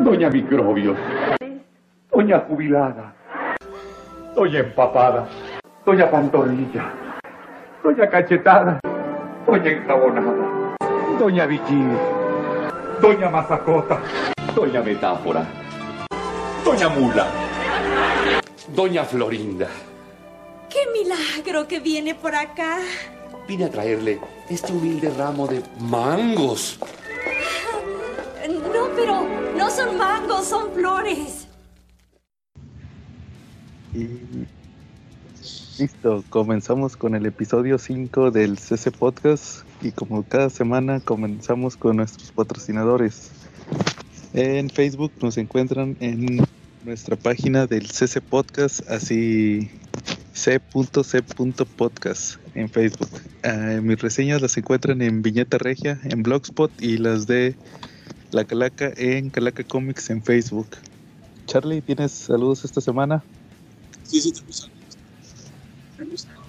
Doña 0.00 0.30
Microbios. 0.30 0.96
Doña 2.10 2.38
Jubilada. 2.40 3.12
Doña 4.34 4.60
Empapada. 4.60 5.26
Doña 5.84 6.08
Pantorrilla. 6.10 6.92
Doña 7.82 8.08
Cachetada. 8.08 8.80
Doña 9.44 9.70
Enjabonada. 9.70 10.76
Doña 11.18 11.46
Vicky. 11.46 11.82
Doña 13.02 13.28
Mazacota. 13.28 14.00
Doña 14.54 14.82
Metáfora. 14.82 15.44
Doña 16.64 16.88
Mula. 16.90 17.26
Doña 18.68 19.04
Florinda. 19.04 19.66
¡Qué 20.70 20.80
milagro 20.92 21.66
que 21.66 21.80
viene 21.80 22.14
por 22.14 22.34
acá! 22.34 22.78
Vine 23.48 23.64
a 23.64 23.70
traerle 23.70 24.20
este 24.48 24.72
humilde 24.72 25.10
ramo 25.16 25.46
de 25.48 25.62
mangos. 25.80 26.78
Son 29.74 29.98
mangos, 29.98 30.46
son 30.46 30.72
flores. 30.72 31.46
Listo, 35.78 36.24
comenzamos 36.30 36.96
con 36.96 37.14
el 37.14 37.26
episodio 37.26 37.78
5 37.78 38.30
del 38.30 38.58
CC 38.58 38.90
Podcast 38.90 39.64
y 39.82 39.92
como 39.92 40.22
cada 40.22 40.48
semana 40.48 41.00
comenzamos 41.00 41.76
con 41.76 41.96
nuestros 41.96 42.32
patrocinadores. 42.32 43.30
En 44.32 44.70
Facebook 44.70 45.12
nos 45.20 45.36
encuentran 45.36 45.98
en 46.00 46.46
nuestra 46.84 47.16
página 47.16 47.66
del 47.66 47.90
CC 47.90 48.22
Podcast, 48.22 48.88
así 48.90 49.70
c.c.podcast 50.32 52.36
en 52.54 52.70
Facebook. 52.70 53.10
Uh, 53.44 53.82
mis 53.82 54.00
reseñas 54.00 54.40
las 54.40 54.56
encuentran 54.56 55.02
en 55.02 55.20
Viñeta 55.20 55.58
Regia, 55.58 56.00
en 56.04 56.22
Blogspot 56.22 56.72
y 56.80 56.96
las 56.96 57.26
de 57.26 57.54
La 58.30 58.44
Calaca 58.44 58.92
en 58.96 59.30
Calaca 59.30 59.64
Comics 59.64 60.10
en 60.10 60.22
Facebook. 60.22 60.68
Charlie, 61.46 61.80
¿tienes 61.80 62.12
saludos 62.12 62.62
esta 62.64 62.80
semana? 62.80 63.24
Sí, 64.04 64.20
sí, 64.20 64.32
tengo 64.32 64.52
saludos. 64.52 64.98
Tengo 65.96 66.16
saludos. 66.16 66.46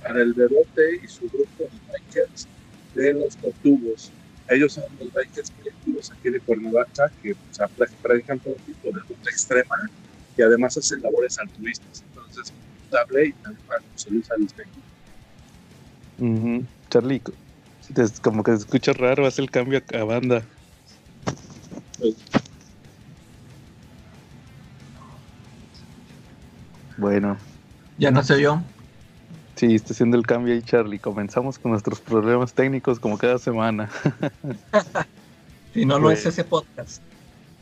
Para 0.00 0.22
el 0.22 0.32
Bebote 0.32 1.00
y 1.02 1.08
su 1.08 1.28
grupo 1.28 1.64
de 1.64 1.70
bikers 1.92 2.46
de 2.94 3.14
los 3.14 3.36
Tortugos. 3.36 4.12
Ellos 4.48 4.74
son 4.74 4.84
los 5.00 5.12
bikers 5.12 5.50
colectivos 5.50 6.12
aquí 6.12 6.30
de 6.30 6.38
Cuernavaca 6.38 7.10
que 7.20 7.34
pues, 7.34 7.90
practican 8.00 8.38
todo 8.38 8.54
tipo 8.66 8.96
de 8.96 9.00
ruta 9.00 9.30
extrema 9.30 9.90
y 10.36 10.42
además 10.42 10.76
hacen 10.76 11.02
labores 11.02 11.36
altruistas. 11.38 12.04
Entonces, 12.08 12.52
hablé 12.92 13.26
y 13.26 13.32
también 13.32 13.66
para 13.66 13.82
José 13.92 14.10
Luis 14.10 14.30
Arismendi. 14.30 14.78
Uh 16.18 16.24
-huh. 16.24 16.66
Charlie, 16.90 17.22
como 18.22 18.44
que 18.44 18.52
se 18.52 18.58
escucha 18.58 18.92
raro, 18.92 19.26
hace 19.26 19.42
el 19.42 19.50
cambio 19.50 19.82
a 19.98 20.04
banda. 20.04 20.44
Bueno, 26.96 27.36
Ya 27.98 28.10
no 28.10 28.22
sé 28.22 28.40
yo. 28.40 28.60
sí, 29.56 29.74
está 29.74 29.92
haciendo 29.92 30.16
el 30.16 30.26
cambio 30.26 30.54
ahí, 30.54 30.62
Charlie. 30.62 30.98
Comenzamos 30.98 31.58
con 31.58 31.72
nuestros 31.72 32.00
problemas 32.00 32.54
técnicos 32.54 33.00
como 33.00 33.18
cada 33.18 33.38
semana. 33.38 33.90
Si 35.74 35.86
no, 35.86 35.98
no 35.98 36.10
es 36.10 36.26
ese 36.26 36.44
podcast. 36.44 37.00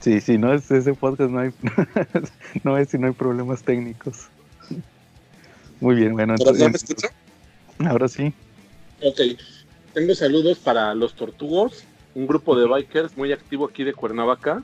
Sí, 0.00 0.20
sí, 0.20 0.36
no 0.36 0.52
es 0.52 0.68
ese 0.68 0.94
podcast, 0.94 1.30
no 1.30 1.38
hay, 1.38 1.50
no 2.64 2.76
es 2.76 2.88
si 2.88 2.98
no 2.98 3.06
hay 3.06 3.12
problemas 3.12 3.62
técnicos. 3.62 4.26
Muy 5.80 5.94
bien, 5.94 6.14
bueno, 6.14 6.34
¿Pero 6.36 6.50
ya 6.54 6.58
me 6.58 6.64
entonces, 6.66 6.90
escuchó? 6.90 7.06
ahora 7.88 8.08
sí. 8.08 8.34
Ok. 9.00 9.20
Tengo 9.94 10.12
saludos 10.16 10.58
para 10.58 10.92
los 10.96 11.14
Tortugos, 11.14 11.84
un 12.14 12.26
grupo 12.26 12.58
de 12.58 12.66
bikers 12.66 13.16
muy 13.16 13.32
activo 13.32 13.66
aquí 13.68 13.84
de 13.84 13.94
Cuernavaca 13.94 14.62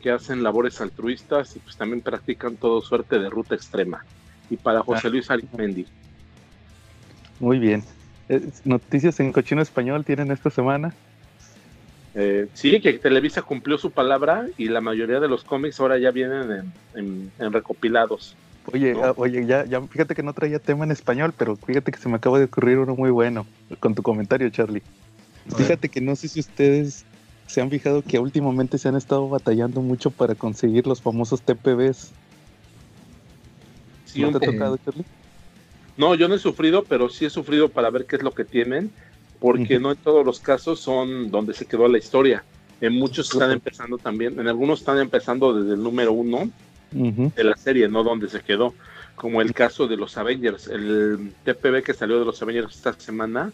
que 0.00 0.10
hacen 0.10 0.42
labores 0.42 0.80
altruistas 0.80 1.54
y 1.56 1.60
pues 1.60 1.76
también 1.76 2.00
practican 2.02 2.56
todo 2.56 2.80
suerte 2.82 3.18
de 3.18 3.30
ruta 3.30 3.54
extrema. 3.54 4.04
Y 4.50 4.56
para 4.56 4.82
José 4.82 5.08
Luis 5.10 5.30
Arismendi. 5.30 5.86
Muy 7.38 7.58
bien. 7.58 7.82
Eh, 8.28 8.40
Noticias 8.64 9.18
en 9.20 9.32
cochino 9.32 9.62
español 9.62 10.04
tienen 10.04 10.30
esta 10.30 10.50
semana. 10.50 10.92
Eh, 12.14 12.46
sí, 12.52 12.80
que 12.80 12.92
Televisa 12.94 13.42
cumplió 13.42 13.78
su 13.78 13.90
palabra 13.90 14.46
y 14.58 14.68
la 14.68 14.80
mayoría 14.80 15.18
de 15.18 15.28
los 15.28 15.44
cómics 15.44 15.80
ahora 15.80 15.98
ya 15.98 16.10
vienen 16.10 16.50
en, 16.50 16.72
en- 16.94 17.32
en 17.38 17.52
recopilados. 17.52 18.36
Oye, 18.72 18.92
¿No? 18.92 19.04
ah, 19.04 19.14
oye, 19.16 19.44
ya, 19.46 19.64
ya, 19.64 19.80
fíjate 19.80 20.14
que 20.14 20.22
no 20.22 20.32
traía 20.34 20.58
tema 20.58 20.84
en 20.84 20.90
español, 20.90 21.32
pero 21.36 21.56
fíjate 21.56 21.90
que 21.90 21.98
se 21.98 22.08
me 22.08 22.16
acaba 22.16 22.38
de 22.38 22.44
ocurrir 22.44 22.78
uno 22.78 22.94
muy 22.94 23.10
bueno 23.10 23.46
con 23.80 23.94
tu 23.94 24.02
comentario, 24.02 24.50
Charlie. 24.50 24.82
Fíjate 25.56 25.88
que 25.88 26.00
no 26.00 26.16
sé 26.16 26.28
si 26.28 26.40
ustedes 26.40 27.04
se 27.46 27.60
han 27.60 27.70
fijado 27.70 28.02
que 28.02 28.18
últimamente 28.18 28.78
se 28.78 28.88
han 28.88 28.96
estado 28.96 29.28
batallando 29.28 29.80
mucho 29.82 30.10
para 30.10 30.34
conseguir 30.34 30.86
los 30.86 31.02
famosos 31.02 31.42
TPBs. 31.42 32.12
Sí, 34.06 34.22
¿No 34.22 34.38
te 34.38 34.46
ha 34.46 34.52
tocado, 34.52 34.78
Charlie? 34.78 35.04
No, 35.96 36.14
yo 36.14 36.28
no 36.28 36.34
he 36.34 36.38
sufrido, 36.38 36.84
pero 36.84 37.08
sí 37.08 37.26
he 37.26 37.30
sufrido 37.30 37.68
para 37.68 37.90
ver 37.90 38.06
qué 38.06 38.16
es 38.16 38.22
lo 38.22 38.32
que 38.32 38.44
tienen, 38.44 38.90
porque 39.38 39.78
no 39.78 39.90
en 39.90 39.98
todos 39.98 40.24
los 40.24 40.40
casos 40.40 40.80
son 40.80 41.30
donde 41.30 41.52
se 41.52 41.66
quedó 41.66 41.88
la 41.88 41.98
historia. 41.98 42.44
En 42.80 42.94
muchos 42.94 43.32
están 43.32 43.50
empezando 43.50 43.98
también, 43.98 44.40
en 44.40 44.48
algunos 44.48 44.80
están 44.80 44.98
empezando 44.98 45.52
desde 45.52 45.74
el 45.74 45.82
número 45.82 46.12
uno 46.12 46.50
de 46.90 47.44
la 47.44 47.56
serie, 47.56 47.88
no 47.88 48.02
donde 48.02 48.28
se 48.28 48.40
quedó, 48.40 48.74
como 49.14 49.40
el 49.40 49.52
caso 49.52 49.86
de 49.86 49.96
los 49.96 50.16
Avengers. 50.16 50.68
El 50.68 51.32
TPB 51.44 51.82
que 51.82 51.94
salió 51.94 52.18
de 52.18 52.24
los 52.24 52.40
Avengers 52.42 52.74
esta 52.74 52.94
semana 52.94 53.52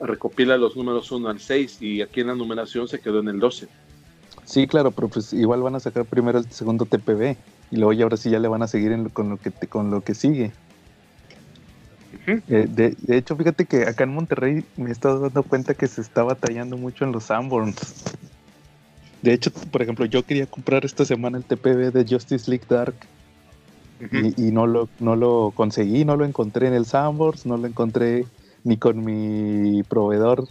recopila 0.00 0.56
los 0.56 0.76
números 0.76 1.10
1 1.10 1.28
al 1.28 1.40
6 1.40 1.80
y 1.82 2.00
aquí 2.02 2.20
en 2.20 2.28
la 2.28 2.34
numeración 2.34 2.86
se 2.88 3.00
quedó 3.00 3.20
en 3.20 3.28
el 3.28 3.38
12. 3.40 3.68
Sí, 4.44 4.66
claro, 4.66 4.90
pero 4.92 5.08
pues 5.08 5.32
igual 5.32 5.62
van 5.62 5.74
a 5.74 5.80
sacar 5.80 6.04
primero 6.04 6.38
el 6.38 6.50
segundo 6.50 6.84
TPB 6.86 7.36
y 7.70 7.76
luego 7.76 7.92
ya 7.92 8.04
ahora 8.04 8.16
sí 8.16 8.30
ya 8.30 8.38
le 8.38 8.48
van 8.48 8.62
a 8.62 8.68
seguir 8.68 8.92
en 8.92 9.04
lo- 9.04 9.10
con 9.10 9.28
lo 9.28 9.36
que 9.36 9.50
con 9.68 9.90
lo 9.90 10.00
que 10.02 10.14
sigue. 10.14 10.52
Eh, 12.26 12.66
de, 12.68 12.94
de 12.98 13.16
hecho, 13.16 13.36
fíjate 13.36 13.64
que 13.66 13.82
acá 13.86 14.04
en 14.04 14.10
Monterrey 14.14 14.64
me 14.76 14.88
he 14.88 14.92
estado 14.92 15.20
dando 15.20 15.42
cuenta 15.42 15.74
que 15.74 15.86
se 15.86 16.00
está 16.00 16.22
batallando 16.22 16.76
mucho 16.76 17.04
en 17.04 17.12
los 17.12 17.24
Sanborns. 17.24 18.04
De 19.22 19.32
hecho, 19.32 19.50
por 19.50 19.82
ejemplo, 19.82 20.04
yo 20.06 20.22
quería 20.22 20.46
comprar 20.46 20.84
esta 20.84 21.04
semana 21.04 21.38
el 21.38 21.44
TPB 21.44 21.90
de 21.92 22.06
Justice 22.08 22.50
League 22.50 22.64
Dark 22.68 22.94
y 24.36 24.52
no 24.52 24.66
lo 24.66 24.88
no 25.00 25.16
lo 25.16 25.52
conseguí, 25.54 26.04
no 26.04 26.16
lo 26.16 26.24
encontré 26.24 26.68
en 26.68 26.74
el 26.74 26.86
Sanborns, 26.86 27.44
no 27.46 27.56
lo 27.56 27.66
encontré 27.66 28.26
ni 28.64 28.76
con 28.76 29.04
mi 29.04 29.82
proveedor 29.84 30.48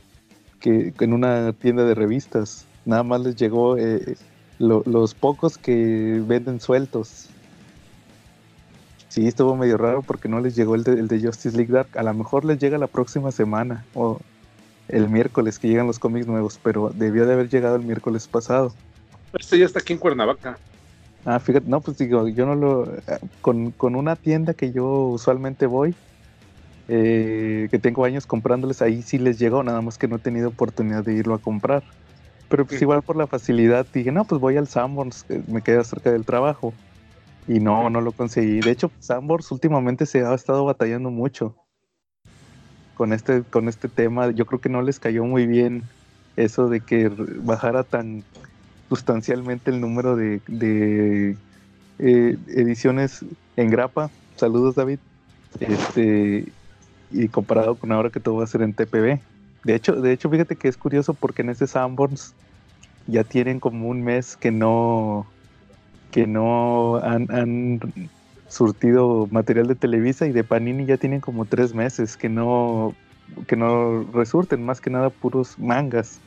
que 0.59 0.93
en 0.99 1.13
una 1.13 1.53
tienda 1.53 1.83
de 1.85 1.95
revistas. 1.95 2.65
Nada 2.85 3.03
más 3.03 3.21
les 3.21 3.35
llegó 3.35 3.77
eh, 3.77 4.15
lo- 4.59 4.83
los 4.85 5.13
pocos 5.13 5.57
que 5.57 6.21
venden 6.25 6.59
sueltos. 6.59 7.27
Sí, 9.09 9.27
estuvo 9.27 9.55
medio 9.55 9.77
raro 9.77 10.01
porque 10.01 10.29
no 10.29 10.39
les 10.39 10.55
llegó 10.55 10.75
el 10.75 10.83
de, 10.83 10.93
el 10.93 11.07
de 11.07 11.21
Justice 11.21 11.55
League 11.55 11.71
Dark. 11.73 11.89
A 11.97 12.03
lo 12.03 12.13
mejor 12.13 12.45
les 12.45 12.59
llega 12.59 12.77
la 12.77 12.87
próxima 12.87 13.31
semana 13.31 13.83
o 13.93 14.19
el 14.89 15.09
miércoles 15.09 15.59
que 15.59 15.67
llegan 15.67 15.87
los 15.87 15.99
cómics 15.99 16.27
nuevos, 16.27 16.59
pero 16.63 16.91
debió 16.93 17.25
de 17.25 17.33
haber 17.33 17.49
llegado 17.49 17.75
el 17.75 17.83
miércoles 17.83 18.27
pasado. 18.27 18.71
Este 19.37 19.59
ya 19.59 19.65
está 19.65 19.79
aquí 19.79 19.93
en 19.93 19.99
Cuernavaca. 19.99 20.57
Ah, 21.25 21.39
fíjate, 21.39 21.67
no, 21.67 21.81
pues 21.81 21.97
digo, 21.97 22.27
yo 22.27 22.45
no 22.45 22.55
lo. 22.55 22.85
eh, 22.85 23.01
Con, 23.41 23.71
con 23.71 23.95
una 23.95 24.15
tienda 24.15 24.53
que 24.53 24.71
yo 24.71 24.85
usualmente 25.09 25.65
voy, 25.65 25.93
eh, 26.87 27.67
que 27.71 27.79
tengo 27.79 28.05
años 28.05 28.25
comprándoles, 28.25 28.81
ahí 28.81 29.01
sí 29.01 29.17
les 29.19 29.39
llegó, 29.39 29.63
nada 29.63 29.81
más 29.81 29.97
que 29.97 30.07
no 30.07 30.17
he 30.17 30.19
tenido 30.19 30.49
oportunidad 30.49 31.03
de 31.03 31.13
irlo 31.15 31.33
a 31.35 31.41
comprar. 31.41 31.83
Pero 32.49 32.65
pues 32.67 32.79
Sí. 32.79 32.85
igual 32.85 33.03
por 33.03 33.17
la 33.17 33.27
facilidad 33.27 33.87
dije, 33.93 34.11
no, 34.11 34.25
pues 34.25 34.39
voy 34.41 34.57
al 34.57 34.67
Sanborns, 34.67 35.23
que 35.23 35.43
me 35.47 35.61
queda 35.63 35.83
cerca 35.83 36.11
del 36.11 36.25
trabajo. 36.25 36.73
Y 37.47 37.59
no, 37.59 37.89
no 37.89 38.01
lo 38.01 38.11
conseguí. 38.13 38.61
De 38.61 38.71
hecho, 38.71 38.91
Sanborns 38.99 39.51
últimamente 39.51 40.05
se 40.05 40.21
ha 40.25 40.33
estado 40.33 40.65
batallando 40.65 41.09
mucho 41.11 41.55
con 42.93 43.13
este, 43.13 43.43
con 43.43 43.67
este 43.69 43.89
tema. 43.89 44.31
Yo 44.31 44.45
creo 44.45 44.59
que 44.61 44.69
no 44.69 44.81
les 44.81 44.99
cayó 44.99 45.23
muy 45.25 45.47
bien 45.47 45.91
eso 46.35 46.69
de 46.69 46.81
que 46.81 47.09
bajara 47.09 47.83
tan 47.83 48.27
sustancialmente 48.89 49.71
el 49.71 49.81
número 49.81 50.15
de, 50.15 50.41
de, 50.47 51.41
eh, 51.99 52.37
ediciones 52.47 53.25
en 53.55 53.69
grapa. 53.69 54.11
Saludos, 54.35 54.75
David. 54.75 54.99
Este, 55.59 56.56
y 57.09 57.29
comparado 57.29 57.77
con 57.79 57.91
ahora 57.91 58.09
que 58.11 58.19
todo 58.19 58.35
va 58.37 58.43
a 58.43 58.47
ser 58.47 58.61
en 58.61 58.75
TPB. 58.75 59.25
De 59.63 59.75
hecho, 59.75 59.93
de 60.01 60.11
hecho, 60.13 60.29
fíjate 60.29 60.57
que 60.57 60.67
es 60.67 60.77
curioso 60.77 61.15
porque 61.15 61.41
en 61.41 61.49
este 61.49 61.67
Sanborns 61.67 62.37
ya 63.05 63.23
tienen 63.25 63.59
como 63.59 63.89
un 63.89 64.03
mes 64.03 64.37
que 64.37 64.51
no 64.51 65.35
que 66.11 66.27
no 66.27 66.97
han, 66.97 67.27
han 67.31 67.79
surtido 68.47 69.27
material 69.31 69.67
de 69.67 69.75
Televisa 69.75 70.27
y 70.27 70.31
de 70.33 70.43
Panini 70.43 70.85
ya 70.85 70.97
tienen 70.97 71.21
como 71.21 71.47
tres 71.47 71.73
meses 71.73 72.17
que 72.17 72.29
no 72.29 72.99
que 73.47 73.57
no 73.57 74.05
resurten 74.11 74.63
más 74.65 74.81
que 74.81 74.89
nada 74.89 75.09
puros 75.11 75.59
mangas 75.59 76.23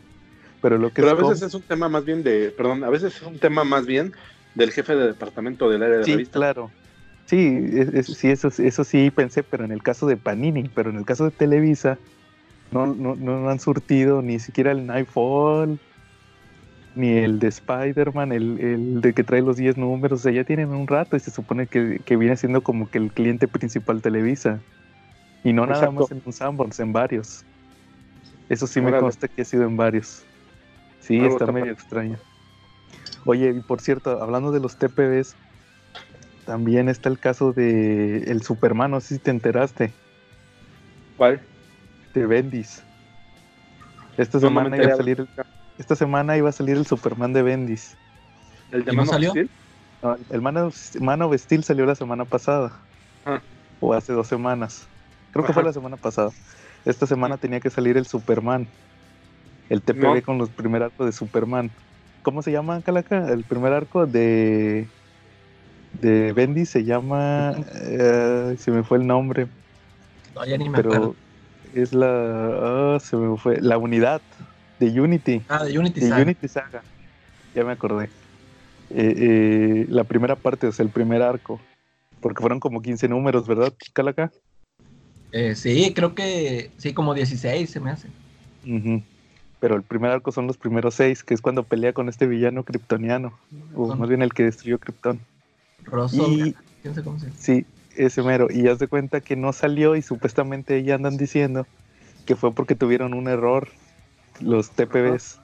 pero 0.60 0.78
lo 0.78 0.92
que 0.92 1.02
Pero 1.02 1.12
a 1.12 1.14
es 1.14 1.14
veces 1.14 1.40
es 1.42 1.54
un 1.54 1.66
tema 1.66 1.88
más 1.88 2.04
bien 2.04 2.22
de, 2.22 2.52
perdón, 2.52 2.84
a 2.84 2.90
veces 2.90 3.16
es 3.16 3.22
un 3.22 3.38
tema 3.38 3.64
más 3.64 3.86
bien 3.86 4.12
del 4.54 4.72
jefe 4.72 4.94
de 4.94 5.06
departamento 5.08 5.68
del 5.70 5.82
área 5.82 5.98
de 5.98 6.06
Sí, 6.06 6.06
revista. 6.06 6.40
claro. 6.40 6.74
Sí, 7.30 7.36
es- 7.74 7.88
es- 7.94 8.18
sí 8.18 8.28
eso, 8.30 8.48
eso 8.48 8.84
sí 8.84 9.10
pensé, 9.12 9.44
pero 9.44 9.64
en 9.64 9.70
el 9.72 9.82
caso 9.82 10.06
de 10.06 10.16
Panini, 10.16 10.68
pero 10.68 10.90
en 10.90 10.96
el 10.96 11.04
caso 11.04 11.24
de 11.24 11.30
Televisa, 11.30 12.00
no, 12.70 12.86
no, 12.86 13.16
no 13.16 13.50
han 13.50 13.60
surtido 13.60 14.22
ni 14.22 14.38
siquiera 14.40 14.72
el 14.72 14.86
Nightfall, 14.86 15.80
ni 16.94 17.08
el 17.18 17.38
de 17.38 17.48
Spider-Man, 17.48 18.32
el, 18.32 18.60
el 18.60 19.00
de 19.00 19.14
que 19.14 19.24
trae 19.24 19.42
los 19.42 19.56
10 19.56 19.76
números, 19.76 20.20
o 20.20 20.22
sea, 20.24 20.32
ya 20.32 20.44
tienen 20.44 20.70
un 20.70 20.86
rato 20.88 21.16
y 21.16 21.20
se 21.20 21.30
supone 21.30 21.68
que, 21.68 22.00
que 22.04 22.16
viene 22.16 22.36
siendo 22.36 22.62
como 22.62 22.90
que 22.90 22.98
el 22.98 23.12
cliente 23.12 23.48
principal 23.48 24.02
Televisa. 24.02 24.64
Y 25.44 25.52
no 25.54 25.66
nada 25.66 25.90
Exacto. 25.90 25.92
más 25.92 26.10
en 26.12 26.22
un 26.24 26.32
Sanborns, 26.32 26.80
en 26.80 26.92
varios. 26.92 27.46
Eso 28.50 28.66
sí 28.66 28.82
me 28.82 28.94
consta 28.94 29.28
que 29.28 29.40
ha 29.42 29.44
sido 29.46 29.64
en 29.64 29.76
varios. 29.78 30.28
Sí, 31.00 31.24
Algo 31.24 31.36
está 31.36 31.46
medio 31.46 31.72
extraño. 31.72 32.20
Oye, 33.24 33.50
y 33.56 33.60
por 33.60 33.80
cierto, 33.80 34.22
hablando 34.22 34.50
de 34.52 34.60
los 34.60 34.76
TPBs, 34.78 35.36
también 36.50 36.88
está 36.88 37.08
el 37.08 37.20
caso 37.20 37.52
de 37.52 38.24
el 38.24 38.42
Superman, 38.42 38.90
no 38.90 39.00
sé 39.00 39.14
si 39.14 39.20
te 39.20 39.30
enteraste, 39.30 40.00
¿Cuál? 41.16 41.48
de 42.14 42.26
Bendis. 42.26 42.88
Esta 44.16 44.40
No, 44.40 44.40
semana 44.40 44.76
iba 44.76 44.88
a 44.88 44.92
salir 44.92 45.20
el, 45.20 45.30
esta 45.76 45.96
semana 45.96 46.36
iba 46.36 46.48
a 46.48 46.52
salir 46.52 46.76
el 46.76 46.86
Superman 46.86 47.32
de 47.32 47.42
Bendis. 47.42 48.00
¿El 48.70 48.84
de 48.84 48.92
¿Y 48.92 48.96
no 48.96 49.04
Man 49.04 49.08
of 49.10 49.14
salió? 49.14 49.30
Steel? 49.30 49.50
No, 50.02 50.16
el 50.30 50.42
Man 50.42 50.56
of, 50.58 50.76
Man 51.00 51.22
of 51.22 51.34
Steel 51.38 51.64
salió 51.64 51.86
la 51.86 51.94
semana 51.94 52.24
pasada. 52.26 52.88
Ah. 53.24 53.46
O 53.78 53.94
hace 53.94 54.12
dos 54.12 54.28
semanas. 54.28 54.92
Creo 55.30 55.44
que 55.44 55.52
fue 55.52 55.62
la 55.64 55.72
semana 55.72 55.96
pasada. 55.96 56.36
Esta 56.84 57.06
semana 57.06 57.38
tenía 57.38 57.60
que 57.60 57.70
salir 57.70 57.96
el 57.96 58.06
Superman. 58.06 58.76
El 59.68 59.84
TPB 59.84 60.22
No. 60.22 60.22
con 60.22 60.38
los 60.38 60.50
primer 60.54 60.82
arco 60.82 61.04
de 61.06 61.12
Superman. 61.12 61.76
¿Cómo 62.22 62.42
se 62.42 62.52
llama, 62.52 62.82
Calaca? 62.82 63.28
El 63.32 63.46
primer 63.46 63.72
arco 63.72 64.06
de. 64.06 64.94
De 65.92 66.32
Bendy 66.32 66.66
se 66.66 66.84
llama. 66.84 67.54
eh, 67.82 68.56
se 68.58 68.70
me 68.70 68.82
fue 68.82 68.98
el 68.98 69.06
nombre. 69.06 69.48
No, 70.34 70.44
ya 70.44 70.56
ni 70.56 70.68
me 70.68 70.78
acuerdo. 70.78 71.14
Pero 71.72 71.82
es 71.82 71.92
la. 71.92 72.94
ah, 72.94 72.98
se 73.00 73.16
me 73.16 73.36
fue. 73.36 73.60
La 73.60 73.78
unidad 73.78 74.22
de 74.78 75.00
Unity. 75.00 75.42
Ah, 75.48 75.64
de 75.64 75.78
Unity 75.78 76.00
De 76.00 76.08
Saga. 76.08 76.22
Unity 76.22 76.48
Saga. 76.48 76.82
Ya 77.54 77.64
me 77.64 77.72
acordé. 77.72 78.08
Eh, 78.90 79.14
eh, 79.16 79.86
la 79.88 80.04
primera 80.04 80.36
parte, 80.36 80.66
o 80.66 80.72
sea, 80.72 80.84
el 80.84 80.90
primer 80.90 81.22
arco. 81.22 81.60
Porque 82.20 82.40
fueron 82.40 82.60
como 82.60 82.82
15 82.82 83.08
números, 83.08 83.46
¿verdad, 83.46 83.72
Calaca? 83.92 84.30
Eh, 85.32 85.54
sí, 85.54 85.92
creo 85.94 86.14
que 86.14 86.70
sí, 86.76 86.92
como 86.92 87.14
16 87.14 87.70
se 87.70 87.80
me 87.80 87.90
hace. 87.90 88.08
Pero 89.60 89.76
el 89.76 89.82
primer 89.82 90.10
arco 90.10 90.32
son 90.32 90.46
los 90.46 90.56
primeros 90.56 90.94
seis, 90.94 91.22
que 91.22 91.34
es 91.34 91.40
cuando 91.40 91.62
pelea 91.62 91.92
con 91.92 92.08
este 92.08 92.26
villano 92.26 92.64
kryptoniano. 92.64 93.38
O 93.74 93.94
más 93.94 94.08
bien 94.08 94.22
el 94.22 94.32
que 94.32 94.44
destruyó 94.44 94.78
Krypton. 94.78 95.20
Y 96.12 96.54
quién 96.82 96.94
sabe 96.94 97.04
cómo 97.04 97.18
se 97.18 97.26
llama. 97.26 97.38
sí, 97.38 97.66
ese 97.96 98.22
mero. 98.22 98.48
Y 98.50 98.68
haz 98.68 98.78
de 98.78 98.88
cuenta 98.88 99.20
que 99.20 99.36
no 99.36 99.52
salió 99.52 99.96
y 99.96 100.02
supuestamente 100.02 100.82
ya 100.82 100.94
andan 100.94 101.16
diciendo 101.16 101.66
que 102.26 102.36
fue 102.36 102.52
porque 102.52 102.74
tuvieron 102.74 103.14
un 103.14 103.28
error. 103.28 103.68
Los 104.40 104.70
TPBs 104.70 105.38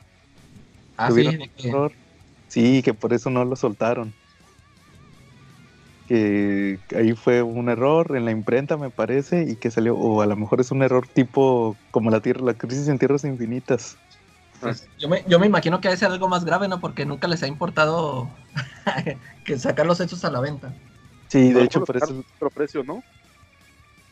Ah, 0.97 1.09
sí, 1.09 1.13
tuvieron 1.13 1.35
de 1.37 1.43
un 1.43 1.49
que- 1.57 1.69
error. 1.69 1.93
Sí, 2.49 2.83
que 2.83 2.95
por 2.95 3.13
eso 3.13 3.29
no 3.29 3.45
lo 3.45 3.57
soltaron. 3.57 4.13
Que 6.09 6.79
ahí 6.97 7.13
fue 7.15 7.43
un 7.43 7.69
error 7.69 8.17
en 8.17 8.25
la 8.25 8.31
imprenta, 8.31 8.77
me 8.77 8.91
parece, 8.91 9.43
y 9.49 9.57
que 9.57 9.73
salió, 9.73 9.97
o 9.97 10.23
a 10.23 10.27
lo 10.27 10.37
mejor 10.37 10.61
es 10.61 10.71
un 10.71 10.83
error 10.83 11.07
tipo 11.09 11.77
como 11.91 12.11
la 12.11 12.21
tierra, 12.21 12.43
la 12.45 12.55
crisis 12.55 12.87
en 12.89 12.99
tierras 12.99 13.25
infinitas. 13.25 13.99
Pues, 14.61 14.89
yo, 14.99 15.09
me, 15.09 15.25
yo 15.29 15.39
me 15.39 15.47
imagino 15.47 15.81
que 15.81 15.89
debe 15.89 15.99
ser 15.99 16.11
algo 16.11 16.29
más 16.29 16.45
grave, 16.45 16.69
¿no? 16.69 16.81
Porque 16.81 17.07
nunca 17.07 17.29
les 17.29 17.43
ha 17.43 17.47
importado 17.47 18.29
que 19.45 19.59
sacar 19.59 19.87
los 19.87 20.01
hechos 20.01 20.25
a 20.25 20.31
la 20.31 20.41
venta. 20.41 20.73
Sí, 21.29 21.53
de 21.53 21.65
hecho, 21.65 21.85
por 21.85 21.97
eso 21.97 22.25
otro 22.35 22.51
precio, 22.51 22.85
¿no? 22.85 23.03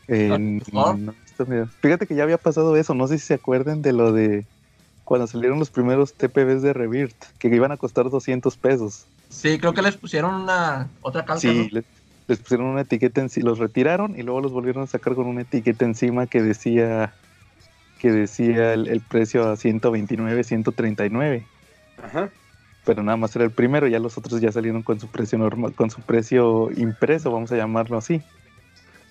Eh, 0.08 0.60
favor. 0.72 0.98
no, 0.98 1.14
Fíjate 1.80 2.06
que 2.06 2.14
ya 2.14 2.24
había 2.24 2.38
pasado 2.38 2.76
eso, 2.76 2.94
no 2.94 3.06
sé 3.06 3.18
si 3.18 3.26
se 3.26 3.34
acuerdan 3.34 3.82
de 3.82 3.92
lo 3.92 4.12
de 4.12 4.46
cuando 5.04 5.26
salieron 5.26 5.58
los 5.58 5.70
primeros 5.70 6.14
TPBs 6.14 6.62
de 6.62 6.72
Rebirth, 6.72 7.24
que 7.38 7.48
iban 7.48 7.72
a 7.72 7.76
costar 7.76 8.10
200 8.10 8.56
pesos. 8.56 9.06
Sí, 9.28 9.58
creo 9.58 9.74
que 9.74 9.82
les 9.82 9.96
pusieron 9.96 10.34
una 10.34 10.88
otra 11.02 11.24
calca, 11.24 11.46
Sí, 11.48 11.68
¿no? 11.68 11.68
les, 11.70 11.84
les 12.26 12.38
pusieron 12.38 12.66
una 12.66 12.82
etiqueta 12.82 13.20
en 13.20 13.28
sí, 13.28 13.40
los 13.40 13.58
retiraron 13.58 14.18
y 14.18 14.22
luego 14.22 14.40
los 14.40 14.52
volvieron 14.52 14.84
a 14.84 14.86
sacar 14.86 15.14
con 15.14 15.26
una 15.26 15.42
etiqueta 15.42 15.84
encima 15.84 16.26
que 16.26 16.42
decía 16.42 17.14
que 18.04 18.12
decía 18.12 18.74
el, 18.74 18.86
el 18.88 19.00
precio 19.00 19.48
a 19.50 19.56
129, 19.56 20.44
139, 20.44 21.46
Ajá. 22.02 22.28
pero 22.84 23.02
nada 23.02 23.16
más 23.16 23.34
era 23.34 23.46
el 23.46 23.50
primero, 23.50 23.86
ya 23.86 23.98
los 23.98 24.18
otros 24.18 24.42
ya 24.42 24.52
salieron 24.52 24.82
con 24.82 25.00
su 25.00 25.08
precio 25.08 25.38
normal, 25.38 25.72
con 25.72 25.88
su 25.88 26.02
precio 26.02 26.68
impreso, 26.76 27.32
vamos 27.32 27.50
a 27.50 27.56
llamarlo 27.56 27.96
así. 27.96 28.20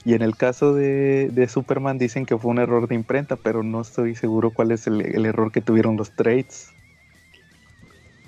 Y 0.06 0.14
en 0.14 0.22
el 0.22 0.36
caso 0.38 0.76
de, 0.76 1.30
de 1.32 1.48
Superman 1.48 1.98
dicen 1.98 2.28
que 2.28 2.38
fue 2.38 2.52
un 2.52 2.60
error 2.60 2.88
de 2.88 2.94
imprenta, 2.94 3.36
pero 3.36 3.64
no 3.64 3.82
estoy 3.82 4.14
seguro 4.14 4.52
cuál 4.52 4.70
es 4.72 4.86
el, 4.86 5.02
el 5.02 5.26
error 5.26 5.52
que 5.52 5.62
tuvieron 5.62 5.98
los 5.98 6.12
trades. 6.16 6.76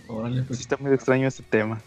Órale, 0.07 0.41
Pues 0.41 0.57
sí 0.57 0.63
está 0.63 0.77
medio 0.77 0.95
extraño 0.95 1.27
este 1.27 1.43
tema. 1.43 1.83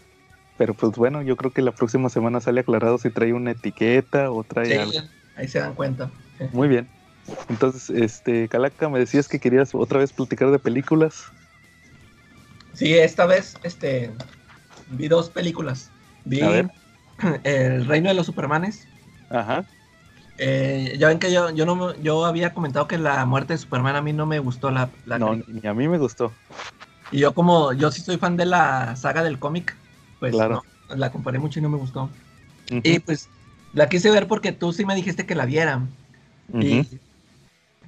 Pero 0.55 0.73
pues 0.73 0.93
bueno, 0.95 1.21
yo 1.21 1.35
creo 1.35 1.51
que 1.51 1.61
la 1.61 1.73
próxima 1.73 2.07
semana 2.07 2.39
sale 2.39 2.61
aclarado 2.61 2.97
si 2.97 3.09
trae 3.11 3.33
una 3.33 3.51
etiqueta 3.51 4.31
o 4.31 4.45
trae 4.45 4.71
sí, 4.71 4.73
algo. 4.77 4.99
ahí 5.35 5.49
se 5.49 5.59
dan 5.59 5.73
cuenta. 5.75 6.13
Muy 6.53 6.69
bien. 6.69 6.87
Entonces, 7.49 7.89
este, 7.89 8.47
Calaca, 8.49 8.89
me 8.89 8.99
decías 8.99 9.27
que 9.27 9.39
querías 9.39 9.73
otra 9.73 9.99
vez 9.99 10.13
platicar 10.13 10.51
de 10.51 10.59
películas. 10.59 11.33
Sí, 12.73 12.93
esta 12.97 13.25
vez 13.25 13.55
este 13.63 14.13
vi 14.87 15.07
dos 15.07 15.29
películas. 15.31 15.91
Vi 16.25 16.41
A 16.41 16.49
ver. 16.49 16.71
El 17.43 17.85
Reino 17.85 18.09
de 18.09 18.15
los 18.15 18.25
Supermanes. 18.25 18.87
Ajá. 19.29 19.65
Eh, 20.37 20.95
ya 20.97 21.07
ven 21.09 21.19
que 21.19 21.31
yo, 21.33 21.49
yo, 21.51 21.65
no, 21.65 21.75
me- 21.75 22.01
yo 22.01 22.25
había 22.25 22.53
comentado 22.53 22.87
que 22.87 22.97
la 22.97 23.25
muerte 23.25 23.53
de 23.53 23.57
Superman 23.57 23.95
a 23.95 24.01
mí 24.01 24.13
no 24.13 24.25
me 24.25 24.39
gustó 24.39 24.71
la, 24.71 24.91
la 25.05 25.19
No, 25.19 25.25
película. 25.25 25.45
ni 25.47 25.67
a 25.67 25.73
mí 25.73 25.87
me 25.87 25.97
gustó. 25.97 26.35
Y 27.11 27.19
yo 27.19 27.33
como 27.33 27.73
yo 27.73 27.91
sí 27.91 28.01
soy 28.01 28.17
fan 28.17 28.37
de 28.37 28.45
la 28.45 28.95
saga 28.95 29.23
del 29.23 29.39
cómic, 29.39 29.75
pues 30.19 30.35
Claro. 30.35 30.63
no, 30.89 30.95
la 30.95 31.11
comparé 31.11 31.39
mucho 31.39 31.59
y 31.59 31.61
no 31.63 31.69
me 31.69 31.77
gustó. 31.77 32.11
Y 32.83 32.99
pues 32.99 33.29
la 33.73 33.89
quise 33.89 34.11
ver 34.11 34.27
porque 34.27 34.51
tú 34.51 34.73
sí 34.73 34.85
me 34.85 34.95
dijiste 34.95 35.25
que 35.25 35.35
la 35.35 35.45
viera. 35.45 35.87
Y 36.59 36.83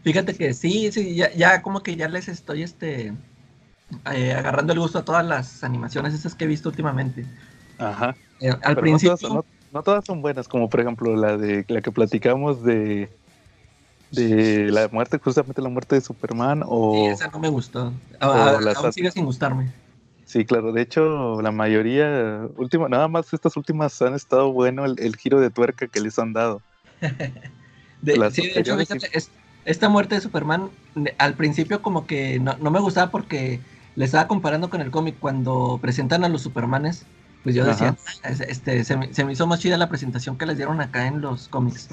fíjate 0.04 0.36
que 0.36 0.54
sí, 0.54 0.92
sí, 0.92 1.16
ya, 1.16 1.32
ya 1.34 1.62
como 1.62 1.82
que 1.84 1.96
ya 1.96 2.08
les 2.10 2.28
estoy 2.28 2.64
este 2.64 3.14
eh, 4.14 4.34
agarrando 4.34 4.74
el 4.74 4.80
gusto 4.80 5.00
a 5.00 5.06
todas 5.06 5.26
las 5.26 5.64
animaciones 5.64 6.14
esas 6.14 6.36
que 6.36 6.46
he 6.46 6.48
visto 6.48 6.70
últimamente. 6.70 7.26
Ajá. 7.78 8.18
Eh, 8.40 8.50
al 8.64 8.76
Pero 8.76 8.88
no 8.88 9.00
principio, 9.00 9.16
todas, 9.18 9.22
no- 9.34 9.46
no 9.72 9.84
todas 9.84 10.06
son 10.06 10.22
buenas, 10.22 10.48
como 10.48 10.70
por 10.70 10.80
ejemplo 10.82 11.16
la 11.16 11.38
de 11.38 11.66
la 11.70 11.82
que 11.82 11.92
platicamos 11.92 12.64
de 12.64 13.12
de 14.12 14.72
la 14.72 14.88
muerte, 14.90 15.20
justamente 15.24 15.62
la 15.62 15.70
muerte 15.70 15.96
de 15.96 16.02
Superman 16.02 16.64
sí, 16.66 16.68
o 16.68 17.14
esa 17.14 17.28
no 17.28 17.40
me 17.40 17.50
gustó. 17.50 17.94
Ah, 18.20 18.58
las 18.62 18.78
aún 18.78 18.94
sigue 18.94 19.12
sin 19.12 19.26
gustarme. 19.26 19.72
Sí, 20.24 20.46
claro. 20.46 20.72
De 20.72 20.82
hecho, 20.82 21.42
la 21.42 21.52
mayoría, 21.52 22.48
última, 22.56 22.88
nada 22.88 23.08
más 23.10 23.34
estas 23.34 23.58
últimas 23.58 24.02
han 24.02 24.14
estado 24.14 24.54
bueno 24.54 24.86
el, 24.86 24.96
el 25.00 25.16
giro 25.18 25.40
de 25.42 25.52
tuerca 25.52 25.88
que 25.90 26.00
les 26.00 26.18
han 26.20 26.32
dado. 26.34 26.64
De, 28.02 28.14
Las 28.18 28.34
sí, 28.34 28.48
de 28.48 28.60
hecho, 28.62 28.78
fíjate, 28.78 29.10
es- 29.14 29.32
esta 29.66 29.90
muerte 29.90 30.16
de 30.16 30.22
Superman, 30.22 30.72
al 31.18 31.36
principio 31.36 31.82
como 31.82 32.08
que 32.08 32.40
no, 32.40 32.58
no 32.58 32.72
me 32.72 32.80
gustaba 32.80 33.12
porque 33.12 33.62
le 33.96 34.06
estaba 34.06 34.28
comparando 34.28 34.70
con 34.70 34.82
el 34.82 34.92
cómic 34.92 35.18
cuando 35.20 35.80
presentan 35.82 36.24
a 36.24 36.30
los 36.30 36.42
Supermanes, 36.42 37.06
pues 37.44 37.56
yo 37.56 37.66
decía, 37.66 37.96
"Ah, 38.24 38.30
es- 38.30 38.42
este, 38.42 38.84
se, 38.84 38.98
me, 38.98 39.14
se 39.14 39.26
me 39.26 39.34
hizo 39.34 39.48
más 39.48 39.60
chida 39.60 39.78
la 39.78 39.90
presentación 39.90 40.38
que 40.38 40.46
les 40.46 40.58
dieron 40.58 40.82
acá 40.82 41.08
en 41.08 41.22
los 41.22 41.48
cómics. 41.50 41.88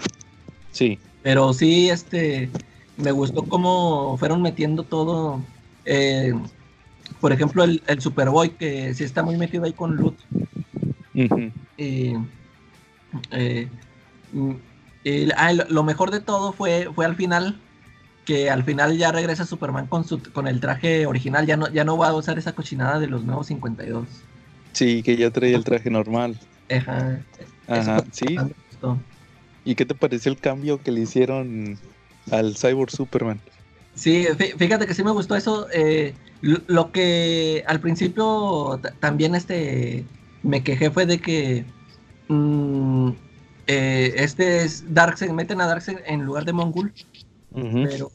Sí. 0.71 0.99
Pero 1.23 1.53
sí, 1.53 1.91
este, 1.91 2.51
me 2.97 3.13
gustó 3.13 3.47
cómo 3.49 4.17
fueron 4.19 4.43
metiendo 4.43 4.85
todo. 4.85 5.45
eh, 5.85 6.33
por 7.21 7.33
ejemplo, 7.33 7.65
el, 7.65 7.83
el 7.89 8.01
Superboy, 8.01 8.51
que 8.57 8.95
sí 8.95 9.05
está 9.05 9.23
muy 9.23 9.37
metido 9.37 9.65
ahí 9.65 9.73
con 9.73 9.97
Lut. 9.97 10.21
Ujú. 11.15 11.53
Y, 11.77 12.15
eh, 13.31 13.69
y, 15.09 15.29
ah, 15.37 15.53
lo, 15.53 15.83
mejor 15.83 16.11
de 16.11 16.21
todo 16.21 16.53
fue, 16.53 16.89
fue 16.95 17.05
al 17.07 17.17
final, 17.17 17.61
que 18.25 18.51
al 18.51 18.65
final 18.65 18.97
ya 18.97 19.13
regresa 19.13 19.45
Superman 19.47 19.87
con, 19.87 20.05
su, 20.05 20.23
con 20.33 20.47
el 20.47 20.61
traje 20.61 21.07
original, 21.07 21.47
ya 21.47 21.57
no, 21.57 21.69
ya 21.69 21.85
no 21.85 21.97
va 21.97 22.09
a 22.09 22.15
usar 22.15 22.39
esa 22.39 22.53
cochinada 22.53 22.99
de 22.99 23.07
los 23.07 23.25
nuevos 23.25 23.47
52. 23.47 24.07
Sí, 24.73 25.03
que 25.03 25.17
ya 25.17 25.31
traía 25.31 25.57
el 25.57 25.65
traje 25.65 25.91
normal. 25.91 26.39
Ajá. 26.71 27.21
Ajá, 27.67 28.05
sí. 28.13 28.37
¿Y 29.65 29.75
qué 29.75 29.85
te 29.85 29.95
pareció 29.95 30.33
el 30.33 30.39
cambio 30.41 30.83
que 30.83 30.93
le 30.93 31.01
hicieron 31.01 31.79
al 32.31 32.57
Cyborg 32.57 32.91
Superman? 32.91 33.41
Sí, 33.95 34.27
fí- 34.39 34.57
fíjate 34.57 34.87
que 34.87 34.95
sí 34.95 35.03
me 35.03 35.11
gustó 35.11 35.35
eso. 35.37 35.67
eh, 35.73 36.15
lo, 36.41 36.93
que 36.93 37.65
al 37.67 37.81
principio 37.81 38.79
ta- 38.83 38.95
también 39.01 39.35
este 39.35 40.05
me 40.43 40.63
quejé 40.63 40.91
fue 40.91 41.05
de 41.05 41.19
que 41.19 41.65
mm, 42.29 43.11
eh, 43.69 44.15
este 44.17 44.65
es 44.65 44.93
Darkseid, 44.93 45.31
meten 45.31 45.61
a 45.61 45.67
Darkseid 45.67 45.99
en 46.07 46.25
lugar 46.25 46.45
de 46.45 46.53
Mongul, 46.53 46.93
pero 47.85 48.11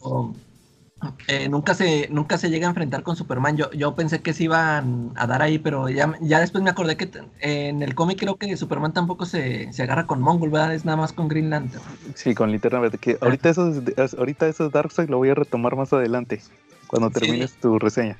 eh, 1.28 1.50
nunca 1.50 1.74
se 1.74 2.08
nunca 2.10 2.38
se 2.38 2.50
llega 2.50 2.66
a 2.66 2.70
enfrentar 2.70 3.04
con 3.04 3.16
Superman. 3.16 3.58
Yo, 3.58 3.70
yo 3.72 3.94
pensé 3.94 4.22
que 4.22 4.34
se 4.34 4.46
iban 4.46 5.12
a 5.16 5.28
dar 5.28 5.42
ahí, 5.42 5.60
pero 5.60 5.90
ya, 5.90 6.14
ya 6.22 6.40
después 6.40 6.64
me 6.64 6.70
acordé 6.70 6.96
que 6.96 7.10
en 7.42 7.82
el 7.82 7.94
cómic 7.94 8.20
creo 8.20 8.38
que 8.38 8.56
Superman 8.56 8.94
tampoco 8.94 9.26
se, 9.26 9.72
se 9.74 9.84
agarra 9.84 10.08
con 10.08 10.22
Mongul, 10.22 10.50
¿verdad? 10.50 10.74
Es 10.74 10.86
nada 10.86 10.98
más 10.98 11.12
con 11.14 11.28
Green 11.28 11.50
Lantern. 11.50 11.84
Sí, 12.16 12.34
con 12.34 12.52
linterna 12.52 12.80
verde. 12.80 12.98
Que 12.98 13.18
ahorita 13.22 13.50
eso, 13.50 13.74
es- 13.98 14.14
ahorita 14.14 14.48
eso 14.48 14.68
es 14.68 14.72
Darkseid 14.72 15.10
lo 15.10 15.18
voy 15.18 15.30
a 15.30 15.36
retomar 15.36 15.76
más 15.76 15.92
adelante, 15.94 16.42
cuando 16.88 17.10
Sí. 17.10 17.16
termines 17.20 17.54
tu 17.56 17.80
reseña. 17.80 18.18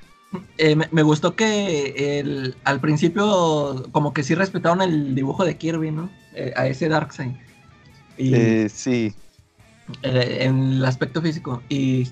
Eh, 0.58 0.74
me, 0.74 0.88
me 0.90 1.02
gustó 1.02 1.36
que 1.36 2.18
el, 2.18 2.56
al 2.64 2.80
principio 2.80 3.86
como 3.92 4.12
que 4.12 4.24
sí 4.24 4.34
respetaron 4.34 4.82
el 4.82 5.14
dibujo 5.14 5.44
de 5.44 5.56
Kirby, 5.56 5.90
¿no? 5.92 6.10
Eh, 6.34 6.52
a 6.56 6.66
ese 6.66 6.88
Darkseid. 6.88 7.32
Y 8.18 8.34
Eh, 8.34 8.68
sí, 8.68 9.14
en 10.02 10.58
el 10.74 10.84
aspecto 10.84 11.20
físico. 11.22 11.62
Y, 11.68 12.10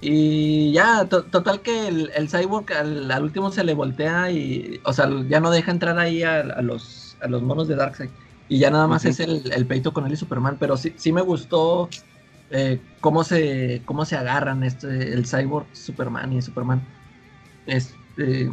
y 0.00 0.72
ya, 0.72 1.04
to- 1.06 1.24
total 1.24 1.62
que 1.62 1.88
el, 1.88 2.10
el 2.14 2.28
cyborg 2.28 2.72
al, 2.72 3.10
al 3.10 3.22
último 3.22 3.50
se 3.50 3.64
le 3.64 3.74
voltea 3.74 4.30
y, 4.30 4.80
o 4.84 4.92
sea, 4.92 5.08
ya 5.28 5.40
no 5.40 5.50
deja 5.50 5.70
entrar 5.70 5.98
ahí 5.98 6.22
a, 6.22 6.40
a 6.40 6.62
los, 6.62 7.16
a 7.20 7.28
los 7.28 7.42
monos 7.42 7.68
de 7.68 7.76
Darkseid. 7.76 8.10
Y 8.48 8.58
ya 8.58 8.70
nada 8.70 8.86
más 8.86 9.04
es 9.06 9.20
el, 9.20 9.50
el 9.52 9.66
peito 9.66 9.92
con 9.92 10.06
él 10.06 10.12
y 10.12 10.16
Superman. 10.16 10.58
Pero 10.60 10.76
sí, 10.76 10.92
sí 10.96 11.12
me 11.12 11.22
gustó 11.22 11.88
eh, 12.50 12.78
cómo, 13.00 13.24
se, 13.24 13.82
cómo 13.86 14.04
se 14.04 14.16
agarran 14.16 14.62
este, 14.62 15.14
el 15.14 15.26
cyborg, 15.26 15.66
Superman 15.72 16.32
y 16.32 16.42
Superman. 16.42 16.82
Este, 17.66 18.50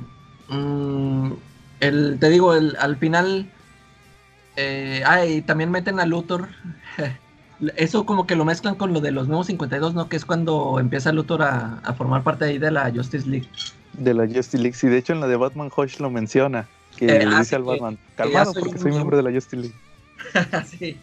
mm, 0.47 1.33
el, 1.81 2.17
te 2.19 2.29
digo, 2.29 2.53
el, 2.55 2.75
al 2.79 2.97
final... 2.97 3.45
Eh, 4.63 5.03
ah, 5.05 5.25
y 5.25 5.41
también 5.41 5.71
meten 5.71 5.99
a 5.99 6.05
Luthor. 6.05 6.49
Eso 7.77 8.05
como 8.05 8.25
que 8.25 8.35
lo 8.35 8.45
mezclan 8.45 8.75
con 8.75 8.91
lo 8.93 9.01
de 9.01 9.11
los 9.11 9.27
nuevos 9.27 9.47
52, 9.47 9.93
¿no? 9.93 10.09
Que 10.09 10.17
es 10.17 10.25
cuando 10.25 10.79
empieza 10.79 11.11
Luthor 11.11 11.43
a, 11.43 11.79
a 11.79 11.93
formar 11.93 12.23
parte 12.23 12.45
ahí 12.45 12.57
de 12.57 12.71
la 12.71 12.91
Justice 12.93 13.27
League. 13.29 13.49
de 13.93 14.13
la 14.13 14.25
Justice 14.27 14.57
League. 14.57 14.73
Sí, 14.75 14.87
de 14.87 14.97
hecho 14.97 15.13
en 15.13 15.19
la 15.19 15.27
de 15.27 15.35
Batman 15.37 15.69
Hush 15.75 15.99
lo 15.99 16.09
menciona. 16.09 16.67
Que 16.97 17.07
Eh, 17.07 17.19
le 17.25 17.35
ah, 17.35 17.39
dice 17.39 17.55
sí, 17.55 17.55
al 17.55 17.63
Batman, 17.63 17.97
calmado 18.15 18.53
soy 18.53 18.61
porque 18.63 18.77
soy 18.79 18.91
miembro". 18.91 19.17
de 19.17 19.23
la 19.23 19.31
Justice 19.31 19.57
League. 19.57 19.75
sí. 20.65 20.97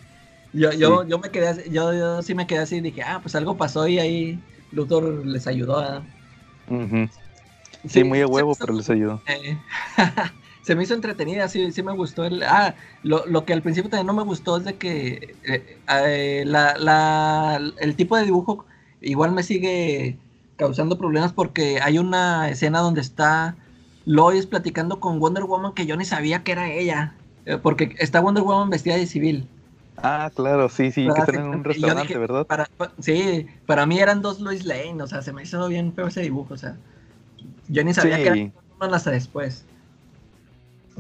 Yo, 0.53 0.73
yo, 0.73 1.07
yo 1.07 1.19
me 1.19 1.31
quedé 1.31 1.49
así, 1.49 1.71
yo, 1.71 1.93
yo 1.93 2.23
sí 2.23 2.35
me 2.35 2.47
quedé 2.47 2.61
así 2.61 2.77
y 2.77 2.81
dije, 2.81 3.03
ah, 3.03 3.21
pues 3.23 3.35
algo 3.35 3.57
pasó 3.57 3.87
y 3.87 3.99
ahí 3.99 4.41
Luthor 4.73 5.27
les 5.27 5.47
ayudó 5.47 5.79
a... 5.79 6.03
Sí, 7.87 8.05
muy 8.05 8.21
a 8.21 8.27
huevo, 8.27 8.55
pero 8.57 8.73
les 8.75 8.89
ayudó. 8.91 9.23
eh, 9.27 9.59
se 10.69 10.77
me 10.77 10.85
hizo 10.85 10.95
entretenida, 10.95 11.49
sí, 11.49 11.73
sí 11.73 11.83
me 11.83 11.93
gustó. 11.95 12.25
El, 12.25 12.43
ah, 12.45 12.77
lo, 13.03 13.27
lo 13.27 13.45
que 13.45 13.53
al 13.55 13.63
principio 13.63 13.91
también 13.91 14.07
no 14.07 14.15
me 14.15 14.23
gustó 14.25 14.57
es 14.59 14.65
de 14.65 14.79
que 14.79 15.39
eh, 15.45 15.83
eh, 15.89 16.45
la, 16.47 16.77
la- 16.79 17.61
el 17.79 17.97
tipo 17.97 18.17
de 18.17 18.25
dibujo 18.25 18.67
igual 19.01 19.33
me 19.33 19.43
sigue 19.43 20.19
causando 20.57 20.99
problemas 20.99 21.33
porque 21.33 21.81
hay 21.83 21.99
una 21.99 22.49
escena 22.51 22.81
donde 22.81 23.01
está 23.01 23.59
Lois 24.05 24.47
platicando 24.47 25.01
con 25.01 25.21
Wonder 25.21 25.45
Woman 25.45 25.75
que 25.75 25.87
yo 25.87 25.97
ni 25.97 26.05
sabía 26.05 26.43
que 26.45 26.53
era 26.53 26.71
ella. 26.73 27.19
eh, 27.45 27.59
Porque 27.59 27.95
está 27.99 28.21
Wonder 28.21 28.43
Woman 28.45 28.71
vestida 28.71 28.97
de 28.97 29.07
civil. 29.07 29.49
Ah, 29.97 30.31
claro, 30.35 30.69
sí, 30.69 30.91
sí, 30.93 31.13
que 31.13 31.21
están 31.21 31.39
en 31.39 31.47
un 31.49 31.65
restaurante, 31.65 31.95
dije, 31.95 32.19
¿verdad? 32.19 32.47
Para, 32.47 32.67
pa- 32.77 32.95
sí, 33.01 33.47
para 33.67 33.87
mí 33.87 33.99
eran 34.01 34.23
dos 34.23 34.41
Lois 34.41 34.65
Lane, 34.65 35.03
o 35.03 35.07
sea, 35.07 35.23
se 35.23 35.33
me 35.33 35.43
hizo 35.43 35.67
bien 35.69 35.95
feo 35.95 36.07
ese 36.09 36.23
dibujo, 36.23 36.55
o 36.55 36.57
sea. 36.57 36.81
Yo 37.69 37.85
ni 37.85 37.95
sabía 37.95 38.21
que 38.23 38.31
Sí, 38.31 38.53
Woman 38.81 38.95
hasta 38.95 39.13
después. 39.13 39.68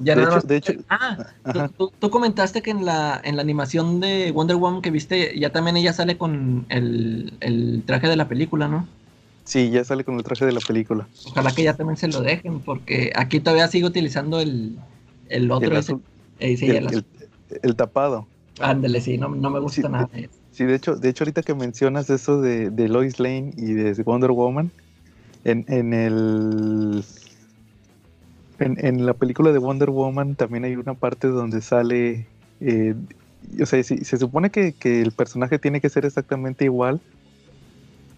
Ya 0.02 0.14
de 0.14 0.22
nada 0.22 0.28
hecho, 0.28 0.34
más- 0.36 0.48
de 0.48 0.56
hecho, 0.56 0.72
Ah, 0.88 1.16
tú, 1.42 1.50
ajá. 1.50 1.68
tú- 1.76 1.92
tú 1.98 2.10
comentaste 2.10 2.62
que 2.62 2.70
en 2.70 2.84
la, 2.84 3.20
en 3.24 3.36
la 3.36 3.42
animación 3.42 4.00
de 4.00 4.30
Wonder 4.32 4.56
Woman 4.56 4.82
que 4.82 4.90
viste, 4.90 5.38
ya 5.38 5.50
también 5.50 5.76
ella 5.76 5.92
sale 5.92 6.16
con 6.16 6.66
el, 6.68 7.32
el 7.40 7.82
traje 7.86 8.08
de 8.08 8.16
la 8.16 8.28
película, 8.28 8.68
¿no? 8.68 8.86
sí, 9.44 9.70
ya 9.70 9.84
sale 9.84 10.04
con 10.04 10.16
el 10.16 10.22
traje 10.22 10.44
de 10.44 10.52
la 10.52 10.60
película. 10.60 11.08
Ojalá 11.26 11.50
que 11.52 11.62
ya 11.62 11.74
también 11.74 11.96
se 11.96 12.08
lo 12.08 12.20
dejen, 12.20 12.60
porque 12.60 13.12
aquí 13.16 13.40
todavía 13.40 13.68
sigo 13.68 13.88
utilizando 13.88 14.40
el, 14.40 14.76
el 15.28 15.50
otro. 15.50 15.70
El 15.70 15.76
ese. 15.76 15.96
Eh, 16.40 16.56
sí, 16.56 16.66
el, 16.66 16.76
el 16.76 16.86
azul. 16.88 17.04
el- 17.50 17.60
el 17.62 17.76
tapado. 17.76 18.26
Ándale, 18.60 19.00
sí, 19.00 19.16
no, 19.16 19.28
no 19.28 19.50
me 19.50 19.58
gusta 19.60 19.82
Sí, 19.82 19.88
nada. 19.88 20.08
de. 20.12 20.28
Sí, 20.52 20.64
de 20.64 20.74
hecho, 20.74 20.96
de 20.96 21.08
hecho 21.08 21.24
ahorita 21.24 21.42
que 21.42 21.54
mencionas 21.54 22.10
eso 22.10 22.40
de, 22.40 22.70
de 22.70 22.88
Lois 22.88 23.20
Lane 23.20 23.52
y 23.56 23.72
de 23.74 23.92
Wonder 24.02 24.32
Woman, 24.32 24.70
en, 25.44 25.64
en 25.68 25.94
el 25.94 27.04
en, 28.58 28.84
en 28.84 29.06
la 29.06 29.14
película 29.14 29.52
de 29.52 29.58
Wonder 29.58 29.90
Woman 29.90 30.34
también 30.34 30.64
hay 30.64 30.76
una 30.76 30.94
parte 30.94 31.28
donde 31.28 31.60
sale 31.60 32.26
eh, 32.60 32.94
o 33.60 33.66
sea, 33.66 33.82
si- 33.82 34.04
se 34.04 34.16
supone 34.16 34.50
que, 34.50 34.72
que 34.72 35.00
el 35.00 35.12
personaje 35.12 35.58
tiene 35.58 35.80
que 35.80 35.88
ser 35.88 36.04
exactamente 36.04 36.64
igual, 36.64 37.00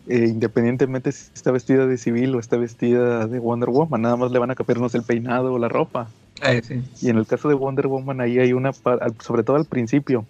eh, 0.08 0.26
independientemente 0.26 1.12
si 1.12 1.30
está 1.34 1.50
vestida 1.52 1.86
de 1.86 1.98
civil 1.98 2.34
o 2.34 2.40
está 2.40 2.56
vestida 2.56 3.26
de 3.26 3.38
Wonder 3.38 3.68
Woman, 3.70 4.02
nada 4.02 4.16
más 4.16 4.32
le 4.32 4.38
van 4.38 4.50
a 4.50 4.54
cambiarnos 4.54 4.94
el 4.94 5.02
peinado 5.02 5.52
o 5.52 5.58
la 5.58 5.68
ropa. 5.68 6.08
Eh, 6.42 6.62
sí. 6.64 6.82
Y 7.02 7.10
en 7.10 7.18
el 7.18 7.26
caso 7.26 7.48
de 7.48 7.54
Wonder 7.54 7.86
Woman, 7.86 8.20
ahí 8.20 8.38
hay 8.38 8.52
una, 8.54 8.72
sobre 8.72 9.42
todo 9.42 9.56
al 9.56 9.66
principio. 9.66 10.24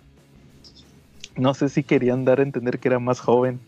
No 1.36 1.54
sé 1.54 1.68
si 1.68 1.82
querían 1.82 2.24
dar 2.24 2.40
a 2.40 2.42
entender 2.42 2.78
que 2.78 2.88
era 2.88 2.98
más 2.98 3.20
joven, 3.20 3.60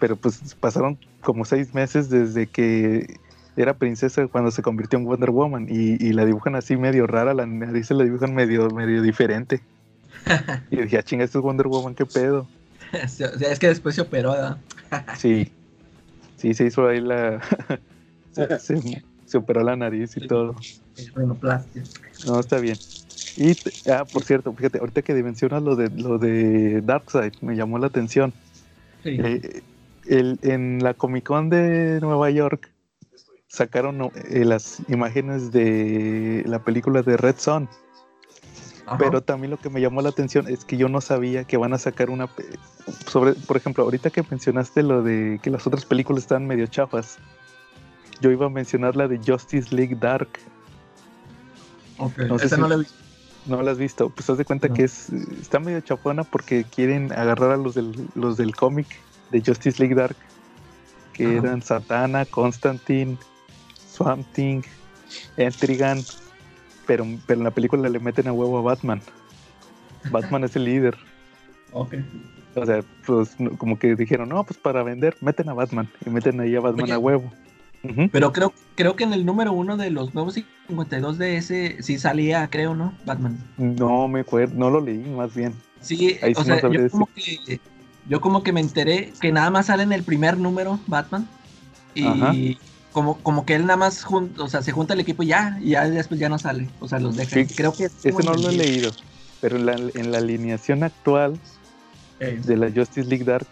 pero 0.00 0.16
pues 0.16 0.54
pasaron 0.60 0.98
como 1.22 1.44
seis 1.44 1.72
meses 1.72 2.10
desde 2.10 2.46
que 2.46 3.16
era 3.56 3.74
princesa 3.74 4.26
cuando 4.26 4.50
se 4.50 4.62
convirtió 4.62 4.98
en 4.98 5.04
Wonder 5.04 5.30
Woman 5.30 5.66
y, 5.68 6.02
y 6.04 6.12
la 6.12 6.24
dibujan 6.24 6.56
así 6.56 6.76
medio 6.76 7.06
rara, 7.06 7.34
la 7.34 7.46
nariz 7.46 7.86
se 7.88 7.94
la 7.94 8.04
dibujan 8.04 8.34
medio, 8.34 8.68
medio 8.70 9.02
diferente. 9.02 9.60
Y 10.70 10.76
dije, 10.82 10.98
ah, 10.98 11.02
chinga, 11.02 11.24
esto 11.24 11.38
es 11.38 11.44
Wonder 11.44 11.66
Woman, 11.68 11.94
qué 11.94 12.06
pedo. 12.06 12.46
O 13.04 13.08
sea, 13.08 13.28
es 13.50 13.58
que 13.58 13.68
después 13.68 13.94
se 13.94 14.00
operó, 14.02 14.32
¿verdad? 14.32 14.58
Sí, 15.16 15.50
sí, 16.36 16.54
se 16.54 16.66
hizo 16.66 16.86
ahí 16.86 17.00
la. 17.00 17.40
se, 18.32 18.58
se- 18.58 19.02
se 19.26 19.38
operó 19.38 19.62
la 19.64 19.74
nariz 19.74 20.16
y 20.16 20.26
todo. 20.26 20.54
No, 22.26 22.38
está 22.40 22.58
bien. 22.58 22.78
Y, 23.36 23.56
ah, 23.90 24.04
por 24.04 24.22
cierto, 24.24 24.52
fíjate, 24.52 24.78
ahorita 24.78 25.02
que 25.02 25.14
mencionas 25.22 25.62
lo 25.62 25.74
de 25.74 25.88
lo 25.90 26.18
de 26.18 26.80
Darkseid, 26.82 27.32
me 27.40 27.56
llamó 27.56 27.78
la 27.78 27.88
atención. 27.88 28.32
Sí. 29.02 29.16
Eh, 29.18 29.62
el- 30.06 30.38
en 30.42 30.82
la 30.84 30.94
Comic 30.94 31.24
Con 31.24 31.48
de 31.50 31.98
Nueva 32.00 32.30
York 32.30 32.70
sacaron 33.54 34.10
eh, 34.14 34.44
las 34.44 34.78
imágenes 34.88 35.52
de 35.52 36.42
la 36.46 36.58
película 36.58 37.02
de 37.02 37.16
Red 37.16 37.36
Son, 37.38 37.68
Ajá. 38.86 38.98
pero 38.98 39.22
también 39.22 39.50
lo 39.52 39.56
que 39.58 39.70
me 39.70 39.80
llamó 39.80 40.02
la 40.02 40.08
atención 40.10 40.48
es 40.48 40.64
que 40.64 40.76
yo 40.76 40.88
no 40.88 41.00
sabía 41.00 41.44
que 41.44 41.56
van 41.56 41.72
a 41.72 41.78
sacar 41.78 42.10
una 42.10 42.28
sobre, 43.06 43.32
por 43.34 43.56
ejemplo, 43.56 43.84
ahorita 43.84 44.10
que 44.10 44.22
mencionaste 44.28 44.82
lo 44.82 45.02
de 45.02 45.38
que 45.42 45.50
las 45.50 45.66
otras 45.66 45.84
películas 45.84 46.24
están 46.24 46.46
medio 46.46 46.66
chafas, 46.66 47.18
yo 48.20 48.30
iba 48.30 48.46
a 48.46 48.50
mencionar 48.50 48.96
la 48.96 49.08
de 49.08 49.18
Justice 49.24 49.74
League 49.74 49.96
Dark. 50.00 50.28
Ok, 51.98 52.18
no 52.28 52.38
sé 52.38 52.46
esa 52.46 52.56
si- 52.56 52.62
no 52.62 52.68
la 52.68 52.74
he 52.74 52.78
visto. 52.78 52.94
¿No 53.46 53.62
la 53.62 53.72
has 53.72 53.78
visto? 53.78 54.08
Pues 54.08 54.28
haz 54.30 54.38
de 54.38 54.44
cuenta 54.46 54.68
No. 54.68 54.74
que 54.74 54.84
es 54.84 55.10
está 55.10 55.60
medio 55.60 55.80
chafona 55.82 56.24
porque 56.24 56.64
quieren 56.64 57.12
agarrar 57.12 57.50
a 57.52 57.56
los 57.58 57.74
del, 57.74 58.08
los 58.14 58.38
del 58.38 58.56
cómic 58.56 58.86
de 59.30 59.42
Justice 59.44 59.78
League 59.78 59.94
Dark, 59.94 60.16
que 61.12 61.26
Ajá. 61.26 61.34
eran 61.38 61.62
Satana, 61.62 62.24
Constantine, 62.24 63.18
Swamp 63.94 64.26
Thing, 64.32 64.62
Etrigan, 65.36 66.04
pero, 66.86 67.06
pero 67.26 67.40
en 67.40 67.44
la 67.44 67.50
película 67.50 67.88
le 67.88 67.98
meten 67.98 68.28
a 68.28 68.32
huevo 68.32 68.58
a 68.58 68.62
Batman. 68.62 69.00
Batman 70.10 70.44
es 70.44 70.56
el 70.56 70.64
líder. 70.64 70.96
Ok. 71.72 71.94
O 72.56 72.66
sea, 72.66 72.82
pues 73.06 73.38
no- 73.40 73.56
como 73.56 73.78
que 73.78 73.96
dijeron, 73.96 74.28
no, 74.28 74.44
pues 74.44 74.58
para 74.58 74.82
vender, 74.82 75.16
meten 75.20 75.48
a 75.48 75.54
Batman. 75.54 75.88
Y 76.06 76.10
meten 76.10 76.40
ahí 76.40 76.54
a 76.54 76.60
Batman 76.60 76.84
Oye. 76.84 76.92
a 76.92 76.98
huevo. 76.98 77.32
Pero 78.12 78.32
creo, 78.32 78.54
creo 78.76 78.96
que 78.96 79.04
en 79.04 79.12
el 79.12 79.26
número 79.26 79.52
uno 79.52 79.76
de 79.76 79.90
los 79.90 80.14
nuevos 80.14 80.34
52 80.34 81.18
de 81.18 81.36
ese 81.36 81.82
sí 81.82 81.98
salía, 81.98 82.48
creo, 82.48 82.74
¿no? 82.74 82.94
Batman. 83.04 83.38
No 83.58 84.08
me 84.08 84.20
acuerdo, 84.20 84.54
no 84.56 84.70
lo 84.70 84.80
leí 84.80 84.98
más 84.98 85.34
bien. 85.34 85.52
Sí, 85.80 86.16
Ahí 86.22 86.32
o 86.34 86.42
sí 86.42 86.48
no 86.48 86.54
sea, 86.54 86.60
sabría 86.62 86.80
yo 86.84 86.88
como, 86.90 87.06
que, 87.14 87.60
yo 88.08 88.20
como 88.22 88.42
que 88.42 88.52
me 88.54 88.60
enteré 88.60 89.12
que 89.20 89.32
nada 89.32 89.50
más 89.50 89.66
sale 89.66 89.82
en 89.82 89.92
el 89.92 90.02
primer 90.02 90.38
número 90.38 90.78
Batman. 90.86 91.28
Y 91.94 92.06
Ajá. 92.06 92.32
Como, 92.94 93.18
como 93.22 93.44
que 93.44 93.56
él 93.56 93.62
nada 93.66 93.76
más 93.76 94.02
jun- 94.04 94.32
o 94.38 94.48
sea, 94.48 94.62
se 94.62 94.72
junta 94.72 94.94
el 94.94 95.00
equipo 95.00 95.22
y 95.22 95.26
ya, 95.26 95.58
y 95.60 95.70
ya 95.70 95.90
después 95.90 96.18
ya 96.20 96.28
no 96.30 96.38
sale. 96.38 96.68
O 96.80 96.88
sea, 96.88 97.00
los 97.00 97.16
dejan. 97.16 97.46
Sí, 97.48 97.54
Creo 97.54 97.74
que 97.74 97.84
es 97.86 97.92
Ese 98.02 98.22
no 98.22 98.34
lo 98.36 98.48
he 98.48 98.52
leído. 98.52 98.94
Pero 99.40 99.56
en 99.56 99.66
la, 99.66 99.74
en 99.74 100.12
la 100.12 100.18
alineación 100.18 100.82
actual 100.84 101.38
Eh, 102.20 102.40
de 102.46 102.56
la 102.56 102.70
Justice 102.70 103.06
League 103.08 103.24
Dark 103.24 103.46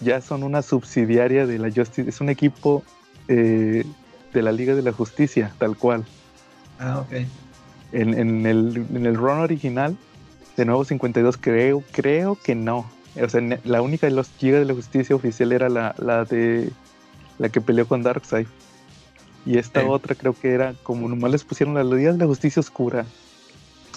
ya 0.00 0.20
son 0.20 0.42
una 0.42 0.60
subsidiaria 0.62 1.46
de 1.46 1.58
la 1.58 1.70
Justice, 1.74 2.08
es 2.08 2.20
un 2.20 2.28
equipo 2.28 2.84
eh, 3.28 3.84
de 4.34 4.42
la 4.42 4.52
Liga 4.52 4.74
de 4.74 4.82
la 4.82 4.92
Justicia, 4.92 5.52
tal 5.58 5.76
cual. 5.78 6.04
Ah, 6.78 7.00
ok. 7.00 7.12
En, 7.92 8.14
en 8.18 8.46
el, 8.46 8.86
en 8.94 9.06
el 9.06 9.14
run 9.16 9.38
original 9.38 9.96
de 10.56 10.64
Nuevo 10.66 10.84
52 10.84 11.38
creo, 11.40 11.82
creo 11.92 12.36
que 12.44 12.54
no. 12.54 12.90
O 13.20 13.28
sea, 13.28 13.40
la 13.64 13.80
única 13.82 14.06
de 14.06 14.12
los 14.12 14.30
Liga 14.40 14.58
de 14.58 14.64
la 14.66 14.74
Justicia 14.74 15.16
oficial 15.16 15.52
era 15.52 15.68
la, 15.68 15.94
la 15.98 16.24
de 16.24 16.70
la 17.38 17.48
que 17.48 17.60
peleó 17.60 17.86
con 17.88 18.02
Darkseid. 18.02 18.46
Y 19.44 19.58
esta 19.58 19.80
Sí. 19.80 19.86
otra 19.88 20.14
creo 20.14 20.34
que 20.34 20.52
era 20.52 20.74
como 20.82 21.08
nomás 21.08 21.30
les 21.32 21.44
pusieron 21.44 21.74
la 21.74 21.82
Liga 21.84 22.12
de 22.12 22.18
la 22.18 22.26
Justicia 22.26 22.60
Oscura. 22.60 23.04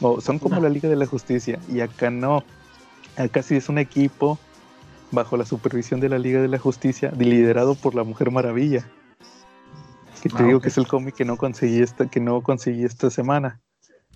O 0.02 0.20
son 0.20 0.40
como 0.40 0.60
la 0.60 0.70
Liga 0.70 0.90
de 0.90 0.96
la 0.96 1.06
Justicia. 1.06 1.60
Y 1.72 1.80
acá 1.82 2.10
no. 2.10 2.44
Acá 3.16 3.44
sí 3.44 3.56
es 3.56 3.70
un 3.70 3.78
equipo 3.78 4.38
bajo 5.12 5.38
la 5.38 5.46
supervisión 5.46 6.00
de 6.00 6.10
la 6.10 6.20
Liga 6.20 6.42
de 6.42 6.48
la 6.48 6.60
Justicia, 6.60 7.12
liderado 7.18 7.75
por 7.75 7.96
la 7.96 8.04
Mujer 8.04 8.32
Maravilla. 8.32 8.86
Que 10.22 10.30
te 10.30 10.42
Ah, 10.44 10.48
digo 10.48 10.60
que 10.60 10.70
es 10.70 10.78
el 10.78 10.88
cómic 10.88 11.16
que 11.16 11.24
no 11.24 11.38
conseguí 11.38 11.82
esta, 11.82 12.08
que 12.10 12.20
no 12.20 12.42
conseguí 12.42 12.84
esta 12.84 13.10
semana. 13.12 13.62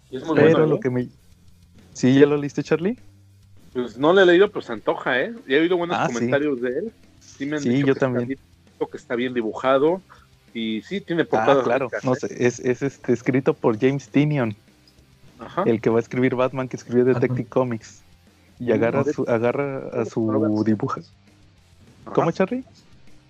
Y 0.09 0.17
es 0.17 0.25
muy 0.25 0.35
Pero 0.35 0.49
bueno, 0.49 0.65
lo 0.65 0.75
¿eh? 0.77 0.79
que 0.81 0.89
me. 0.89 1.07
¿Sí 1.93 2.19
ya 2.19 2.25
lo 2.25 2.35
leíste, 2.35 2.63
Charlie? 2.63 2.97
Pues 3.73 3.97
no 3.99 4.11
le 4.11 4.23
he 4.23 4.25
leído, 4.25 4.49
pero 4.49 4.61
se 4.63 4.73
antoja, 4.73 5.21
¿eh? 5.21 5.33
Y 5.47 5.53
he 5.53 5.59
oído 5.59 5.77
buenos 5.77 5.95
Ah, 5.97 6.07
sí. 6.07 6.15
comentarios 6.15 6.59
de 6.61 6.69
él. 6.69 6.91
Sí, 7.19 7.45
me 7.45 7.57
han 7.57 7.61
Sí, 7.61 7.69
dicho 7.69 7.87
yo 7.87 7.93
que 7.93 7.99
también. 7.99 8.23
Está 8.23 8.27
bien, 8.79 8.89
que 8.91 8.97
está 8.97 9.15
bien 9.15 9.33
dibujado, 9.35 10.01
Y 10.53 10.81
sí, 10.81 11.01
tiene 11.01 11.23
Ah, 11.23 11.27
portadas 11.29 11.63
claro, 11.63 11.85
ricas, 11.85 12.05
no 12.05 12.13
¿eh? 12.13 12.17
es, 12.39 12.59
es 12.59 12.81
este, 12.81 13.13
escrito 13.13 13.53
por 13.53 13.79
James 13.79 14.09
Tinion, 14.09 14.55
Ajá. 15.39 15.63
el 15.65 15.79
que 15.79 15.89
va 15.89 15.97
a 15.97 16.01
escribir 16.01 16.35
Batman 16.35 16.67
que 16.67 16.77
escribió 16.77 17.05
Detective 17.05 17.45
Comics. 17.49 18.01
Y 18.59 18.71
Mm, 18.71 18.73
agarra, 18.73 19.03
su, 19.05 19.23
agarra 19.27 19.89
a 20.01 20.05
su 20.05 20.63
dibujo. 20.65 21.01
¿Cómo, 22.03 22.31
Charlie? 22.31 22.63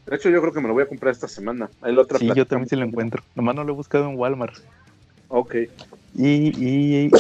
De 0.07 0.15
hecho, 0.15 0.29
yo 0.29 0.41
creo 0.41 0.53
que 0.53 0.59
me 0.59 0.67
lo 0.67 0.73
voy 0.73 0.83
a 0.83 0.87
comprar 0.87 1.11
esta 1.11 1.27
semana. 1.27 1.69
Ahí 1.81 1.93
la 1.93 2.01
otra 2.01 2.17
Sí, 2.17 2.27
yo 2.35 2.47
también 2.47 2.67
sí 2.67 2.75
lo 2.75 2.85
encuentro. 2.85 3.21
Nomás 3.35 3.55
no 3.55 3.63
lo 3.63 3.73
he 3.73 3.75
buscado 3.75 4.09
en 4.09 4.17
Walmart. 4.17 4.55
Ok. 5.27 5.55
Y, 6.15 6.51
y 7.05 7.11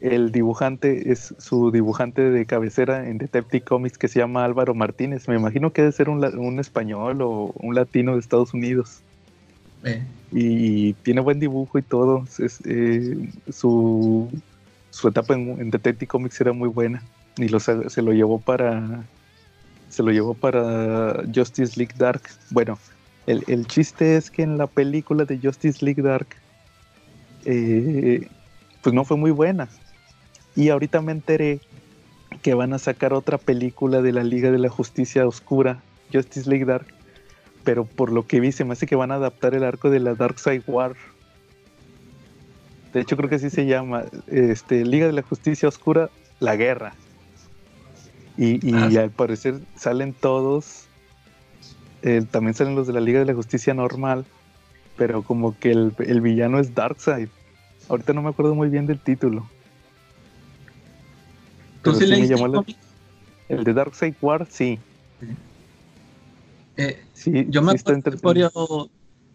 el 0.00 0.32
dibujante 0.32 1.12
es 1.12 1.34
su 1.38 1.70
dibujante 1.70 2.22
de 2.22 2.44
cabecera 2.46 3.08
en 3.08 3.18
Detective 3.18 3.64
Comics 3.64 3.98
que 3.98 4.08
se 4.08 4.18
llama 4.18 4.44
Álvaro 4.44 4.74
Martínez. 4.74 5.28
Me 5.28 5.36
imagino 5.36 5.72
que 5.72 5.82
debe 5.82 5.92
ser 5.92 6.08
un, 6.08 6.20
la- 6.20 6.30
un 6.30 6.58
español 6.58 7.22
o 7.22 7.52
un 7.54 7.76
latino 7.76 8.14
de 8.14 8.18
Estados 8.20 8.52
Unidos. 8.52 9.02
Eh, 9.84 10.02
Y 10.32 10.92
tiene 10.94 11.20
buen 11.20 11.40
dibujo 11.40 11.78
y 11.78 11.82
todo. 11.82 12.24
Eh, 12.64 13.30
su, 13.50 14.28
su 14.90 15.08
etapa 15.08 15.34
en, 15.34 15.60
en 15.60 15.70
Detective 15.70 16.06
Comics 16.08 16.40
era 16.40 16.52
muy 16.52 16.68
buena. 16.68 17.02
Y 17.36 17.48
lo, 17.48 17.60
se 17.60 18.02
lo 18.02 18.12
llevó 18.12 18.40
para. 18.40 19.04
Se 19.88 20.02
lo 20.02 20.10
llevó 20.10 20.34
para 20.34 21.22
Justice 21.34 21.78
League 21.78 21.94
Dark. 21.96 22.22
Bueno, 22.50 22.78
el, 23.26 23.44
el 23.46 23.66
chiste 23.66 24.16
es 24.16 24.30
que 24.30 24.42
en 24.42 24.58
la 24.58 24.66
película 24.66 25.24
de 25.24 25.38
Justice 25.38 25.84
League 25.84 26.02
Dark. 26.02 26.28
eh, 27.44 28.28
pues 28.82 28.94
no 28.94 29.04
fue 29.04 29.16
muy 29.16 29.30
buena. 29.30 29.68
Y 30.54 30.68
ahorita 30.70 31.00
me 31.02 31.12
enteré 31.12 31.60
que 32.42 32.54
van 32.54 32.72
a 32.72 32.78
sacar 32.78 33.12
otra 33.12 33.38
película 33.38 34.02
de 34.02 34.12
la 34.12 34.24
Liga 34.24 34.50
de 34.50 34.58
la 34.58 34.68
Justicia 34.68 35.26
Oscura, 35.26 35.82
Justice 36.12 36.48
League 36.48 36.64
Dark. 36.64 36.86
Pero 37.64 37.84
por 37.84 38.12
lo 38.12 38.26
que 38.26 38.40
vi, 38.40 38.52
se 38.52 38.64
me 38.64 38.72
hace 38.72 38.86
que 38.86 38.96
van 38.96 39.10
a 39.10 39.16
adaptar 39.16 39.54
el 39.54 39.64
arco 39.64 39.90
de 39.90 40.00
la 40.00 40.14
Dark 40.14 40.38
Side 40.38 40.62
War. 40.66 40.94
De 42.92 43.00
hecho, 43.00 43.16
creo 43.16 43.28
que 43.28 43.34
así 43.36 43.50
se 43.50 43.66
llama. 43.66 44.04
Este, 44.26 44.84
Liga 44.84 45.06
de 45.06 45.12
la 45.12 45.22
Justicia 45.22 45.68
Oscura, 45.68 46.08
la 46.40 46.56
guerra. 46.56 46.94
Y, 48.36 48.66
y 48.66 48.74
Ah, 48.74 48.88
sí. 48.90 48.96
al 48.96 49.10
parecer 49.10 49.60
salen 49.76 50.12
todos. 50.14 50.84
eh, 52.02 52.24
también 52.30 52.54
salen 52.54 52.76
los 52.76 52.86
de 52.86 52.92
la 52.92 53.00
Liga 53.00 53.18
de 53.18 53.26
la 53.26 53.34
Justicia 53.34 53.74
normal. 53.74 54.24
Pero 54.96 55.22
como 55.22 55.56
que 55.58 55.70
el, 55.72 55.92
el 55.98 56.20
villano 56.20 56.58
es 56.58 56.74
Darkseid. 56.74 57.28
Ahorita 57.88 58.12
no 58.12 58.22
me 58.22 58.30
acuerdo 58.30 58.54
muy 58.54 58.68
bien 58.68 58.86
del 58.86 58.98
título. 59.00 59.46
¿Tú 61.82 61.92
sí 61.94 62.06
sí 62.06 62.20
me 62.20 62.26
llamó 62.26 62.48
la-? 62.48 62.64
El 63.48 63.64
de 63.64 63.72
Darkseid 63.74 64.14
War, 64.20 64.46
sí. 64.50 64.78
Eh, 66.76 67.00
sí 67.18 67.46
yo 67.48 67.62
me 67.62 67.72
sí 67.76 67.84
acuerdo, 67.84 68.90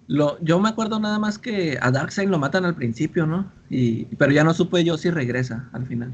lo, 0.08 0.40
yo 0.42 0.60
me 0.60 0.70
acuerdo 0.70 1.00
nada 1.00 1.20
más 1.20 1.38
que 1.38 1.78
a 1.82 1.92
Darkseid 1.92 2.30
lo 2.30 2.40
matan 2.40 2.66
al 2.66 2.76
principio, 2.76 3.26
¿no? 3.26 3.52
Y, 3.70 4.06
pero 4.16 4.32
ya 4.32 4.44
no 4.44 4.54
supe 4.54 4.84
yo 4.84 4.98
si 4.98 5.10
regresa 5.10 5.70
al 5.74 5.86
final. 5.86 6.12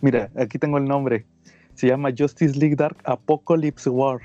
Mira, 0.00 0.30
aquí 0.36 0.58
tengo 0.58 0.78
el 0.78 0.84
nombre. 0.84 1.26
Se 1.74 1.86
llama 1.86 2.10
Justice 2.16 2.58
League 2.58 2.76
Dark 2.76 2.96
Apocalypse 3.04 3.90
War. 3.90 4.20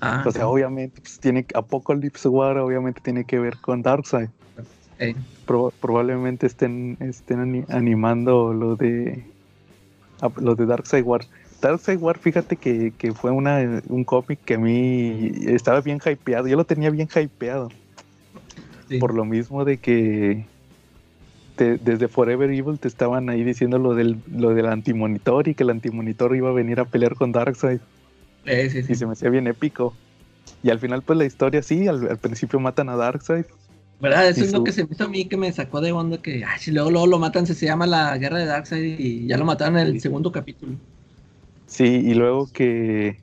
Ah, 0.00 0.24
O 0.26 0.30
sea, 0.30 0.48
obviamente, 0.48 1.00
pues, 1.00 1.18
tiene 1.20 1.46
Apocalypse 1.54 2.28
War, 2.28 2.58
obviamente 2.58 3.00
tiene 3.02 3.24
que 3.24 3.38
ver 3.38 3.56
con 3.58 3.82
Darkseid. 3.82 4.28
Pro- 5.46 5.72
probablemente 5.80 6.46
estén, 6.46 6.96
estén 7.00 7.40
ani- 7.40 7.64
animando 7.68 8.52
lo 8.52 8.76
de 8.76 9.24
lo 10.36 10.54
de 10.54 10.66
Darkseid 10.66 11.04
War. 11.04 11.22
Darkseid 11.62 11.98
War, 12.00 12.18
fíjate 12.18 12.58
que, 12.58 12.94
que 12.98 13.14
fue 13.14 13.30
una, 13.30 13.82
un 13.88 14.04
cómic 14.04 14.42
que 14.44 14.54
a 14.54 14.58
mí 14.58 15.30
estaba 15.46 15.80
bien 15.80 15.98
hypeado. 16.04 16.46
Yo 16.48 16.56
lo 16.56 16.66
tenía 16.66 16.90
bien 16.90 17.08
hypeado. 17.14 17.76
sí. 18.88 18.98
Por 18.98 19.14
lo 19.14 19.24
mismo 19.26 19.64
de 19.66 19.80
que 19.80 20.50
te- 21.54 21.78
desde 21.78 22.08
Forever 22.08 22.50
Evil 22.50 22.78
te 22.80 22.88
estaban 22.88 23.28
ahí 23.30 23.44
diciendo 23.44 23.78
lo 23.78 23.94
del, 23.94 24.22
lo 24.26 24.50
del 24.54 24.66
antimonitor 24.66 25.48
y 25.48 25.54
que 25.54 25.64
el 25.64 25.70
antimonitor 25.70 26.34
iba 26.36 26.50
a 26.50 26.52
venir 26.52 26.80
a 26.80 26.86
pelear 26.90 27.14
con 27.14 27.32
Darkseid. 27.32 27.80
Eh, 28.44 28.68
sí, 28.70 28.82
sí. 28.82 28.92
Y 28.92 28.94
se 28.94 29.06
me 29.06 29.12
hacía 29.12 29.30
bien 29.30 29.46
épico. 29.48 30.00
Y 30.62 30.70
al 30.70 30.80
final, 30.80 31.04
pues 31.04 31.18
la 31.18 31.26
historia 31.26 31.62
sí, 31.62 31.88
al, 31.88 32.08
al 32.10 32.20
principio 32.20 32.60
matan 32.60 32.88
a 32.88 32.96
Darkseid. 32.96 33.46
¿Verdad? 33.98 34.28
Eso 34.28 34.40
Y 34.40 34.44
es 34.44 34.52
lo 34.52 34.64
que 34.64 34.72
se 34.72 34.82
me 34.84 34.88
hizo 34.92 35.04
a 35.04 35.08
mí 35.08 35.28
que 35.28 35.36
me 35.36 35.52
sacó 35.52 35.80
de 35.80 35.92
onda 35.92 36.20
que, 36.20 36.44
ay, 36.44 36.58
si 36.58 36.72
luego, 36.72 36.90
luego 36.90 37.06
lo 37.06 37.18
matan, 37.20 37.46
se, 37.46 37.54
se 37.54 37.66
llama 37.66 37.86
la 37.86 38.16
guerra 38.18 38.38
de 38.38 38.46
Darkseid 38.46 38.98
y 38.98 39.28
ya 39.28 39.38
lo 39.38 39.44
mataron 39.44 39.78
en 39.78 39.86
el 39.86 40.00
segundo 40.00 40.32
capítulo. 40.32 40.80
Sí, 41.72 41.84
y 41.84 42.14
luego 42.14 42.48
que 42.52 43.16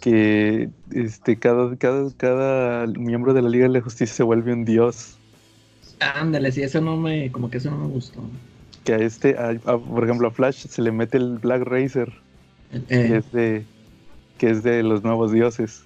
que 0.00 0.70
este 0.90 1.38
cada, 1.38 1.76
cada, 1.76 2.10
cada 2.16 2.86
miembro 2.86 3.34
de 3.34 3.42
la 3.42 3.48
Liga 3.48 3.64
de 3.64 3.72
la 3.74 3.80
Justicia 3.80 4.14
se 4.14 4.22
vuelve 4.22 4.52
un 4.52 4.64
dios. 4.64 5.18
Ándale, 6.00 6.52
sí, 6.52 6.62
eso 6.62 6.80
no 6.80 6.96
me, 6.96 7.30
como 7.32 7.50
que 7.50 7.58
eso 7.58 7.70
no 7.70 7.78
me 7.78 7.88
gustó. 7.88 8.22
Que 8.84 8.94
a 8.94 8.96
este, 8.98 9.36
a- 9.36 9.50
a- 9.50 9.78
por 9.78 10.04
ejemplo, 10.04 10.28
a 10.28 10.30
Flash 10.30 10.66
se 10.66 10.82
le 10.82 10.92
mete 10.92 11.18
el 11.18 11.38
Black 11.38 11.62
Racer, 11.62 12.12
que 12.70 12.78
Eh, 12.88 13.18
es 13.18 13.30
de 13.32 13.66
que 14.38 14.50
es 14.50 14.62
de 14.62 14.82
los 14.82 15.02
nuevos 15.02 15.32
dioses. 15.32 15.82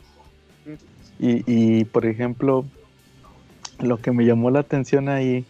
Y, 1.19 1.43
y, 1.81 1.85
por 1.85 2.05
ejemplo, 2.07 2.67
lo 3.81 3.99
que 3.99 4.13
me 4.13 4.25
llamó 4.25 4.51
la 4.51 4.61
atención 4.61 5.09
ahí 5.09 5.47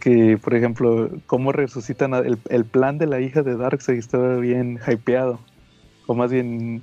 que, 0.00 0.38
por 0.42 0.54
ejemplo, 0.54 1.10
cómo 1.26 1.52
resucitan 1.52 2.14
a- 2.14 2.18
el, 2.18 2.38
el 2.48 2.64
plan 2.64 2.98
de 2.98 3.06
la 3.06 3.20
hija 3.20 3.42
de 3.42 3.56
Darkseid 3.56 3.98
estaba 3.98 4.36
bien 4.36 4.78
hypeado. 4.86 5.38
O 6.06 6.14
más 6.14 6.30
bien, 6.30 6.82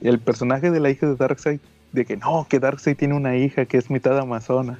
el 0.00 0.18
personaje 0.18 0.70
de 0.70 0.80
la 0.80 0.90
hija 0.90 1.06
de 1.06 1.16
Darkseid, 1.16 1.60
de 1.92 2.04
que 2.04 2.16
no, 2.16 2.46
que 2.48 2.58
Darkseid 2.60 2.96
tiene 2.96 3.14
una 3.14 3.36
hija 3.36 3.64
que 3.66 3.78
es 3.78 3.90
mitad 3.90 4.18
amazona. 4.18 4.78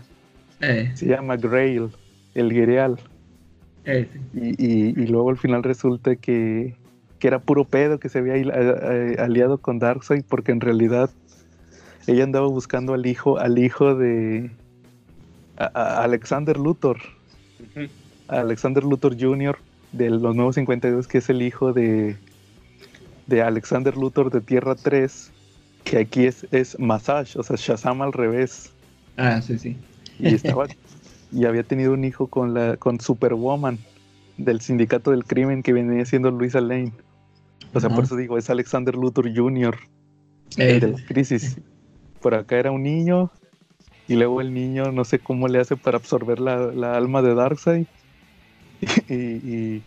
eh, 0.60 0.90
Se 0.94 1.06
llama 1.06 1.36
Grail, 1.36 1.88
el 2.34 2.50
Guireal. 2.52 2.98
eh, 3.84 4.08
sí. 4.12 4.20
Y, 4.34 4.66
y- 4.66 4.94
y 5.02 5.06
luego 5.06 5.30
al 5.30 5.38
final 5.38 5.62
resulta 5.62 6.16
que, 6.16 6.74
que 7.18 7.28
era 7.28 7.38
puro 7.38 7.64
pedo, 7.64 7.98
que 7.98 8.08
se 8.08 8.18
había 8.18 8.34
aliado 9.22 9.58
con 9.58 9.78
Darkseid, 9.78 10.24
porque 10.28 10.52
en 10.52 10.60
realidad 10.60 11.10
ella 12.06 12.24
andaba 12.24 12.46
buscando 12.46 12.92
al 12.94 13.06
hijo, 13.06 13.38
al 13.38 13.58
hijo 13.58 13.94
de 13.94 14.50
a- 15.58 15.64
a 15.74 16.04
Alexander 16.04 16.56
Luthor, 16.56 16.98
Alexander 18.28 18.82
Luthor 18.84 19.16
Jr. 19.18 19.56
de 19.92 20.10
los 20.10 20.34
nuevos 20.34 20.56
52, 20.56 21.06
que 21.06 21.18
es 21.18 21.28
el 21.30 21.42
hijo 21.42 21.72
de, 21.72 22.16
de 23.26 23.42
Alexander 23.42 23.96
Luthor 23.96 24.30
de 24.30 24.40
Tierra 24.40 24.74
3, 24.74 25.30
que 25.84 25.98
aquí 25.98 26.26
es, 26.26 26.46
es 26.50 26.78
Massage, 26.78 27.38
o 27.38 27.42
sea, 27.42 27.56
Shazam 27.56 28.02
al 28.02 28.12
revés. 28.12 28.72
Ah, 29.16 29.40
sí, 29.40 29.58
sí. 29.58 29.76
Y 30.18 30.34
estaba 30.34 30.66
y 31.32 31.44
había 31.44 31.62
tenido 31.62 31.92
un 31.92 32.04
hijo 32.04 32.26
con 32.28 32.54
la 32.54 32.76
con 32.76 33.00
Superwoman 33.00 33.78
del 34.38 34.60
sindicato 34.60 35.10
del 35.10 35.24
crimen 35.24 35.62
que 35.62 35.72
venía 35.72 36.04
siendo 36.04 36.30
Luisa 36.30 36.60
Lane. 36.60 36.92
O 37.74 37.80
sea, 37.80 37.88
por 37.90 38.04
eso 38.04 38.16
digo, 38.16 38.38
es 38.38 38.48
Alexander 38.50 38.94
Luthor 38.94 39.34
Jr., 39.34 39.76
Eh, 40.56 40.70
el 40.74 40.80
de 40.80 40.88
la 40.92 41.04
crisis. 41.06 41.58
Por 42.20 42.34
acá 42.34 42.56
era 42.58 42.70
un 42.70 42.82
niño 42.82 43.30
y 44.08 44.14
luego 44.14 44.40
el 44.40 44.54
niño 44.54 44.92
no 44.92 45.04
sé 45.04 45.18
cómo 45.18 45.48
le 45.48 45.58
hace 45.58 45.76
para 45.76 45.98
absorber 45.98 46.40
la, 46.40 46.58
la 46.66 46.96
alma 46.96 47.22
de 47.22 47.34
Darkseid 47.34 47.86
y, 49.08 49.82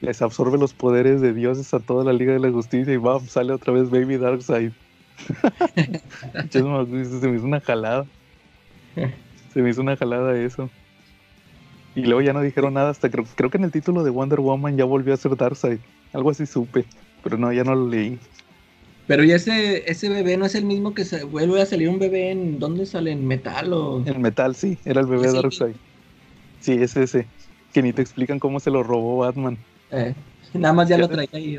les 0.00 0.20
absorbe 0.20 0.58
los 0.58 0.74
poderes 0.74 1.20
de 1.20 1.32
dioses 1.32 1.72
a 1.74 1.78
toda 1.78 2.04
la 2.04 2.12
Liga 2.12 2.32
de 2.32 2.40
la 2.40 2.50
Justicia 2.50 2.92
y 2.92 2.96
va, 2.96 3.20
sale 3.20 3.52
otra 3.52 3.72
vez 3.72 3.88
Baby 3.88 4.16
Darkseid. 4.16 4.72
Se 6.50 6.60
me 6.60 7.36
hizo 7.36 7.46
una 7.46 7.60
jalada. 7.60 8.04
Se 9.54 9.62
me 9.62 9.70
hizo 9.70 9.80
una 9.80 9.96
jalada 9.96 10.36
eso. 10.36 10.68
Y 11.94 12.02
luego 12.02 12.20
ya 12.20 12.32
no 12.32 12.40
dijeron 12.40 12.74
nada 12.74 12.90
hasta 12.90 13.10
creo, 13.10 13.24
creo 13.36 13.48
que 13.48 13.58
en 13.58 13.64
el 13.64 13.70
título 13.70 14.02
de 14.02 14.10
Wonder 14.10 14.40
Woman 14.40 14.76
ya 14.76 14.84
volvió 14.84 15.14
a 15.14 15.16
ser 15.16 15.36
Darkseid. 15.36 15.78
Algo 16.12 16.30
así 16.30 16.46
supe. 16.46 16.84
Pero 17.22 17.38
no, 17.38 17.52
ya 17.52 17.62
no 17.62 17.76
lo 17.76 17.88
leí. 17.88 18.18
Pero 19.06 19.24
ya 19.24 19.36
ese, 19.36 19.90
ese 19.90 20.08
bebé 20.08 20.36
no 20.36 20.46
es 20.46 20.54
el 20.54 20.64
mismo 20.64 20.94
que 20.94 21.04
se 21.04 21.24
vuelve 21.24 21.60
a 21.60 21.66
salir 21.66 21.88
un 21.88 21.98
bebé 21.98 22.30
en. 22.30 22.58
¿Dónde 22.58 22.86
sale? 22.86 23.12
¿En 23.12 23.26
metal 23.26 23.72
o.? 23.72 24.02
El 24.04 24.18
metal, 24.20 24.54
sí, 24.54 24.78
era 24.84 25.00
el 25.00 25.06
bebé 25.06 25.26
¿Es 25.26 25.34
el 25.34 25.42
Darkseid. 25.42 25.74
Sí, 26.60 26.72
es 26.72 26.96
ese. 26.96 27.26
Que 27.72 27.82
ni 27.82 27.92
te 27.92 28.02
explican 28.02 28.38
cómo 28.38 28.60
se 28.60 28.70
lo 28.70 28.82
robó 28.82 29.18
Batman. 29.18 29.58
Eh, 29.90 30.14
nada 30.54 30.72
más 30.72 30.88
ya 30.88 30.96
Ya 30.96 31.02
lo 31.02 31.08
traía 31.08 31.28
ahí. 31.32 31.58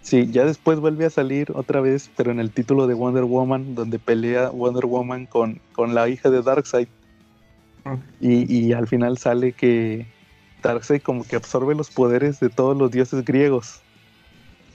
Sí, 0.00 0.28
ya 0.32 0.44
después 0.44 0.80
vuelve 0.80 1.04
a 1.04 1.10
salir 1.10 1.52
otra 1.54 1.80
vez, 1.80 2.10
pero 2.16 2.32
en 2.32 2.40
el 2.40 2.50
título 2.50 2.86
de 2.86 2.94
Wonder 2.94 3.24
Woman, 3.24 3.74
donde 3.74 3.98
pelea 3.98 4.50
Wonder 4.50 4.86
Woman 4.86 5.26
con, 5.26 5.60
con 5.72 5.94
la 5.94 6.08
hija 6.08 6.30
de 6.30 6.42
Darkseid. 6.42 6.88
Ok. 7.84 8.00
Y, 8.20 8.52
y 8.52 8.72
al 8.72 8.88
final 8.88 9.18
sale 9.18 9.52
que 9.52 10.06
Darkseid 10.62 11.02
como 11.02 11.24
que 11.24 11.36
absorbe 11.36 11.74
los 11.74 11.90
poderes 11.90 12.40
de 12.40 12.48
todos 12.48 12.76
los 12.76 12.90
dioses 12.90 13.24
griegos. 13.24 13.81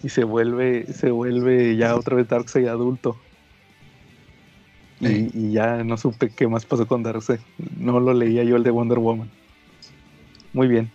Y 0.03 0.09
se 0.09 0.23
vuelve, 0.23 0.85
se 0.93 1.11
vuelve 1.11 1.75
ya 1.75 1.95
otra 1.95 2.15
vez 2.15 2.27
Darkseid 2.27 2.67
adulto. 2.67 3.17
Y, 4.99 5.07
Sí. 5.07 5.29
y 5.33 5.51
ya 5.51 5.83
no 5.83 5.97
supe 5.97 6.29
qué 6.29 6.47
más 6.47 6.65
pasó 6.65 6.87
con 6.87 7.03
Darkseid. 7.03 7.39
No 7.77 7.99
lo 7.99 8.13
leía 8.13 8.43
yo 8.43 8.55
el 8.55 8.63
de 8.63 8.71
Wonder 8.71 8.99
Woman. 8.99 9.29
Muy 10.53 10.67
bien. 10.67 10.89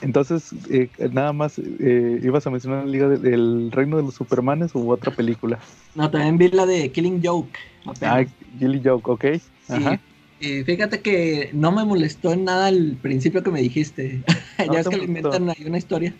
Entonces, 0.00 0.50
eh, 0.70 0.88
nada 1.12 1.32
más, 1.32 1.58
eh, 1.58 2.20
¿ibas 2.22 2.46
a 2.46 2.50
mencionar 2.50 2.84
la 2.84 2.90
Liga 2.90 3.08
del 3.08 3.70
Reino 3.72 3.96
de 3.96 4.04
los 4.04 4.14
Supermanes 4.14 4.74
u 4.74 4.90
otra 4.90 5.14
película? 5.14 5.58
No, 5.94 6.10
también 6.10 6.38
vi 6.38 6.48
la 6.48 6.66
de 6.66 6.90
Killing 6.92 7.20
Joke. 7.22 7.58
Ah, 8.02 8.24
Killing 8.58 8.82
Joke, 8.84 9.10
ok. 9.10 9.24
Ajá. 9.68 10.00
Y, 10.40 10.62
fíjate 10.62 11.00
que 11.00 11.50
no 11.52 11.72
me 11.72 11.84
molestó 11.84 12.32
en 12.32 12.44
nada 12.44 12.68
al 12.68 12.96
principio 13.02 13.42
que 13.42 13.50
me 13.50 13.60
dijiste. 13.60 14.22
ya 14.72 14.80
es 14.80 14.88
que 14.88 14.96
le 14.96 15.04
inventan 15.04 15.50
ahí 15.50 15.64
una 15.66 15.78
historia. 15.78 16.14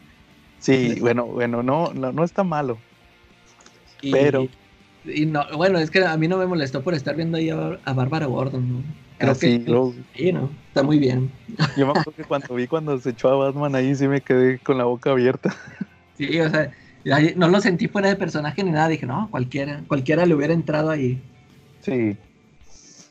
Sí, 0.59 0.97
bueno, 1.01 1.27
bueno, 1.27 1.63
no, 1.63 1.93
no, 1.95 2.13
no 2.13 2.25
está 2.25 2.45
malo. 2.45 2.79
pero. 4.03 4.49
Y 5.05 5.25
no, 5.27 5.45
bueno, 5.57 5.79
es 5.79 5.91
que 5.91 6.05
a 6.05 6.17
mí 6.17 6.29
no 6.29 6.37
me 6.37 6.47
molestó 6.47 6.83
por 6.83 6.95
estar 6.95 7.17
viendo 7.17 7.39
ahí 7.39 7.49
a, 7.51 7.79
a 7.85 7.93
Bárbara 7.93 8.27
Gordon, 8.27 8.73
¿no? 8.73 8.83
Creo 9.19 9.37
que 9.39 9.65
sí, 10.15 10.33
¿no? 10.33 10.51
Está 10.69 10.83
muy 10.83 10.99
bien. 10.99 11.31
Yo 11.77 11.87
me 11.87 11.91
acuerdo 11.91 12.13
que 12.13 12.25
cuando 12.25 12.55
vi 12.55 12.67
cuando 12.67 12.99
se 12.99 13.11
echó 13.11 13.31
a 13.31 13.37
Batman 13.37 13.75
ahí 13.75 13.95
sí 13.95 14.07
me 14.07 14.21
quedé 14.21 14.59
con 14.59 14.79
la 14.79 14.85
boca 14.85 15.11
abierta. 15.11 15.55
Sí, 16.17 16.39
o 16.41 16.51
sea, 16.51 16.73
no 17.37 17.49
lo 17.49 17.61
sentí 17.61 17.89
fuera 17.89 18.09
de 18.09 18.17
personaje 18.17 18.63
ni 18.63 18.71
nada. 18.71 18.89
Dije, 18.89 19.07
no, 19.07 19.29
cualquiera, 19.31 19.83
cualquiera 19.89 20.27
le 20.27 20.35
hubiera 20.35 20.53
entrado 20.53 20.91
ahí. 20.91 21.21
Sí, 21.81 22.17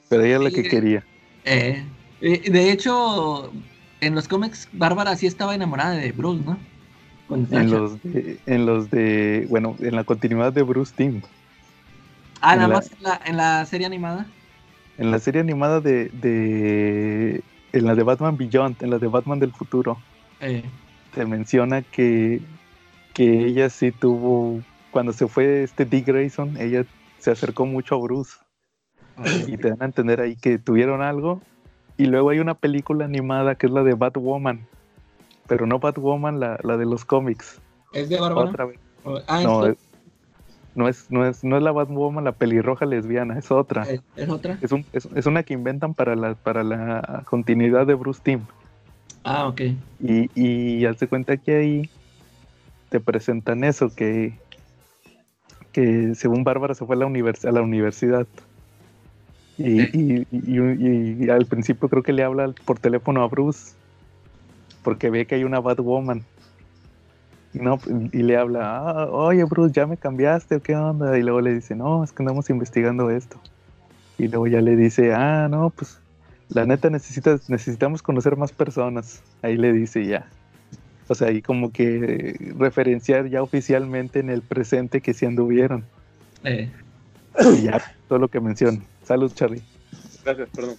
pero 0.10 0.23
ella 0.23 0.36
es 0.38 0.41
la 0.43 0.51
que 0.51 0.63
quería. 0.63 1.03
Eh, 1.45 1.83
de 2.21 2.71
hecho, 2.71 3.51
en 4.01 4.15
los 4.15 4.27
cómics, 4.27 4.69
Bárbara 4.71 5.15
sí 5.15 5.27
estaba 5.27 5.55
enamorada 5.55 5.95
de 5.95 6.12
Bruce, 6.12 6.43
¿no? 6.45 6.57
En 7.30 7.72
los, 7.72 8.02
de, 8.04 8.40
en 8.46 8.66
los 8.66 8.90
de, 8.90 9.48
bueno, 9.50 9.76
en 9.80 9.96
la 9.96 10.04
continuidad 10.04 10.54
de 10.54 10.63
Bruce 10.63 10.94
Team. 10.96 11.22
Ah, 12.40 12.56
nada 12.56 12.70
más 12.70 12.92
en 12.92 13.04
la, 13.04 13.22
en 13.26 13.38
la 13.38 13.66
serie 13.66 13.86
animada. 13.86 14.28
En 14.98 15.12
la 15.12 15.20
serie 15.20 15.42
animada 15.42 15.82
de, 15.82 16.10
de. 16.10 17.44
En 17.74 17.86
la 17.86 17.96
de 17.96 18.04
Batman 18.04 18.38
Beyond, 18.38 18.82
en 18.82 18.90
la 18.90 18.98
de 18.98 19.08
Batman 19.08 19.40
del 19.40 19.52
futuro. 19.52 19.98
Eh. 20.40 20.63
Se 21.13 21.26
menciona 21.26 21.82
que. 21.82 22.42
Que 23.13 23.46
ella 23.46 23.70
sí 23.70 23.92
tuvo. 23.92 24.62
Cuando 24.92 25.12
se 25.12 25.28
fue 25.28 25.63
este 25.63 25.86
Dick 25.86 26.08
Grayson, 26.08 26.56
ella 26.58 26.86
se 27.20 27.32
acercó 27.32 27.66
mucho 27.66 27.96
a 27.96 28.00
Bruce. 28.00 28.38
Y 29.48 29.58
te 29.58 29.70
dan 29.70 29.82
a 29.82 29.86
entender 29.86 30.22
ahí 30.22 30.36
que 30.36 30.60
tuvieron 30.60 31.02
algo. 31.02 31.42
Y 31.98 32.06
luego 32.06 32.30
hay 32.30 32.40
una 32.40 32.54
película 32.54 33.06
animada 33.06 33.56
que 33.56 33.66
es 33.66 33.72
la 33.72 33.84
de 33.84 33.96
Batwoman. 33.96 34.68
Pero 35.47 35.65
no 35.65 35.79
Batwoman, 35.79 36.39
la, 36.39 36.60
la 36.63 36.77
de 36.77 36.86
los 36.86 37.05
cómics. 37.05 37.60
¿Es 37.93 38.10
de 38.10 38.19
Bárbara? 38.19 38.49
Otra 38.49 38.65
vez. 38.65 38.79
Ah, 39.27 39.41
no, 39.41 39.65
es, 39.65 39.77
no 40.75 40.88
es, 40.88 41.10
no 41.10 41.25
es, 41.25 41.43
no 41.43 41.57
es 41.57 41.63
la 41.63 41.71
Batwoman, 41.71 42.23
la 42.25 42.33
pelirroja 42.33 42.86
lesbiana, 42.86 43.39
es 43.39 43.49
otra. 43.51 43.83
¿Es, 44.15 44.29
otra? 44.29 44.60
Es, 44.62 44.71
un, 44.71 44.86
es, 44.91 45.25
una 45.25 45.43
que 45.43 45.53
inventan 45.53 45.93
para 45.93 46.15
la, 46.15 46.36
para 46.36 46.63
la 46.63 47.23
continuidad 47.29 47.88
de 47.88 47.93
Bruce 47.93 48.21
Team. 48.21 48.41
Ah, 49.23 49.47
ok. 49.47 49.62
Y, 50.01 50.29
y 50.36 50.86
hazte 50.86 51.07
cuenta 51.07 51.38
que 51.38 51.55
ahí 51.55 51.89
te 52.89 52.99
presentan 52.99 53.63
eso, 53.63 53.89
que, 53.93 54.33
que 55.71 56.15
según 56.15 56.43
Bárbara 56.43 56.73
se 56.73 56.86
fue 56.86 56.95
a 56.95 56.99
la, 56.99 57.05
a 57.05 57.51
la 57.51 57.62
universidad. 57.62 58.27
Y, 59.57 59.81
y, 59.81 60.27
y, 60.31 61.29
al 61.29 61.47
principio 61.47 61.89
creo 61.89 62.03
que 62.03 62.13
le 62.13 62.23
habla 62.23 62.53
por 62.65 62.77
teléfono 62.77 63.23
a 63.23 63.27
Bruce, 63.27 63.73
porque 64.88 65.10
ve 65.10 65.28
que 65.28 65.36
hay 65.36 65.43
una 65.43 65.60
Batwoman. 65.60 66.23
No, 67.52 67.78
y 68.13 68.23
le 68.23 68.38
habla, 68.38 68.78
ah, 68.78 69.10
oye 69.12 69.43
Bruce, 69.43 69.73
ya 69.73 69.86
me 69.86 69.97
cambiaste, 69.97 70.62
¿qué 70.62 70.78
onda? 70.78 71.17
Y 71.17 71.23
luego 71.23 71.41
le 71.41 71.56
dice, 71.56 71.76
no, 71.76 72.06
es 72.06 72.13
que 72.13 72.23
andamos 72.23 72.50
investigando 72.50 73.10
esto. 73.10 73.38
Y 74.17 74.30
luego 74.30 74.47
ya 74.47 74.62
le 74.62 74.78
dice, 74.78 75.13
ah, 75.13 75.50
no, 75.52 75.71
pues 75.71 76.00
la 76.47 76.65
neta 76.65 76.89
necesitas, 76.89 77.50
necesitamos 77.50 78.02
conocer 78.02 78.38
más 78.38 78.54
personas. 78.54 79.21
Ahí 79.41 79.58
le 79.58 79.73
dice 79.73 80.06
ya. 80.06 80.30
O 81.10 81.15
sea, 81.15 81.28
ahí 81.28 81.41
como 81.41 81.73
que 81.73 82.38
referenciar 82.58 83.28
ya 83.28 83.43
oficialmente 83.43 84.21
en 84.21 84.30
el 84.30 84.41
presente 84.41 85.02
que 85.02 85.13
sí 85.13 85.26
anduvieron. 85.26 85.84
Eh. 86.45 86.71
Y 87.58 87.63
ya, 87.63 87.82
todo 88.08 88.19
lo 88.19 88.30
que 88.30 88.39
menciona. 88.39 88.80
Salud, 89.04 89.34
Charlie. 89.36 89.63
Gracias, 90.23 90.47
perdón. 90.56 90.78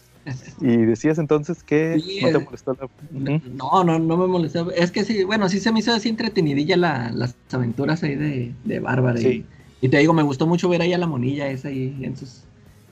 Y 0.61 0.77
decías 0.77 1.19
entonces 1.19 1.63
que 1.63 2.03
no 2.23 2.29
te 2.31 2.45
molestó 2.45 2.77
la... 2.81 2.89
No, 3.11 3.85
no, 3.85 3.99
no 3.99 4.17
me 4.17 4.27
molestó. 4.27 4.71
Es 4.73 4.91
que 4.91 5.05
sí, 5.05 5.25
bueno, 5.25 5.49
sí 5.49 5.61
se 5.61 5.73
me 5.73 5.81
hizo 5.81 5.93
así 5.93 6.09
entretenidilla 6.09 6.77
las 6.77 7.37
aventuras 7.53 8.03
ahí 8.03 8.15
de, 8.15 8.55
de 8.65 8.81
Bárbara. 8.81 9.21
Y, 9.21 9.89
te 9.89 9.99
digo, 9.99 10.13
me 10.13 10.23
gustó 10.23 10.47
mucho 10.47 10.69
ver 10.69 10.83
ahí 10.83 10.93
a 10.93 10.99
la 10.99 11.07
monilla 11.07 11.49
esa 11.49 11.69
ahí 11.69 11.97
en 12.03 12.17
sus 12.17 12.43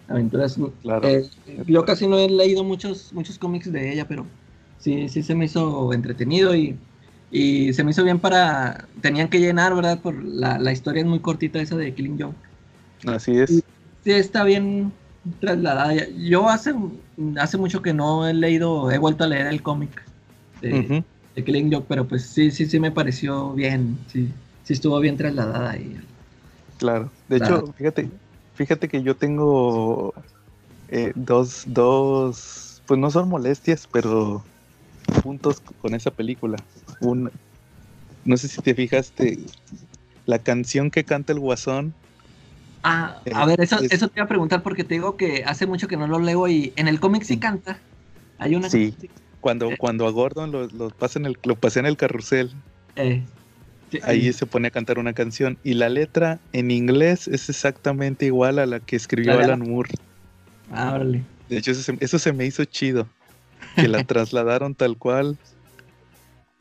aventuras. 0.08 0.58
Claro. 0.82 1.08
Eh, 1.08 1.28
yo 1.66 1.84
casi 1.84 2.06
no 2.06 2.18
he 2.18 2.28
leído 2.28 2.62
muchos, 2.62 3.12
muchos 3.12 3.38
cómics 3.38 3.72
de 3.72 3.92
ella, 3.92 4.06
pero 4.06 4.26
sí, 4.78 5.08
sí 5.08 5.22
se 5.22 5.34
me 5.34 5.46
hizo 5.46 5.92
entretenido 5.92 6.54
y, 6.54 6.76
y 7.30 7.72
se 7.72 7.82
me 7.84 7.90
hizo 7.90 8.04
bien 8.04 8.20
para... 8.20 8.86
Tenían 9.00 9.28
que 9.28 9.40
llenar, 9.40 9.74
¿verdad? 9.74 10.00
Por 10.00 10.22
la, 10.22 10.58
la 10.58 10.72
historia 10.72 11.02
es 11.02 11.08
muy 11.08 11.18
cortita 11.18 11.60
esa 11.60 11.76
de 11.76 11.92
Killing 11.92 12.18
Joe. 12.20 13.12
Así 13.12 13.36
es. 13.38 13.62
sí, 14.04 14.12
está 14.12 14.44
bien 14.44 14.92
trasladada. 15.40 15.94
Yo 16.16 16.48
hace, 16.48 16.74
hace 17.38 17.58
mucho 17.58 17.82
que 17.82 17.92
no 17.92 18.26
he 18.26 18.34
leído, 18.34 18.90
he 18.90 18.98
vuelto 18.98 19.24
a 19.24 19.26
leer 19.26 19.46
el 19.46 19.62
cómic 19.62 20.02
de, 20.60 21.04
Killing 21.34 21.72
Joke, 21.72 21.86
pero 21.88 22.06
pues 22.06 22.24
sí, 22.24 22.50
sí, 22.50 22.66
sí 22.66 22.80
me 22.80 22.90
pareció 22.90 23.52
bien, 23.52 23.98
sí, 24.10 24.30
sí 24.64 24.72
estuvo 24.72 24.98
bien 25.00 25.16
trasladada 25.16 25.72
ahí. 25.72 26.00
Claro, 26.78 27.10
de 27.28 27.36
hecho, 27.36 27.66
fíjate, 27.76 28.08
fíjate 28.54 28.88
que 28.88 29.02
yo 29.02 29.16
tengo 29.16 30.14
eh, 30.88 31.12
dos, 31.14 31.64
dos, 31.66 32.82
pues 32.86 32.98
no 32.98 33.10
son 33.10 33.28
molestias, 33.28 33.86
pero 33.90 34.42
puntos 35.22 35.60
con 35.82 35.94
esa 35.94 36.10
película. 36.10 36.56
Un, 37.00 37.30
no 38.24 38.36
sé 38.36 38.48
si 38.48 38.62
te 38.62 38.74
fijaste, 38.74 39.38
la 40.24 40.38
canción 40.38 40.90
que 40.90 41.04
canta 41.04 41.32
el 41.32 41.40
guasón 41.40 41.94
Ah, 42.88 43.20
a 43.34 43.46
ver, 43.46 43.60
eso, 43.60 43.80
eso 43.80 44.06
te 44.06 44.20
iba 44.20 44.26
a 44.26 44.28
preguntar 44.28 44.62
porque 44.62 44.84
te 44.84 44.94
digo 44.94 45.16
que 45.16 45.42
hace 45.44 45.66
mucho 45.66 45.88
que 45.88 45.96
no 45.96 46.06
lo 46.06 46.20
leo 46.20 46.46
y 46.46 46.72
en 46.76 46.86
el 46.86 47.00
cómic 47.00 47.24
sí 47.24 47.36
canta. 47.36 47.80
Hay 48.38 48.54
una 48.54 48.70
Sí, 48.70 48.94
cuando, 49.40 49.72
eh. 49.72 49.76
cuando 49.76 50.06
a 50.06 50.10
Gordon 50.12 50.52
lo, 50.52 50.68
lo, 50.68 50.92
en 51.16 51.26
el, 51.26 51.36
lo 51.42 51.56
pasé 51.56 51.80
en 51.80 51.86
el 51.86 51.96
carrusel. 51.96 52.52
Eh. 52.94 53.24
ahí 54.04 54.32
se 54.32 54.46
pone 54.46 54.68
a 54.68 54.70
cantar 54.70 55.00
una 55.00 55.14
canción. 55.14 55.58
Y 55.64 55.74
la 55.74 55.88
letra 55.88 56.38
en 56.52 56.70
inglés 56.70 57.26
es 57.26 57.48
exactamente 57.48 58.26
igual 58.26 58.60
a 58.60 58.66
la 58.66 58.78
que 58.78 58.94
escribió 58.94 59.32
Alan 59.32 59.68
Moore. 59.68 59.90
Ah, 60.70 60.94
órale. 60.94 61.24
De 61.48 61.58
hecho, 61.58 61.72
eso 61.72 62.18
se, 62.20 62.32
me 62.32 62.46
hizo 62.46 62.64
chido. 62.66 63.08
Que 63.74 63.88
la 63.88 64.04
trasladaron 64.04 64.76
tal 64.76 64.96
cual. 64.96 65.36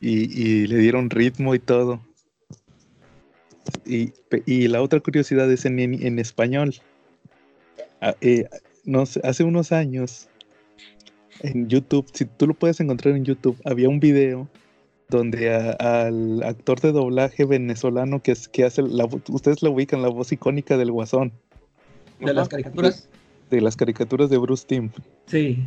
Y, 0.00 0.42
y, 0.42 0.66
le 0.66 0.78
dieron 0.78 1.08
ritmo 1.08 1.54
y 1.54 1.60
todo. 1.60 2.00
Y, 3.84 4.68
la 4.68 4.82
otra 4.82 5.00
curiosidad 5.00 5.50
es 5.50 5.64
en, 5.64 6.18
español. 6.18 6.74
Ah, 8.00 8.14
eh, 8.20 8.44
hace 9.22 9.44
unos 9.44 9.72
años, 9.72 10.28
en 11.40 11.68
YouTube, 11.68 12.06
si 12.12 12.24
tú 12.24 12.46
lo 12.46 12.54
puedes 12.54 12.80
encontrar 12.80 13.16
en 13.16 13.24
YouTube, 13.24 13.56
había 13.64 13.88
un 13.88 14.00
video 14.00 14.48
donde 15.08 15.54
al 15.54 16.42
actor 16.42 16.80
de 16.80 16.92
doblaje 16.92 17.44
venezolano 17.44 18.22
que, 18.22 18.32
es, 18.32 18.48
que 18.48 18.64
hace 18.64 18.82
la 18.82 19.06
ustedes 19.28 19.62
lo 19.62 19.70
ubican, 19.70 20.02
la 20.02 20.08
voz 20.08 20.32
icónica 20.32 20.76
del 20.76 20.90
Guasón. 20.90 21.32
¿De 22.20 22.32
las 22.32 22.48
caricaturas? 22.48 23.08
De, 23.50 23.60
las 23.60 23.76
caricaturas 23.76 24.30
de 24.30 24.38
Bruce 24.38 24.66
Timm. 24.66 24.90
Sí. 25.26 25.64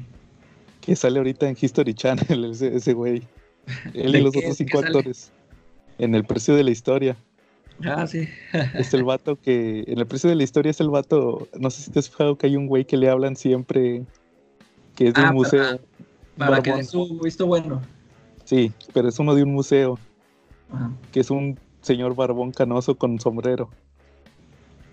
Que 0.81 0.95
sale 0.95 1.19
ahorita 1.19 1.47
en 1.47 1.57
History 1.59 1.93
Channel, 1.93 2.45
ese, 2.61 2.93
güey. 2.93 3.23
Él 3.93 4.15
y 4.15 4.21
los 4.21 4.35
otros 4.35 4.57
cinco 4.57 4.79
actores. 4.79 5.31
En 5.97 6.15
el 6.15 6.25
precio 6.25 6.55
de 6.55 6.63
la 6.63 6.71
historia. 6.71 7.17
Ah, 7.85 8.05
sí. 8.07 8.27
es 8.73 8.93
el 8.93 9.03
vato 9.03 9.35
que, 9.37 9.83
en 9.87 9.99
el 9.99 10.05
precio 10.05 10.29
de 10.29 10.35
la 10.35 10.43
historia 10.43 10.71
es 10.71 10.79
el 10.79 10.89
vato, 10.89 11.47
no 11.57 11.69
sé 11.69 11.83
si 11.83 11.91
te 11.91 11.99
has 11.99 12.09
fijado 12.09 12.37
que 12.37 12.47
hay 12.47 12.55
un 12.55 12.67
güey 12.67 12.85
que 12.85 12.97
le 12.97 13.09
hablan 13.09 13.35
siempre, 13.35 14.05
que 14.95 15.07
es 15.07 15.13
de 15.13 15.21
un 15.21 15.27
ah, 15.27 15.31
museo. 15.31 15.79
Para, 16.37 16.61
que 16.61 16.71
es 16.71 16.89
su 16.89 17.19
visto 17.19 17.45
bueno. 17.47 17.81
Sí, 18.45 18.71
pero 18.93 19.09
es 19.09 19.19
uno 19.19 19.35
de 19.35 19.43
un 19.43 19.53
museo, 19.53 19.99
que 21.11 21.19
es 21.19 21.29
un 21.29 21.59
señor 21.81 22.15
barbón 22.15 22.51
canoso 22.51 22.95
con 22.95 23.19
sombrero. 23.19 23.69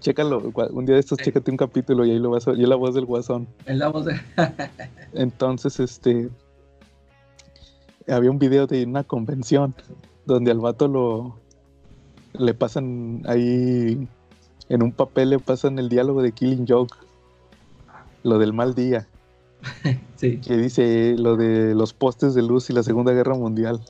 Chécalo, 0.01 0.53
un 0.71 0.87
día 0.87 0.95
de 0.95 1.01
estos, 1.01 1.19
chécate 1.19 1.51
un 1.51 1.57
capítulo 1.57 2.05
y 2.05 2.11
ahí 2.11 2.19
lo 2.19 2.31
vas 2.31 2.47
a 2.47 2.53
y 2.53 2.63
es 2.63 2.69
la 2.69 2.77
voz 2.77 2.95
del 2.95 3.07
guasón. 3.07 3.49
Es 3.65 3.77
la 3.77 3.89
voz 3.89 4.05
de... 4.05 4.21
Entonces, 5.15 5.81
este, 5.81 6.29
había 8.07 8.31
un 8.31 8.39
video 8.39 8.67
de 8.67 8.85
una 8.85 9.05
convención 9.05 9.75
donde 10.27 10.51
al 10.51 10.61
vato 10.61 10.87
lo, 10.87 11.39
le 12.39 12.55
pasan 12.55 13.23
ahí 13.27 14.09
en 14.69 14.83
un 14.83 14.93
papel 14.93 15.31
le 15.31 15.39
pasan 15.39 15.79
el 15.79 15.89
diálogo 15.89 16.23
de 16.23 16.33
Killing 16.33 16.67
Joke, 16.67 16.97
lo 18.23 18.39
del 18.39 18.53
mal 18.53 18.75
día. 18.75 19.07
sí. 20.17 20.39
Que 20.39 20.57
dice 20.57 21.15
lo 21.17 21.37
de 21.37 21.75
los 21.75 21.93
postes 21.93 22.35
de 22.35 22.43
luz 22.43 22.71
y 22.71 22.73
la 22.73 22.83
Segunda 22.83 23.13
Guerra 23.13 23.35
Mundial. 23.35 23.81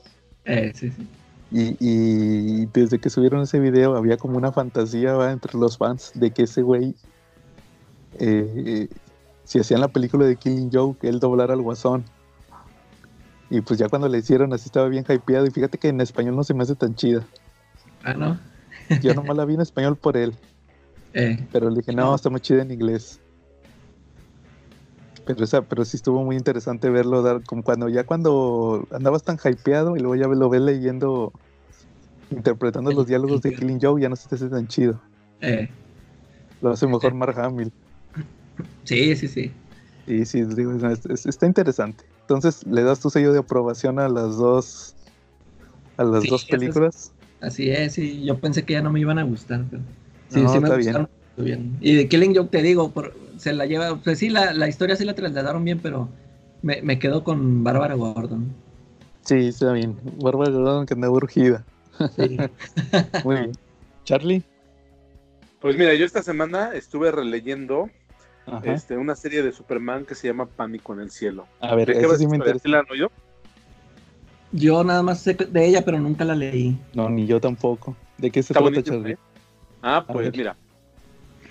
Eh, 0.45 0.71
sí, 0.75 0.91
sí. 0.91 1.07
Y, 1.49 2.65
desde 2.67 2.99
que 2.99 3.09
subieron 3.09 3.41
ese 3.41 3.59
video 3.59 3.95
había 3.95 4.17
como 4.17 4.37
una 4.37 4.51
fantasía 4.51 5.31
entre 5.31 5.57
los 5.57 5.77
fans 5.77 6.11
de 6.13 6.31
que 6.31 6.43
ese 6.43 6.61
güey, 6.61 6.93
eh, 8.19 8.89
si 9.45 9.59
hacían 9.59 9.79
la 9.79 9.87
película 9.87 10.25
de 10.25 10.35
Killing 10.35 10.69
Joke, 10.71 11.07
él 11.07 11.19
doblara 11.19 11.53
al 11.53 11.61
guasón. 11.61 12.03
Y 13.49 13.61
pues 13.61 13.79
ya 13.79 13.87
cuando 13.87 14.09
le 14.09 14.17
hicieron 14.17 14.51
así 14.51 14.65
estaba 14.65 14.89
bien 14.89 15.05
hypeado. 15.07 15.45
Y 15.47 15.51
fíjate 15.51 15.77
que 15.77 15.87
en 15.87 16.01
español 16.01 16.35
no 16.35 16.43
se 16.43 16.53
me 16.53 16.63
hace 16.63 16.75
tan 16.75 16.95
chida. 16.95 17.25
Ah, 18.03 18.13
¿no? 18.13 18.39
Yo 19.01 19.13
nomás 19.13 19.35
la 19.37 19.45
vi 19.45 19.55
en 19.55 19.61
español 19.61 19.97
por 19.97 20.17
él. 20.17 20.33
Eh, 21.13 21.37
Pero 21.51 21.69
le 21.71 21.77
dije, 21.77 21.93
no, 21.93 22.13
está 22.13 22.29
muy 22.29 22.41
chida 22.41 22.61
en 22.61 22.69
inglés. 22.69 23.19
Pero, 25.25 25.43
esa, 25.43 25.61
pero 25.63 25.83
sí 25.83 25.97
estuvo 25.97 26.23
muy 26.23 26.35
interesante 26.35 26.89
verlo 26.91 27.23
dar, 27.23 27.41
como 27.43 27.63
cuando 27.63 27.89
ya 27.89 28.03
cuando 28.03 28.87
andabas 28.91 29.23
tan 29.23 29.37
hypeado 29.43 29.95
y 29.95 29.99
luego 29.99 30.15
ya 30.15 30.27
lo 30.27 30.49
ves 30.49 30.61
leyendo, 30.61 31.31
interpretando 32.29 32.91
los 32.91 33.07
diálogos 33.07 33.41
de 33.41 33.53
Killing 33.53 33.79
Joe, 33.81 33.99
ya 34.01 34.09
no 34.09 34.15
se 34.15 34.29
te 34.29 34.35
hace 34.35 34.47
tan 34.49 34.67
chido. 34.67 35.01
eh, 35.41 35.67
Lo 36.61 36.69
hace 36.71 36.85
mejor 36.85 37.13
Mark 37.15 37.39
Hamill. 37.39 37.71
sí, 38.83 39.15
sí, 39.15 39.27
sí. 39.27 39.51
Y 40.05 40.25
sí, 40.25 40.43
digo, 40.43 40.73
es- 40.73 41.05
es- 41.05 41.25
está 41.25 41.45
interesante. 41.47 42.05
Entonces, 42.21 42.65
¿le 42.67 42.83
das 42.83 42.99
tu 42.99 43.09
sello 43.09 43.33
de 43.33 43.39
aprobación 43.39 43.99
a 43.99 44.07
las 44.07 44.37
dos 44.37 44.93
a 45.97 46.03
las 46.03 46.23
Sí, 46.23 46.29
dos 46.29 46.45
películas? 46.45 47.11
Así 47.41 47.69
es, 47.69 47.93
sí. 47.93 48.23
Yo 48.23 48.37
pensé 48.39 48.63
que 48.63 48.73
ya 48.73 48.81
no 48.81 48.91
me 48.91 48.99
iban 48.99 49.19
a 49.19 49.23
gustar, 49.23 49.63
pero 49.69 49.81
sí, 50.29 50.41
No, 50.41 50.49
sí 50.49 50.59
me 50.59 50.67
está 50.67 50.75
bien. 50.77 50.87
gustaron 50.87 51.09
muy 51.35 51.45
bien. 51.45 51.77
Y 51.81 51.95
de 51.95 52.07
Killing 52.07 52.35
Joke 52.35 52.49
te 52.51 52.61
digo, 52.63 52.91
por- 52.91 53.13
se 53.37 53.53
la 53.53 53.65
lleva, 53.65 53.95
pues 53.97 54.17
sí, 54.19 54.29
la, 54.29 54.53
la 54.53 54.67
historia 54.67 54.95
sí 54.95 55.05
la 55.05 55.13
trasladaron 55.13 55.63
bien, 55.63 55.79
pero 55.79 56.09
me, 56.63 56.81
me 56.81 56.97
quedo 56.97 57.23
con 57.23 57.63
Bárbara 57.63 57.93
Gordon. 57.95 58.47
Sí, 59.21 59.47
está 59.47 59.71
bien. 59.73 59.95
Bárbara 60.21 60.49
Gordon 60.51 60.85
que 60.85 60.93
anda 60.95 61.09
urgida. 61.09 61.63
Sí. 62.15 62.37
Muy 63.23 63.35
bien. 63.35 63.51
Charlie. 64.03 64.43
Pues 65.59 65.77
mira, 65.77 65.93
yo 65.95 66.05
esta 66.05 66.23
semana 66.23 66.71
estuve 66.73 67.11
releyendo 67.11 67.89
Ajá. 68.45 68.61
este, 68.73 68.95
una 68.97 69.15
serie 69.15 69.43
de 69.43 69.51
Superman 69.51 70.05
que 70.05 70.15
se 70.15 70.27
llama 70.27 70.45
Pánico 70.45 70.93
en 70.93 71.01
el 71.01 71.11
Cielo. 71.11 71.45
A 71.59 71.75
ver, 71.75 71.87
¿De 71.87 71.99
qué 71.99 72.15
sí 72.17 72.27
me 72.27 72.37
interesa. 72.37 72.59
¿Sí 72.63 72.69
la 72.69 72.79
han 72.79 72.85
oído? 72.89 73.11
Yo 74.57 74.83
nada 74.83 75.03
más 75.03 75.21
sé 75.21 75.35
de 75.35 75.65
ella, 75.67 75.85
pero 75.85 75.99
nunca 75.99 76.25
la 76.25 76.35
leí. 76.35 76.75
No, 76.93 77.09
ni 77.09 77.27
yo 77.27 77.39
tampoco. 77.39 77.95
¿De 78.17 78.31
qué 78.31 78.41
se 78.41 78.53
Está 78.53 78.65
trata, 78.65 78.81
Charlie? 78.81 79.13
¿eh? 79.13 79.17
Ah, 79.83 79.97
A 79.97 80.07
pues 80.07 80.35
mira. 80.35 80.55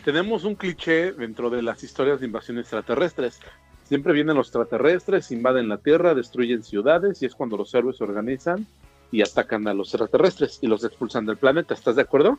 Tenemos 0.04 0.44
un 0.44 0.56
cliché 0.56 1.12
dentro 1.12 1.48
de 1.48 1.62
las 1.62 1.82
historias 1.84 2.20
de 2.20 2.26
invasión 2.26 2.58
extraterrestres. 2.58 3.38
Siempre 3.84 4.12
vienen 4.12 4.36
los 4.36 4.48
extraterrestres, 4.48 5.30
invaden 5.30 5.68
la 5.68 5.78
Tierra, 5.78 6.14
destruyen 6.14 6.64
ciudades 6.64 7.22
y 7.22 7.26
es 7.26 7.34
cuando 7.34 7.56
los 7.56 7.72
héroes 7.74 7.98
se 7.98 8.04
organizan 8.04 8.66
y 9.12 9.22
atacan 9.22 9.68
a 9.68 9.74
los 9.74 9.88
extraterrestres 9.94 10.58
y 10.60 10.66
los 10.66 10.84
expulsan 10.84 11.26
del 11.26 11.36
planeta. 11.36 11.74
¿Estás 11.74 11.94
de 11.94 12.02
acuerdo? 12.02 12.38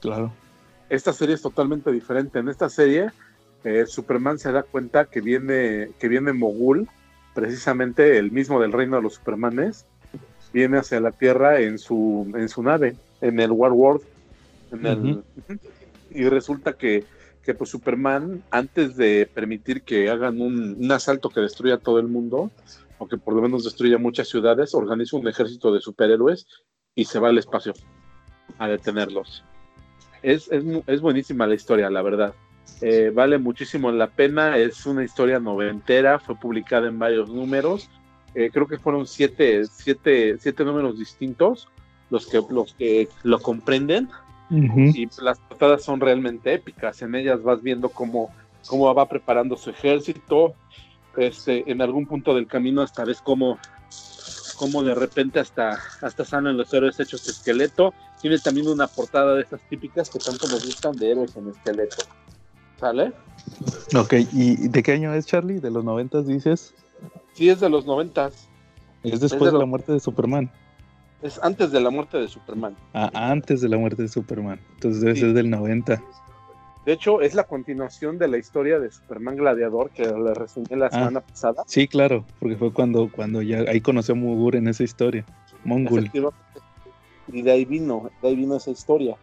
Claro. 0.00 0.32
Esta 0.88 1.12
serie 1.12 1.34
es 1.34 1.42
totalmente 1.42 1.92
diferente. 1.92 2.38
En 2.38 2.48
esta 2.48 2.70
serie, 2.70 3.10
eh, 3.64 3.84
Superman 3.86 4.38
se 4.38 4.52
da 4.52 4.62
cuenta 4.62 5.04
que 5.04 5.20
viene, 5.20 5.90
que 5.98 6.08
viene 6.08 6.32
Mogul, 6.32 6.88
precisamente 7.34 8.16
el 8.16 8.30
mismo 8.32 8.58
del 8.60 8.72
reino 8.72 8.96
de 8.96 9.02
los 9.02 9.14
Supermanes, 9.14 9.84
viene 10.52 10.78
hacia 10.78 11.00
la 11.00 11.12
Tierra 11.12 11.60
en 11.60 11.78
su, 11.78 12.30
en 12.36 12.48
su 12.48 12.62
nave, 12.62 12.96
en 13.20 13.40
el 13.40 13.50
War 13.50 13.72
World. 13.72 14.02
En 14.72 14.86
el-. 14.86 15.22
Y 16.10 16.24
resulta 16.28 16.72
que, 16.72 17.04
que 17.42 17.54
pues 17.54 17.70
Superman, 17.70 18.42
antes 18.50 18.96
de 18.96 19.28
permitir 19.32 19.82
que 19.82 20.10
hagan 20.10 20.40
un, 20.40 20.76
un 20.78 20.92
asalto 20.92 21.28
que 21.28 21.40
destruya 21.40 21.78
todo 21.78 21.98
el 21.98 22.08
mundo, 22.08 22.50
o 22.98 23.06
que 23.06 23.16
por 23.16 23.34
lo 23.34 23.42
menos 23.42 23.64
destruya 23.64 23.98
muchas 23.98 24.28
ciudades, 24.28 24.74
organiza 24.74 25.16
un 25.16 25.28
ejército 25.28 25.72
de 25.72 25.80
superhéroes 25.80 26.46
y 26.94 27.04
se 27.04 27.18
va 27.18 27.28
al 27.28 27.38
espacio 27.38 27.72
a 28.58 28.68
detenerlos. 28.68 29.44
Es, 30.22 30.50
es, 30.50 30.64
es 30.86 31.00
buenísima 31.00 31.46
la 31.46 31.54
historia, 31.54 31.90
la 31.90 32.02
verdad. 32.02 32.34
Eh, 32.80 33.12
vale 33.14 33.38
muchísimo 33.38 33.90
la 33.92 34.08
pena. 34.08 34.56
Es 34.56 34.84
una 34.86 35.04
historia 35.04 35.38
noventera, 35.38 36.18
fue 36.18 36.34
publicada 36.36 36.88
en 36.88 36.98
varios 36.98 37.30
números. 37.30 37.88
Eh, 38.38 38.50
creo 38.52 38.68
que 38.68 38.78
fueron 38.78 39.04
siete, 39.04 39.64
siete, 39.66 40.38
siete 40.38 40.64
números 40.64 40.96
distintos 40.96 41.66
los 42.08 42.24
que, 42.24 42.40
los 42.50 42.72
que 42.74 43.08
lo 43.24 43.40
comprenden 43.40 44.08
y 44.48 45.08
las 45.20 45.40
portadas 45.40 45.82
son 45.82 45.98
realmente 45.98 46.54
épicas. 46.54 47.02
En 47.02 47.16
ellas 47.16 47.42
vas 47.42 47.64
viendo 47.64 47.88
cómo, 47.88 48.30
cómo 48.68 48.94
va 48.94 49.08
preparando 49.08 49.56
su 49.56 49.70
ejército. 49.70 50.54
Este, 51.16 51.68
en 51.68 51.82
algún 51.82 52.06
punto 52.06 52.32
del 52.32 52.46
camino 52.46 52.80
hasta 52.80 53.04
ves 53.04 53.20
cómo, 53.20 53.58
cómo 54.56 54.84
de 54.84 54.94
repente 54.94 55.40
hasta, 55.40 55.76
hasta 56.00 56.24
salen 56.24 56.56
los 56.56 56.72
héroes 56.72 57.00
hechos 57.00 57.26
de 57.26 57.32
esqueleto. 57.32 57.92
Tiene 58.22 58.38
también 58.38 58.68
una 58.68 58.86
portada 58.86 59.34
de 59.34 59.42
estas 59.42 59.62
típicas 59.68 60.10
que 60.10 60.20
tanto 60.20 60.46
nos 60.46 60.64
gustan 60.64 60.94
de 60.94 61.10
héroes 61.10 61.36
en 61.36 61.48
esqueleto. 61.48 61.96
¿Sale? 62.78 63.12
Ok, 63.96 64.14
¿y 64.32 64.68
de 64.68 64.82
qué 64.84 64.92
año 64.92 65.12
es, 65.12 65.26
Charlie? 65.26 65.58
¿De 65.58 65.72
los 65.72 65.82
noventas 65.82 66.28
dices? 66.28 66.72
Sí, 67.32 67.48
es 67.48 67.60
de 67.60 67.68
los 67.70 67.86
noventas. 67.86 68.48
Es 69.02 69.20
después 69.20 69.40
de 69.40 69.46
de, 69.46 69.52
los- 69.52 69.60
la 69.60 69.66
muerte 69.66 69.92
de 69.92 70.00
Superman. 70.00 70.50
Es 71.22 71.40
antes 71.42 71.72
de 71.72 71.80
la 71.80 71.90
muerte 71.90 72.18
de 72.18 72.28
Superman. 72.28 72.76
Ah, 72.94 73.10
antes 73.12 73.60
de 73.60 73.68
la 73.68 73.76
muerte 73.76 74.02
de 74.02 74.08
Superman. 74.08 74.60
Entonces 74.74 75.00
debe 75.02 75.14
Sí. 75.14 75.20
ser 75.22 75.32
del 75.32 75.50
90. 75.50 76.02
De 76.86 76.92
hecho, 76.92 77.20
es 77.20 77.34
la 77.34 77.44
continuación 77.44 78.18
de 78.18 78.28
la 78.28 78.38
historia 78.38 78.78
de 78.78 78.90
Superman 78.90 79.36
Gladiador 79.36 79.90
que 79.90 80.04
le 80.06 80.32
reseñé 80.32 80.76
la 80.76 80.90
semana 80.90 81.20
pasada. 81.20 81.62
Sí, 81.66 81.86
claro, 81.86 82.24
porque 82.40 82.56
fue 82.56 82.72
cuando, 82.72 83.10
cuando 83.12 83.42
ya 83.42 83.58
ahí 83.68 83.80
conoció 83.80 84.14
a 84.14 84.16
Mugur 84.16 84.56
en 84.56 84.68
esa 84.68 84.84
historia. 84.84 85.24
Mongul. 85.64 86.10
Y 87.30 87.42
de 87.42 87.50
ahí 87.52 87.64
vino, 87.66 88.10
de 88.22 88.28
ahí 88.28 88.36
vino 88.36 88.56
esa 88.56 88.70
historia, 88.70 89.16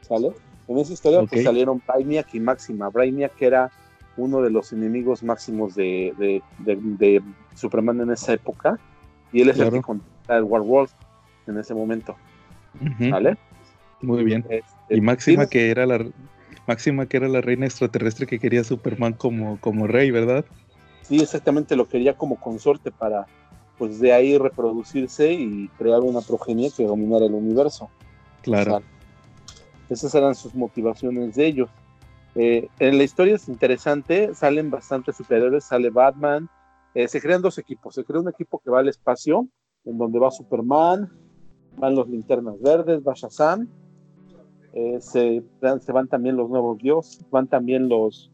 ¿sale? 0.00 0.30
En 0.68 0.78
esa 0.78 0.92
historia 0.94 1.20
pues, 1.20 1.32
Ok. 1.42 1.44
salieron 1.44 1.82
Brainiac 1.86 2.32
y 2.34 2.40
Máxima. 2.40 2.88
Brainiac 2.88 3.32
era 3.42 3.70
uno 4.16 4.42
de 4.42 4.50
los 4.50 4.72
enemigos 4.72 5.22
máximos 5.22 5.74
de, 5.74 6.14
de- 6.18 6.42
de- 6.58 6.76
de 6.76 7.22
Superman 7.54 8.00
en 8.00 8.10
esa 8.10 8.32
época, 8.32 8.78
y 9.32 9.40
él 9.42 9.48
es 9.50 9.58
el 9.58 9.70
que 9.70 9.80
controla 9.80 10.38
el 10.38 10.44
War 10.44 10.62
World 10.62 10.90
en 11.46 11.58
ese 11.58 11.74
momento. 11.74 12.14
Muy 14.00 14.24
bien. 14.24 14.44
Este, 14.48 14.96
Y 14.96 15.00
Máxima 15.00 15.46
que 15.46 15.70
era 15.70 15.86
la 15.86 16.04
Máxima 16.66 17.06
que 17.06 17.16
era 17.16 17.28
la 17.28 17.40
reina 17.40 17.66
extraterrestre 17.66 18.26
que 18.26 18.38
quería 18.38 18.60
a 18.60 18.64
Superman 18.64 19.14
como, 19.14 19.58
como 19.60 19.86
rey, 19.86 20.10
¿verdad? 20.10 20.44
Sí, 21.02 21.20
exactamente, 21.20 21.74
lo 21.74 21.88
quería 21.88 22.16
como 22.16 22.36
consorte 22.36 22.90
para, 22.92 23.26
pues 23.78 23.98
de 23.98 24.12
ahí 24.12 24.38
reproducirse 24.38 25.32
y 25.32 25.68
crear 25.78 26.00
una 26.00 26.20
progenie 26.20 26.70
que 26.70 26.84
dominara 26.84 27.26
el 27.26 27.34
universo. 27.34 27.90
Claro. 28.42 28.76
O 28.76 28.78
sea, 28.78 28.86
esas 29.88 30.14
eran 30.14 30.34
sus 30.34 30.54
motivaciones 30.54 31.34
de 31.34 31.46
ellos. 31.46 31.70
Eh, 32.34 32.68
en 32.78 32.98
la 32.98 33.04
historia 33.04 33.34
es 33.34 33.48
interesante, 33.48 34.34
salen 34.34 34.70
bastantes 34.70 35.16
superhéroes, 35.16 35.64
sale 35.64 35.90
Batman, 35.90 36.48
eh, 36.94 37.08
se 37.08 37.20
crean 37.20 37.42
dos 37.42 37.58
equipos, 37.58 37.94
se 37.94 38.04
crea 38.04 38.20
un 38.20 38.28
equipo 38.28 38.58
que 38.58 38.70
va 38.70 38.80
al 38.80 38.88
espacio, 38.88 39.48
en 39.84 39.98
donde 39.98 40.18
va 40.18 40.30
Superman, 40.30 41.10
van 41.76 41.94
los 41.94 42.08
linternas 42.08 42.60
verdes, 42.60 43.02
va 43.06 43.14
Shazam, 43.14 43.68
eh, 44.72 44.98
se, 45.00 45.42
se 45.80 45.92
van 45.92 46.08
también 46.08 46.36
los 46.36 46.48
nuevos 46.48 46.78
dioses, 46.78 47.24
van 47.30 47.48
también 47.48 47.88
los, 47.88 48.30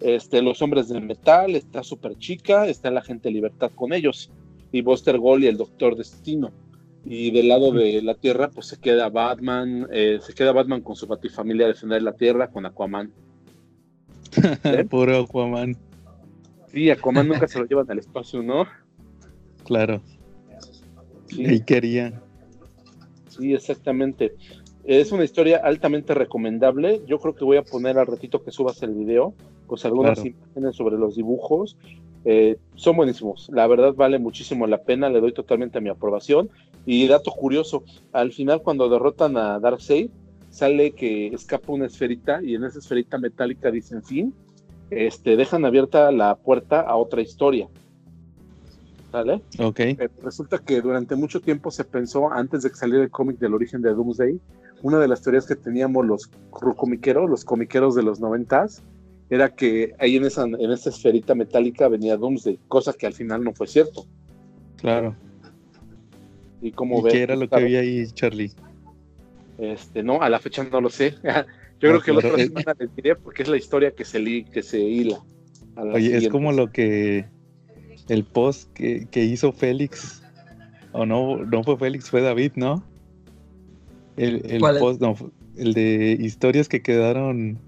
este, 0.00 0.42
los 0.42 0.62
hombres 0.62 0.88
de 0.88 1.00
metal, 1.00 1.56
está 1.56 1.82
Super 1.82 2.16
Chica, 2.18 2.66
está 2.66 2.90
la 2.90 3.02
gente 3.02 3.30
Libertad 3.30 3.72
con 3.74 3.92
ellos, 3.92 4.30
y 4.70 4.82
Buster 4.82 5.18
Gold 5.18 5.44
y 5.44 5.48
el 5.48 5.56
Doctor 5.56 5.96
Destino. 5.96 6.52
Y 7.08 7.30
del 7.30 7.46
lado 7.48 7.70
de 7.70 8.02
la 8.02 8.14
Tierra, 8.16 8.50
pues 8.50 8.66
se 8.66 8.78
queda 8.80 9.08
Batman, 9.08 9.86
eh, 9.92 10.18
se 10.20 10.34
queda 10.34 10.50
Batman 10.50 10.80
con 10.80 10.96
su 10.96 11.06
batifamilia 11.06 11.66
a 11.66 11.68
defender 11.68 12.02
la 12.02 12.12
Tierra 12.16 12.50
con 12.50 12.66
Aquaman. 12.66 13.12
¿Eh? 14.64 14.84
Puro 14.90 15.20
Aquaman. 15.22 15.76
Sí, 16.72 16.90
Aquaman 16.90 17.28
nunca 17.28 17.46
se 17.46 17.60
lo 17.60 17.66
llevan 17.66 17.88
al 17.90 18.00
espacio, 18.00 18.42
¿no? 18.42 18.66
Claro. 19.64 20.02
Sí, 21.28 21.44
Y 21.44 21.60
quería. 21.60 22.20
sí, 23.28 23.54
exactamente. 23.54 24.34
Es 24.86 25.10
una 25.10 25.24
historia 25.24 25.60
altamente 25.64 26.14
recomendable. 26.14 27.02
Yo 27.06 27.18
creo 27.18 27.34
que 27.34 27.44
voy 27.44 27.56
a 27.56 27.62
poner 27.64 27.98
al 27.98 28.06
ratito 28.06 28.44
que 28.44 28.52
subas 28.52 28.80
el 28.84 28.94
video, 28.94 29.34
pues 29.66 29.84
algunas 29.84 30.20
Claro. 30.20 30.36
imágenes 30.36 30.76
sobre 30.76 30.96
los 30.96 31.16
dibujos. 31.16 31.76
Eh, 32.24 32.56
son 32.76 32.96
buenísimos. 32.96 33.50
La 33.52 33.66
verdad 33.66 33.94
vale 33.94 34.20
muchísimo 34.20 34.66
la 34.68 34.82
pena. 34.82 35.08
Le 35.08 35.20
doy 35.20 35.32
totalmente 35.32 35.80
mi 35.80 35.88
aprobación. 35.90 36.50
Y 36.84 37.08
dato 37.08 37.32
curioso, 37.32 37.82
al 38.12 38.30
final 38.32 38.62
cuando 38.62 38.88
derrotan 38.88 39.36
a 39.36 39.58
Darkseid, 39.58 40.08
sale 40.50 40.92
que 40.92 41.28
escapa 41.28 41.72
una 41.72 41.86
esferita 41.86 42.40
y 42.42 42.54
en 42.54 42.62
esa 42.62 42.78
esferita 42.78 43.18
metálica 43.18 43.72
dicen 43.72 44.04
fin. 44.04 44.32
Este, 44.90 45.34
dejan 45.36 45.64
abierta 45.64 46.12
la 46.12 46.36
puerta 46.36 46.80
a 46.80 46.94
otra 46.94 47.22
historia. 47.22 47.66
¿Sale? 49.10 49.40
Ok. 49.58 49.80
Eh, 49.80 50.08
resulta 50.22 50.58
que 50.58 50.80
durante 50.80 51.16
mucho 51.16 51.40
tiempo 51.40 51.72
se 51.72 51.82
pensó, 51.82 52.30
antes 52.32 52.62
de 52.62 52.70
que 52.70 52.76
saliera 52.76 53.02
el 53.02 53.10
cómic 53.10 53.38
del 53.38 53.54
origen 53.54 53.82
de 53.82 53.92
Doomsday, 53.92 54.38
una 54.82 54.98
de 54.98 55.08
las 55.08 55.22
teorías 55.22 55.46
que 55.46 55.56
teníamos 55.56 56.06
los 56.06 56.28
comiqueros, 56.50 57.28
los 57.30 57.44
comiqueros 57.44 57.94
de 57.94 58.02
los 58.02 58.20
noventas, 58.20 58.82
era 59.30 59.48
que 59.54 59.94
ahí 59.98 60.16
en 60.16 60.24
esa, 60.24 60.44
en 60.44 60.70
esa 60.70 60.90
esferita 60.90 61.34
metálica 61.34 61.88
venía 61.88 62.16
Doomsday, 62.16 62.58
cosa 62.68 62.92
que 62.92 63.06
al 63.06 63.12
final 63.14 63.42
no 63.42 63.52
fue 63.52 63.66
cierto. 63.66 64.06
Claro. 64.76 65.16
Y 66.60 66.70
como 66.72 67.00
¿Y 67.00 67.02
ves, 67.02 67.12
qué 67.12 67.22
era 67.22 67.36
lo 67.36 67.48
que 67.48 67.56
había 67.56 67.80
ahí, 67.80 68.06
Charlie? 68.12 68.52
Este, 69.58 70.02
no, 70.02 70.20
a 70.22 70.28
la 70.28 70.38
fecha 70.38 70.62
no 70.64 70.80
lo 70.80 70.90
sé. 70.90 71.14
Yo 71.80 71.90
creo 71.90 72.00
que 72.00 72.12
la 72.12 72.18
otra 72.18 72.36
es- 72.36 72.48
semana 72.48 72.74
les 72.78 72.94
diré 72.94 73.16
porque 73.16 73.42
es 73.42 73.48
la 73.48 73.56
historia 73.56 73.90
que 73.90 74.04
se, 74.04 74.18
li- 74.18 74.44
que 74.44 74.62
se 74.62 74.78
hila. 74.80 75.18
Oye, 75.76 76.16
es 76.16 76.28
como 76.28 76.52
lo 76.52 76.70
que 76.72 77.26
el 78.08 78.24
post 78.24 78.72
que, 78.72 79.06
que 79.10 79.24
hizo 79.24 79.52
Félix. 79.52 80.22
O 80.92 81.04
no, 81.04 81.36
no 81.44 81.62
fue 81.64 81.76
Félix, 81.76 82.08
fue 82.08 82.22
David, 82.22 82.52
¿no? 82.56 82.82
El, 84.16 84.42
el 84.50 84.60
¿Cuál 84.60 84.76
es? 84.76 84.82
post, 84.82 85.00
no, 85.00 85.14
el 85.56 85.74
de 85.74 86.16
historias 86.20 86.68
que 86.68 86.82
quedaron. 86.82 87.58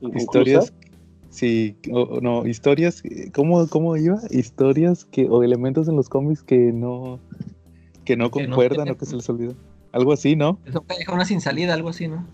Inconclusa. 0.00 0.18
Historias. 0.22 0.72
Sí, 1.28 1.76
o, 1.92 2.20
no, 2.20 2.46
historias. 2.46 3.02
¿cómo, 3.34 3.66
¿Cómo 3.68 3.96
iba? 3.96 4.20
Historias 4.30 5.04
que, 5.04 5.28
o 5.28 5.42
elementos 5.44 5.88
en 5.88 5.96
los 5.96 6.08
cómics 6.08 6.42
que 6.42 6.72
no. 6.72 7.20
Que 8.04 8.16
no 8.16 8.30
Que 8.30 8.42
no 8.42 8.48
concuerdan 8.50 8.90
o 8.90 8.96
que 8.96 9.06
se 9.06 9.14
les 9.16 9.28
olvidó. 9.28 9.54
Algo 9.92 10.12
así, 10.12 10.34
¿no? 10.36 10.58
Eso 10.66 10.80
que 10.82 10.96
deja 10.98 11.12
una 11.12 11.24
sin 11.24 11.40
salida, 11.40 11.74
algo 11.74 11.90
así, 11.90 12.08
¿no? 12.08 12.26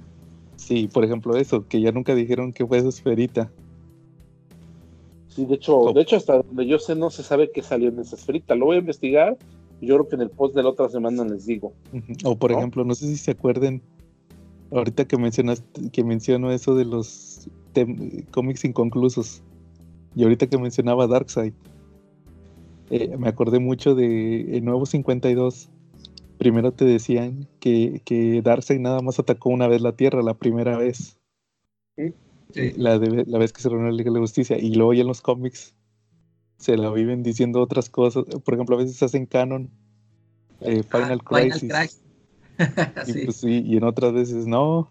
Sí, 0.57 0.89
por 0.93 1.05
ejemplo, 1.05 1.37
eso, 1.37 1.67
que 1.69 1.81
ya 1.81 1.93
nunca 1.93 2.15
dijeron 2.15 2.53
que 2.53 2.67
fue 2.67 2.79
esa 2.79 2.89
esferita. 2.89 3.51
Sí, 5.29 5.45
de 5.45 5.57
hecho, 5.57 5.77
Oh. 5.79 5.93
de 5.93 6.01
hecho, 6.01 6.17
hasta 6.17 6.39
donde 6.43 6.67
yo 6.67 6.79
sé, 6.79 6.95
no 6.95 7.11
se 7.11 7.23
sabe 7.23 7.51
qué 7.53 7.63
salió 7.63 7.89
en 7.91 7.99
esa 7.99 8.17
esferita. 8.17 8.55
Lo 8.55 8.67
voy 8.67 8.77
a 8.77 8.81
investigar 8.81 9.37
yo 9.81 9.95
creo 9.97 10.09
que 10.09 10.15
en 10.17 10.23
el 10.23 10.31
post 10.31 10.55
de 10.55 10.63
la 10.63 10.71
otra 10.71 10.89
semana 10.89 11.25
les 11.25 11.47
digo. 11.47 11.73
O 12.25 12.37
por 12.37 12.51
¿No? 12.51 12.59
ejemplo, 12.59 12.85
no 12.85 12.95
sé 12.95 13.07
si 13.07 13.17
se 13.17 13.33
acuerden, 13.33 13.83
ahorita 14.71 15.07
que 15.07 15.17
mencionaste, 15.17 15.91
que 15.91 16.03
menciono 16.05 16.51
eso 16.51 16.75
de 16.75 16.85
los 16.85 17.49
cómics 18.31 18.65
inconclusos, 18.65 19.43
y 20.15 20.23
ahorita 20.23 20.47
que 20.47 20.57
mencionaba 20.59 21.07
Darkseid, 21.07 21.53
eh, 22.91 23.17
me 23.19 23.29
acordé 23.29 23.59
mucho 23.59 23.95
de 23.95 24.57
el 24.57 24.65
nuevo 24.65 24.87
52. 24.87 25.69
Primero 26.39 26.73
te 26.73 26.85
decían 26.85 27.47
que, 27.61 28.01
que 28.05 28.41
Darkseid 28.43 28.81
nada 28.81 29.01
más 29.03 29.19
atacó 29.19 29.51
una 29.51 29.69
vez 29.69 29.83
la 29.83 29.93
Tierra, 29.93 30.23
la 30.23 30.35
primera 30.35 30.77
vez, 30.79 31.19
Sí. 31.97 32.73
la, 32.77 32.99
de- 32.99 33.25
la 33.27 33.39
vez 33.39 33.53
que 33.53 33.61
se 33.61 33.69
reunió 33.69 33.91
la 33.91 33.97
Liga 33.97 34.11
de 34.11 34.15
la 34.15 34.21
Justicia, 34.21 34.57
y 34.59 34.75
luego 34.75 34.95
ya 34.95 35.03
en 35.03 35.07
los 35.09 35.21
cómics 35.21 35.75
se 36.59 36.77
la 36.77 36.91
viven 36.91 37.23
diciendo 37.23 37.61
otras 37.61 37.91
cosas, 37.91 38.25
por 38.45 38.55
ejemplo, 38.55 38.77
a 38.77 38.81
veces 38.83 39.03
hacen 39.03 39.27
canon. 39.27 39.71
eh, 40.61 40.83
Final 40.83 41.21
Ah, 41.25 41.33
Final 41.43 41.61
Crisis. 41.61 41.73
Crisis. 41.73 42.03
Y, 43.07 43.13
sí. 43.13 43.21
pues, 43.25 43.37
sí, 43.37 43.63
y 43.67 43.77
en 43.77 43.85
otras 43.85 44.13
veces 44.15 44.47
no. 44.47 44.91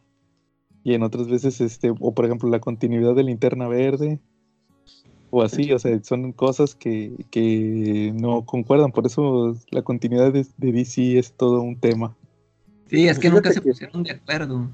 Y 0.84 0.94
en 0.94 1.02
otras 1.02 1.28
veces, 1.28 1.62
este, 1.62 1.90
o 2.00 2.14
por 2.14 2.26
ejemplo, 2.26 2.48
la 2.50 2.60
continuidad 2.60 3.16
de 3.16 3.24
linterna 3.24 3.68
verde. 3.68 4.20
O 5.32 5.42
así, 5.42 5.74
o 5.74 5.80
sea, 5.80 6.02
son 6.04 6.32
cosas 6.32 6.76
que, 6.76 7.12
que 7.32 8.14
no 8.16 8.46
concuerdan. 8.46 8.92
Por 8.92 9.06
eso 9.08 9.56
la 9.72 9.82
continuidad 9.82 10.32
de, 10.32 10.46
de 10.58 10.72
DC 10.72 11.18
es 11.18 11.34
todo 11.34 11.62
un 11.62 11.78
tema. 11.80 12.16
Sí, 12.90 13.08
es 13.08 13.18
que 13.18 13.24
Fíjate 13.24 13.36
nunca 13.36 13.52
se 13.52 13.62
pusieron 13.62 14.04
de 14.04 14.12
acuerdo. 14.12 14.70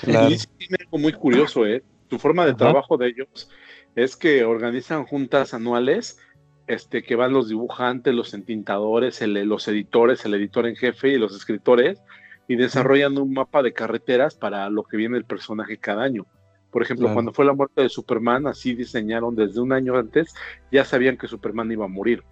Claro. 0.00 0.36
Sí 0.36 0.46
tiene 0.58 0.76
algo 0.80 0.98
muy 0.98 1.12
curioso, 1.12 1.64
¿eh? 1.64 1.82
Su 2.10 2.18
forma 2.18 2.44
de 2.44 2.50
Ajá. 2.50 2.58
trabajo 2.58 2.96
de 2.98 3.08
ellos 3.08 3.48
es 3.94 4.16
que 4.16 4.44
organizan 4.44 5.04
juntas 5.04 5.54
anuales, 5.54 6.18
este, 6.66 7.02
que 7.02 7.16
van 7.16 7.32
los 7.32 7.48
dibujantes, 7.48 8.14
los 8.14 8.34
entintadores, 8.34 9.20
el- 9.22 9.34
los 9.48 9.68
editores, 9.68 10.24
el 10.24 10.34
editor 10.34 10.66
en 10.66 10.76
jefe 10.76 11.10
y 11.10 11.18
los 11.18 11.34
escritores, 11.36 12.02
y 12.48 12.56
desarrollan 12.56 13.16
un 13.18 13.32
mapa 13.32 13.62
de 13.62 13.72
carreteras 13.72 14.34
para 14.34 14.68
lo 14.70 14.82
que 14.84 14.96
viene 14.96 15.16
el 15.16 15.24
personaje 15.24 15.78
cada 15.78 16.02
año. 16.02 16.26
Por 16.70 16.82
ejemplo, 16.82 17.04
Claro. 17.06 17.14
cuando 17.14 17.32
fue 17.32 17.44
la 17.44 17.52
muerte 17.52 17.82
de 17.82 17.88
Superman, 17.88 18.46
así 18.46 18.74
diseñaron 18.74 19.36
desde 19.36 19.60
un 19.60 19.72
año 19.72 19.96
antes, 19.96 20.34
ya 20.72 20.84
sabían 20.84 21.16
que 21.16 21.28
Superman 21.28 21.70
iba 21.70 21.84
a 21.84 21.88
morir. 21.88 22.22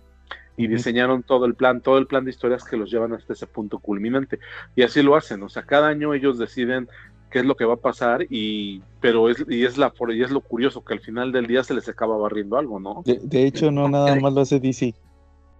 Y 0.54 0.66
diseñaron 0.66 1.22
todo 1.22 1.46
el 1.46 1.54
plan, 1.54 1.80
todo 1.80 1.96
el 1.96 2.06
plan 2.06 2.24
de 2.24 2.30
historias 2.30 2.62
que 2.64 2.76
los 2.76 2.90
llevan 2.90 3.14
hasta 3.14 3.32
ese 3.32 3.46
punto 3.46 3.78
culminante. 3.78 4.38
Y 4.74 4.82
así 4.82 5.02
lo 5.02 5.16
hacen, 5.16 5.42
o 5.42 5.48
sea, 5.48 5.62
cada 5.62 5.88
año 5.88 6.12
ellos 6.12 6.38
deciden 6.38 6.88
qué 7.32 7.40
es 7.40 7.46
lo 7.46 7.56
que 7.56 7.64
va 7.64 7.74
a 7.74 7.78
pasar 7.78 8.26
y 8.28 8.82
pero 9.00 9.28
es 9.30 9.44
y 9.48 9.64
es 9.64 9.78
la 9.78 9.92
y 10.10 10.22
es 10.22 10.30
lo 10.30 10.42
curioso 10.42 10.84
que 10.84 10.92
al 10.92 11.00
final 11.00 11.32
del 11.32 11.46
día 11.46 11.64
se 11.64 11.74
les 11.74 11.88
acaba 11.88 12.16
barriendo 12.16 12.58
algo, 12.58 12.78
¿no? 12.78 13.02
De, 13.04 13.18
de 13.18 13.46
hecho, 13.46 13.72
no 13.72 13.88
nada 13.88 14.14
más 14.16 14.32
lo 14.32 14.42
hace 14.42 14.60
DC. 14.60 14.94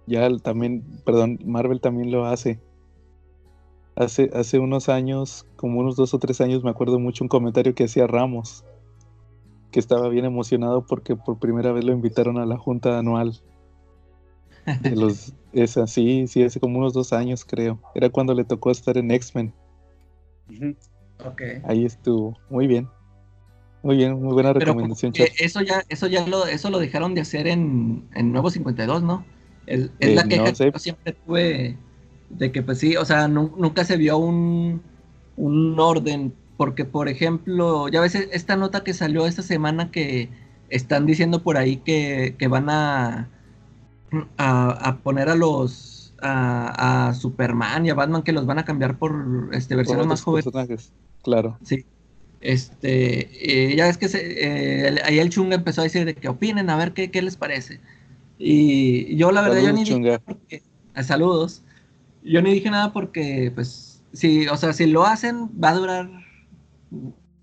Ya 0.05 0.29
también, 0.37 0.83
perdón, 1.05 1.39
Marvel 1.45 1.81
también 1.81 2.11
lo 2.11 2.25
hace. 2.25 2.59
Hace, 3.95 4.29
hace 4.33 4.59
unos 4.59 4.89
años, 4.89 5.45
como 5.55 5.79
unos 5.79 5.95
dos 5.95 6.13
o 6.13 6.19
tres 6.19 6.41
años, 6.41 6.63
me 6.63 6.69
acuerdo 6.69 6.99
mucho 6.99 7.23
un 7.23 7.27
comentario 7.29 7.75
que 7.75 7.85
hacía 7.85 8.07
Ramos, 8.07 8.65
que 9.71 9.79
estaba 9.79 10.09
bien 10.09 10.25
emocionado 10.25 10.85
porque 10.85 11.15
por 11.15 11.39
primera 11.39 11.71
vez 11.71 11.83
lo 11.85 11.93
invitaron 11.93 12.37
a 12.37 12.45
la 12.45 12.57
junta 12.57 12.99
anual. 12.99 13.41
De 14.81 14.91
los, 14.95 15.33
es 15.53 15.77
así, 15.77 16.27
sí, 16.27 16.43
hace 16.43 16.59
como 16.59 16.79
unos 16.79 16.93
dos 16.93 17.13
años 17.13 17.45
creo. 17.45 17.79
Era 17.95 18.09
cuando 18.09 18.33
le 18.33 18.43
tocó 18.43 18.71
estar 18.71 18.97
en 18.97 19.11
X-Men. 19.11 19.53
Ujú. 20.49 20.75
Ahí 21.63 21.85
estuvo. 21.85 22.37
Muy 22.49 22.67
bien. 22.67 22.89
Muy 23.83 23.97
bien, 23.97 24.13
muy 24.21 24.33
buena 24.33 24.53
recomendación, 24.53 25.13
eso 25.37 25.61
ya, 25.61 25.83
eso 25.89 26.07
ya 26.07 26.25
lo, 26.27 26.45
eso 26.45 26.69
lo 26.69 26.79
dejaron 26.79 27.13
de 27.15 27.21
hacer 27.21 27.47
en, 27.47 28.07
en 28.13 28.31
Nuevo 28.31 28.49
52, 28.49 29.03
¿no? 29.03 29.25
Es, 29.65 29.89
es 29.99 30.11
Eh, 30.11 30.15
la 30.15 30.27
queja 30.27 30.51
no 30.51 30.55
sé. 30.55 30.71
que 30.71 30.77
yo 30.77 30.79
siempre 30.79 31.13
tuve 31.13 31.77
de 32.29 32.51
que 32.51 32.61
pues 32.63 32.79
sí, 32.79 32.95
o 32.97 33.05
sea, 33.05 33.27
nu- 33.27 33.55
nunca 33.57 33.85
se 33.85 33.97
vio 33.97 34.17
un, 34.17 34.81
un 35.35 35.79
orden, 35.79 36.33
porque 36.57 36.85
por 36.85 37.07
ejemplo, 37.09 37.87
ya 37.89 38.01
ves 38.01 38.15
esta 38.15 38.55
nota 38.55 38.83
que 38.83 38.93
salió 38.93 39.27
esta 39.27 39.43
semana 39.43 39.91
que 39.91 40.29
están 40.69 41.05
diciendo 41.05 41.43
por 41.43 41.57
ahí 41.57 41.77
que, 41.77 42.35
que 42.39 42.47
van 42.47 42.69
a, 42.69 43.29
a, 44.37 44.69
a 44.89 44.97
poner 45.03 45.29
a 45.29 45.35
los 45.35 45.92
a, 46.23 47.07
a 47.09 47.13
Superman 47.13 47.85
y 47.85 47.89
a 47.91 47.93
Batman 47.95 48.23
que 48.23 48.31
los 48.31 48.45
van 48.45 48.59
a 48.59 48.65
cambiar 48.65 48.97
por 48.97 49.49
este 49.53 49.75
Por 49.75 49.77
versiones 49.77 50.07
más 50.07 50.21
jóvenes. 50.21 50.45
personajes. 50.45 50.91
Claro. 51.23 51.57
Sí. 51.63 51.85
Este, 52.41 53.69
eh, 53.71 53.75
ya 53.75 53.85
ves 53.85 53.97
que 53.97 54.09
se, 54.09 54.19
eh, 54.19 54.87
el- 54.89 54.99
ahí 55.03 55.19
el 55.19 55.29
Chunga 55.29 55.55
empezó 55.55 55.81
a 55.81 55.85
decir 55.85 56.05
de 56.05 56.13
que 56.15 56.27
opinen, 56.27 56.69
a 56.69 56.75
ver 56.75 56.93
qué, 56.93 57.09
qué 57.11 57.21
les 57.21 57.37
parece. 57.37 57.79
Y 58.37 59.15
yo 59.15 59.31
la 59.31 59.41
verdad, 59.41 59.61
yo 59.61 59.71
ni 59.71 59.81
dije 59.81 59.93
Chunga. 59.93 60.09
nada 60.11 60.23
porque, 60.25 60.61
ah, 60.93 61.03
saludos. 61.03 61.63
Yo 62.23 62.41
ni 62.41 62.53
dije 62.53 62.69
nada 62.69 62.91
porque, 62.91 63.51
pues, 63.53 64.01
si, 64.13 64.47
o 64.47 64.57
sea, 64.57 64.73
si 64.73 64.87
lo 64.87 65.05
hacen, 65.05 65.49
va 65.61 65.69
a 65.69 65.75
durar, 65.75 66.09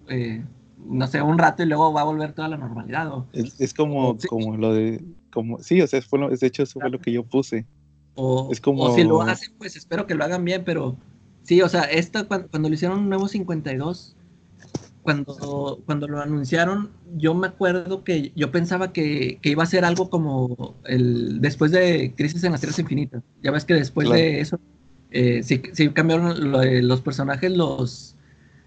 eh, 0.09 0.43
no 0.87 1.07
sé, 1.07 1.23
un 1.23 1.38
rato 1.38 1.62
y 1.62 1.66
luego 1.66 1.93
va 1.93 2.03
a 2.03 2.05
volver 2.05 2.33
toda 2.33 2.49
la 2.49 2.57
normalidad. 2.57 3.09
O, 3.12 3.27
Es, 3.33 3.61
es 3.61 3.75
como, 3.75 4.16
Sí. 4.19 4.29
como 4.29 4.57
lo 4.57 4.75
de, 4.75 5.03
como, 5.33 5.59
sí, 5.61 5.81
o 5.81 5.87
sea, 5.87 6.01
fue 6.03 6.19
lo- 6.19 6.29
de 6.31 6.47
hecho 6.47 6.62
eso 6.62 6.81
fue 6.81 6.90
lo 6.90 6.99
que 7.01 7.12
yo 7.12 7.23
puse. 7.25 7.66
O, 8.20 8.52
Es 8.52 8.61
como- 8.61 8.83
o 8.85 8.94
si 8.94 9.02
lo 9.04 9.22
hacen, 9.22 9.52
pues 9.59 9.76
espero 9.76 10.06
que 10.06 10.14
lo 10.14 10.24
hagan 10.24 10.44
bien, 10.44 10.62
pero 10.64 10.96
sí, 11.42 11.62
o 11.62 11.68
sea, 11.68 11.83
esta, 11.85 12.24
cuando, 12.24 12.48
cuando 12.48 12.68
lo 12.68 12.74
hicieron 12.74 13.09
Nuevo 13.09 13.28
52, 13.28 14.14
cuando, 15.02 15.80
cuando 15.87 16.06
lo 16.09 16.20
anunciaron, 16.20 16.90
yo 17.16 17.35
me 17.35 17.46
acuerdo 17.46 18.04
que 18.04 18.33
yo 18.37 18.50
pensaba 18.50 18.92
que, 18.92 19.38
que 19.40 19.50
iba 19.50 19.62
a 19.62 19.66
ser 19.66 19.85
algo 19.85 20.11
como 20.11 20.74
el 20.85 21.40
después 21.40 21.70
de 21.72 22.12
Crisis 22.16 22.44
en 22.44 22.52
las 22.52 22.61
Tierras 22.61 22.78
Infinitas. 22.78 23.22
Ya 23.42 23.50
ves 23.50 23.64
que 23.64 23.74
después 23.74 24.06
Claro. 24.09 24.20
de 24.22 24.40
eso, 24.40 24.61
eh, 25.11 25.42
sí, 25.42 25.62
sí 25.72 25.88
cambiaron 25.88 26.52
lo- 26.52 26.62
eh, 26.62 26.83
los 26.83 27.00
personajes, 27.00 27.50
los, 27.50 28.14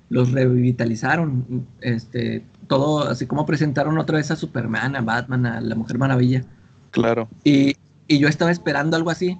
los 0.09 0.31
revitalizaron. 0.31 1.67
Este, 1.81 2.43
todo, 2.67 3.07
así 3.07 3.27
como 3.27 3.45
presentaron 3.45 3.97
otra 3.99 4.17
vez 4.17 4.31
a 4.31 4.35
Superman, 4.35 4.95
a 4.95 5.01
Batman, 5.01 5.45
a 5.45 5.61
la 5.61 5.75
Mujer 5.75 5.99
Maravilla. 5.99 6.43
Claro. 6.91 7.27
Y, 7.43 7.75
y 8.07 8.19
yo 8.19 8.27
estaba 8.27 8.51
esperando 8.51 8.95
algo 8.97 9.09
así, 9.09 9.37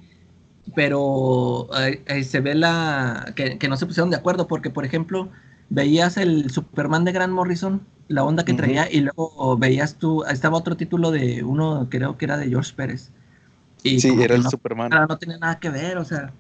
pero 0.76 1.68
eh, 1.80 2.02
eh, 2.08 2.24
se 2.24 2.40
ve 2.40 2.56
la 2.56 3.34
que, 3.36 3.58
que 3.58 3.68
no 3.68 3.78
se 3.78 3.86
pusieron 3.86 4.10
de 4.10 4.18
acuerdo, 4.18 4.48
porque 4.48 4.70
por 4.70 4.86
ejemplo, 4.86 5.30
veías 5.70 6.18
el 6.18 6.50
Superman 6.50 7.06
de 7.06 7.12
Grant 7.12 7.34
Morrison, 7.34 7.82
la 8.08 8.24
onda 8.24 8.46
que 8.46 8.54
traía, 8.54 8.92
y 8.92 9.02
luego 9.02 9.58
veías 9.58 9.96
tú, 9.96 10.24
estaba 10.26 10.58
otro 10.58 10.78
título 10.78 11.12
de 11.12 11.44
uno, 11.44 11.88
creo 11.90 12.18
que 12.18 12.26
era 12.26 12.38
de 12.38 12.48
George 12.50 12.74
Pérez. 12.76 13.10
Y 13.84 14.00
Sí, 14.00 14.16
era 14.22 14.36
el 14.36 14.44
no, 14.44 14.50
Superman. 14.50 14.90
no 14.90 15.18
tenía 15.18 15.38
nada 15.38 15.60
que 15.60 15.70
ver, 15.70 15.98
o 15.98 16.06
sea, 16.06 16.34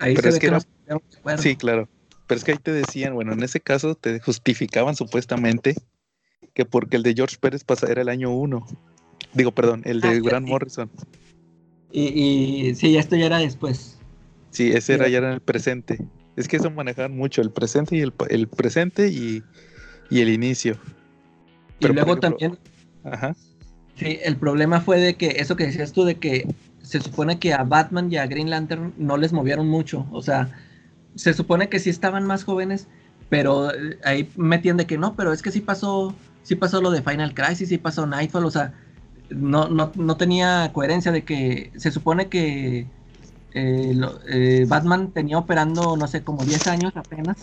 ahí 0.00 0.14
Pero 0.16 0.22
se 0.22 0.28
es 0.28 0.34
ve 0.34 0.40
que 0.40 0.46
que, 0.46 0.50
no 0.50 0.56
era- 0.56 0.60
se 0.60 0.66
pusieron 0.68 1.02
de 1.10 1.18
acuerdo. 1.18 1.42
Sí, 1.42 1.56
claro. 1.56 1.88
Pero 2.26 2.38
es 2.38 2.44
que 2.44 2.52
ahí 2.52 2.58
te 2.58 2.72
decían, 2.72 3.14
bueno, 3.14 3.32
en 3.32 3.42
ese 3.42 3.60
caso 3.60 3.94
te 3.94 4.20
justificaban 4.20 4.96
supuestamente 4.96 5.74
que 6.54 6.64
porque 6.64 6.96
el 6.96 7.02
de 7.02 7.14
George 7.14 7.36
Pérez 7.40 7.64
pasa, 7.64 7.86
era 7.90 8.02
el 8.02 8.08
año 8.08 8.30
uno. 8.30 8.66
Digo, 9.32 9.52
perdón, 9.52 9.82
el 9.84 10.00
de 10.00 10.08
Ah, 10.08 10.20
Grant 10.22 10.46
sí. 10.46 10.52
Morrison. 10.52 10.90
Y, 11.92 12.68
y 12.68 12.74
sí, 12.74 12.96
esto 12.96 13.16
ya 13.16 13.26
era 13.26 13.38
después. 13.38 13.98
Sí, 14.50 14.70
ese 14.72 14.94
era 14.94 15.08
ya 15.08 15.18
era 15.18 15.32
el 15.34 15.40
presente. 15.40 15.98
Es 16.36 16.48
que 16.48 16.56
eso 16.56 16.70
manejaban 16.70 17.16
mucho, 17.16 17.42
el 17.42 17.50
presente 17.50 17.96
y 17.96 18.00
el, 18.00 18.12
el 18.30 18.48
presente 18.48 19.08
y, 19.08 19.42
y 20.10 20.20
el 20.20 20.28
inicio. 20.28 20.74
Y 21.80 21.82
Pero, 21.82 21.94
luego 21.94 22.12
ejemplo- 22.12 22.20
también 22.30 22.58
Ajá. 23.04 23.34
Sí, 23.96 24.18
el 24.22 24.36
problema 24.36 24.80
fue 24.80 25.00
de 25.00 25.14
que 25.16 25.26
eso 25.38 25.56
que 25.56 25.66
decías 25.66 25.92
tú, 25.92 26.04
de 26.04 26.16
que 26.16 26.46
se 26.82 27.00
supone 27.00 27.38
que 27.38 27.52
a 27.52 27.64
Batman 27.64 28.12
y 28.12 28.16
a 28.16 28.26
Green 28.26 28.48
Lantern 28.50 28.94
no 28.96 29.16
les 29.16 29.32
movieron 29.32 29.68
mucho. 29.68 30.06
O 30.12 30.22
sea, 30.22 30.50
se 31.16 31.34
supone 31.34 31.68
que 31.68 31.80
sí 31.80 31.90
estaban 31.90 32.24
más 32.24 32.44
jóvenes, 32.44 32.86
pero 33.28 33.74
eh, 33.74 33.98
ahí 34.04 34.30
metían 34.36 34.76
de 34.76 34.86
que 34.86 34.98
no, 34.98 35.16
pero 35.16 35.32
es 35.32 35.42
que 35.42 35.50
sí 35.50 35.60
pasó, 35.60 36.14
sí 36.44 36.54
pasó 36.54 36.80
lo 36.80 36.90
de 36.92 37.02
Final 37.02 37.34
Crisis, 37.34 37.68
sí 37.70 37.78
pasó 37.78 38.06
Nightfall, 38.06 38.44
o 38.44 38.50
sea, 38.52 38.72
no, 39.30 39.68
no, 39.68 39.92
no 39.96 40.16
tenía 40.16 40.72
coherencia 40.72 41.12
de 41.12 41.24
que 41.24 41.72
se 41.76 41.90
supone 41.92 42.28
que 42.28 42.92
eh, 43.52 43.92
lo- 43.94 44.20
eh, 44.28 44.66
Batman 44.68 45.12
tenía 45.12 45.38
operando, 45.38 45.96
no 45.96 46.06
sé, 46.08 46.24
como 46.24 46.44
10 46.44 46.66
años 46.66 46.92
apenas. 46.96 47.36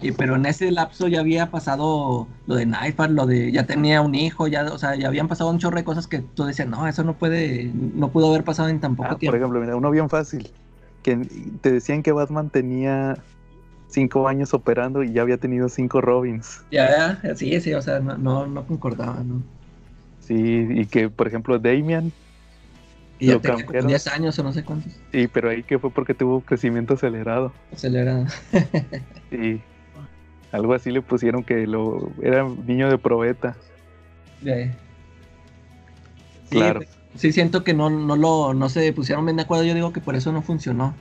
Y, 0.00 0.12
pero 0.12 0.36
en 0.36 0.46
ese 0.46 0.70
lapso 0.70 1.08
ya 1.08 1.20
había 1.20 1.50
pasado 1.50 2.28
lo 2.46 2.54
de 2.56 2.66
Nightfall, 2.66 3.14
lo 3.14 3.26
de 3.26 3.52
ya 3.52 3.66
tenía 3.66 4.00
un 4.02 4.14
hijo, 4.14 4.46
ya, 4.48 4.64
o 4.72 4.78
sea, 4.78 4.94
ya 4.96 5.08
habían 5.08 5.28
pasado 5.28 5.50
un 5.50 5.58
chorro 5.58 5.76
de 5.78 5.84
cosas 5.84 6.06
que 6.08 6.20
tú 6.20 6.44
decías, 6.44 6.68
no, 6.68 6.86
eso 6.88 7.04
no 7.04 7.18
puede, 7.18 7.72
no 7.74 8.12
pudo 8.12 8.28
haber 8.30 8.44
pasado 8.44 8.68
en 8.68 8.80
tan 8.80 8.96
poco 8.96 9.16
Ah, 9.16 9.20
por 9.22 9.36
tiempo. 9.36 9.36
ejemplo, 9.36 9.60
mira, 9.60 9.76
uno 9.76 9.90
bien 9.90 10.08
fácil. 10.08 10.48
Que 11.02 11.16
te 11.62 11.72
decían 11.72 12.02
que 12.02 12.12
Batman 12.12 12.50
tenía 12.50 13.28
cinco 13.88 14.28
años 14.28 14.54
operando 14.54 15.02
y 15.04 15.12
ya 15.14 15.22
había 15.22 15.38
tenido 15.38 15.68
cinco 15.68 16.00
Robins. 16.00 16.66
Ya, 16.70 17.18
ya, 17.22 17.34
sí, 17.34 17.60
sí, 17.60 17.72
o 17.74 17.80
sea, 17.82 18.00
no, 18.00 18.18
no, 18.18 18.46
no 18.46 18.66
concordaba, 18.66 19.22
¿no? 19.24 19.48
Sí, 20.28 20.66
y 20.70 20.84
que, 20.86 21.08
por 21.08 21.26
ejemplo, 21.26 21.58
Damian, 21.58 22.12
Y 23.18 23.26
ya 23.28 23.32
Lo 23.34 23.40
tenía 23.40 23.56
como 23.56 23.66
cambiaron. 23.66 23.88
10 23.88 24.06
años 24.08 24.38
o 24.38 24.42
no 24.44 24.52
sé 24.52 24.62
cuántos. 24.62 24.92
sí, 25.10 25.26
pero 25.26 25.48
ahí 25.50 25.62
que 25.62 25.78
fue 25.78 25.90
porque 25.90 26.14
tuvo 26.14 26.40
crecimiento 26.42 26.94
acelerado. 26.94 27.52
Acelerado. 27.72 28.26
Y 29.32 29.60
algo 30.52 30.72
así 30.74 30.90
le 30.90 31.02
pusieron 31.02 31.42
que 31.44 31.66
lo 31.66 32.10
era 32.22 32.46
niño 32.66 32.88
de 32.90 32.96
probeta. 32.98 33.56
Sí, 34.42 34.50
Claro. 36.50 36.80
Sí, 37.16 37.32
siento 37.32 37.64
que 37.64 37.74
no, 37.74 37.90
no 37.90 38.16
lo, 38.16 38.54
no 38.54 38.68
se 38.68 38.92
pusieron 38.92 39.24
bien 39.26 39.36
de 39.36 39.42
acuerdo. 39.42 39.64
Yo 39.64 39.74
digo 39.74 39.92
que 39.92 40.00
por 40.00 40.14
eso 40.14 40.30
no 40.32 40.40
funcionó. 40.42 40.94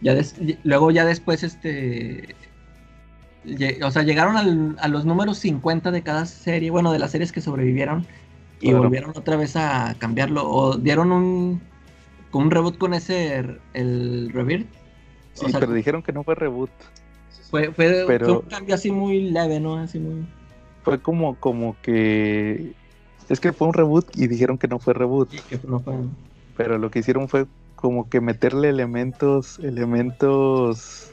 Ya 0.00 0.14
des- 0.14 0.36
luego 0.62 0.90
ya 0.90 1.04
después, 1.04 1.42
este, 1.42 2.34
o 3.82 3.90
sea, 3.90 4.02
llegaron 4.02 4.36
al- 4.36 4.76
a 4.80 4.88
los 4.88 5.04
números 5.04 5.38
50 5.38 5.90
de 5.90 6.02
cada 6.02 6.24
serie, 6.26 6.70
bueno, 6.70 6.92
de 6.92 6.98
las 6.98 7.10
series 7.10 7.32
que 7.32 7.40
sobrevivieron 7.40 8.06
y 8.60 8.68
Claro. 8.70 8.82
volvieron 8.84 9.10
otra 9.10 9.36
vez 9.36 9.56
a 9.56 9.94
cambiarlo 9.98 10.48
o 10.48 10.76
dieron 10.76 11.12
un, 11.12 11.60
con 12.30 12.44
un 12.44 12.50
reboot 12.50 12.76
con 12.78 12.94
ese 12.94 13.44
el 13.74 14.30
Rebirth. 14.32 14.66
Sí, 15.34 15.46
O 15.46 15.48
sea, 15.50 15.60
pero 15.60 15.72
dijeron 15.72 16.02
que 16.02 16.12
no 16.12 16.24
fue 16.24 16.34
reboot. 16.34 16.70
Fue, 17.50 17.72
fue, 17.72 18.04
pero- 18.06 18.26
fue 18.26 18.34
un 18.38 18.42
cambio 18.48 18.74
así 18.74 18.90
muy 18.90 19.30
leve, 19.30 19.60
¿no? 19.60 19.76
Así 19.76 19.98
muy. 19.98 20.26
Fue 20.82 21.00
como, 21.00 21.36
como 21.36 21.76
que. 21.82 22.72
Es 23.28 23.40
que 23.40 23.52
fue 23.52 23.68
un 23.68 23.74
reboot 23.74 24.06
y 24.16 24.26
dijeron 24.26 24.58
que 24.58 24.68
no 24.68 24.78
fue 24.78 24.94
reboot. 24.94 25.30
que 25.48 25.60
no 25.66 25.80
fue- 25.80 25.94
Pero 26.56 26.78
lo 26.78 26.90
que 26.90 26.98
hicieron 27.00 27.28
fue 27.28 27.46
como 27.76 28.08
que 28.08 28.20
meterle 28.20 28.68
elementos, 28.70 29.58
elementos 29.60 31.12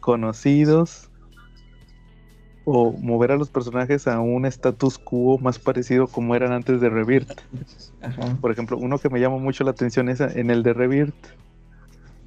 conocidos 0.00 1.08
o 2.64 2.92
mover 2.92 3.32
a 3.32 3.36
los 3.36 3.50
personajes 3.50 4.06
a 4.06 4.20
un 4.20 4.46
status 4.46 4.98
quo 4.98 5.38
más 5.38 5.58
parecido 5.58 6.06
como 6.06 6.34
eran 6.34 6.52
antes 6.52 6.80
de 6.80 6.88
Rebirth. 6.88 7.40
Ajá. 8.00 8.36
Por 8.40 8.50
ejemplo, 8.50 8.78
uno 8.78 8.98
que 8.98 9.10
me 9.10 9.20
llama 9.20 9.38
mucho 9.38 9.64
la 9.64 9.72
atención 9.72 10.08
es 10.08 10.20
en 10.20 10.50
el 10.50 10.62
de 10.62 10.72
Rebirth, 10.72 11.14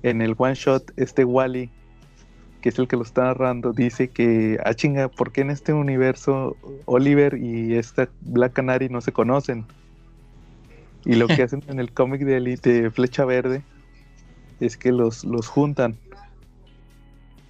en 0.03 0.21
el 0.21 0.35
one 0.37 0.53
shot, 0.53 0.91
este 0.95 1.25
Wally, 1.25 1.71
que 2.61 2.69
es 2.69 2.79
el 2.79 2.87
que 2.87 2.95
lo 2.95 3.03
está 3.03 3.23
narrando, 3.23 3.73
dice 3.73 4.09
que, 4.09 4.59
ah 4.63 4.73
chinga, 4.73 5.09
¿por 5.09 5.31
qué 5.31 5.41
en 5.41 5.49
este 5.49 5.73
universo 5.73 6.55
Oliver 6.85 7.37
y 7.37 7.75
esta 7.75 8.09
Black 8.21 8.53
Canary 8.53 8.89
no 8.89 9.01
se 9.01 9.11
conocen? 9.11 9.65
Y 11.05 11.15
lo 11.15 11.27
que 11.27 11.41
hacen 11.43 11.63
en 11.67 11.79
el 11.79 11.91
cómic 11.91 12.21
de 12.21 12.37
Elite 12.37 12.91
Flecha 12.91 13.25
Verde 13.25 13.63
es 14.59 14.77
que 14.77 14.91
los, 14.91 15.23
los 15.23 15.47
juntan. 15.47 15.97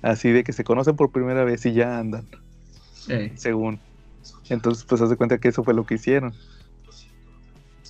Así 0.02 0.32
de 0.32 0.44
que 0.44 0.54
se 0.54 0.64
conocen 0.64 0.96
por 0.96 1.12
primera 1.12 1.44
vez 1.44 1.66
y 1.66 1.74
ya 1.74 1.98
andan, 1.98 2.28
Según. 3.36 3.80
Entonces, 4.50 4.86
pues 4.86 5.02
haz 5.02 5.10
de 5.10 5.16
cuenta 5.16 5.38
que 5.38 5.50
eso 5.50 5.64
fue 5.64 5.74
lo 5.74 5.86
que 5.86 5.96
hicieron. 5.96 6.34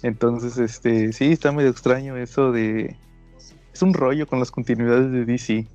Entonces, 0.04 0.58
este, 0.58 1.12
sí, 1.14 1.32
está 1.32 1.52
medio 1.52 1.70
extraño 1.70 2.18
eso 2.18 2.52
de... 2.52 2.96
Es 3.74 3.82
un 3.82 3.94
rollo 3.94 4.28
con 4.28 4.40
las 4.40 4.52
continuidades 4.52 5.12
de 5.12 5.26
DC. 5.26 5.68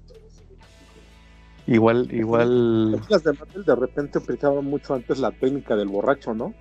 Igual, 1.66 2.08
igual... 2.12 2.92
Las 3.08 3.24
de 3.24 3.32
Marvel 3.32 3.64
de 3.64 3.74
repente 3.74 4.18
aplicaban 4.18 4.64
mucho 4.64 4.94
antes 4.94 5.18
la 5.18 5.30
técnica 5.30 5.76
del 5.76 5.88
borracho, 5.88 6.34
¿no? 6.34 6.54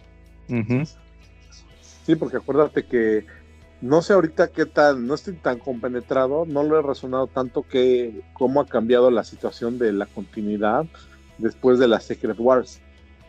ujú, 0.50 0.84
Sí, 2.06 2.16
porque 2.16 2.38
acuérdate 2.38 2.86
que 2.86 3.26
no 3.82 4.02
sé 4.02 4.14
ahorita 4.14 4.50
qué 4.50 4.66
tal, 4.66 5.06
no 5.06 5.16
estoy 5.16 5.34
tan 5.34 5.60
compenetrado, 5.60 6.46
no 6.46 6.64
lo 6.64 6.80
he 6.80 6.82
razonado 6.82 7.28
tanto 7.28 7.64
que 7.64 8.22
cómo 8.34 8.62
ha 8.62 8.66
cambiado 8.66 9.10
la 9.12 9.24
situación 9.24 9.80
de 9.80 9.94
la 9.94 10.06
continuidad 10.06 10.86
después 11.42 11.80
de 11.80 11.88
las 11.88 12.04
Secret 12.06 12.40
Wars. 12.40 12.80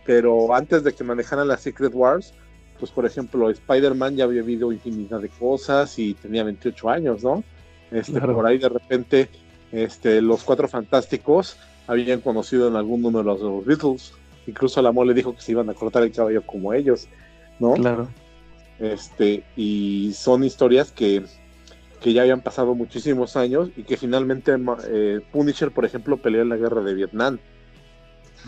Pero 0.04 0.54
antes 0.54 0.82
de 0.84 0.92
que 0.92 1.04
manejaran 1.04 1.48
las 1.48 1.60
Secret 1.60 1.92
Wars, 1.94 2.34
pues 2.78 2.90
por 2.90 3.06
ejemplo, 3.06 3.50
Spider-Man 3.50 4.16
ya 4.16 4.24
había 4.24 4.42
habido 4.42 4.72
infinidad 4.72 5.20
de 5.20 5.28
cosas 5.28 5.98
y 5.98 6.14
tenía 6.14 6.42
28 6.42 6.90
años, 6.90 7.22
¿no? 7.22 7.44
Este, 7.90 8.12
Claro. 8.12 8.34
Por 8.34 8.46
ahí 8.46 8.58
de 8.58 8.68
repente, 8.68 9.28
este, 9.70 10.20
los 10.20 10.42
cuatro 10.42 10.66
fantásticos 10.66 11.56
habían 11.86 12.20
conocido 12.20 12.68
en 12.68 12.76
algún 12.76 13.02
número 13.02 13.32
a 13.32 13.38
los 13.38 13.64
Beatles. 13.64 14.12
Incluso 14.46 14.82
la 14.82 14.92
mole 14.92 15.14
dijo 15.14 15.34
que 15.34 15.42
se 15.42 15.52
iban 15.52 15.70
a 15.70 15.74
cortar 15.74 16.02
el 16.02 16.12
cabello 16.12 16.42
como 16.44 16.72
ellos, 16.72 17.08
¿no? 17.58 17.74
claro. 17.74 18.08
Este, 18.78 19.44
y 19.56 20.12
son 20.14 20.42
historias 20.42 20.90
que, 20.90 21.22
que 22.00 22.12
ya 22.12 22.22
habían 22.22 22.40
pasado 22.40 22.74
muchísimos 22.74 23.36
años 23.36 23.70
y 23.76 23.84
que 23.84 23.96
finalmente 23.96 24.52
eh, 24.88 25.20
Punisher, 25.30 25.70
por 25.70 25.84
ejemplo, 25.84 26.16
peleó 26.16 26.42
en 26.42 26.48
la 26.48 26.56
guerra 26.56 26.82
de 26.82 26.94
Vietnam. 26.94 27.38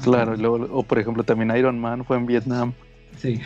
Claro, 0.03 0.34
y 0.34 0.38
luego, 0.38 0.66
o 0.72 0.82
por 0.82 0.99
ejemplo 0.99 1.24
también 1.24 1.57
Iron 1.57 1.78
Man 1.78 2.05
fue 2.05 2.16
en 2.16 2.26
Vietnam 2.26 2.72
sí. 3.18 3.40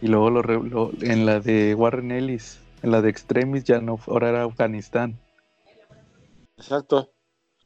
y 0.00 0.06
luego 0.08 0.30
lo, 0.30 0.42
re- 0.42 0.62
lo- 0.62 0.92
en 1.00 1.26
la 1.26 1.40
de 1.40 1.74
Warren 1.74 2.10
Ellis, 2.12 2.60
en 2.82 2.90
la 2.92 3.02
de 3.02 3.10
Extremis 3.10 3.64
ya 3.64 3.80
no, 3.80 3.98
ahora 4.06 4.28
era 4.30 4.44
Afganistán. 4.44 5.18
Exacto. 6.56 7.10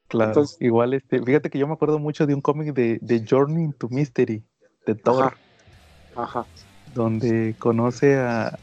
Claro, 0.08 0.30
Entonces- 0.30 0.56
igual 0.60 0.94
este, 0.94 1.22
fíjate 1.22 1.50
que 1.50 1.58
yo 1.58 1.66
me 1.66 1.74
acuerdo 1.74 1.98
mucho 1.98 2.26
de 2.26 2.34
un 2.34 2.40
cómic 2.40 2.72
de, 2.74 2.98
de 3.02 3.24
Journey 3.28 3.64
into 3.64 3.88
Mystery, 3.90 4.42
de 4.86 4.94
Thor, 4.94 5.34
Ajá. 6.16 6.22
Ajá. 6.40 6.46
donde 6.94 7.54
conoce 7.58 8.16
a, 8.16 8.58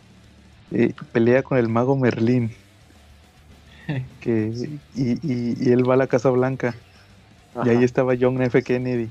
eh, 0.71 0.93
pelea 1.11 1.43
con 1.43 1.59
el 1.59 1.69
mago 1.69 1.95
Merlín, 1.95 2.51
que, 4.21 4.51
y, 4.95 5.11
y- 5.11 5.55
y 5.59 5.71
él 5.71 5.87
va 5.87 5.93
a 5.93 5.97
la 5.97 6.07
Casa 6.07 6.31
Blanca, 6.31 6.73
y 7.63 7.69
ahí 7.69 7.83
estaba 7.83 8.13
John 8.19 8.41
F. 8.41 8.63
Kennedy, 8.63 9.09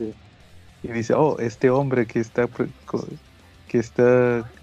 y 0.00 0.92
dice, 0.92 1.14
oh, 1.14 1.38
este 1.38 1.70
hombre 1.70 2.06
que 2.06 2.20
está, 2.20 2.48
que 3.66 3.78
está 3.78 4.54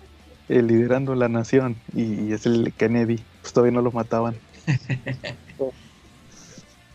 eh, 0.47 0.61
liderando 0.63 1.15
la 1.15 1.29
nación, 1.29 1.83
y, 1.93 2.25
y 2.29 2.33
es 2.33 2.45
el 2.45 2.75
Kennedy, 2.75 3.29
pues 3.41 3.53
todavía 3.53 3.73
no 3.73 3.81
lo 3.81 3.91
mataban. 3.91 4.43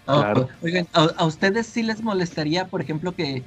Claro. 0.05 0.47
pues, 0.47 0.57
oigan, 0.61 0.89
¿a, 0.93 1.03
a 1.19 1.27
ustedes 1.27 1.67
sí 1.67 1.83
les 1.83 2.03
molestaría, 2.03 2.69
por 2.71 2.81
ejemplo, 2.81 3.15
que, 3.15 3.45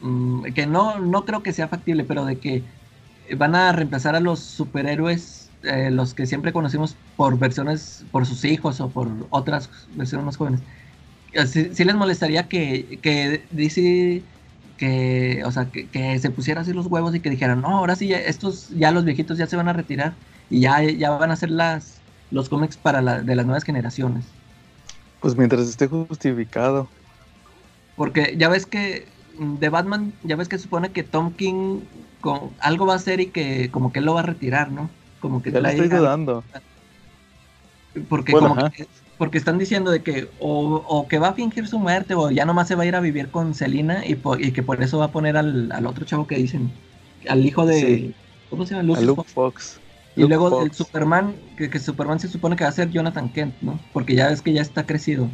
mm, 0.00 0.52
que 0.54 0.66
no, 0.66 0.98
no 1.00 1.24
creo 1.24 1.42
que 1.42 1.52
sea 1.52 1.68
factible, 1.68 2.04
pero 2.04 2.24
de 2.24 2.40
que 2.40 2.66
van 3.36 3.54
a 3.54 3.72
reemplazar 3.72 4.16
a 4.16 4.20
los 4.20 4.40
superhéroes, 4.44 5.56
eh, 5.62 5.90
los 5.92 6.14
que 6.14 6.26
siempre 6.26 6.52
conocimos 6.52 7.00
por 7.16 7.38
versiones, 7.38 8.06
por 8.10 8.26
sus 8.26 8.44
hijos 8.44 8.80
o 8.80 8.92
por 8.92 9.28
otras 9.30 9.70
versiones 9.90 10.24
más 10.26 10.36
jóvenes? 10.36 10.62
¿Sí, 11.46 11.74
sí 11.74 11.84
les 11.84 11.94
molestaría 11.94 12.48
que, 12.48 13.00
que 13.02 13.46
DC, 13.50 14.24
que, 14.76 15.42
o 15.46 15.50
sea, 15.52 15.70
que, 15.70 15.90
que 15.90 16.18
se 16.18 16.30
pusiera 16.30 16.60
así 16.60 16.72
los 16.72 16.86
huevos 16.86 17.14
y 17.14 17.20
que 17.20 17.30
dijeran, 17.30 17.62
no, 17.62 17.68
ahora 17.78 17.96
sí, 17.96 18.08
ya, 18.08 18.18
estos, 18.18 18.68
ya 18.70 18.90
los 18.92 19.04
viejitos 19.04 19.38
ya 19.38 19.46
se 19.46 19.56
van 19.56 19.68
a 19.68 19.72
retirar 19.72 20.18
y 20.50 20.60
ya, 20.60 20.82
ya 20.82 21.10
van 21.10 21.30
a 21.30 21.34
hacer 21.34 21.50
las, 21.50 22.02
los 22.30 22.48
cómics 22.50 22.76
para 22.76 23.00
la, 23.00 23.22
de 23.22 23.34
las 23.36 23.46
nuevas 23.46 23.64
generaciones? 23.64 24.26
Pues 25.20 25.36
mientras 25.36 25.68
esté 25.68 25.86
justificado. 25.86 26.90
Porque 27.94 28.34
ya 28.38 28.48
ves 28.48 28.66
que 28.66 29.06
de 29.38 29.68
Batman, 29.68 30.12
ya 30.22 30.36
ves 30.36 30.48
que 30.48 30.58
supone 30.58 30.92
que 30.92 31.02
Tom 31.02 31.34
King 31.36 31.80
con, 32.20 32.56
algo 32.60 32.86
va 32.86 32.94
a 32.94 32.96
hacer 32.96 33.20
y 33.20 33.30
que 33.30 33.70
como 33.70 33.92
que 33.92 34.00
él 34.00 34.06
lo 34.06 34.14
va 34.14 34.20
a 34.20 34.24
retirar, 34.24 34.70
¿no? 34.72 34.90
Como 35.20 35.42
que 35.42 35.50
Ya 35.50 35.60
lo 35.60 35.68
estoy 35.68 35.88
dudando. 35.88 36.44
porque 38.08 38.32
Bueno, 38.32 38.48
como 38.48 38.56
ajá. 38.56 38.70
que- 38.70 38.86
porque 39.22 39.38
están 39.38 39.56
diciendo 39.56 39.92
de 39.92 40.02
que 40.02 40.28
o, 40.40 40.82
o 40.88 41.06
que 41.06 41.20
va 41.20 41.28
a 41.28 41.34
fingir 41.34 41.68
su 41.68 41.78
muerte 41.78 42.12
o 42.16 42.32
ya 42.32 42.44
nomás 42.44 42.66
se 42.66 42.74
va 42.74 42.82
a 42.82 42.86
ir 42.86 42.96
a 42.96 43.00
vivir 43.00 43.30
con 43.30 43.54
Selina 43.54 44.04
y, 44.04 44.16
que 44.50 44.62
por 44.64 44.82
eso 44.82 44.98
va 44.98 45.04
a 45.04 45.12
poner 45.12 45.36
al, 45.36 45.70
al 45.70 45.86
otro 45.86 46.04
chavo 46.04 46.26
que 46.26 46.34
dicen, 46.34 46.72
al 47.28 47.46
hijo 47.46 47.64
de 47.64 47.80
Sí. 47.80 48.14
¿cómo 48.50 48.66
se 48.66 48.74
llama? 48.74 48.82
Lucius 48.82 49.06
Luke 49.06 49.22
Fox. 49.22 49.32
Fox. 49.32 49.80
Y 50.16 50.22
Luke 50.22 50.28
luego 50.30 50.62
el 50.62 50.70
Fox. 50.72 50.76
Superman, 50.78 51.36
que, 51.56 51.70
que 51.70 51.78
Superman 51.78 52.18
se 52.18 52.26
supone 52.26 52.56
que 52.56 52.64
va 52.64 52.70
a 52.70 52.72
ser 52.72 52.90
Jonathan 52.90 53.28
Kent, 53.32 53.54
¿no? 53.60 53.78
Porque 53.92 54.16
ya 54.16 54.26
ves 54.28 54.42
que 54.42 54.52
ya 54.52 54.60
está 54.60 54.86
crecido. 54.86 55.28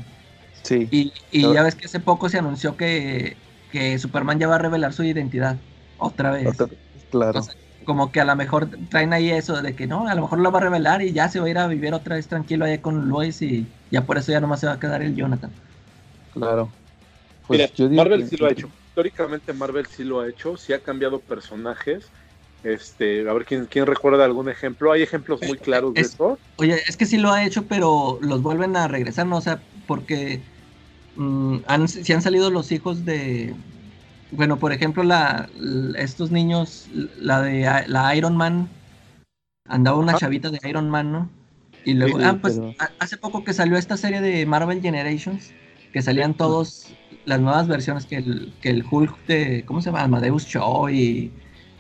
Sí, 0.62 0.86
Y, 0.90 1.14
y 1.32 1.50
ya 1.54 1.62
ves 1.62 1.74
que 1.74 1.86
hace 1.86 1.98
poco 1.98 2.28
se 2.28 2.36
anunció 2.38 2.76
que, 2.76 3.38
que 3.72 3.98
Superman 3.98 4.38
ya 4.38 4.48
va 4.48 4.56
a 4.56 4.58
revelar 4.58 4.92
su 4.92 5.02
identidad 5.02 5.56
otra 5.96 6.30
vez. 6.32 6.46
otra- 6.60 6.76
claro. 7.10 7.40
O 7.40 7.42
sea, 7.42 7.54
como 7.88 8.12
que 8.12 8.20
a 8.22 8.26
lo 8.26 8.36
mejor 8.36 8.70
traen 8.90 9.12
ahí 9.14 9.30
eso 9.32 9.62
de 9.62 9.74
que 9.76 9.88
no, 9.88 10.08
a 10.08 10.14
lo 10.16 10.22
mejor 10.22 10.40
lo 10.40 10.52
va 10.52 10.60
a 10.60 10.62
revelar 10.64 11.02
y 11.02 11.12
ya 11.14 11.28
se 11.30 11.40
va 11.40 11.46
a 11.48 11.50
ir 11.50 11.58
a 11.58 11.66
vivir 11.68 11.94
otra 11.94 12.16
vez 12.16 12.28
tranquilo 12.28 12.66
allá 12.66 12.82
con 12.82 13.08
Lois 13.10 13.42
y 13.42 13.74
ya 13.90 14.06
por 14.06 14.18
eso 14.18 14.32
ya 14.32 14.40
nomás 14.40 14.60
se 14.60 14.66
va 14.68 14.74
a 14.74 14.80
quedar 14.80 15.02
el 15.02 15.16
Jonathan. 15.16 15.56
Claro. 16.30 16.74
Pues 17.46 17.60
Mira, 17.60 17.72
yo 17.74 17.88
digo 17.88 18.02
Marvel 18.02 18.20
que- 18.20 18.26
sí 18.26 18.36
lo 18.36 18.46
ha 18.46 18.52
hecho. 18.52 18.72
Históricamente 18.88 19.52
Marvel 19.52 19.86
sí 19.86 20.04
lo 20.04 20.20
ha 20.20 20.28
hecho, 20.28 20.56
sí 20.56 20.72
ha 20.72 20.82
cambiado 20.82 21.20
personajes 21.24 22.12
Este, 22.62 23.28
a 23.28 23.32
ver 23.32 23.44
quién, 23.44 23.66
quién 23.66 23.86
recuerda 23.86 24.24
algún 24.24 24.48
ejemplo. 24.48 24.90
Hay 24.92 25.02
ejemplos 25.02 25.44
muy 25.44 25.58
claros 25.58 25.94
de 25.94 26.02
Es- 26.02 26.08
eso. 26.08 26.40
Oye, 26.56 26.82
es 26.88 26.96
que 26.96 27.06
sí 27.06 27.18
lo 27.18 27.30
ha 27.30 27.44
hecho, 27.46 27.68
pero 27.68 28.18
los 28.20 28.42
vuelven 28.42 28.76
a 28.76 28.88
regresar, 28.88 29.26
¿no? 29.28 29.38
O 29.38 29.40
sea, 29.40 29.64
porque 29.86 30.44
mm, 31.14 31.58
han, 31.66 31.88
si 31.88 32.12
han 32.12 32.22
salido 32.22 32.50
los 32.50 32.72
hijos 32.72 33.04
de. 33.04 33.56
Bueno, 34.30 34.58
por 34.58 34.72
ejemplo, 34.72 35.02
la, 35.02 35.48
estos 35.96 36.30
niños, 36.30 36.88
la 37.18 37.40
de 37.42 37.66
la 37.86 38.14
Iron 38.14 38.36
Man, 38.36 38.68
andaba 39.66 39.98
una 39.98 40.12
Ajá. 40.12 40.20
chavita 40.20 40.50
de 40.50 40.60
Iron 40.68 40.90
Man, 40.90 41.12
¿no? 41.12 41.30
Y 41.84 41.94
luego, 41.94 42.18
Sí, 42.18 42.24
ah, 42.26 42.38
pues 42.40 42.54
pero- 42.56 42.74
hace 42.98 43.16
poco 43.16 43.44
que 43.44 43.54
salió 43.54 43.78
esta 43.78 43.96
serie 43.96 44.20
de 44.20 44.44
Marvel 44.44 44.82
Generations, 44.82 45.52
que 45.92 46.02
salían 46.02 46.34
todos 46.34 46.92
las 47.24 47.40
nuevas 47.40 47.68
versiones 47.68 48.04
que 48.04 48.16
el, 48.16 48.52
que 48.60 48.68
el 48.70 48.84
Hulk 48.90 49.26
de, 49.26 49.64
¿cómo 49.64 49.80
se 49.80 49.86
llama? 49.86 50.02
Amadeus 50.02 50.46
Cho 50.46 50.90
y 50.90 51.32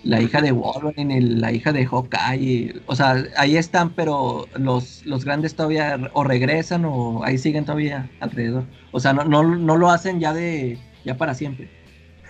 la 0.04 0.22
hija 0.22 0.40
de 0.40 0.52
Wolverine 0.52 1.18
y 1.18 1.20
la 1.20 1.52
hija 1.52 1.72
de 1.72 1.84
Hawkeye. 1.84 2.36
y- 2.40 2.82
o 2.86 2.96
sea, 2.96 3.24
ahí 3.36 3.56
están, 3.58 3.90
pero 3.90 4.46
los, 4.56 5.04
los 5.04 5.24
grandes 5.26 5.54
todavía 5.54 5.98
o 6.14 6.24
regresan 6.24 6.86
o 6.86 7.22
ahí 7.24 7.36
siguen 7.36 7.64
todavía 7.66 8.08
alrededor. 8.20 8.64
O 8.92 9.00
sea, 9.00 9.12
no, 9.12 9.24
no, 9.24 9.42
no 9.42 9.76
lo 9.76 9.90
hacen 9.90 10.18
ya 10.20 10.32
de 10.32 10.78
ya 11.04 11.16
para 11.16 11.34
siempre. 11.34 11.68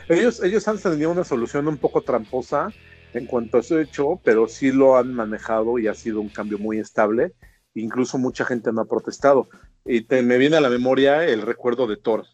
Ellos, 0.08 0.42
ellos 0.42 0.66
han 0.68 0.78
tenido 0.78 1.10
una 1.10 1.24
solución 1.24 1.68
un 1.68 1.76
poco 1.78 2.02
tramposa 2.02 2.72
en 3.14 3.26
cuanto 3.26 3.56
a 3.56 3.60
eso 3.60 3.78
hecho, 3.78 4.20
pero 4.24 4.48
sí 4.48 4.72
lo 4.72 4.96
han 4.96 5.12
manejado 5.14 5.78
y 5.78 5.86
ha 5.86 5.94
sido 5.94 6.20
un 6.20 6.28
cambio 6.28 6.58
muy 6.58 6.78
estable. 6.78 7.32
Incluso 7.74 8.18
mucha 8.18 8.44
gente 8.44 8.72
no 8.72 8.80
ha 8.82 8.86
protestado. 8.86 9.48
Y 9.84 10.02
te- 10.02 10.22
me 10.22 10.38
viene 10.38 10.56
a 10.56 10.60
la 10.60 10.70
memoria 10.70 11.24
el 11.24 11.42
recuerdo 11.42 11.86
de 11.86 11.96
Thor. 11.96 12.24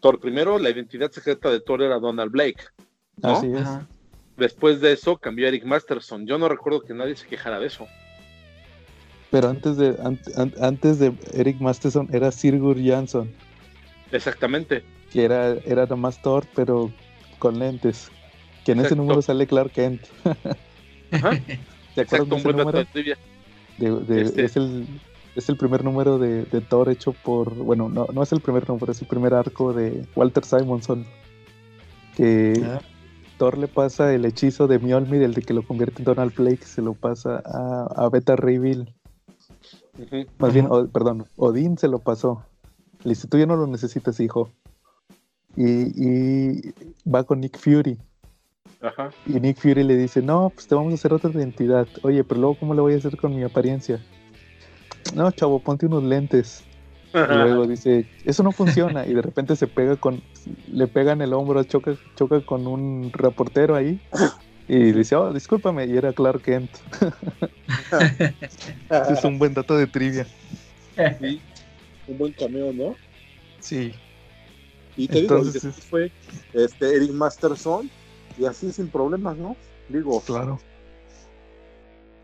Thor, 0.00 0.20
primero, 0.20 0.58
la 0.58 0.70
identidad 0.70 1.10
secreta 1.10 1.50
de 1.50 1.60
Thor 1.60 1.82
era 1.82 1.98
Donald 1.98 2.30
Blake. 2.32 2.62
¿no? 3.22 3.36
Así 3.36 3.50
es. 3.54 3.68
Después 4.36 4.80
de 4.80 4.92
eso 4.92 5.16
cambió 5.16 5.46
a 5.46 5.48
Eric 5.48 5.64
Masterson. 5.64 6.26
Yo 6.26 6.36
no 6.38 6.48
recuerdo 6.48 6.82
que 6.82 6.92
nadie 6.94 7.14
se 7.16 7.26
quejara 7.26 7.60
de 7.60 7.68
eso. 7.68 7.86
Pero 9.30 9.48
antes 9.48 9.76
de, 9.76 9.96
an- 10.02 10.20
an- 10.36 10.54
antes 10.60 10.98
de 10.98 11.12
Eric 11.32 11.60
Masterson 11.60 12.08
era 12.12 12.30
Sigurd 12.32 12.78
Jansson, 12.84 13.32
Exactamente. 14.12 14.84
que 15.12 15.24
era, 15.24 15.52
era 15.64 15.86
nomás 15.86 16.20
Thor, 16.22 16.44
pero 16.54 16.92
con 17.38 17.58
lentes. 17.58 18.10
Que 18.64 18.72
en 18.72 18.80
ese 18.80 18.96
número 18.96 19.20
sale 19.22 19.46
Clark 19.46 19.72
Kent. 19.72 20.02
Ajá. 21.10 21.30
¿Te 21.94 22.00
acuerdas 22.00 22.28
Exacto, 22.28 22.34
de 22.34 22.36
ese 22.36 22.52
número? 22.52 22.84
de. 22.94 24.04
De- 24.06 24.22
Este- 24.22 24.44
es, 24.44 24.56
el, 24.56 24.86
es 25.36 25.48
el 25.48 25.56
primer 25.56 25.84
número 25.84 26.18
de, 26.18 26.44
de 26.44 26.60
Thor 26.60 26.88
hecho 26.88 27.12
por. 27.12 27.54
Bueno, 27.54 27.88
no, 27.88 28.06
no 28.12 28.22
es 28.22 28.32
el 28.32 28.40
primer 28.40 28.68
número, 28.68 28.92
es 28.92 29.00
el 29.02 29.06
primer 29.08 29.34
arco 29.34 29.72
de 29.72 30.06
Walter 30.16 30.44
Simonson. 30.44 31.04
Que 32.16 32.62
Ah. 32.64 32.80
Thor 33.38 33.58
le 33.58 33.66
pasa 33.68 34.14
el 34.14 34.24
hechizo 34.24 34.66
de 34.68 34.78
Mjolnir, 34.78 35.22
el 35.22 35.34
de 35.34 35.42
que 35.42 35.52
lo 35.54 35.62
convierte 35.66 35.98
en 35.98 36.04
Donald 36.04 36.32
Blake, 36.34 36.64
se 36.64 36.80
lo 36.82 36.94
pasa 36.94 37.42
a, 37.44 37.88
a 37.96 38.08
Beta 38.08 38.36
Ray 38.36 38.58
Bill. 38.58 38.94
Ujú. 39.98 40.24
Más 40.38 40.52
bien, 40.54 40.66
o- 40.70 40.86
perdón, 40.88 41.26
Odín 41.36 41.76
se 41.78 41.88
lo 41.88 41.98
pasó. 41.98 42.44
Le 43.02 43.10
dice, 43.10 43.26
tú 43.28 43.36
ya 43.38 43.46
no 43.46 43.56
lo 43.56 43.66
necesitas, 43.66 44.18
hijo. 44.20 44.50
Y, 45.56 45.66
y 45.66 46.74
va 47.08 47.24
con 47.24 47.40
Nick 47.40 47.58
Fury. 47.58 47.98
Ajá. 48.80 49.10
Y 49.26 49.40
Nick 49.40 49.58
Fury 49.58 49.82
le 49.82 49.96
dice, 49.96 50.20
no, 50.20 50.50
pues 50.50 50.66
te 50.66 50.74
vamos 50.74 50.92
a 50.92 50.94
hacer 50.94 51.12
otra 51.12 51.30
identidad. 51.30 51.86
Oye, 52.02 52.22
pero 52.24 52.40
luego, 52.40 52.58
¿cómo 52.58 52.74
le 52.74 52.80
voy 52.80 52.94
a 52.94 52.96
hacer 52.98 53.16
con 53.16 53.34
mi 53.34 53.42
apariencia? 53.42 54.00
No, 55.14 55.30
chavo, 55.30 55.58
ponte 55.60 55.86
unos 55.86 56.02
lentes. 56.02 56.64
Y 57.14 57.18
luego 57.18 57.66
dice, 57.68 58.06
eso 58.24 58.42
no 58.42 58.52
funciona. 58.52 59.06
Y 59.06 59.14
de 59.14 59.22
repente 59.22 59.56
se 59.56 59.66
pega 59.66 59.96
con, 59.96 60.22
le 60.68 60.86
pega 60.86 61.12
en 61.12 61.22
el 61.22 61.32
hombro, 61.32 61.62
choca, 61.64 61.96
choca 62.16 62.40
con 62.40 62.66
un 62.66 63.10
reportero 63.12 63.74
ahí. 63.74 64.00
Y 64.68 64.92
dice, 64.92 65.16
oh, 65.16 65.32
discúlpame. 65.32 65.86
Y 65.86 65.96
era 65.96 66.12
Clark 66.12 66.42
Kent. 66.42 66.70
Ese 68.90 69.12
es 69.12 69.24
un 69.24 69.38
buen 69.38 69.54
dato 69.54 69.76
de 69.76 69.86
trivia. 69.86 70.26
Sí, 71.20 71.40
un 72.06 72.18
buen 72.18 72.32
cameo, 72.32 72.72
¿no? 72.72 72.94
Sí. 73.60 73.94
Y 74.96 75.08
te 75.08 75.20
digo, 75.22 75.36
Entonces- 75.36 75.62
después 75.62 75.84
fue 75.86 76.12
este, 76.52 76.96
Eric 76.96 77.12
Masterson, 77.12 77.90
y 78.38 78.44
así 78.46 78.72
sin 78.72 78.88
problemas, 78.88 79.36
¿no? 79.36 79.56
Digo, 79.88 80.20
Claro. 80.22 80.58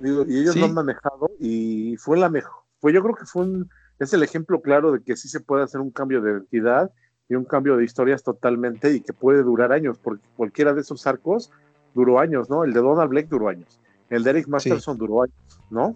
digo 0.01 0.25
y 0.27 0.39
ellos 0.41 0.55
Sí. 0.55 0.61
lo 0.61 0.67
han 0.67 0.75
manejado, 0.75 1.31
y 1.39 1.97
fue 1.99 2.19
la 2.19 2.29
mejor. 2.29 2.63
Fue, 2.81 2.93
yo 2.93 3.03
creo 3.03 3.15
que 3.15 3.27
fue 3.27 3.43
un, 3.43 3.69
es 3.99 4.13
el 4.15 4.23
ejemplo 4.23 4.61
claro 4.63 4.93
de 4.93 5.03
que 5.03 5.17
sí 5.17 5.29
se 5.29 5.41
puede 5.41 5.63
hacer 5.65 5.81
un 5.81 5.91
cambio 5.91 6.21
de 6.23 6.33
identidad 6.33 6.91
y 7.29 7.35
un 7.35 7.45
cambio 7.45 7.77
de 7.77 7.85
historias 7.85 8.23
totalmente, 8.23 8.93
y 8.95 9.01
que 9.01 9.13
puede 9.13 9.43
durar 9.43 9.73
años, 9.73 9.99
porque 10.03 10.25
cualquiera 10.37 10.73
de 10.73 10.81
esos 10.81 11.07
arcos 11.07 11.51
duró 11.95 12.19
años, 12.19 12.49
¿no? 12.49 12.65
El 12.65 12.73
de 12.73 12.81
Donald 12.81 13.11
Blake 13.11 13.29
duró 13.31 13.49
años, 13.49 13.79
el 14.09 14.25
de 14.25 14.31
Eric 14.31 14.49
Masterson 14.49 14.97
duró 14.97 15.23
años, 15.23 15.61
¿no? 15.71 15.95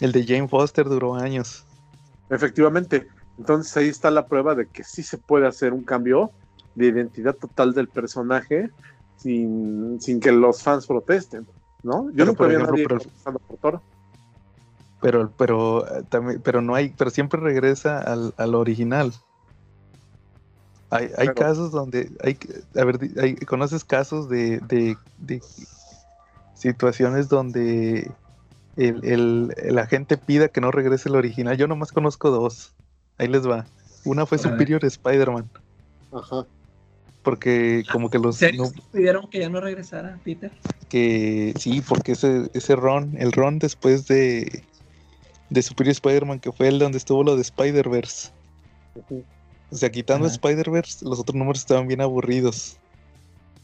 El 0.00 0.12
de 0.12 0.24
Jane 0.26 0.48
Foster 0.48 0.86
duró 0.88 1.14
años. 1.14 1.66
Efectivamente. 2.30 3.06
Entonces 3.38 3.76
ahí 3.76 3.88
está 3.88 4.10
la 4.10 4.26
prueba 4.26 4.54
de 4.54 4.66
que 4.66 4.84
sí 4.84 5.02
se 5.02 5.18
puede 5.18 5.46
hacer 5.46 5.72
un 5.72 5.82
cambio 5.84 6.30
de 6.74 6.86
identidad 6.86 7.34
total 7.34 7.72
del 7.74 7.88
personaje 7.88 8.70
sin, 9.16 10.00
sin 10.00 10.20
que 10.20 10.32
los 10.32 10.62
fans 10.62 10.86
protesten, 10.86 11.46
¿no? 11.82 12.10
Yo 12.10 12.14
Pero, 12.16 12.26
nunca 12.26 12.38
por 12.38 12.48
vi 12.48 12.54
a 12.54 12.56
ejemplo, 12.58 12.72
nadie 12.76 12.86
pero- 12.88 13.00
protestando 13.00 13.38
por 13.40 13.56
Thor. 13.58 13.80
Pero, 15.00 15.30
pero 15.36 15.86
eh, 15.98 16.02
también, 16.08 16.40
pero 16.42 16.62
no 16.62 16.74
hay, 16.74 16.94
pero 16.96 17.10
siempre 17.10 17.38
regresa 17.40 18.00
al, 18.00 18.32
al 18.38 18.54
original. 18.54 19.12
Hay, 20.90 21.04
hay 21.18 21.28
Pero- 21.28 21.34
casos 21.34 21.72
donde 21.72 22.10
hay, 22.22 22.38
a 22.80 22.84
ver, 22.84 22.98
hay- 23.20 23.36
conoces 23.36 23.84
casos 23.84 24.28
de, 24.28 24.60
de, 24.60 24.96
de 25.18 25.42
situaciones 26.54 27.28
donde 27.28 28.10
el, 28.76 29.04
el, 29.04 29.54
la 29.74 29.86
gente 29.86 30.16
pida 30.16 30.48
que 30.48 30.60
no 30.60 30.70
regrese 30.70 31.08
el 31.08 31.16
original. 31.16 31.56
Yo 31.56 31.66
nomás 31.66 31.92
conozco 31.92 32.30
dos. 32.30 32.73
Ahí 33.18 33.28
les 33.28 33.46
va. 33.48 33.66
Una 34.04 34.26
fue. 34.26 34.38
Superior 34.38 34.84
Spider-Man, 34.84 35.48
Ajá. 36.12 36.46
porque 37.22 37.84
como 37.90 38.10
que 38.10 38.18
¿En 38.18 38.22
los 38.22 38.36
serio 38.36 38.64
no- 38.64 38.82
pidieron 38.92 39.28
que 39.30 39.38
ya 39.40 39.48
no 39.48 39.60
regresara, 39.60 40.18
Peter? 40.24 40.50
que 40.88 41.54
sí, 41.58 41.80
porque 41.80 42.12
ese, 42.12 42.50
ese 42.54 42.76
ron, 42.76 43.14
el 43.18 43.32
ron 43.32 43.58
después 43.58 44.06
de, 44.06 44.62
de 45.50 45.62
Superior 45.62 45.92
Spider-Man, 45.92 46.40
que 46.40 46.52
fue 46.52 46.68
el 46.68 46.78
donde 46.78 46.98
estuvo 46.98 47.24
lo 47.24 47.34
de 47.36 47.42
Spider-Verse. 47.42 48.30
O 49.70 49.76
sea, 49.76 49.90
quitando. 49.90 50.26
Spider-Verse, 50.26 51.04
los 51.04 51.18
otros 51.18 51.34
números 51.34 51.60
estaban 51.60 51.88
bien 51.88 52.00
aburridos. 52.00 52.76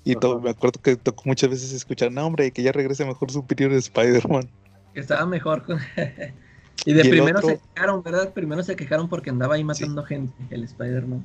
Y 0.05 0.15
to- 0.17 0.33
Ajá. 0.37 0.41
me 0.43 0.51
acuerdo 0.51 0.81
que 0.81 0.97
tocó 0.97 1.23
muchas 1.27 1.51
veces 1.51 1.73
escuchar, 1.73 2.11
no, 2.11 2.27
hombre, 2.27 2.51
que 2.51 2.63
ya 2.63 2.73
regrese 2.73 3.05
mejor 3.05 3.31
Superior 3.31 3.73
Spider-Man. 3.75 4.49
Que 4.95 5.01
estaba 5.01 5.27
mejor. 5.27 5.63
con- 5.65 5.79
y 6.87 6.93
de 6.95 7.07
Y 7.07 7.11
primero 7.11 7.39
otro- 7.39 7.51
se 7.51 7.61
quejaron, 7.75 8.03
¿verdad? 8.03 8.33
Primero 8.33 8.63
se 8.63 8.77
quejaron 8.77 9.09
porque 9.09 9.31
andaba 9.31 9.55
ahí 9.57 9.65
matando 9.65 10.03
gente, 10.05 10.33
el 10.51 10.65
Spider-Man. 10.65 11.25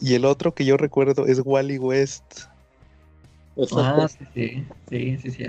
Y 0.00 0.14
el 0.14 0.24
otro 0.24 0.54
que 0.54 0.64
yo 0.64 0.76
recuerdo 0.76 1.26
es 1.26 1.40
Wally 1.44 1.78
West. 1.78 2.42
Ah, 3.76 4.06
sí, 4.08 4.24
sí, 4.34 4.64
sí, 4.88 5.18
sí, 5.18 5.30
sí. 5.32 5.44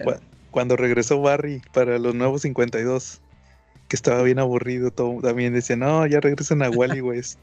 Cuando 0.52 0.76
regresó 0.76 1.22
Barry 1.22 1.62
para 1.74 2.00
los 2.00 2.16
nuevos 2.16 2.42
52, 2.42 3.22
que 3.88 3.96
estaba 3.96 4.24
bien 4.24 4.40
aburrido. 4.40 4.90
Todo, 4.90 5.22
también 5.22 5.54
decía, 5.54 5.76
no, 5.76 6.06
ya 6.08 6.20
regresen 6.20 6.64
a 6.64 6.70
Wally 6.70 7.02
West. 7.02 7.40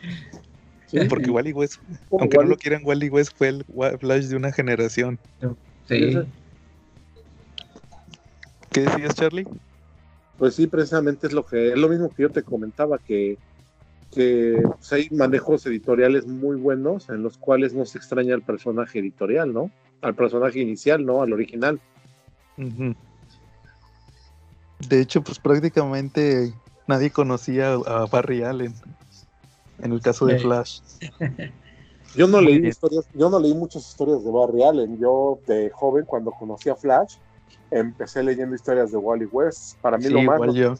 Sí, 0.88 1.00
Porque 1.08 1.26
y- 1.26 1.30
Wally 1.30 1.52
West, 1.52 1.80
como 2.08 2.22
aunque 2.22 2.36
no 2.36 2.42
Wally- 2.44 2.50
lo 2.50 2.56
quieran, 2.58 2.82
Wally 2.84 3.08
West 3.08 3.32
fue 3.36 3.48
el 3.48 3.64
Flash 3.98 4.26
de 4.26 4.36
una 4.36 4.52
generación. 4.52 5.18
Sí. 5.88 6.16
¿Qué 8.70 8.80
decías, 8.82 9.14
Charlie? 9.16 9.48
Pues 10.38 10.54
sí, 10.54 10.66
precisamente 10.66 11.26
es 11.26 11.32
lo 11.32 11.46
que 11.46 11.70
es 11.70 11.78
lo 11.78 11.88
mismo 11.88 12.10
que 12.10 12.22
yo 12.22 12.30
te 12.30 12.42
comentaba 12.42 12.98
que 12.98 13.38
que 14.12 14.62
pues, 14.62 14.92
hay 14.92 15.08
manejos 15.10 15.66
editoriales 15.66 16.26
muy 16.26 16.56
buenos 16.56 17.08
en 17.08 17.22
los 17.22 17.36
cuales 17.36 17.74
no 17.74 17.84
se 17.84 17.98
extraña 17.98 18.34
al 18.34 18.42
personaje 18.42 18.98
editorial, 18.98 19.52
¿no? 19.52 19.70
Al 20.00 20.14
personaje 20.14 20.60
inicial, 20.60 21.04
¿no? 21.04 21.22
Al 21.22 21.32
original. 21.32 21.80
De 24.88 25.00
hecho, 25.00 25.22
pues 25.22 25.38
prácticamente 25.38 26.54
nadie 26.86 27.10
conocía 27.10 27.74
a 27.74 28.06
Barry 28.06 28.42
Allen. 28.42 28.74
En 29.82 29.92
el 29.92 30.00
caso 30.00 30.26
de. 30.26 30.38
Flash. 30.38 30.80
Yo 32.14 32.26
no 32.26 32.40
leí 32.40 32.66
historias, 32.66 33.06
yo 33.12 33.28
no 33.28 33.38
leí 33.38 33.52
muchas 33.52 33.86
historias 33.86 34.24
de 34.24 34.30
Barry 34.30 34.62
Allen. 34.62 34.98
Yo 34.98 35.38
de 35.46 35.68
joven 35.68 36.06
cuando 36.06 36.30
conocí 36.30 36.70
a 36.70 36.74
Flash 36.74 37.16
empecé 37.70 38.22
leyendo 38.22 38.54
historias 38.54 38.90
de 38.92 38.98
Wally 38.98 39.26
West. 39.26 39.76
Para 39.80 39.98
mí 39.98 40.04
Sí, 40.04 40.10
lo 40.12 40.22
más, 40.22 40.36
igual 40.36 40.54
yo. 40.54 40.74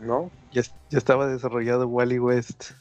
¿no? 0.00 0.30
Ya, 0.52 0.62
ya 0.90 0.98
estaba 0.98 1.26
desarrollado 1.26 1.86
Wally 1.88 2.18
West. 2.18 2.72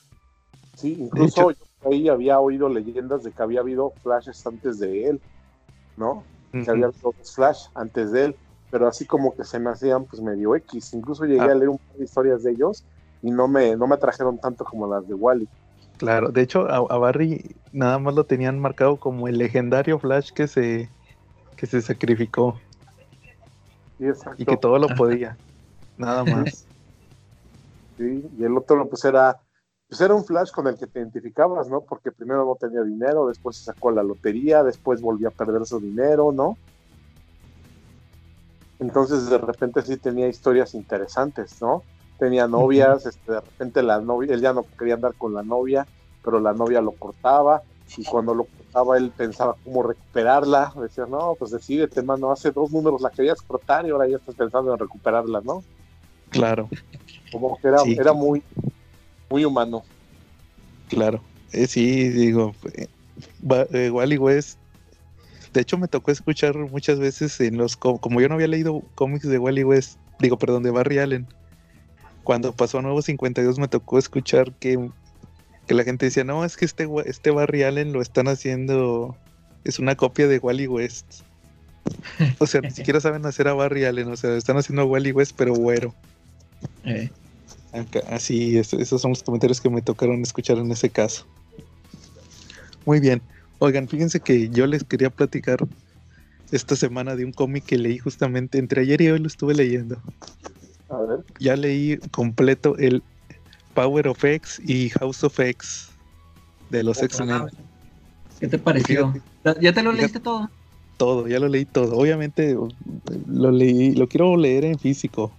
Sí, 0.76 0.96
incluso 1.00 1.52
hecho- 1.52 1.60
yo 1.84 1.90
ahí 1.92 2.10
había 2.10 2.40
oído 2.40 2.70
leyendas 2.70 3.24
de 3.24 3.32
que 3.32 3.42
había 3.44 3.62
habido 3.62 3.92
flashes 4.04 4.46
antes 4.46 4.80
de 4.80 5.08
él, 5.10 5.22
¿no? 5.96 6.24
Que 6.52 6.70
había 6.70 6.88
habido 6.88 7.14
flash 7.36 7.66
antes 7.76 8.12
de 8.12 8.26
él, 8.26 8.36
pero 8.72 8.88
así 8.88 9.06
como 9.06 9.36
que 9.36 9.44
se 9.44 9.60
me 9.60 9.70
hacían 9.70 10.06
pues 10.06 10.22
medio 10.22 10.56
X. 10.56 10.94
Incluso 10.94 11.26
llegué 11.26 11.42
Ah. 11.42 11.46
a 11.52 11.56
leer 11.56 11.70
un 11.70 11.78
par 11.78 11.98
de 11.98 12.04
historias 12.04 12.44
de 12.44 12.52
ellos 12.52 12.84
y 13.22 13.32
no 13.32 13.48
me, 13.48 13.76
no 13.76 13.88
me 13.88 13.96
atrajeron 13.96 14.38
tanto 14.40 14.64
como 14.66 14.88
las 14.88 15.08
de 15.08 15.14
Wally. 15.14 15.48
Claro, 15.98 16.30
de 16.30 16.42
hecho 16.42 16.68
a, 16.70 16.78
a 16.78 16.98
Barry 17.00 17.56
nada 17.72 17.98
más 17.98 18.14
lo 18.14 18.26
tenían 18.26 18.60
marcado 18.60 18.98
como 18.98 19.28
el 19.28 19.38
legendario 19.40 19.98
Flash 19.98 20.32
que 20.32 20.48
se 20.48 20.90
que 21.58 21.66
se 21.66 21.82
sacrificó 21.82 22.58
Sí, 23.98 24.06
y 24.38 24.46
que 24.46 24.58
todo 24.58 24.78
lo 24.78 24.88
podía. 24.90 25.38
Nada 25.98 26.24
más. 26.24 26.66
Sí, 27.98 28.24
y 28.38 28.44
el 28.44 28.56
otro 28.56 28.88
pues 28.88 29.04
era, 29.06 29.42
pues 29.90 30.00
era 30.00 30.14
un 30.14 30.24
flash 30.24 30.52
con 30.52 30.68
el 30.68 30.78
que 30.78 30.86
te 30.86 31.00
identificabas, 31.00 31.68
¿no? 31.68 31.82
Porque 31.82 32.12
primero 32.12 32.46
no 32.46 32.54
tenía 32.54 32.84
dinero, 32.84 33.28
después 33.28 33.58
se 33.58 33.64
sacó 33.64 33.90
la 33.90 34.04
lotería, 34.04 34.62
después 34.62 35.02
volvió 35.02 35.30
a 35.30 35.32
perder 35.32 35.66
su 35.66 35.80
dinero, 35.80 36.32
¿no? 36.32 36.60
Entonces 38.78 39.28
de 39.32 39.40
repente 39.40 39.82
sí 39.82 39.98
tenía 39.98 40.28
historias 40.28 40.76
interesantes, 40.76 41.60
¿no? 41.60 41.82
Tenía 42.20 42.48
novias, 42.48 43.08
este, 43.08 43.32
de 43.32 43.42
repente 43.42 43.82
la 43.82 44.00
novia, 44.00 44.36
él 44.36 44.42
ya 44.42 44.54
no 44.54 44.64
quería 44.78 44.94
andar 44.94 45.16
con 45.16 45.34
la 45.34 45.42
novia, 45.42 45.88
pero 46.24 46.40
la 46.40 46.54
novia 46.54 46.82
lo 46.82 46.92
cortaba, 46.92 47.64
y 47.96 48.04
cuando 48.04 48.34
lo 48.34 48.46
cortaba 48.46 48.98
él 48.98 49.12
pensaba 49.16 49.58
cómo 49.64 49.84
recuperarla, 49.84 50.74
decía, 50.82 51.06
no, 51.08 51.36
pues 51.40 51.52
decídete, 51.52 52.04
mano, 52.04 52.32
hace 52.32 52.52
dos 52.52 52.72
números 52.72 53.02
la 53.02 53.10
querías 53.12 53.42
cortar 53.42 53.86
y 53.86 53.92
ahora 53.92 54.08
ya 54.08 54.18
estás 54.18 54.36
pensando 54.36 54.74
en 54.74 54.80
recuperarla, 54.80 55.42
¿no? 55.42 55.64
Claro, 56.30 56.70
Como 57.32 57.58
que 57.62 57.68
era, 57.70 57.80
Sí. 57.80 57.96
era 58.00 58.14
muy, 58.14 58.44
muy 59.30 59.46
humano. 59.46 59.84
claro. 60.88 61.24
Eh, 61.54 61.68
sí, 61.68 62.10
digo, 62.10 62.54
eh, 62.74 62.88
va- 63.42 63.68
eh, 63.72 63.90
Wally 63.90 64.18
West. 64.18 64.60
De 65.54 65.62
hecho, 65.62 65.78
me 65.78 65.88
tocó 65.88 66.12
escuchar 66.12 66.56
muchas 66.58 67.00
veces 67.00 67.40
en 67.40 67.58
los. 67.58 67.78
co- 67.78 68.00
Como 68.00 68.20
yo 68.22 68.28
no 68.28 68.36
había 68.36 68.48
leído 68.48 68.82
cómics 68.96 69.28
de 69.28 69.40
Wally 69.40 69.64
West, 69.64 69.98
digo, 70.20 70.38
perdón, 70.38 70.64
de 70.64 70.72
Barry 70.72 71.00
Allen. 71.00 71.28
Cuando 72.24 72.52
pasó 72.54 72.80
a 72.80 72.82
Nuevo 72.82 73.02
52, 73.02 73.58
me 73.58 73.70
tocó 73.70 73.98
escuchar 73.98 74.54
que, 74.56 74.92
que 75.68 75.74
la 75.76 75.84
gente 75.84 76.06
decía: 76.06 76.24
No, 76.24 76.44
es 76.46 76.58
que 76.58 76.66
este, 76.66 76.88
este 77.06 77.32
Barry 77.32 77.64
Allen 77.64 77.94
lo 77.94 78.02
están 78.02 78.28
haciendo. 78.28 79.16
Es 79.64 79.80
una 79.80 79.96
copia 79.96 80.28
de 80.28 80.40
Wally 80.40 80.68
West. 80.68 81.22
O 82.40 82.48
sea, 82.48 82.62
ni 82.62 82.72
siquiera 82.72 83.00
saben 83.00 83.26
hacer 83.26 83.48
a 83.48 83.54
Barry 83.54 83.86
Allen. 83.86 84.08
O 84.10 84.16
sea, 84.18 84.36
están 84.36 84.58
haciendo 84.58 84.82
a 84.82 84.86
Wally 84.86 85.12
West, 85.12 85.34
pero 85.38 85.54
güero. 85.54 85.94
Eh, 86.86 87.10
Así, 88.10 88.58
es- 88.58 88.74
esos 88.74 89.02
son 89.02 89.12
los 89.12 89.22
comentarios 89.24 89.62
que 89.62 89.70
me 89.70 89.82
tocaron 89.82 90.22
escuchar 90.24 90.58
en 90.58 90.72
ese 90.72 90.90
caso. 90.90 91.26
Muy 92.86 93.00
bien. 93.00 93.22
Oigan, 93.60 93.88
fíjense 93.88 94.20
que 94.20 94.50
yo 94.50 94.66
les 94.68 94.84
quería 94.84 95.10
platicar 95.10 95.60
esta 96.52 96.76
semana 96.76 97.16
de 97.16 97.26
un 97.26 97.34
cómic 97.34 97.66
que 97.66 97.78
leí 97.78 97.98
justamente 97.98 98.58
entre 98.58 98.82
ayer 98.82 99.02
y 99.02 99.10
hoy 99.10 99.20
lo 99.20 99.28
estuve 99.28 99.54
leyendo. 99.54 100.02
A 100.90 100.98
ver. 101.02 101.20
Ya 101.40 101.56
leí 101.56 101.98
completo 102.12 102.78
el 102.78 103.04
Power 103.78 104.08
of 104.08 104.24
X 104.26 104.60
y 104.66 104.90
House 104.90 105.24
of 105.24 105.40
X 105.40 105.90
de 106.72 106.82
los 106.82 107.00
X-Men. 107.04 107.44
¿Qué 108.40 108.48
te 108.48 108.58
pareció? 108.58 109.14
¿Ya 109.62 109.72
te 109.72 109.84
lo 109.84 109.92
Fíjate- 109.92 109.98
leíste 109.98 110.20
todo? 110.20 110.50
Todo, 110.98 111.28
ya 111.28 111.40
lo 111.40 111.48
leí 111.48 111.66
todo. 111.66 111.96
Obviamente 111.96 112.58
lo 113.28 113.52
leí, 113.52 113.92
lo 113.94 114.08
quiero 114.08 114.36
leer 114.36 114.66
en 114.66 114.80
físico. 114.80 115.32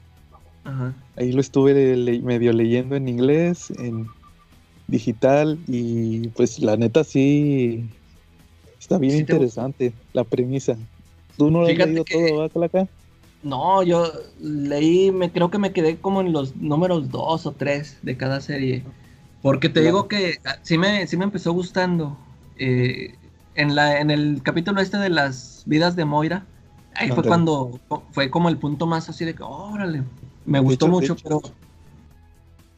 Ajá. 0.62 0.94
Ahí 1.16 1.32
lo 1.32 1.40
estuve 1.40 1.96
le- 1.96 2.20
medio 2.20 2.52
leyendo 2.52 2.94
en 2.94 3.08
inglés, 3.08 3.70
en 3.76 4.06
digital 4.86 5.58
y 5.66 6.28
pues 6.28 6.60
la 6.60 6.76
neta 6.76 7.02
sí 7.02 7.84
está 8.78 8.98
bien 8.98 9.14
Sí 9.14 9.18
interesante 9.18 9.92
la 10.12 10.22
premisa. 10.22 10.76
¿Tú 11.36 11.50
no 11.50 11.62
lo 11.62 11.66
has 11.66 11.76
leído 11.76 12.04
que- 12.04 12.14
todo. 12.28 12.48
No, 13.42 13.82
yo 13.84 14.10
leí, 14.40 15.12
me 15.12 15.30
creo 15.30 15.50
que 15.50 15.58
me 15.58 15.72
quedé 15.72 15.96
como 16.00 16.20
en 16.20 16.32
los 16.32 16.56
números 16.56 17.10
dos 17.10 17.46
o 17.46 17.52
tres 17.52 17.98
de 18.02 18.16
cada 18.16 18.40
serie. 18.40 18.82
Porque 19.42 19.68
te 19.68 19.80
digo 19.80 20.08
que 20.08 20.38
ah, 20.44 20.56
sí 20.62 20.76
me, 20.76 21.06
sí 21.06 21.16
me 21.16 21.24
empezó 21.24 21.52
gustando. 21.52 22.16
Eh, 22.56 23.14
en, 23.54 23.74
la, 23.76 24.00
en 24.00 24.10
el 24.10 24.42
capítulo 24.42 24.80
este 24.80 24.98
de 24.98 25.10
las 25.10 25.62
vidas 25.66 25.94
de 25.94 26.04
Moira, 26.04 26.46
ahí 26.94 27.08
fue 27.10 27.22
cuando 27.24 27.80
fue 28.10 28.30
como 28.30 28.48
el 28.48 28.56
punto 28.58 28.86
más 28.86 29.08
así 29.08 29.24
de 29.24 29.34
que, 29.34 29.42
órale, 29.44 30.02
me 30.44 30.58
gustó 30.60 30.88
mucho, 30.88 31.16
pero 31.22 31.40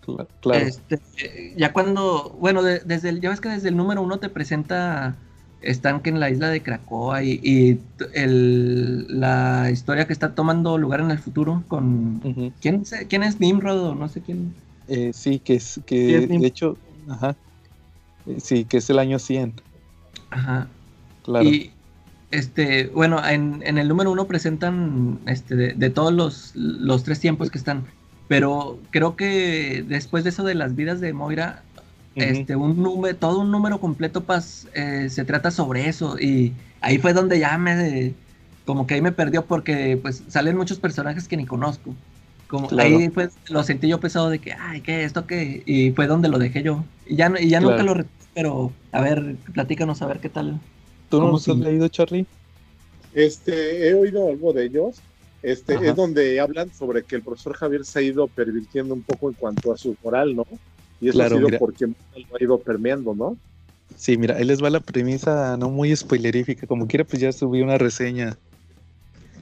Cla- 0.06 0.26
Claro, 0.40 0.66
este, 0.66 1.54
ya 1.56 1.72
cuando, 1.72 2.30
bueno, 2.40 2.62
de- 2.62 2.80
desde 2.80 3.10
el, 3.10 3.20
ya 3.20 3.30
ves 3.30 3.40
que 3.40 3.48
desde 3.48 3.68
el 3.68 3.76
número 3.76 4.02
uno 4.02 4.18
te 4.18 4.28
presenta 4.28 5.16
están 5.60 6.00
que 6.02 6.10
en 6.10 6.20
la 6.20 6.30
isla 6.30 6.48
de 6.50 6.62
Cracoa 6.62 7.22
y, 7.22 7.80
el, 8.14 9.06
la 9.20 9.70
historia 9.70 10.06
que 10.06 10.12
está 10.12 10.34
tomando 10.34 10.78
lugar 10.78 11.00
en 11.00 11.10
el 11.10 11.18
futuro 11.18 11.64
con. 11.68 12.20
¿quién, 12.60 12.84
se- 12.84 13.06
quién 13.08 13.22
es 13.22 13.40
Nimrod 13.40 13.80
o 13.90 13.94
no 13.94 14.08
sé 14.08 14.22
quién? 14.22 14.54
Eh, 14.86 15.12
sí, 15.12 15.40
que 15.40 15.54
es 15.54 15.80
Sí, 16.06 16.14
que 16.14 16.16
es 16.16 16.28
de 16.28 16.46
hecho, 16.46 16.78
ajá, 17.08 17.38
Eh, 18.26 18.40
sí, 18.40 18.66
que 18.66 18.78
es 18.78 18.90
el 18.90 18.98
año 19.00 19.18
100, 19.18 19.56
Ajá. 20.30 20.68
claro. 21.22 21.50
Y 21.50 21.72
este, 22.30 22.88
bueno, 22.88 23.26
en, 23.26 23.62
en 23.64 23.78
el 23.78 23.88
número 23.88 24.12
uno 24.12 24.26
presentan 24.28 25.20
este 25.26 25.56
de, 25.56 25.74
de 25.74 25.90
todos 25.90 26.12
los, 26.12 26.52
los 26.54 27.04
tres 27.04 27.20
tiempos 27.20 27.50
que 27.50 27.58
están. 27.58 27.86
Pero 28.28 28.80
creo 28.90 29.16
que 29.16 29.84
después 29.86 30.24
de 30.24 30.30
eso 30.30 30.44
de 30.44 30.54
las 30.54 30.76
vidas 30.76 31.00
de 31.00 31.12
Moira, 31.12 31.64
Este, 32.14 32.56
un 32.56 32.82
número, 32.82 33.16
todo 33.16 33.40
un 33.40 33.50
número 33.50 33.80
completo 33.80 34.24
pas, 34.24 34.66
eh, 34.74 35.08
se 35.10 35.24
trata 35.24 35.50
sobre 35.50 35.88
eso. 35.88 36.18
Y 36.18 36.52
ahí 36.80 36.98
fue 36.98 37.12
donde 37.12 37.38
ya 37.38 37.56
me, 37.58 38.14
como 38.66 38.86
que 38.86 38.94
ahí 38.94 39.02
me 39.02 39.12
perdió 39.12 39.46
porque 39.46 39.98
pues 40.00 40.24
salen 40.28 40.56
muchos 40.56 40.78
personajes 40.78 41.28
que 41.28 41.36
ni 41.36 41.46
conozco. 41.46 41.94
Como 42.48 42.68
Claro. 42.68 42.88
ahí 42.88 43.08
pues 43.10 43.38
lo 43.48 43.62
sentí 43.62 43.88
yo 43.88 44.00
pesado 44.00 44.28
de 44.28 44.40
que, 44.40 44.52
ay, 44.52 44.80
¿qué 44.80 45.04
esto 45.04 45.26
qué? 45.26 45.62
Y 45.66 45.92
fue 45.92 46.06
donde 46.06 46.28
lo 46.28 46.38
dejé 46.38 46.62
yo. 46.62 46.84
Y 47.06 47.16
ya, 47.16 47.28
no- 47.28 47.38
y 47.38 47.48
ya 47.48 47.60
nunca 47.60 47.76
Claro. 47.76 47.88
lo 47.88 47.94
retomé, 47.94 48.14
pero 48.34 48.72
a 48.92 49.00
ver, 49.00 49.36
platícanos 49.54 50.02
a 50.02 50.06
ver 50.06 50.18
qué 50.20 50.28
tal. 50.28 50.58
¿Tú 51.08 51.18
no 51.18 51.24
¿cómo 51.26 51.32
los 51.34 51.48
has 51.48 51.56
leído, 51.58 51.88
Charlie? 51.88 52.26
Este, 53.12 53.88
he 53.88 53.94
oído 53.94 54.28
algo 54.28 54.52
de 54.52 54.66
ellos. 54.66 55.00
Este, 55.42 55.74
Ajá. 55.74 55.86
es 55.86 55.96
donde 55.96 56.38
hablan 56.38 56.72
sobre 56.72 57.02
que 57.04 57.16
el 57.16 57.22
profesor 57.22 57.54
Javier 57.56 57.84
se 57.84 57.98
ha 57.98 58.02
ido 58.02 58.28
pervirtiendo 58.28 58.94
un 58.94 59.02
poco 59.02 59.28
en 59.28 59.34
cuanto 59.34 59.72
a 59.72 59.76
su 59.76 59.96
moral, 60.02 60.36
¿no? 60.36 60.44
Y 61.00 61.08
eso 61.08 61.18
Claro, 61.18 61.34
ha 61.36 61.38
sido 61.38 61.48
mira. 61.48 61.58
porque 61.58 61.86
lo 61.86 61.94
ha 62.36 62.42
ido 62.42 62.58
permeando, 62.60 63.14
¿no? 63.14 63.36
Sí, 63.96 64.16
mira, 64.16 64.36
ahí 64.36 64.44
les 64.44 64.62
va 64.62 64.70
la 64.70 64.80
premisa 64.80 65.56
no 65.56 65.70
muy 65.70 65.94
spoilerífica, 65.94 66.66
como 66.66 66.86
quiera 66.86 67.04
pues 67.04 67.20
ya 67.20 67.32
subí 67.32 67.60
una 67.62 67.76
reseña 67.78 68.36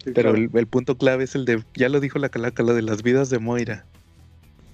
Sí, 0.05 0.13
Pero 0.15 0.31
claro. 0.31 0.37
el, 0.37 0.51
el 0.55 0.67
punto 0.67 0.97
clave 0.97 1.25
es 1.25 1.35
el 1.35 1.45
de, 1.45 1.63
ya 1.75 1.89
lo 1.89 2.01
dijo 2.01 2.19
la 2.19 2.29
calaca, 2.29 2.63
lo 2.63 2.73
de 2.75 2.83
las 2.83 3.03
vidas 3.03 3.31
de 3.31 3.39
Moira. 3.41 3.85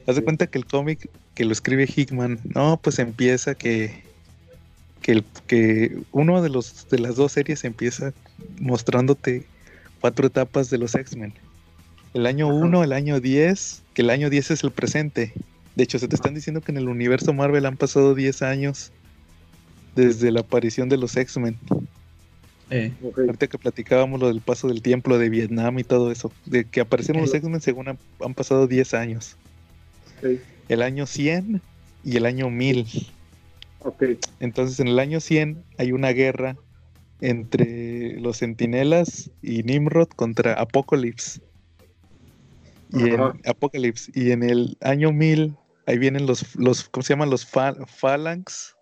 Haz 0.07 0.17
de 0.17 0.21
Sí. 0.21 0.25
cuenta 0.25 0.47
que 0.47 0.59
el 0.59 0.67
cómic 0.67 1.09
que 1.35 1.45
lo 1.47 1.53
escribe 1.53 1.89
Hickman, 1.93 2.39
no, 2.55 2.79
pues 2.83 2.99
empieza 2.99 3.55
que, 3.55 4.05
que, 5.03 5.13
el, 5.13 5.25
que 5.47 5.99
uno 6.13 6.43
de 6.43 6.51
los 6.51 6.87
de 6.91 6.99
las 6.99 7.17
dos 7.17 7.33
series 7.33 7.65
empieza 7.65 8.13
mostrándote 8.61 9.47
cuatro 10.01 10.27
etapas 10.27 10.69
de 10.71 10.79
los 10.79 10.95
X-Men. 10.95 11.33
El 12.13 12.27
año 12.27 12.47
Ajá. 12.49 12.55
1, 12.67 12.85
el 12.85 12.93
año 12.93 13.19
10, 13.19 13.83
que 13.95 14.03
el 14.03 14.11
año 14.11 14.29
10 14.31 14.51
es 14.53 14.63
el 14.63 14.71
presente. 14.71 15.33
De 15.77 15.85
hecho, 15.85 15.99
se 15.99 16.09
te 16.09 16.15
están 16.15 16.35
diciendo 16.35 16.61
que 16.61 16.73
en 16.73 16.79
el 16.79 16.89
universo 16.89 17.33
Marvel 17.33 17.67
han 17.67 17.77
pasado 17.77 18.15
10 18.15 18.43
años 18.43 18.93
desde 19.95 20.31
la 20.31 20.41
aparición 20.41 20.89
de 20.89 20.97
los 20.97 21.17
X-Men. 21.17 21.59
Eh. 22.71 22.93
Ahorita 23.17 23.47
que 23.47 23.59
platicábamos 23.59 24.21
lo 24.21 24.29
del 24.29 24.41
paso 24.41 24.69
del 24.69 24.83
tiempo, 24.83 25.17
de 25.19 25.29
Vietnam 25.29 25.79
y 25.79 25.85
todo 25.85 26.11
eso, 26.11 26.33
de 26.47 26.65
que 26.65 26.81
aparecieron 26.81 27.23
los. 27.23 27.35
X-Men 27.35 27.61
según 27.61 27.89
han, 27.89 27.99
han 28.25 28.35
pasado 28.35 28.67
10 28.67 28.95
años. 28.95 29.37
El 30.69 30.83
año 30.83 31.07
100 31.07 31.61
y 32.05 32.17
el 32.17 32.27
año 32.27 32.51
1000. 32.51 32.87
Ok. 33.81 34.05
Entonces 34.41 34.81
en 34.81 34.89
el 34.89 34.99
año 34.99 35.21
100 35.21 35.63
hay 35.77 35.93
una 35.93 36.11
guerra 36.11 36.57
entre 37.21 38.19
los 38.21 38.39
Centinelas 38.39 39.31
y 39.43 39.63
Nimrod 39.63 40.09
contra 40.09 40.55
Apocalypse. 40.55 41.41
Y 42.93 43.11
en. 43.11 43.21
Apocalypse. 43.45 44.11
Y 44.15 44.31
en 44.31 44.43
el 44.43 44.79
año 44.81 45.13
1000 45.13 45.55
ahí 45.87 45.99
vienen 45.99 46.27
los, 46.27 46.55
los 46.57 46.89
¿cómo 46.89 47.03
se 47.03 47.13
llaman? 47.13 47.31
Los 47.31 47.47
Phalanx. 47.47 48.75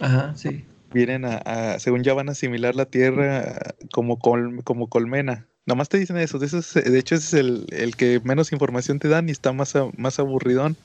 ajá, 0.00 0.34
sí. 0.36 0.64
vienen 0.92 1.24
a, 1.24 1.36
a- 1.38 1.78
según 1.78 2.02
ya 2.02 2.14
van 2.14 2.28
a 2.28 2.32
asimilar 2.32 2.74
la 2.74 2.86
tierra 2.86 3.74
como, 3.92 4.18
col- 4.18 4.62
como 4.64 4.88
colmena. 4.88 5.46
Nomás 5.66 5.88
te 5.90 5.98
dicen 5.98 6.16
eso, 6.16 6.38
de, 6.38 6.46
eso 6.46 6.58
es- 6.58 6.72
de 6.74 6.98
hecho 6.98 7.14
ese 7.14 7.26
es 7.26 7.34
el, 7.34 7.66
el 7.70 7.94
que 7.96 8.20
menos 8.24 8.52
información 8.52 8.98
te 8.98 9.08
dan 9.08 9.28
y 9.28 9.32
está 9.32 9.52
más, 9.52 9.76
a- 9.76 9.90
más 9.98 10.18
aburridón, 10.18 10.76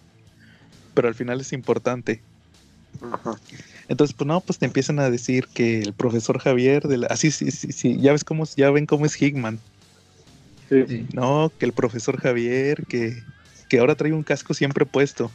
pero 0.94 1.08
al 1.08 1.16
final 1.16 1.40
es 1.40 1.54
importante. 1.54 2.22
Ajá. 3.12 3.36
Entonces, 3.88 4.16
pues 4.16 4.28
no, 4.28 4.40
pues 4.42 4.60
te 4.60 4.66
empiezan 4.66 5.00
a 5.00 5.10
decir 5.10 5.48
que 5.54 5.80
el 5.82 5.94
profesor 5.94 6.40
Javier, 6.40 6.84
de 6.84 6.98
la- 6.98 7.08
así 7.08 7.32
sí, 7.32 7.52
sí, 7.52 7.72
sí, 7.72 7.98
ya 8.00 8.12
ves 8.12 8.24
cómo, 8.24 8.46
ya 8.58 8.72
ven 8.72 8.86
cómo 8.86 9.06
es 9.06 9.22
Hickman, 9.22 9.60
sí. 10.70 11.06
no, 11.14 11.52
que 11.58 11.66
el 11.66 11.74
profesor 11.74 12.18
Javier, 12.20 12.84
que, 12.88 13.24
que 13.74 13.80
ahora 13.80 13.96
trae 13.96 14.14
un 14.14 14.22
casco 14.22 14.54
siempre 14.54 14.86
puesto, 14.86 15.32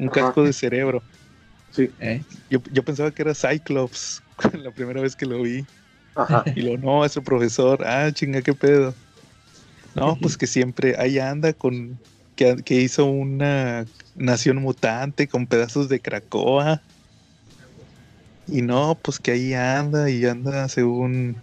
un 0.00 0.08
Ajá. 0.08 0.14
casco 0.14 0.42
de 0.42 0.52
cerebro. 0.52 1.00
Sí. 1.70 1.88
Eh, 2.00 2.24
Yo, 2.50 2.60
yo 2.72 2.82
pensaba 2.82 3.12
que 3.12 3.22
era 3.22 3.36
Cyclops 3.36 4.20
la 4.64 4.72
primera 4.72 5.00
vez 5.00 5.14
que 5.14 5.26
lo 5.26 5.40
vi. 5.40 5.64
Ajá. 6.16 6.42
Y 6.56 6.62
lo 6.62 6.76
no, 6.76 7.04
es 7.04 7.12
su 7.12 7.22
profesor. 7.22 7.86
Ah, 7.86 8.10
chinga, 8.12 8.42
qué 8.42 8.52
pedo. 8.52 8.96
No, 9.94 10.16
pues 10.20 10.36
que 10.36 10.48
siempre 10.48 10.96
ahí 10.98 11.20
anda 11.20 11.52
con. 11.52 11.96
Que, 12.34 12.56
que 12.64 12.80
hizo 12.80 13.04
una 13.04 13.86
nación 14.16 14.56
mutante 14.56 15.28
con 15.28 15.46
pedazos 15.46 15.88
de 15.88 16.00
Cracoa. 16.00 16.82
Y 18.48 18.62
no, 18.62 18.98
pues 19.00 19.20
que 19.20 19.30
ahí 19.30 19.54
anda 19.54 20.10
y 20.10 20.26
anda 20.26 20.68
según. 20.68 21.36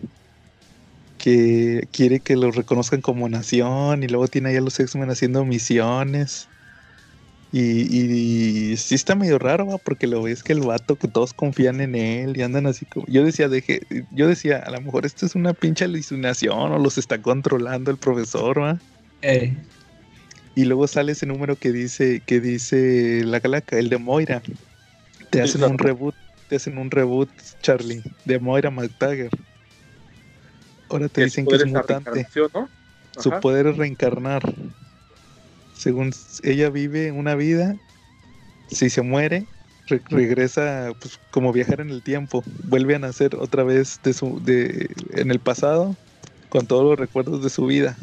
Que 1.26 1.90
quiere 1.92 2.22
que 2.22 2.36
lo 2.36 2.52
reconozcan 2.52 3.02
como 3.02 3.28
nación 3.30 4.04
y 4.04 4.08
luego 4.08 4.28
tiene 4.28 4.50
ahí 4.50 4.58
a 4.58 4.62
los 4.62 4.80
X-Men 4.80 5.10
haciendo 5.10 5.44
misiones. 5.46 6.52
Y, 7.52 8.72
y 8.72 8.78
sí 8.78 8.96
está 8.96 9.16
medio 9.16 9.40
raro, 9.40 9.68
¿va? 9.68 9.78
porque 9.80 10.08
lo 10.08 10.22
ves 10.24 10.44
que 10.44 10.54
el 10.54 10.62
vato, 10.62 10.98
que 10.98 11.08
todos 11.08 11.34
confían 11.34 11.82
en 11.82 11.96
él 11.96 12.38
y 12.38 12.42
andan 12.44 12.68
así 12.68 12.86
como... 12.86 13.06
Yo 13.08 13.24
decía, 13.24 13.50
deje, 13.50 13.88
yo 14.12 14.28
decía, 14.28 14.60
a 14.60 14.72
lo 14.72 14.82
mejor 14.82 15.06
esto 15.06 15.26
es 15.26 15.36
una 15.36 15.54
pinche 15.56 15.86
alucinación 15.86 16.74
o 16.74 16.80
los 16.80 16.98
está 16.98 17.22
controlando 17.22 17.92
el 17.92 17.98
profesor, 17.98 18.62
¿va? 18.62 18.84
Eh, 19.22 19.66
Y 20.56 20.66
luego 20.66 20.88
sale 20.88 21.12
ese 21.14 21.26
número 21.26 21.58
que 21.58 21.72
dice, 21.72 22.24
que 22.26 22.40
dice 22.40 23.24
la 23.26 23.42
calaca, 23.42 23.78
el 23.78 23.90
de 23.90 23.98
Moira. 23.98 24.46
Te 25.30 25.42
hacen 25.42 25.66
un 25.66 25.78
reboot, 25.80 26.16
te 26.48 26.58
hacen 26.58 26.78
un 26.78 26.92
reboot, 26.92 27.32
Charlie, 27.62 28.06
de 28.26 28.40
Moira 28.40 28.72
McTaggart. 28.72 29.34
Ahora 30.96 31.10
te 31.10 31.24
dicen 31.24 31.46
que 31.46 31.56
es 31.56 31.66
mutante. 31.66 32.28
Su 33.18 33.30
poder 33.42 33.68
es 33.68 33.78
reencarnar. 33.78 34.42
Según 35.78 36.14
ella 36.44 36.70
vive 36.70 37.12
una 37.12 37.36
vida, 37.36 37.76
si 38.68 38.90
se 38.90 39.02
muere, 39.02 39.46
re- 39.88 40.02
regresa 40.10 40.92
pues, 41.00 41.20
como 41.32 41.54
viajar 41.54 41.82
en 41.82 41.90
el 41.90 42.02
tiempo. 42.02 42.44
Vuelve 42.64 42.96
a 42.96 43.00
nacer 43.00 43.36
otra 43.36 43.64
vez 43.64 44.00
de 44.04 44.14
su, 44.14 44.42
de, 44.44 44.90
en 45.14 45.32
el 45.32 45.40
pasado 45.40 45.96
con 46.50 46.66
todos 46.66 46.84
los 46.84 47.00
recuerdos 47.00 47.44
de 47.44 47.50
su 47.50 47.66
vida. 47.66 47.98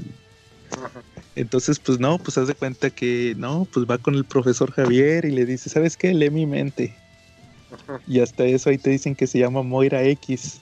Ajá. 0.72 1.02
Entonces, 1.34 1.78
pues 1.78 1.98
no, 1.98 2.18
pues 2.18 2.36
haz 2.36 2.48
de 2.48 2.54
cuenta 2.54 2.90
que 2.90 3.34
no, 3.38 3.66
pues 3.72 3.86
va 3.86 3.96
con 3.98 4.14
el 4.14 4.24
profesor 4.24 4.70
Javier 4.72 5.24
y 5.24 5.30
le 5.30 5.46
dice, 5.46 5.70
¿sabes 5.70 5.96
qué? 5.96 6.12
Lee 6.12 6.30
mi 6.30 6.46
mente. 6.46 6.94
Ajá. 7.72 8.00
Y 8.06 8.20
hasta 8.20 8.44
eso 8.44 8.68
ahí 8.68 8.76
te 8.76 8.90
dicen 8.90 9.14
que 9.14 9.26
se 9.26 9.38
llama 9.38 9.62
Moira 9.62 10.02
X, 10.02 10.60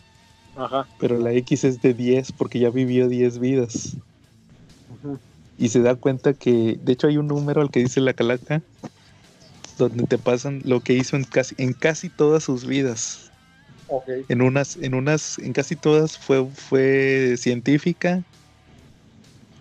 Ajá. 0.56 0.86
pero 0.98 1.18
la 1.18 1.32
X 1.32 1.64
es 1.64 1.80
de 1.80 1.94
10 1.94 2.32
porque 2.32 2.58
ya 2.58 2.70
vivió 2.70 3.08
10 3.08 3.38
vidas. 3.38 3.96
Y 5.58 5.68
se 5.68 5.80
da 5.80 5.94
cuenta 5.94 6.32
que, 6.32 6.78
de 6.82 6.92
hecho 6.92 7.06
hay 7.06 7.18
un 7.18 7.26
número 7.26 7.60
al 7.60 7.70
que 7.70 7.80
dice 7.80 8.00
la 8.00 8.14
calaca, 8.14 8.62
donde 9.78 10.04
te 10.04 10.18
pasan 10.18 10.60
lo 10.64 10.80
que 10.80 10.94
hizo 10.94 11.16
en 11.16 11.24
casi, 11.24 11.54
en 11.58 11.72
casi 11.72 12.08
todas 12.08 12.44
sus 12.44 12.66
vidas. 12.66 13.30
En 14.28 14.42
unas, 14.42 14.76
en 14.76 14.94
unas, 14.94 15.38
en 15.38 15.52
casi 15.52 15.76
todas 15.76 16.16
fue, 16.16 16.46
fue 16.46 17.34
científica 17.36 18.22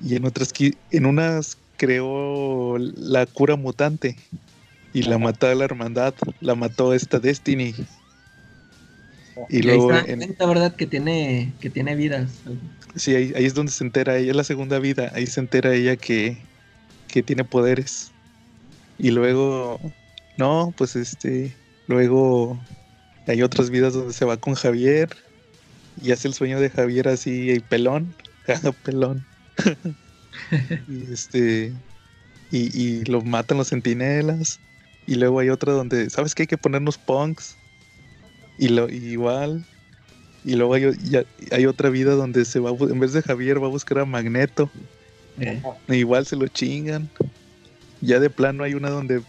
y 0.01 0.15
en 0.15 0.25
otras, 0.25 0.53
en 0.91 1.05
unas 1.05 1.57
creó 1.77 2.77
la 2.77 3.25
cura 3.25 3.55
mutante 3.55 4.15
y 4.93 5.03
la 5.03 5.17
mató 5.17 5.47
a 5.47 5.55
la 5.55 5.65
hermandad, 5.65 6.13
la 6.41 6.55
mató 6.55 6.93
esta 6.93 7.19
Destiny. 7.19 7.73
Y 9.47 9.61
y 9.61 9.69
ahí 9.69 9.81
luego, 9.81 9.81
se 9.81 9.93
dan 9.93 10.05
en- 10.05 10.25
cuenta, 10.27 10.45
¿verdad? 10.47 10.75
Que 10.75 10.87
tiene, 10.87 11.57
que 11.61 11.69
tiene 11.69 11.95
vidas. 11.95 12.43
sí, 12.95 13.15
ahí, 13.15 13.33
ahí 13.35 13.45
es 13.45 13.53
donde 13.53 13.71
se 13.71 13.83
entera 13.83 14.17
ella, 14.17 14.31
es 14.31 14.37
la 14.37 14.43
segunda 14.43 14.79
vida, 14.79 15.11
ahí 15.13 15.27
se 15.27 15.39
entera 15.39 15.73
ella 15.75 15.97
que, 15.97 16.49
que 17.07 17.23
tiene 17.23 17.45
poderes. 17.45 18.15
Y 18.97 19.11
luego, 19.11 19.79
no, 20.37 20.73
pues 20.77 20.95
este, 20.95 21.59
luego 21.87 22.67
hay 23.27 23.43
otras 23.43 23.69
vidas 23.69 23.93
donde 23.93 24.13
se 24.13 24.25
va 24.25 24.37
con 24.39 24.55
Javier 24.55 25.09
y 25.95 26.11
hace 26.13 26.27
el 26.29 26.33
sueño 26.35 26.59
de 26.61 26.69
Javier 26.71 27.07
así, 27.09 27.51
y 27.51 27.59
pelón, 27.61 28.15
jaja, 28.45 28.73
pelón. 28.83 29.27
y 30.85 31.11
este, 31.11 31.81
y, 32.49 32.99
y 33.01 33.05
lo 33.05 33.23
matan 33.23 33.57
los 33.59 33.69
centinelas. 33.69 34.63
Y 35.05 35.15
luego 35.15 35.39
hay 35.39 35.49
otra 35.49 35.73
donde, 35.73 36.09
¿sabes 36.09 36.35
qué? 36.35 36.43
Hay 36.43 36.47
que 36.47 36.57
ponernos 36.57 36.99
punks. 36.99 37.58
Y 38.59 38.67
lo 38.69 38.89
y 38.89 38.97
igual. 38.97 39.65
Y 40.45 40.55
luego 40.55 40.73
hay, 40.75 40.91
ya- 41.09 41.25
hay 41.51 41.65
otra 41.65 41.89
vida 41.89 42.13
donde 42.13 42.45
se 42.45 42.59
va, 42.59 42.69
en 42.71 42.99
vez 42.99 43.13
de 43.13 43.21
Javier, 43.21 43.61
va 43.61 43.67
a 43.67 43.71
buscar 43.71 43.99
a 43.99 44.05
Magneto. 44.05 44.69
Eh, 45.39 45.61
E 45.87 45.95
igual 45.95 46.25
se 46.25 46.35
lo 46.35 46.47
chingan. 46.47 47.09
Ya 48.01 48.19
de 48.19 48.29
plano 48.29 48.63
hay 48.63 48.73
una 48.73 48.89
donde 48.89 49.21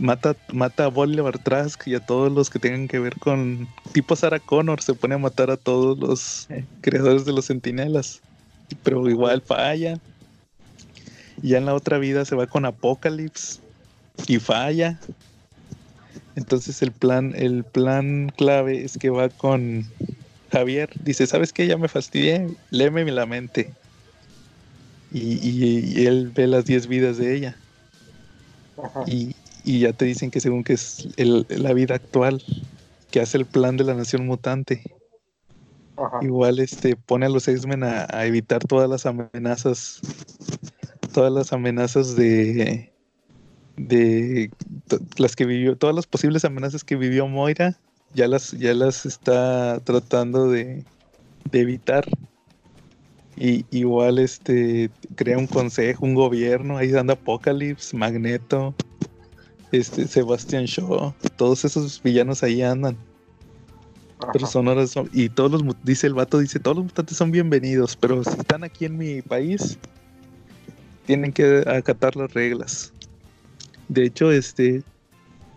mata, 0.00 0.36
mata 0.52 0.84
a 0.84 0.88
Bolivar 0.88 1.38
Trask 1.38 1.86
y 1.86 1.94
a 1.94 2.00
todos 2.00 2.30
los 2.32 2.50
que 2.50 2.58
tengan 2.58 2.88
que 2.88 2.98
ver 2.98 3.16
con. 3.18 3.68
Tipo 3.92 4.14
Sarah 4.16 4.40
Connor, 4.40 4.82
se 4.82 4.94
pone 4.94 5.14
a 5.14 5.18
matar 5.18 5.50
a 5.50 5.56
todos 5.56 5.98
los 5.98 6.50
Eh. 6.50 6.64
creadores 6.80 7.24
de 7.24 7.32
los 7.32 7.46
centinelas. 7.46 8.20
Pero 8.82 9.08
igual 9.08 9.42
falla. 9.42 9.98
Y 11.42 11.50
ya 11.50 11.58
en 11.58 11.66
la 11.66 11.74
otra 11.74 11.98
vida 11.98 12.24
se 12.24 12.34
va 12.34 12.46
con 12.46 12.64
Apocalypse 12.64 13.60
y 14.26 14.38
falla. 14.38 14.98
Entonces 16.36 16.82
el 16.82 16.92
plan, 16.92 17.32
el 17.34 17.64
plan 17.64 18.30
clave 18.36 18.84
es 18.84 18.98
que 18.98 19.10
va 19.10 19.28
con 19.30 19.84
Javier. 20.52 20.90
Dice, 21.02 21.26
¿sabes 21.26 21.52
qué? 21.52 21.66
Ya 21.66 21.76
me 21.78 21.88
fastidié. 21.88 22.46
Léeme 22.70 23.10
la 23.10 23.26
mente. 23.26 23.72
Y, 25.12 25.38
y- 25.48 26.00
y 26.00 26.06
él 26.06 26.30
ve 26.34 26.46
las 26.46 26.66
10 26.66 26.86
vidas 26.86 27.16
de 27.16 27.34
ella. 27.34 27.56
Ajá. 28.82 29.04
Y, 29.06 29.34
y 29.64 29.80
ya 29.80 29.92
te 29.92 30.04
dicen 30.04 30.30
que 30.30 30.40
según 30.40 30.62
que 30.62 30.74
es 30.74 31.08
el- 31.16 31.46
la 31.48 31.72
vida 31.72 31.94
actual, 31.94 32.42
que 33.10 33.20
hace 33.20 33.38
el 33.38 33.46
plan 33.46 33.76
de 33.78 33.84
la 33.84 33.94
nación 33.94 34.26
mutante. 34.26 34.82
Ajá. 35.96 36.18
Igual 36.20 36.58
este 36.58 36.96
pone 36.96 37.24
a 37.24 37.30
los 37.30 37.48
X-Men 37.48 37.82
a, 37.82 38.06
a 38.10 38.26
evitar 38.26 38.62
todas 38.62 38.90
las 38.90 39.06
amenazas. 39.06 40.00
Todas 41.14 41.32
las 41.32 41.54
amenazas 41.54 42.14
de. 42.16 42.92
De 43.76 44.50
las 45.18 45.36
que 45.36 45.44
vivió. 45.44 45.76
Todas 45.76 45.94
las 45.94 46.06
posibles 46.06 46.44
amenazas 46.44 46.84
que 46.84 46.96
vivió 46.96 47.26
Moira. 47.28 47.76
Ya 48.14 48.28
las, 48.28 48.52
ya 48.52 48.72
las 48.74 49.04
está 49.04 49.80
tratando 49.80 50.48
de, 50.50 50.84
de 51.50 51.60
evitar. 51.60 52.06
Y 53.36 53.66
igual 53.70 54.18
este 54.18 54.90
crea 55.14 55.36
un 55.36 55.46
consejo, 55.46 56.06
un 56.06 56.14
gobierno, 56.14 56.78
ahí 56.78 56.94
anda 56.94 57.12
Apocalypse, 57.12 57.94
Magneto, 57.94 58.74
este 59.72 60.06
Sebastian 60.08 60.64
Shaw, 60.64 61.12
todos 61.36 61.64
esos 61.66 62.02
villanos 62.02 62.42
ahí 62.42 62.62
andan. 62.62 62.96
Ajá. 64.20 64.32
Personas 64.32 64.90
son- 64.90 65.10
y 65.12 65.28
todos 65.28 65.62
los 65.62 65.76
dice 65.82 66.06
el 66.06 66.14
vato 66.14 66.38
dice 66.38 66.58
todos 66.58 66.78
los 66.78 66.86
mutantes 66.86 67.18
son 67.18 67.30
bienvenidos, 67.30 67.94
pero 67.94 68.24
si 68.24 68.30
están 68.30 68.64
aquí 68.64 68.86
en 68.86 68.96
mi 68.96 69.20
país 69.20 69.78
tienen 71.04 71.30
que 71.30 71.62
acatar 71.66 72.16
las 72.16 72.32
reglas. 72.32 72.90
De 73.88 74.04
hecho, 74.04 74.30
este 74.30 74.82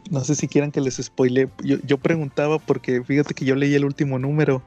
no 0.10 0.22
sé 0.22 0.36
si 0.36 0.48
quieran 0.48 0.72
que 0.72 0.82
les 0.82 0.98
spoile. 0.98 1.50
Yo, 1.64 1.78
yo 1.86 1.98
preguntaba 1.98 2.58
porque 2.60 3.04
fíjate 3.04 3.34
que 3.34 3.46
yo 3.46 3.56
leí 3.56 3.76
el 3.76 3.86
último 3.86 4.18
número 4.18 4.62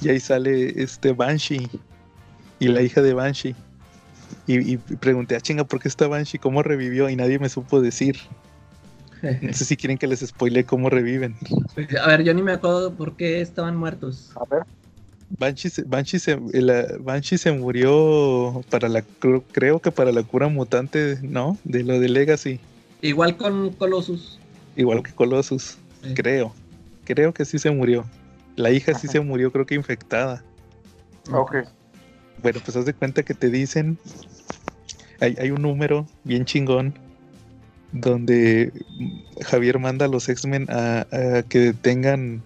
y 0.00 0.10
ahí 0.10 0.20
sale 0.20 0.82
este 0.82 1.12
Banshee 1.12 1.68
y 2.58 2.68
la 2.68 2.82
hija 2.82 3.00
de 3.00 3.14
Banshee. 3.14 3.54
Y, 4.46 4.74
y 4.74 4.76
pregunté, 4.76 5.36
ah, 5.36 5.40
chinga, 5.40 5.64
¿por 5.64 5.80
qué 5.80 5.88
está 5.88 6.08
Banshee? 6.08 6.38
¿Cómo 6.38 6.62
revivió? 6.62 7.08
Y 7.08 7.16
nadie 7.16 7.38
me 7.38 7.48
supo 7.48 7.80
decir. 7.80 8.16
No 9.40 9.52
sé 9.52 9.64
si 9.64 9.76
quieren 9.76 9.98
que 9.98 10.08
les 10.08 10.18
spoile 10.18 10.64
cómo 10.64 10.90
reviven. 10.90 11.36
A 12.02 12.08
ver, 12.08 12.24
yo 12.24 12.34
ni 12.34 12.42
me 12.42 12.50
acuerdo 12.50 12.92
por 12.96 13.14
qué 13.14 13.40
estaban 13.40 13.76
muertos. 13.76 14.32
A 14.34 14.44
ver. 14.52 14.64
Banshee, 15.38 15.70
se- 15.70 15.82
Banshee, 15.84 16.18
se, 16.18 16.38
la- 16.52 16.86
Banshee 17.00 17.38
se 17.38 17.52
murió 17.52 18.62
para 18.70 18.88
la 18.88 19.02
creo 19.52 19.80
que 19.80 19.90
para 19.90 20.12
la 20.12 20.22
cura 20.22 20.48
mutante, 20.48 21.18
¿no? 21.22 21.56
De 21.64 21.82
lo 21.82 21.98
de 21.98 22.08
Legacy, 22.08 22.60
Igual 23.00 23.36
con 23.36 23.70
Colossus. 23.72 24.38
igual 24.76 25.02
que 25.02 25.12
Colossus, 25.12 25.76
Eh, 26.04 26.14
creo. 26.14 26.54
Creo 27.04 27.32
que 27.34 27.44
sí 27.44 27.58
se 27.58 27.70
murió. 27.70 28.04
La 28.56 28.70
hija 28.70 28.94
sí 28.94 29.08
se 29.08 29.18
murió, 29.20 29.50
creo 29.50 29.66
que 29.66 29.74
infectada. 29.74 30.44
Ok. 31.32 31.56
Bueno, 32.42 32.60
pues 32.64 32.76
haz 32.76 32.84
de 32.84 32.94
cuenta 32.94 33.22
que 33.22 33.34
te 33.34 33.50
dicen, 33.50 33.98
hay, 35.20 35.34
hay 35.38 35.50
un 35.50 35.62
número 35.62 36.06
bien 36.24 36.44
chingón 36.44 36.94
donde 37.92 38.72
Javier 39.42 39.78
manda 39.78 40.06
a 40.06 40.08
los 40.08 40.28
X-Men 40.28 40.66
a, 40.70 41.06
a 41.10 41.42
que 41.42 41.58
detengan 41.58 42.42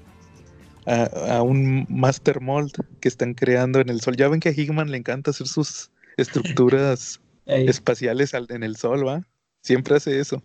a, 0.87 1.37
a 1.39 1.43
un 1.43 1.87
Master 1.89 2.41
Mold 2.41 2.73
que 3.01 3.09
están 3.09 3.35
creando 3.35 3.81
en 3.81 3.89
el 3.89 4.01
sol. 4.01 4.17
Ya 4.17 4.29
ven 4.29 4.41
que 4.41 4.51
a 4.51 4.53
Hickman 4.53 4.91
le 4.91 4.99
encanta 4.99 5.31
hacer 5.31 5.47
sus 5.49 5.91
estructuras 6.17 7.21
espaciales 7.47 8.35
al- 8.35 8.47
en 8.51 8.63
el 8.63 8.77
sol, 8.77 9.07
¿va? 9.07 9.23
Siempre 9.63 9.97
hace 9.97 10.21
eso. 10.21 10.43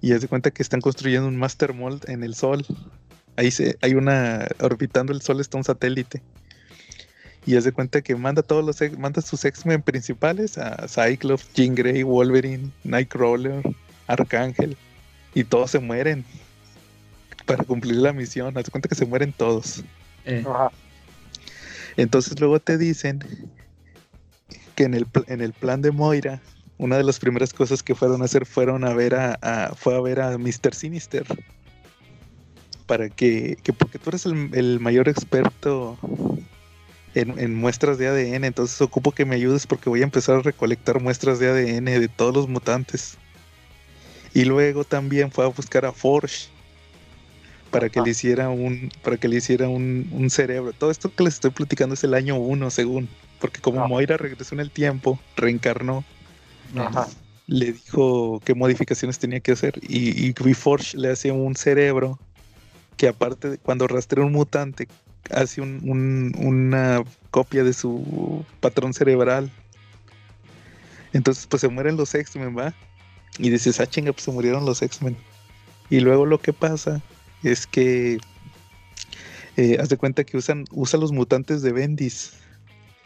Y 0.00 0.12
haz 0.12 0.22
de 0.22 0.28
cuenta 0.28 0.50
que 0.50 0.62
están 0.62 0.80
construyendo 0.80 1.28
un 1.28 1.36
Master 1.36 1.74
Mold 1.74 2.08
en 2.08 2.22
el 2.24 2.34
sol. 2.34 2.64
Ahí 3.36 3.50
se, 3.50 3.76
hay 3.82 3.94
una, 3.94 4.48
orbitando 4.60 5.12
el 5.12 5.20
sol 5.20 5.40
está 5.40 5.58
un 5.58 5.64
satélite. 5.64 6.22
Y 7.46 7.56
haz 7.56 7.64
de 7.64 7.72
cuenta 7.72 8.00
que 8.02 8.14
manda 8.16 8.42
todos 8.42 8.64
los, 8.64 8.98
manda 8.98 9.20
sus 9.22 9.44
X-Men 9.44 9.82
principales 9.82 10.58
a 10.58 10.86
Cyclops, 10.88 11.52
Jean 11.54 11.74
Grey, 11.74 12.02
Wolverine, 12.02 12.70
Nightcrawler, 12.84 13.62
Arcángel. 14.06 14.76
Y 15.34 15.44
todos 15.44 15.70
se 15.70 15.78
mueren 15.78 16.24
para 17.46 17.64
cumplir 17.64 17.96
la 17.96 18.12
misión. 18.12 18.56
Haz 18.56 18.70
cuenta 18.70 18.88
que 18.88 18.94
se 18.94 19.06
mueren 19.06 19.32
todos. 19.32 19.82
eh, 20.24 20.44
Ajá. 20.46 20.70
Entonces 21.96 22.38
luego 22.38 22.60
te 22.60 22.78
dicen 22.78 23.20
que 24.76 24.84
en 24.84 24.94
el, 24.94 25.06
en 25.26 25.40
el 25.40 25.52
plan 25.52 25.82
de 25.82 25.90
Moira, 25.90 26.40
una 26.78 26.96
de 26.96 27.04
las 27.04 27.18
primeras 27.18 27.52
cosas 27.52 27.82
que 27.82 27.94
fueron 27.94 28.22
a 28.22 28.24
hacer 28.26 28.46
fueron 28.46 28.84
a 28.84 28.94
ver 28.94 29.14
a, 29.14 29.38
a- 29.42 29.74
fue 29.74 29.94
a 29.96 30.00
ver 30.00 30.20
a 30.20 30.38
Mr. 30.38 30.74
Sinister. 30.74 31.24
Para 32.86 33.08
que, 33.08 33.56
que 33.62 33.72
porque 33.72 33.98
tú 33.98 34.10
eres 34.10 34.26
el, 34.26 34.50
el 34.54 34.80
mayor 34.80 35.08
experto 35.08 35.96
en, 37.14 37.38
en 37.38 37.54
muestras 37.54 37.98
de 37.98 38.08
ADN. 38.08 38.44
Entonces 38.46 38.80
ocupo 38.80 39.12
que 39.12 39.24
me 39.24 39.36
ayudes 39.36 39.66
porque 39.66 39.88
voy 39.90 40.00
a 40.00 40.04
empezar 40.04 40.36
a 40.36 40.42
recolectar 40.42 41.00
muestras 41.00 41.38
de 41.38 41.48
ADN 41.50 42.00
de 42.00 42.08
todos 42.08 42.34
los 42.34 42.48
mutantes. 42.48 43.16
Y 44.32 44.44
luego 44.44 44.84
también 44.84 45.30
fue 45.30 45.44
a 45.44 45.48
buscar 45.48 45.84
a 45.84 45.92
Forge 45.92 46.48
para 47.70 47.88
que 47.88 48.00
le 48.00 48.10
hiciera 48.10 48.48
un, 48.50 48.90
para 49.02 49.16
que 49.16 49.28
le 49.28 49.36
hiciera 49.36 49.68
un, 49.68 50.08
un 50.12 50.30
cerebro. 50.30 50.72
Todo 50.72 50.90
esto 50.90 51.12
que 51.14 51.24
les 51.24 51.34
estoy 51.34 51.50
platicando 51.50 51.94
es 51.94 52.02
el 52.04 52.14
año 52.14 52.36
1, 52.36 52.70
según. 52.70 53.08
Porque 53.40 53.60
como 53.60 53.78
Ajá. 53.80 53.88
Moira 53.88 54.16
regresó 54.16 54.54
en 54.54 54.60
el 54.60 54.70
tiempo, 54.70 55.18
reencarnó, 55.36 56.04
Ajá. 56.76 57.06
le 57.46 57.72
dijo 57.72 58.40
qué 58.44 58.54
modificaciones 58.54 59.18
tenía 59.18 59.40
que 59.40 59.52
hacer. 59.52 59.78
Y, 59.82 60.28
y 60.28 60.54
Forge 60.54 60.96
le 60.98 61.10
hace 61.10 61.30
un 61.32 61.56
cerebro 61.56 62.18
que 62.96 63.08
aparte 63.08 63.48
de 63.50 63.58
cuando 63.58 63.86
rastrea 63.88 64.24
un 64.26 64.32
mutante, 64.32 64.88
hace 65.30 65.60
un- 65.62 65.80
un- 65.88 66.34
una 66.44 67.02
copia 67.30 67.64
de 67.64 67.72
su 67.72 68.44
patrón 68.60 68.92
cerebral. 68.92 69.50
Entonces 71.12 71.46
pues 71.46 71.60
se 71.60 71.68
mueren 71.68 71.96
los 71.96 72.14
X-Men, 72.14 72.56
¿va? 72.56 72.74
Y 73.38 73.50
dices, 73.50 73.80
ah, 73.80 73.86
chinga, 73.86 74.12
pues 74.12 74.24
se 74.24 74.32
murieron 74.32 74.64
los 74.64 74.82
X-Men. 74.82 75.16
Y 75.88 76.00
luego 76.00 76.26
lo 76.26 76.38
que 76.40 76.52
pasa 76.52 77.00
es 77.42 77.66
que 77.66 78.18
eh, 79.56 79.76
haz 79.80 79.88
de 79.88 79.96
cuenta 79.96 80.24
que 80.24 80.36
usan 80.36 80.64
usa 80.70 80.98
los 80.98 81.12
mutantes 81.12 81.62
de 81.62 81.72
Bendis. 81.72 82.34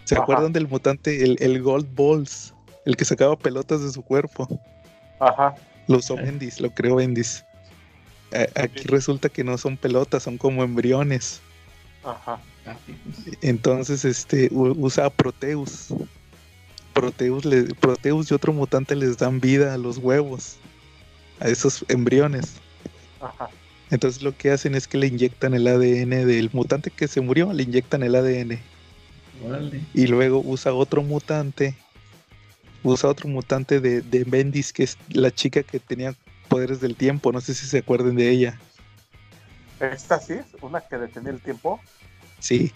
¿Se 0.05 0.15
Ajá. 0.15 0.23
acuerdan 0.23 0.53
del 0.53 0.69
mutante, 0.69 1.23
el, 1.25 1.37
el 1.41 1.63
Gold 1.63 1.89
Balls? 1.95 2.53
El 2.85 2.97
que 2.97 3.05
sacaba 3.07 3.37
pelotas 3.37 3.83
de 3.83 3.91
su 3.91 4.03
cuerpo. 4.03 4.47
Ajá. 5.19 5.55
Lo 5.89 5.99
usó 5.99 6.17
Bendis, 6.17 6.61
lo 6.61 6.71
creó 6.71 6.97
Bendis. 6.97 7.45
A- 8.33 8.63
Aquí 8.63 8.83
resulta 8.85 9.29
que 9.29 9.43
no 9.45 9.57
son 9.57 9.77
pelotas, 9.79 10.23
son 10.25 10.37
como 10.37 10.63
embriones. 10.63 11.41
Ajá. 12.03 12.39
Entonces, 13.41 14.05
este, 14.05 14.49
usa 14.53 15.07
a 15.07 15.11
Proteus. 15.11 15.89
Proteus, 16.93 17.45
le- 17.45 17.75
Proteus 17.75 18.31
y 18.31 18.35
otro 18.35 18.53
mutante 18.53 18.95
les 18.95 19.17
dan 19.17 19.41
vida 19.41 19.73
a 19.75 19.79
los 19.79 19.99
huevos, 19.99 20.57
a 21.41 21.49
esos 21.49 21.85
embriones. 21.89 22.55
Ajá. 23.21 23.49
Entonces 23.91 24.23
lo 24.23 24.37
que 24.37 24.51
hacen 24.51 24.75
es 24.75 24.89
que 24.89 24.99
le 24.99 25.07
inyectan 25.07 25.55
el 25.55 25.67
ADN 25.67 26.27
del 26.27 26.51
mutante 26.53 26.91
que 26.91 27.09
se 27.09 27.21
murió, 27.21 27.53
le 27.53 27.63
inyectan 27.63 28.03
el 28.03 28.15
ADN. 28.15 28.59
Órale. 29.47 29.81
Y 29.93 30.07
luego 30.07 30.43
usa 30.45 30.73
otro 30.73 31.03
mutante, 31.03 31.77
usa 32.83 33.11
otro 33.11 33.29
mutante 33.29 33.81
de, 33.81 34.01
de 34.01 34.25
Bendis, 34.25 34.73
que 34.73 34.85
es 34.85 34.99
la 35.11 35.31
chica 35.31 35.63
que 35.63 35.79
tenía 35.79 36.15
poderes 36.49 36.81
del 36.81 36.97
tiempo, 36.97 37.33
no 37.33 37.41
sé 37.41 37.55
si 37.55 37.67
se 37.67 37.79
acuerden 37.79 38.17
de 38.17 38.31
ella. 38.31 38.59
Esta 39.81 40.21
sí 40.21 40.35
es 40.35 40.47
una 40.63 40.81
que 40.81 40.97
detenía 40.97 41.33
el 41.33 41.41
tiempo. 41.41 41.81
Sí. 42.39 42.73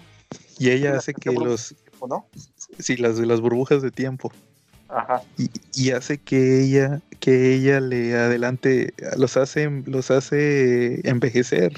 Y 0.59 0.71
ella 0.71 0.97
hace 0.97 1.15
que 1.15 1.31
los, 1.31 1.71
de 1.71 1.77
tiempo, 1.77 2.09
¿no? 2.09 2.27
sí, 2.79 2.97
las 2.97 3.17
de 3.17 3.27
las 3.27 3.41
burbujas 3.41 3.83
de 3.83 3.91
tiempo. 3.91 4.33
Ajá. 4.89 5.23
y, 5.37 5.51
y 5.75 5.91
hace 5.91 6.19
que 6.19 6.63
ella 6.63 7.01
que 7.21 7.55
ella 7.55 7.79
le 7.81 8.15
adelante 8.17 8.95
los 9.17 9.37
hace 9.37 9.69
los 9.87 10.11
hace 10.11 11.07
envejecer 11.09 11.73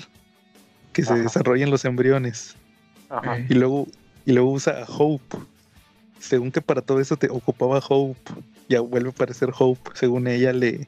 que 0.92 1.02
se 1.04 1.14
desarrollen 1.14 1.70
los 1.70 1.84
embriones. 1.84 2.54
Ajá. 3.08 3.38
Y 3.48 3.54
luego 3.54 3.86
y 4.26 4.32
luego 4.32 4.52
usa 4.52 4.82
a 4.82 4.86
Hope. 4.86 5.38
Según 6.20 6.52
que 6.52 6.61
para 6.61 6.82
todo 6.82 7.00
eso 7.00 7.16
te 7.16 7.28
ocupaba 7.30 7.82
Hope 7.88 8.30
ya 8.68 8.80
vuelve 8.80 9.08
a 9.08 9.12
aparecer 9.12 9.50
Hope 9.58 9.90
según 9.94 10.26
ella 10.28 10.52
le 10.52 10.86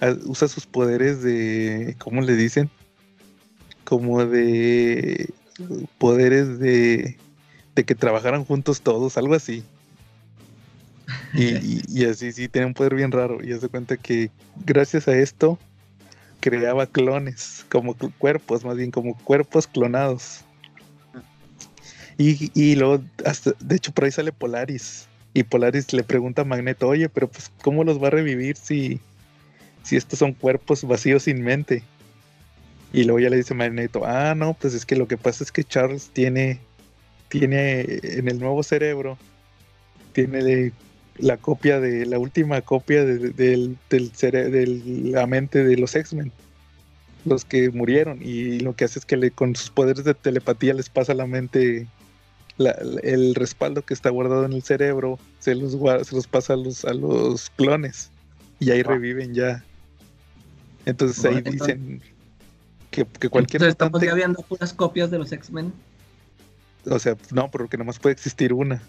a- 0.00 0.14
usa 0.26 0.46
sus 0.48 0.66
poderes 0.66 1.22
de 1.22 1.96
cómo 1.98 2.20
le 2.20 2.36
dicen 2.36 2.70
como 3.84 4.24
de 4.24 5.30
poderes 5.98 6.58
de 6.58 7.16
de 7.74 7.84
que 7.84 7.94
trabajaran 7.94 8.44
juntos 8.44 8.80
todos 8.82 9.16
algo 9.18 9.34
así 9.34 9.64
y, 11.32 12.04
así 12.04 12.32
sí 12.32 12.48
tiene 12.48 12.66
un 12.66 12.74
poder 12.74 12.94
bien 12.94 13.12
raro. 13.12 13.44
Y 13.44 13.52
hace 13.52 13.68
cuenta 13.68 13.96
que 13.96 14.30
gracias 14.64 15.08
a 15.08 15.16
esto 15.16 15.58
creaba 16.40 16.86
clones, 16.86 17.64
como 17.70 17.94
cu- 17.94 18.12
cuerpos, 18.18 18.64
más 18.64 18.76
bien 18.76 18.90
como 18.90 19.16
cuerpos 19.18 19.66
clonados. 19.66 20.40
Y, 22.16 22.50
y 22.54 22.76
luego, 22.76 23.02
hasta, 23.24 23.52
de 23.58 23.76
hecho, 23.76 23.92
por 23.92 24.04
ahí 24.04 24.10
sale 24.12 24.32
Polaris. 24.32 25.06
Y 25.32 25.42
Polaris 25.42 25.92
le 25.92 26.04
pregunta 26.04 26.42
a 26.42 26.44
Magneto, 26.44 26.86
oye, 26.88 27.08
pero 27.08 27.26
pues, 27.28 27.50
¿cómo 27.62 27.82
los 27.82 28.00
va 28.00 28.06
a 28.08 28.10
revivir 28.10 28.56
si, 28.56 29.00
si 29.82 29.96
estos 29.96 30.20
son 30.20 30.32
cuerpos 30.32 30.84
vacíos 30.84 31.24
sin 31.24 31.42
mente? 31.42 31.82
Y 32.92 33.02
luego 33.02 33.18
ya 33.18 33.30
le 33.30 33.36
dice 33.38 33.54
Magneto, 33.54 34.06
ah, 34.06 34.36
no, 34.36 34.54
pues 34.54 34.74
es 34.74 34.86
que 34.86 34.94
lo 34.94 35.08
que 35.08 35.16
pasa 35.16 35.42
es 35.42 35.50
que 35.50 35.64
Charles 35.64 36.10
tiene, 36.12 36.60
tiene 37.28 37.80
en 38.02 38.28
el 38.28 38.38
nuevo 38.38 38.62
cerebro, 38.62 39.18
tiene 40.12 40.44
de 40.44 40.72
la 41.18 41.36
copia 41.36 41.80
de 41.80 42.06
la 42.06 42.18
última 42.18 42.60
copia 42.62 43.04
de, 43.04 43.18
de- 43.18 43.30
del, 43.30 43.78
del 43.88 44.12
de 44.50 45.10
la 45.12 45.26
mente 45.26 45.62
de 45.64 45.76
los 45.76 45.94
X-Men 45.94 46.32
los 47.24 47.44
que 47.44 47.70
murieron 47.70 48.18
y 48.20 48.60
lo 48.60 48.74
que 48.76 48.84
hace 48.84 48.98
es 48.98 49.06
que 49.06 49.16
le, 49.16 49.30
con 49.30 49.56
sus 49.56 49.70
poderes 49.70 50.04
de 50.04 50.12
telepatía 50.14 50.74
les 50.74 50.90
pasa 50.90 51.12
a 51.12 51.14
la 51.14 51.26
mente 51.26 51.86
la- 52.58 52.76
el 53.02 53.34
respaldo 53.34 53.82
que 53.82 53.94
está 53.94 54.10
guardado 54.10 54.44
en 54.44 54.52
el 54.52 54.62
cerebro 54.62 55.18
se 55.38 55.54
los 55.54 55.72
se 56.06 56.14
los 56.16 56.26
pasa 56.26 56.54
a 56.54 56.56
los 56.56 56.84
a 56.84 56.92
los 56.94 57.48
clones 57.50 58.10
y 58.60 58.70
ahí 58.70 58.80
Ah. 58.80 58.88
reviven 58.88 59.34
ya 59.34 59.64
entonces 60.86 61.24
ahí 61.24 61.40
dicen 61.42 62.02
que, 62.90 63.04
que 63.06 63.28
cualquier 63.28 63.62
Entonces 63.62 63.72
estamos 63.72 63.92
mutante 63.92 64.06
ya 64.06 64.14
viendo 64.14 64.42
puras 64.42 64.72
copias 64.72 65.10
de 65.10 65.18
los 65.18 65.32
X-Men. 65.32 65.72
o 66.90 66.98
sea 66.98 67.16
no 67.32 67.50
porque 67.50 67.76
nomás 67.78 67.98
puede 67.98 68.12
existir 68.14 68.52
una 68.52 68.82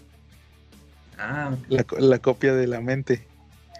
Ah, 1.18 1.56
la, 1.68 1.84
co- 1.84 1.98
la 1.98 2.18
copia 2.18 2.54
de 2.54 2.66
la 2.66 2.80
mente 2.80 3.28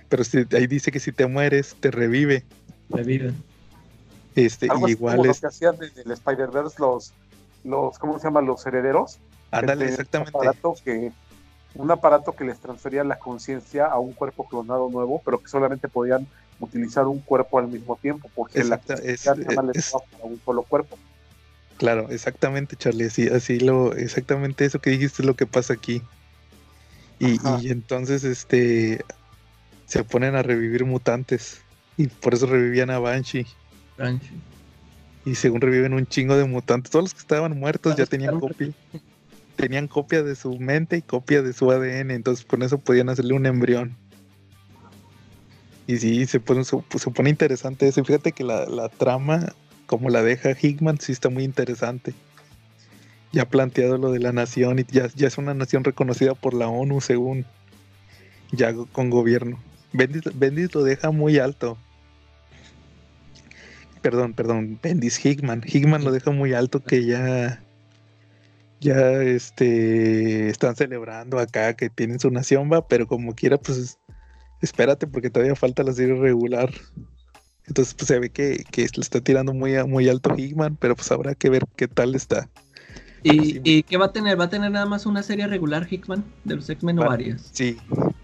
pero 0.08 0.24
si, 0.24 0.44
ahí 0.52 0.66
dice 0.66 0.92
que 0.92 1.00
si 1.00 1.12
te 1.12 1.26
mueres 1.26 1.76
te 1.80 1.90
revive 1.90 2.46
reviven. 2.88 3.44
este 4.34 4.66
Algo 4.66 4.86
y 4.88 4.92
así 4.92 4.96
como 4.96 5.08
igual 5.08 5.26
lo 5.26 5.30
es 5.30 5.40
que 5.40 5.46
hacían 5.46 5.76
en 5.82 5.90
el 6.04 6.12
Spider-Verse 6.12 6.76
los, 6.78 7.14
los, 7.62 7.98
¿cómo 7.98 8.18
se 8.18 8.24
llama? 8.28 8.40
Los 8.40 8.64
herederos. 8.66 9.20
ándale 9.50 9.86
exactamente 9.86 10.32
Un 10.32 10.38
aparato 10.38 10.74
que, 10.84 11.12
un 11.74 11.90
aparato 11.90 12.34
que 12.34 12.44
les 12.44 12.60
transfería 12.60 13.04
la 13.04 13.18
conciencia 13.18 13.86
a 13.86 13.98
un 13.98 14.14
cuerpo 14.14 14.48
clonado 14.48 14.88
nuevo, 14.90 15.22
pero 15.24 15.40
que 15.40 15.48
solamente 15.48 15.88
podían 15.88 16.26
utilizar 16.58 17.06
un 17.06 17.20
cuerpo 17.22 17.58
al 17.58 17.68
mismo 17.68 17.96
tiempo, 18.00 18.30
porque 18.34 18.60
la 18.64 18.76
Exacta- 18.76 18.94
es- 18.94 19.26
es- 19.26 19.90
para 19.90 20.24
un 20.24 20.40
solo 20.44 20.64
cuerpo. 20.64 20.98
Claro, 21.78 22.08
exactamente, 22.10 22.76
Charlie. 22.76 23.06
Así, 23.06 23.28
así 23.28 23.60
lo, 23.60 23.92
exactamente 23.94 24.64
eso 24.64 24.80
que 24.80 24.90
dijiste 24.90 25.22
es 25.22 25.26
lo 25.26 25.36
que 25.36 25.46
pasa 25.46 25.74
aquí. 25.74 26.02
Y, 27.18 27.38
y 27.62 27.70
entonces, 27.70 28.24
este, 28.24 29.04
se 29.86 30.04
ponen 30.04 30.34
a 30.34 30.42
revivir 30.42 30.84
mutantes. 30.84 31.62
Y 31.96 32.08
por 32.08 32.34
eso 32.34 32.46
revivían 32.46 32.90
a 32.90 32.98
Banshee. 32.98 33.46
Rancho. 33.96 34.32
Y 35.24 35.34
según 35.34 35.60
reviven 35.60 35.94
un 35.94 36.06
chingo 36.06 36.36
de 36.36 36.44
mutantes, 36.44 36.90
todos 36.90 37.06
los 37.06 37.14
que 37.14 37.20
estaban 37.20 37.58
muertos 37.58 37.96
ya 37.96 38.06
tenían 38.06 38.38
copia. 38.38 38.70
Tenían 39.56 39.88
copia 39.88 40.22
de 40.22 40.36
su 40.36 40.58
mente 40.58 40.98
y 40.98 41.02
copia 41.02 41.40
de 41.40 41.54
su 41.54 41.70
ADN. 41.70 42.10
Entonces 42.10 42.44
con 42.44 42.62
eso 42.62 42.76
podían 42.76 43.08
hacerle 43.08 43.32
un 43.32 43.46
embrión. 43.46 43.96
Y 45.86 45.96
sí, 45.96 46.26
se 46.26 46.40
pone, 46.40 46.62
se, 46.62 46.76
se 46.98 47.10
pone 47.10 47.30
interesante 47.30 47.88
eso. 47.88 48.00
Y 48.00 48.04
fíjate 48.04 48.32
que 48.32 48.44
la, 48.44 48.66
la 48.66 48.90
trama, 48.90 49.54
como 49.86 50.10
la 50.10 50.22
deja 50.22 50.50
Hickman, 50.60 51.00
sí 51.00 51.12
está 51.12 51.30
muy 51.30 51.44
interesante. 51.44 52.12
Ya 53.36 53.44
planteado 53.44 53.98
lo 53.98 54.12
de 54.12 54.18
la 54.18 54.32
nación 54.32 54.78
y 54.78 54.86
ya, 54.90 55.10
es 55.14 55.36
una 55.36 55.52
nación 55.52 55.84
reconocida 55.84 56.32
por 56.32 56.54
la 56.54 56.68
ONU 56.68 57.02
según 57.02 57.44
ya 58.50 58.72
con 58.92 59.10
gobierno. 59.10 59.60
Bendis, 59.92 60.22
Bendis 60.38 60.74
lo 60.74 60.82
deja 60.82 61.10
muy 61.10 61.36
alto. 61.38 61.76
Perdón, 64.00 64.32
perdón, 64.32 64.78
Bendis 64.82 65.22
Hickman. 65.22 65.62
Hickman 65.66 66.02
lo 66.02 66.12
deja 66.12 66.30
muy 66.30 66.54
alto 66.54 66.82
que 66.82 67.04
ya 67.04 67.62
ya 68.80 69.22
este 69.22 70.48
están 70.48 70.74
celebrando 70.74 71.38
acá 71.38 71.74
que 71.74 71.90
tienen 71.90 72.18
su 72.18 72.30
nación 72.30 72.72
va, 72.72 72.88
pero 72.88 73.06
como 73.06 73.34
quiera 73.34 73.58
pues 73.58 73.98
espérate 74.62 75.06
porque 75.06 75.28
todavía 75.28 75.56
falta 75.56 75.82
la 75.82 75.92
serie 75.92 76.14
regular. 76.14 76.70
Entonces 77.66 77.92
pues 77.92 78.08
se 78.08 78.18
ve 78.18 78.30
que, 78.30 78.64
que 78.70 78.80
le 78.80 79.02
está 79.02 79.20
tirando 79.20 79.52
muy, 79.52 79.74
muy 79.84 80.08
alto 80.08 80.34
Hickman, 80.34 80.76
pero 80.76 80.96
pues 80.96 81.12
habrá 81.12 81.34
que 81.34 81.50
ver 81.50 81.66
qué 81.76 81.86
tal 81.86 82.14
está. 82.14 82.48
¿Y, 83.22 83.44
Sí. 83.44 83.60
¿Y 83.64 83.82
qué 83.82 83.96
va 83.96 84.06
a 84.06 84.12
tener? 84.12 84.38
¿Va 84.38 84.44
a 84.44 84.50
tener 84.50 84.70
nada 84.70 84.86
más 84.86 85.06
una 85.06 85.22
serie 85.22 85.46
regular 85.46 85.86
Hickman 85.90 86.24
de 86.44 86.56
los 86.56 86.68
X-Men 86.68 86.98
o 86.98 87.02
Va- 87.02 87.08
varias? 87.08 87.50
Sí, 87.52 87.76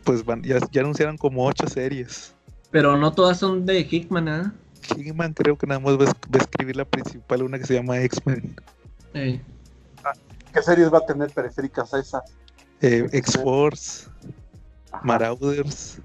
pues 0.05 0.24
van, 0.24 0.43
ya, 0.43 0.59
ya 0.70 0.80
anunciaron 0.82 1.16
como 1.16 1.47
ocho 1.47 1.66
series. 1.66 2.34
Pero 2.70 2.97
no 2.97 3.12
todas 3.12 3.38
son 3.38 3.66
de 3.66 3.80
Hickman, 3.80 4.28
¿ah? 4.28 4.55
Hickman 4.97 5.32
creo 5.34 5.57
que 5.57 5.66
nada 5.66 5.80
más 5.80 5.99
va 5.99 6.05
a, 6.07 6.38
escribir 6.38 6.76
la 6.76 6.84
principal, 6.84 7.43
una 7.43 7.59
que 7.59 7.66
se 7.66 7.74
llama 7.74 8.01
X-Men. 8.01 8.57
Eh, 9.14 9.40
¿Qué 10.53 10.62
series 10.62 10.93
va 10.93 10.99
a 10.99 11.07
tener 11.07 11.30
periféricas 11.30 11.93
a 11.95 12.01
esa? 12.01 12.22
Eh, 12.80 13.07
X-Force, 13.12 14.09
Marauders. 15.03 15.99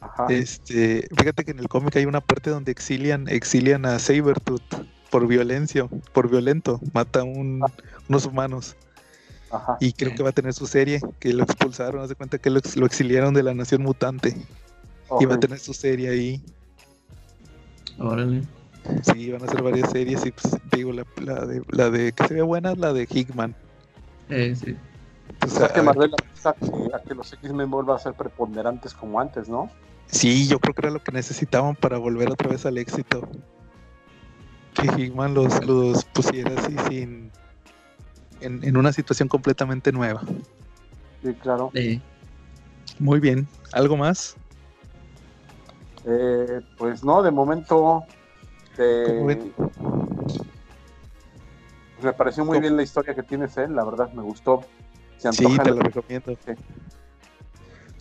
ajá. 0.00 0.26
Este, 0.28 1.06
fíjate 1.16 1.44
que 1.44 1.50
en 1.50 1.58
el 1.58 1.68
cómic 1.68 1.96
hay 1.96 2.06
una 2.06 2.20
parte 2.20 2.50
donde 2.50 2.72
exilian, 2.72 3.28
exilian 3.28 3.84
a 3.84 3.98
Sabertooth 3.98 4.86
por 5.10 5.26
violencia, 5.26 5.86
por 6.12 6.28
violento, 6.30 6.80
mata 6.92 7.20
a 7.20 7.24
un- 7.24 7.62
unos 8.08 8.26
humanos. 8.26 8.76
Ajá. 9.50 9.76
Y 9.80 9.92
creo 9.92 10.14
que 10.14 10.22
va 10.22 10.30
a 10.30 10.32
tener 10.32 10.52
su 10.54 10.66
serie, 10.66 11.00
que 11.20 11.32
lo 11.32 11.44
expulsaron, 11.44 12.02
haz 12.02 12.08
de 12.08 12.14
cuenta 12.16 12.38
que 12.38 12.50
lo, 12.50 12.58
ex- 12.58 12.76
lo 12.76 12.84
exiliaron 12.86 13.32
de 13.34 13.42
la 13.42 13.54
nación 13.54 13.82
mutante. 13.82 14.36
Y 15.20 15.24
va 15.24 15.36
a 15.36 15.40
tener 15.40 15.58
su 15.60 15.72
serie 15.72 16.08
ahí. 16.10 16.42
Órale. 17.98 18.42
Sí, 19.02 19.30
van 19.32 19.42
a 19.42 19.46
hacer 19.46 19.62
varias 19.62 19.90
series 19.90 20.24
y 20.26 20.30
pues 20.32 20.56
digo, 20.72 20.92
la, 20.92 21.04
la 21.22 21.44
de, 21.46 21.62
la 21.70 21.90
de 21.90 22.12
que 22.12 22.26
se 22.26 22.34
ve 22.34 22.42
buena 22.42 22.72
es 22.72 22.78
la 22.78 22.92
de 22.92 23.06
Hickman. 23.10 23.54
Eh, 24.28 24.54
sí. 24.54 24.72
O 24.72 25.32
Entonces, 25.32 25.58
sea 25.58 25.66
a 25.66 25.72
que 25.72 25.82
Marvel 25.82 26.12
a 26.44 26.52
que, 26.52 26.94
a 26.94 26.98
que 27.02 27.14
los 27.14 27.32
X-Men 27.32 27.70
vuelvan 27.70 27.96
a 27.96 27.98
ser 27.98 28.14
preponderantes 28.14 28.94
como 28.94 29.20
antes, 29.20 29.48
¿no? 29.48 29.70
sí, 30.08 30.46
yo 30.46 30.60
creo 30.60 30.72
que 30.72 30.82
era 30.82 30.90
lo 30.92 31.02
que 31.02 31.10
necesitaban 31.10 31.74
para 31.74 31.98
volver 31.98 32.30
otra 32.30 32.48
vez 32.48 32.64
al 32.64 32.78
éxito. 32.78 33.28
Que 34.80 34.86
Hickman 35.02 35.34
los, 35.34 35.64
los 35.66 36.04
pusiera 36.06 36.52
así 36.60 36.76
sin... 36.88 37.30
En, 38.42 38.62
en 38.62 38.76
una 38.76 38.92
situación 38.92 39.28
completamente 39.28 39.90
nueva. 39.92 40.20
Sí, 41.22 41.32
claro. 41.34 41.72
Muy 42.98 43.18
bien. 43.18 43.48
¿Algo 43.72 43.96
más? 43.96 44.36
Eh, 46.04 46.60
pues 46.76 47.02
no, 47.02 47.22
de 47.22 47.30
momento. 47.30 48.04
eh, 48.78 49.50
me 52.02 52.12
pareció 52.12 52.44
muy 52.44 52.56
¿Cómo? 52.56 52.60
bien 52.60 52.76
la 52.76 52.82
historia 52.82 53.14
que 53.14 53.22
tienes, 53.22 53.56
él, 53.56 53.74
la 53.74 53.84
verdad 53.84 54.12
me 54.12 54.22
gustó. 54.22 54.64
Se 55.16 55.32
Sí, 55.32 55.46
te 55.56 55.64
la- 55.64 55.70
lo 55.76 55.80
recomiendo. 55.80 56.36
Sí. 56.44 56.52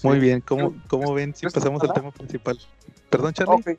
Muy 0.04 0.16
Sí. 0.16 0.20
bien. 0.20 0.42
¿Cómo, 0.42 0.76
cómo 0.90 1.14
ven 1.14 1.34
si 1.34 1.48
pasamos 1.48 1.82
al 1.82 1.94
tema 1.94 2.12
principal? 2.12 2.60
Perdón, 3.10 3.34
Charlie. 3.34 3.78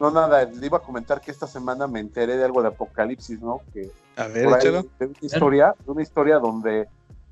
No, 0.00 0.10
nada, 0.10 0.44
le 0.44 0.66
iba 0.66 0.78
a 0.78 0.82
comentar 0.82 1.20
que 1.20 1.30
esta 1.30 1.46
semana 1.46 1.86
me 1.86 2.00
enteré 2.00 2.36
de 2.36 2.44
algo 2.44 2.62
de 2.62 2.68
Apocalipsis, 2.68 3.40
¿no? 3.40 3.60
Que 3.72 3.90
A 4.16 4.26
ver, 4.26 4.48
ahí, 4.48 4.70
de 4.98 5.06
una 5.06 5.18
historia, 5.20 5.74
de 5.84 5.90
una 5.90 6.02
historia 6.02 6.38
donde 6.38 6.88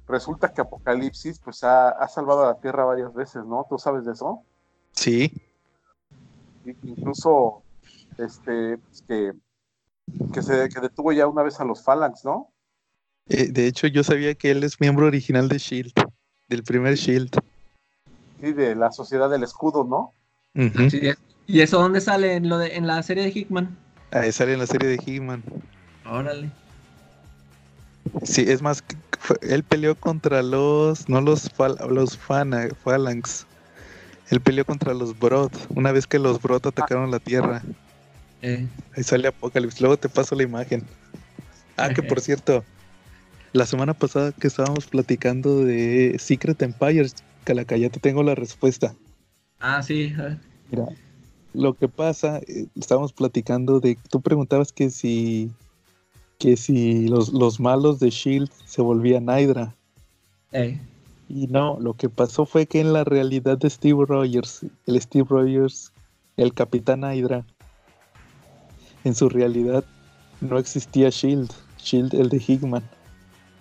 resulta 0.07 0.53
que 0.53 0.61
Apocalipsis 0.61 1.41
pues 1.41 1.65
ha, 1.65 1.89
ha 1.91 2.09
salvado 2.09 2.45
a 2.45 2.49
la 2.49 2.61
Tierra 2.61 2.85
varias 2.85 3.13
veces, 3.15 3.45
¿no? 3.45 3.67
¿Tú 3.69 3.79
sabes 3.79 4.05
de 4.05 4.13
eso? 4.13 4.43
Sí. 4.93 5.33
Incluso 6.65 7.63
este 8.19 8.79
pues, 8.79 9.03
que, 9.09 9.33
que 10.33 10.43
se 10.43 10.69
que 10.69 10.81
detuvo 10.81 11.13
ya 11.13 11.27
una 11.27 11.43
vez 11.43 11.59
a 11.59 11.65
los 11.65 11.83
Phalanx, 11.83 12.25
¿no? 12.25 12.49
Eh, 13.29 13.49
de 13.51 13.67
hecho, 13.67 13.87
yo 13.87 14.03
sabía 14.05 14.35
que 14.35 14.51
él 14.51 14.63
es 14.65 14.81
miembro 14.81 15.07
original 15.07 15.49
de 15.49 15.59
Shield, 15.59 15.93
del 16.49 16.63
primer 16.63 16.95
Shield. 16.95 17.31
Sí, 18.41 18.53
de 18.53 18.75
la 18.75 18.91
Sociedad 18.91 19.31
del 19.31 19.45
Escudo, 19.45 19.85
¿no? 19.85 20.13
Sí, 20.91 21.01
¿Y 21.47 21.61
eso 21.61 21.79
dónde 21.81 22.01
sale 22.01 22.35
en, 22.37 22.49
lo 22.49 22.59
de, 22.59 22.77
en 22.77 22.87
la 22.87 23.03
serie 23.03 23.25
de 23.25 23.31
Hickman? 23.31 23.77
Ahí 24.11 24.31
sale 24.33 24.53
en 24.53 24.59
la 24.59 24.67
serie 24.67 24.89
de 24.89 24.99
He-Man. 25.05 25.43
Órale. 26.07 26.51
Sí, 28.25 28.45
es 28.47 28.61
más, 28.63 28.83
que 28.83 28.97
él 29.43 29.63
peleó 29.65 29.95
contra 29.95 30.43
los, 30.43 31.09
no 31.09 31.21
los, 31.21 31.51
fal- 31.55 31.79
los 31.89 32.19
fana- 32.19 32.69
Phalanx. 32.85 33.47
Él 34.31 34.41
peleó 34.41 34.65
contra 34.65 34.93
los 34.95 35.19
Brood, 35.19 35.51
una 35.71 35.93
vez 35.93 36.07
que 36.07 36.19
los 36.19 36.41
Brood 36.41 36.67
atacaron 36.67 37.11
la 37.11 37.19
Tierra. 37.19 37.63
Eh, 38.43 38.67
Ahí 38.97 39.03
sale 39.03 39.29
Apocalypse. 39.29 39.81
Luego 39.81 39.97
te 39.97 40.09
paso 40.09 40.35
la 40.35 40.43
imagen. 40.43 40.85
Ah, 41.77 41.91
que 41.91 42.03
por 42.03 42.21
cierto, 42.23 42.65
la 43.53 43.67
semana 43.67 43.95
pasada 43.95 44.33
que 44.33 44.47
estábamos 44.49 44.87
platicando 44.87 45.65
de 45.65 46.17
Secret 46.19 46.61
Empires, 46.63 47.15
Calaca, 47.45 47.77
ya 47.77 47.89
te 47.89 48.01
tengo 48.01 48.23
la 48.23 48.35
respuesta. 48.35 48.95
ah, 49.61 49.83
sí. 49.83 50.13
a 50.19 50.23
ver. 50.23 50.39
Mira, 50.71 50.85
lo 51.55 51.75
que 51.75 51.89
pasa, 51.89 52.39
eh, 52.47 52.67
estábamos 52.77 53.13
platicando 53.13 53.81
de, 53.81 53.99
tú 54.11 54.21
preguntabas 54.21 54.73
que 54.73 54.91
si, 54.91 55.51
que 56.39 56.57
si 56.57 57.09
los, 57.09 57.33
los 57.33 57.61
malos 57.61 57.99
de 58.01 58.11
Shield 58.11 58.51
se 58.65 58.83
volvían 58.83 59.27
Hydra. 59.29 59.75
Y 61.29 61.47
no, 61.47 61.79
lo 61.81 61.95
que 61.95 62.09
pasó 62.11 62.45
fue 62.45 62.67
que 62.67 62.81
en 62.81 62.93
la 62.93 63.05
realidad 63.05 63.57
de 63.59 63.71
Steve 63.71 64.05
Rogers, 64.07 64.67
el 64.87 65.01
Steve 65.01 65.27
Rogers, 65.29 65.93
el 66.37 66.53
Capitán 66.53 67.03
Hydra, 67.05 67.45
en 69.05 69.15
su 69.15 69.29
realidad 69.29 69.85
no 70.41 70.59
existía 70.59 71.09
Shield, 71.11 71.51
Shield 71.79 72.15
el 72.15 72.29
de 72.29 72.37
Hickman, 72.47 72.83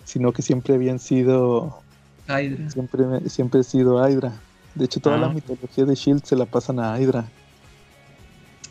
sino 0.04 0.32
que 0.32 0.42
siempre 0.42 0.74
habían 0.74 0.98
sido, 0.98 1.78
Hydra. 2.28 2.70
siempre, 2.70 3.28
siempre 3.28 3.60
ha 3.60 3.64
sido 3.64 4.06
Hydra. 4.08 4.32
De 4.74 4.84
hecho, 4.86 5.00
toda 5.00 5.16
la 5.18 5.26
Ah. 5.26 5.32
mitología 5.32 5.84
de 5.84 5.94
Shield 5.94 6.24
se 6.24 6.36
la 6.36 6.46
pasan 6.46 6.78
a 6.80 6.98
Hydra. 7.00 7.28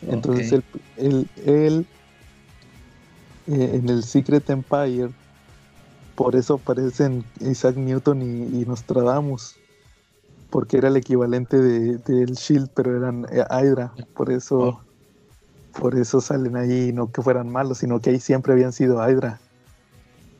Entonces, 0.08 0.52
Ok. 0.52 0.64
él, 0.96 1.28
él- 1.36 1.46
él, 1.46 1.86
eh, 3.46 3.70
en 3.74 3.88
el 3.88 4.02
Secret 4.04 4.48
Empire, 4.50 5.10
por 6.14 6.36
eso 6.36 6.54
aparecen 6.54 7.24
Isaac 7.40 7.76
Newton 7.76 8.22
y, 8.22 8.60
y 8.62 8.64
Nostradamus, 8.66 9.56
porque 10.50 10.76
era 10.76 10.88
el 10.88 10.96
equivalente 10.96 11.56
de- 11.58 11.98
del 11.98 12.34
Shield, 12.34 12.68
pero 12.74 12.96
eran 12.96 13.26
eh, 13.30 13.44
Hydra. 13.50 13.92
Por 14.14 14.30
eso, 14.30 14.58
Oh. 14.58 14.80
por 15.80 15.96
eso 15.98 16.20
salen 16.20 16.56
ahí, 16.56 16.92
no 16.92 17.10
que 17.10 17.22
fueran 17.22 17.48
malos, 17.48 17.78
sino 17.78 18.00
que 18.00 18.10
ahí 18.10 18.20
siempre 18.20 18.52
habían 18.52 18.72
sido 18.72 18.96
Hydra. 19.08 19.40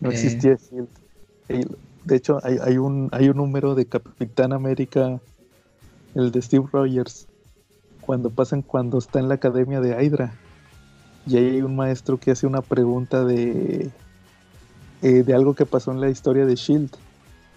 No 0.01 0.11
existía 0.11 0.57
Shield. 0.57 0.89
De 2.05 2.17
hecho, 2.17 2.41
hay, 2.43 2.59
hay 2.63 2.79
un, 2.79 3.09
hay 3.13 3.29
un 3.29 3.37
número 3.37 3.75
de 3.75 3.87
Capitán 3.87 4.53
América, 4.53 5.21
el 6.15 6.31
de 6.33 6.43
Steve 6.43 6.67
Rogers, 6.73 7.27
cuando 8.03 8.29
pasan 8.31 8.61
cuando 8.63 8.99
está 8.99 9.19
en 9.21 9.29
la 9.29 9.35
academia 9.37 9.81
de 9.81 10.05
Hydra. 10.05 10.35
Y 11.27 11.37
ahí 11.39 11.47
hay 11.51 11.63
un 11.63 11.75
maestro 11.77 12.19
que 12.19 12.33
hace 12.33 12.47
una 12.47 12.61
pregunta 12.61 13.25
de, 13.25 13.91
eh, 15.03 15.23
de 15.23 15.35
algo 15.35 15.55
que 15.55 15.65
pasó 15.65 15.93
en 15.93 16.01
la 16.01 16.11
historia 16.11 16.45
de 16.45 16.57
Shield. 16.57 16.91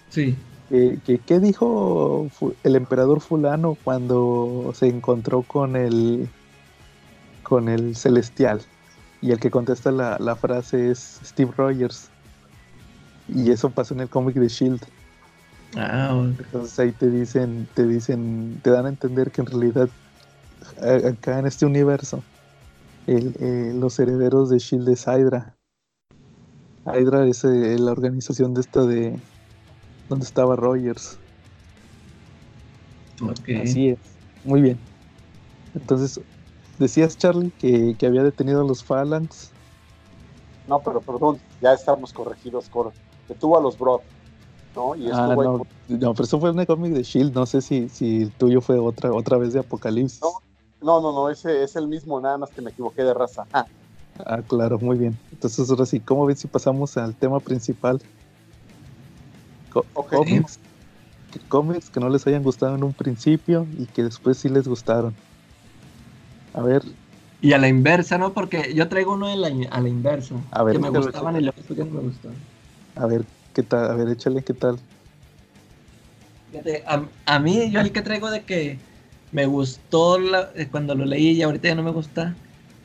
Sí. 0.08 0.36
Que, 0.68 0.98
que- 1.04 1.18
¿Qué 1.18 1.38
dijo 1.40 2.28
el 2.64 2.76
emperador 2.76 3.20
fulano 3.20 3.76
cuando 3.84 4.72
se 4.74 4.86
encontró 4.88 5.42
con 5.42 5.76
el 5.76 6.28
con 7.42 7.68
el 7.68 7.94
celestial? 7.96 8.60
Y 9.22 9.30
el 9.32 9.38
que 9.40 9.50
contesta 9.50 9.90
la, 9.92 10.16
la 10.18 10.36
frase 10.36 10.90
es 10.90 11.20
Steve 11.24 11.52
Rogers. 11.56 12.08
Y 13.28 13.50
eso 13.50 13.70
pasó 13.70 13.94
en 13.94 14.00
el 14.00 14.08
cómic 14.08 14.36
de 14.36 14.48
Shield. 14.48 14.80
Ah, 15.76 16.14
ok. 16.14 16.38
Entonces 16.40 16.78
ahí 16.78 16.92
te 16.92 17.10
dicen, 17.10 17.68
te 17.74 17.86
dicen, 17.86 18.60
te 18.62 18.70
dan 18.70 18.86
a 18.86 18.88
entender 18.88 19.30
que 19.32 19.40
en 19.40 19.46
realidad 19.48 19.88
acá 20.78 21.38
en 21.38 21.46
este 21.46 21.66
universo 21.66 22.22
el- 23.06 23.34
eh, 23.40 23.72
los 23.74 23.98
herederos 23.98 24.50
de 24.50 24.58
Shield 24.58 24.88
es 24.88 25.06
Hydra. 25.06 25.54
Hydra 26.86 27.26
es 27.26 27.44
eh, 27.44 27.76
la 27.78 27.92
organización 27.92 28.54
de 28.54 28.60
esta 28.60 28.84
de 28.84 29.16
donde 30.08 30.24
estaba 30.24 30.56
Rogers. 30.56 31.18
Así 33.62 33.88
es. 33.88 33.98
Muy 34.44 34.60
bien. 34.60 34.78
Entonces, 35.74 36.20
decías 36.78 37.18
Charlie 37.18 37.50
que, 37.58 37.96
que 37.98 38.06
había 38.06 38.22
detenido 38.22 38.60
a 38.60 38.64
los 38.64 38.84
Phalanx. 38.84 39.50
No, 40.68 40.80
pero 40.80 41.00
perdón, 41.00 41.38
ya 41.60 41.72
estamos 41.72 42.12
corregidos, 42.12 42.68
Cor. 42.68 42.92
Detuvo 43.28 43.58
a 43.58 43.60
los 43.60 43.78
Broad, 43.78 44.00
¿no? 44.74 44.94
Y 44.96 45.08
Ah, 45.10 45.34
no, 45.36 45.66
no, 45.88 46.12
pero 46.14 46.24
eso 46.24 46.40
fue 46.40 46.50
el 46.50 46.66
cómic 46.66 46.92
de 46.92 47.02
Shield. 47.02 47.34
No 47.34 47.46
sé 47.46 47.60
si, 47.60 47.88
si 47.88 48.22
el 48.22 48.30
tuyo 48.32 48.60
fue 48.60 48.78
otra, 48.78 49.12
otra 49.12 49.38
vez 49.38 49.52
de 49.52 49.60
Apocalipsis. 49.60 50.20
No. 50.22 50.45
No, 50.80 51.00
no, 51.02 51.12
no, 51.12 51.28
ese 51.30 51.62
es 51.64 51.76
el 51.76 51.86
mismo, 51.88 52.18
nada 52.20 52.38
más 52.38 52.50
que 52.52 52.62
me 52.62 52.70
equivoqué 52.70 53.02
de 53.02 53.12
raza. 53.14 53.46
Ah, 53.52 53.68
Ah, 54.18 54.42
claro, 54.46 54.78
muy 54.78 54.96
bien. 54.98 55.20
Entonces, 55.30 55.68
ahora 55.70 55.86
sí, 55.86 56.00
¿cómo 56.02 56.26
ven 56.26 56.36
si 56.36 56.48
pasamos 56.48 56.96
al 56.96 57.16
tema 57.16 57.42
principal? 57.42 57.98
Co- 59.68 59.88
Ok. 59.94 60.12
Cómics, 60.12 60.58
que, 61.30 61.40
cómics 61.48 61.90
que 61.90 62.00
no 62.00 62.08
les 62.10 62.26
hayan 62.26 62.42
gustado 62.44 62.74
en 62.76 62.84
un 62.84 62.94
principio 62.94 63.68
y 63.78 63.88
que 63.88 64.04
después 64.04 64.38
sí 64.38 64.48
les 64.50 64.68
gustaron. 64.68 65.18
A 66.52 66.62
ver, 66.62 66.82
Y 67.40 67.52
a 67.52 67.58
la 67.58 67.68
inversa, 67.68 68.18
¿no? 68.18 68.34
Porque 68.34 68.74
yo 68.74 68.88
traigo 68.88 69.14
uno 69.14 69.28
de 69.28 69.36
la, 69.36 69.48
a 69.70 69.80
la 69.80 69.88
inversa. 69.88 70.36
A 70.50 70.64
ver, 70.64 70.76
que 70.76 70.78
me 70.78 70.90
gustaban 70.90 71.36
y 71.36 71.40
luego 71.40 71.62
que 71.68 71.84
no 71.84 71.90
me 71.90 72.00
gustaban. 72.00 72.50
a 72.96 73.06
ver, 73.06 73.26
¿qué 73.52 73.62
tal? 73.62 73.90
A 73.90 73.94
ver, 73.96 74.08
échale, 74.08 74.42
¿qué 74.44 74.54
tal? 74.54 74.76
Fíjate, 76.50 76.84
a, 76.86 77.12
a 77.26 77.38
mí, 77.40 77.70
yo 77.72 77.80
el 77.80 77.92
que 77.92 78.02
traigo 78.02 78.30
de 78.30 78.44
que 78.46 78.84
me 79.36 79.44
gustó 79.44 80.18
la- 80.18 80.48
eh, 80.56 80.66
cuando 80.70 80.94
lo 80.94 81.04
leí 81.04 81.32
y 81.32 81.42
ahorita 81.42 81.68
ya 81.68 81.74
no 81.74 81.82
me 81.82 81.90
gusta. 81.90 82.34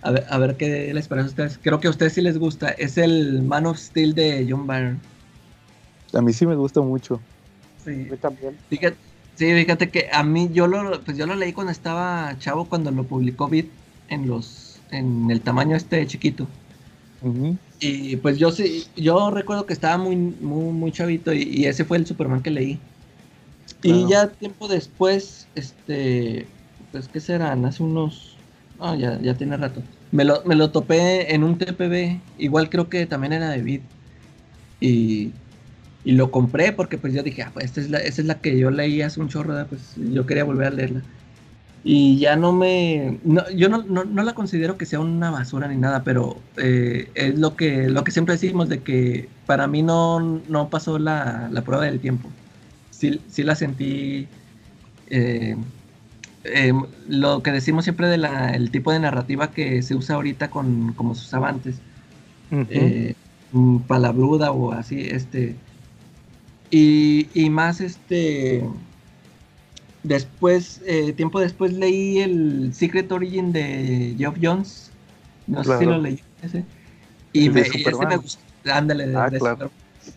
A 0.02 0.12
ver, 0.12 0.26
a 0.30 0.38
ver 0.38 0.58
qué 0.58 0.93
les 0.93 1.08
parece 1.08 1.28
a 1.28 1.30
ustedes. 1.30 1.60
Creo 1.64 1.80
que 1.80 1.88
a 1.88 1.91
ustedes 1.91 2.12
sí 2.12 2.22
les 2.22 2.38
gusta. 2.38 2.72
Es 2.72 2.97
el 2.97 3.41
Man 3.41 3.66
of 3.68 3.78
Steel 3.78 4.14
de 4.14 4.45
John 4.49 4.68
Byrne. 4.68 4.97
A 6.14 6.22
mí 6.22 6.34
sí 6.34 6.45
me 6.45 6.56
gusta 6.56 6.82
mucho. 6.82 7.22
Sí. 7.86 7.91
mí 7.91 8.18
también. 8.18 8.58
Fíjate, 8.70 8.97
sí, 9.36 9.45
fíjate 9.54 9.89
que 9.89 10.10
a 10.12 10.24
mí 10.24 10.49
yo 10.52 10.68
lo, 10.68 10.99
pues 11.02 11.18
yo 11.18 11.26
lo 11.26 11.36
leí 11.36 11.54
cuando 11.54 11.72
estaba 11.72 12.36
chavo, 12.39 12.66
cuando 12.66 12.91
lo 12.91 13.04
publicó 13.06 13.47
Bit 13.47 13.68
en 14.10 14.28
los, 14.28 14.82
en 14.91 15.32
el 15.32 15.39
tamaño 15.39 15.78
este 15.78 16.06
chiquito. 16.06 16.47
Y 17.80 18.18
pues 18.18 18.38
yo 18.38 18.52
sí, 18.52 18.84
yo 18.97 19.32
recuerdo 19.32 19.66
que 19.66 19.74
estaba 19.74 19.97
muy, 19.97 20.18
muy, 20.18 20.74
muy 20.74 20.91
chavito 20.91 21.32
y, 21.32 21.43
y 21.43 21.66
ese 21.68 21.86
fue 21.86 21.97
el 21.97 22.06
Superman 22.06 22.43
que 22.43 22.52
leí. 22.52 22.78
Y 23.84 24.07
ya 24.07 24.27
tiempo 24.27 24.67
después, 24.67 25.47
este, 25.55 26.45
pues 26.91 27.07
qué 27.07 27.19
serán, 27.19 27.65
hace 27.65 27.84
unos, 27.84 28.36
ah, 28.79 28.95
ya, 28.95 29.19
ya 29.21 29.34
tiene 29.34 29.57
rato. 29.57 29.82
Me 30.11 30.23
lo, 30.23 30.43
me 30.45 30.55
lo 30.55 30.71
topé 30.71 31.34
en 31.34 31.43
un 31.43 31.57
TPB, 31.57 32.19
igual 32.38 32.69
creo 32.69 32.89
que 32.89 33.05
también 33.05 33.34
era 33.34 33.49
de 33.49 33.61
Bit. 33.61 33.82
Y 34.79 35.32
y 36.03 36.13
lo 36.13 36.32
compré 36.32 36.73
porque 36.73 36.97
pues 36.97 37.13
yo 37.13 37.23
dije, 37.23 37.43
ah, 37.43 37.51
pues 37.53 37.65
esta 37.65 37.82
es 37.82 37.89
la, 37.89 37.99
esta 37.99 38.21
es 38.21 38.27
la 38.27 38.39
que 38.41 38.57
yo 38.57 38.71
leí 38.71 39.01
hace 39.01 39.21
un 39.21 39.29
chorro, 39.29 39.49
¿verdad? 39.49 39.67
pues 39.69 39.93
yo 39.95 40.25
quería 40.25 40.43
volver 40.43 40.67
a 40.67 40.71
leerla. 40.71 41.01
Y 41.84 42.19
ya 42.19 42.36
no 42.36 42.53
me. 42.53 43.19
No, 43.23 43.49
yo 43.49 43.67
no, 43.69 43.84
no, 43.84 44.05
no, 44.05 44.23
la 44.23 44.36
considero 44.36 44.77
que 44.77 44.86
sea 44.86 44.99
una 44.99 45.32
basura 45.32 45.67
ni 45.67 45.77
nada, 45.77 46.03
pero 46.03 46.43
eh, 46.57 47.11
es 47.15 47.39
lo 47.39 47.55
que, 47.55 47.89
lo 47.89 48.03
que 48.03 48.11
siempre 48.11 48.36
decimos 48.36 48.69
de 48.69 48.84
que 48.84 49.29
para 49.47 49.67
mí 49.67 49.82
no, 49.82 50.19
no 50.19 50.69
pasó 50.69 50.99
la, 50.99 51.49
la 51.51 51.63
prueba 51.63 51.86
del 51.86 51.99
tiempo. 51.99 52.29
Sí, 53.02 53.20
sí 53.28 53.41
la 53.41 53.56
sentí. 53.56 54.28
Eh, 55.10 55.56
eh, 56.43 56.74
lo 57.10 57.41
que 57.41 57.52
decimos 57.52 57.86
siempre 57.86 58.08
del 58.08 58.26
el 58.26 58.70
tipo 58.70 58.91
de 58.91 58.99
narrativa 58.99 59.49
que 59.49 59.82
se 59.82 59.95
usa 59.95 60.18
ahorita 60.18 60.52
con 60.52 60.93
como 60.93 61.16
se 61.16 61.24
usaba 61.24 61.49
antes. 61.49 61.78
palabruda 63.88 64.52
o 64.52 64.72
así, 64.72 65.02
este. 65.02 65.56
Y, 66.70 67.28
y 67.34 67.49
más 67.49 67.82
este 67.82 68.64
Después, 70.04 70.80
eh, 70.86 71.14
tiempo 71.14 71.39
después 71.39 71.74
leí 71.74 72.20
el 72.20 72.72
Secret 72.72 73.12
Origin 73.12 73.52
de 73.52 74.14
Geoff 74.16 74.38
Jones. 74.39 74.91
No 75.47 75.64
sé 75.64 75.80
si 75.80 75.86
lo 75.86 75.97
leí 75.97 76.20
ese. 76.43 76.66
Y 77.34 77.49
me, 77.49 77.62
ese 77.62 78.06
me 78.08 78.18
gustó. 78.18 78.41
Ándale, 78.72 79.08
de, 79.08 79.18
ah, 79.18 79.30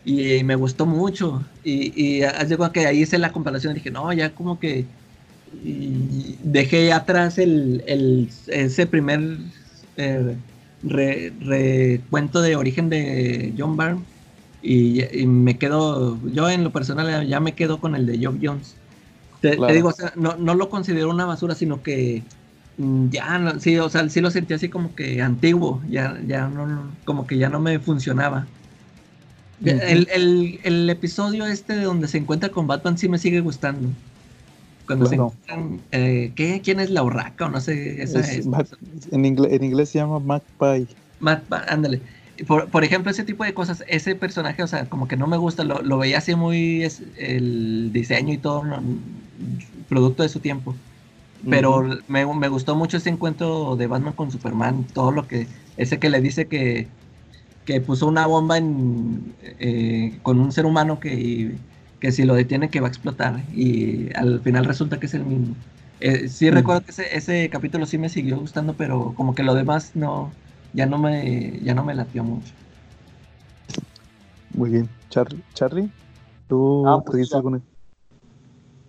y, 0.05 0.43
me 0.45 0.57
gustó 0.57 0.87
mucho. 0.87 1.45
Y, 1.63 1.93
y 1.95 2.23
llegó 2.47 2.65
a 2.65 2.73
que 2.73 2.87
ahí 2.87 3.03
hice 3.03 3.19
la 3.19 3.33
comparación 3.33 3.73
y 3.73 3.77
dije, 3.77 3.91
no, 3.91 4.13
ya 4.13 4.31
como 4.35 4.59
que 4.59 4.87
dejé 6.43 6.93
atrás 6.93 7.39
el, 7.39 7.83
el 7.87 8.29
ese 8.49 8.87
primer 8.87 9.39
eh, 9.97 10.37
recuento 10.83 12.43
de 12.43 12.57
origen 12.57 12.89
de 12.89 13.55
John 13.57 13.77
Byrne 13.77 14.03
y, 14.63 15.05
y, 15.21 15.27
me 15.27 15.59
quedo, 15.59 16.19
yo 16.33 16.49
en 16.49 16.65
lo 16.65 16.71
personal 16.71 17.27
ya 17.29 17.39
me 17.39 17.53
quedo 17.53 17.79
con 17.81 17.95
el 17.95 18.07
de 18.07 18.19
Geoff 18.19 18.37
Jones. 18.43 18.75
Te, 19.43 19.59
digo, 19.73 19.91
o 19.91 19.93
sea, 19.93 20.13
no, 20.17 20.37
no, 20.37 20.55
lo 20.55 20.71
considero 20.71 21.11
una 21.11 21.27
basura, 21.27 21.55
sino 21.55 21.83
que 21.83 22.23
mm, 22.79 23.09
ya, 23.11 23.55
sí, 23.59 23.77
o 23.77 23.91
sea, 23.91 24.09
sí 24.09 24.23
lo 24.23 24.31
sentí 24.31 24.55
así 24.55 24.71
como 24.71 24.95
que 24.95 25.21
antiguo, 25.21 25.83
ya, 25.91 26.19
ya 26.27 26.49
no, 26.49 26.91
como 27.05 27.27
que 27.27 27.37
ya 27.37 27.51
no 27.51 27.61
me 27.61 27.79
funcionaba. 27.79 28.47
El, 29.65 30.09
el, 30.13 30.61
el, 30.63 30.91
episodio 30.91 31.47
este 31.47 31.77
de 31.77 31.85
donde 31.85 32.09
se 32.09 32.19
encuentra 32.19 32.49
con 32.49 32.67
Batman 32.67 32.99
sí 32.99 33.09
me 33.09 33.19
sigue 33.19 33.41
gustando. 33.41 33.89
Cuando 34.87 35.07
se 35.07 35.15
encuentran, 35.15 35.81
eh, 35.93 36.33
¿qué? 36.35 36.61
¿quién 36.63 36.81
es 36.81 36.91
la 36.91 37.03
urraca 37.03 37.47
o 37.47 37.49
no 37.49 37.61
sé? 37.61 38.03
Esa 38.03 38.21
es, 38.21 38.47
en, 39.11 39.25
inglés, 39.25 39.53
en 39.53 39.65
inglés 39.65 39.89
se 39.89 39.99
llama 39.99 40.19
Magpie. 40.19 40.87
Magpie, 41.21 41.59
ándale. 41.69 42.01
Por, 42.47 42.69
por, 42.69 42.85
ejemplo, 42.85 43.11
ese 43.11 43.25
tipo 43.25 43.45
de 43.45 43.55
cosas, 43.55 43.85
ese 43.87 44.15
personaje, 44.15 44.63
o 44.63 44.67
sea, 44.67 44.87
como 44.87 45.09
que 45.09 45.17
no 45.17 45.27
me 45.27 45.37
gusta, 45.37 45.65
lo, 45.65 45.81
lo 45.83 45.99
veía 45.99 46.19
así 46.19 46.35
muy, 46.35 46.83
es, 46.83 47.01
el 47.17 47.93
diseño 47.93 48.35
y 48.35 48.39
todo, 48.39 48.65
producto 49.89 50.23
de 50.23 50.29
su 50.29 50.41
tiempo. 50.41 50.75
Pero 51.49 51.83
me, 52.09 52.27
me, 52.27 52.49
gustó 52.49 52.75
mucho 52.75 52.97
ese 52.97 53.11
encuentro 53.11 53.77
de 53.77 53.87
Batman 53.87 54.15
con 54.15 54.31
Superman, 54.31 54.85
todo 54.95 55.13
lo 55.13 55.29
que, 55.29 55.47
ese 55.77 55.99
que 55.99 56.09
le 56.09 56.21
dice 56.21 56.47
que, 56.47 56.89
que 57.65 57.81
puso 57.81 58.07
una 58.07 58.27
bomba 58.27 58.59
en, 58.59 59.35
eh, 59.43 60.19
con 60.23 60.41
un 60.41 60.53
ser 60.53 60.67
humano 60.67 61.01
que, 61.01 61.57
que 62.01 62.13
si 62.13 62.25
lo 62.25 62.35
detiene 62.35 62.69
que 62.69 62.81
va 62.81 62.89
a 62.89 62.91
explotar 62.91 63.43
y 63.55 64.15
al 64.17 64.41
final 64.41 64.65
resulta 64.65 65.01
que 65.01 65.07
es 65.07 65.15
el 65.15 65.25
mismo. 65.25 65.55
Eh, 66.01 66.29
sí 66.29 66.51
recuerdo 66.51 66.83
que 66.83 66.91
ese, 66.91 67.17
ese, 67.17 67.49
capítulo 67.49 67.87
sí 67.87 67.97
me 67.97 68.09
siguió 68.09 68.39
gustando, 68.39 68.75
pero 68.75 69.15
como 69.17 69.35
que 69.35 69.43
lo 69.43 69.55
demás 69.55 69.93
no, 69.95 70.31
ya 70.75 70.87
no 70.87 70.99
me, 70.99 71.59
ya 71.63 71.75
no 71.75 71.85
me 71.85 71.95
latió 71.95 72.23
mucho. 72.23 72.53
Muy 74.53 74.71
bien. 74.71 74.89
Charlie, 75.09 75.91
¿tú 76.49 76.87
ah, 76.87 77.03
pues 77.05 77.33
alguna? 77.33 77.61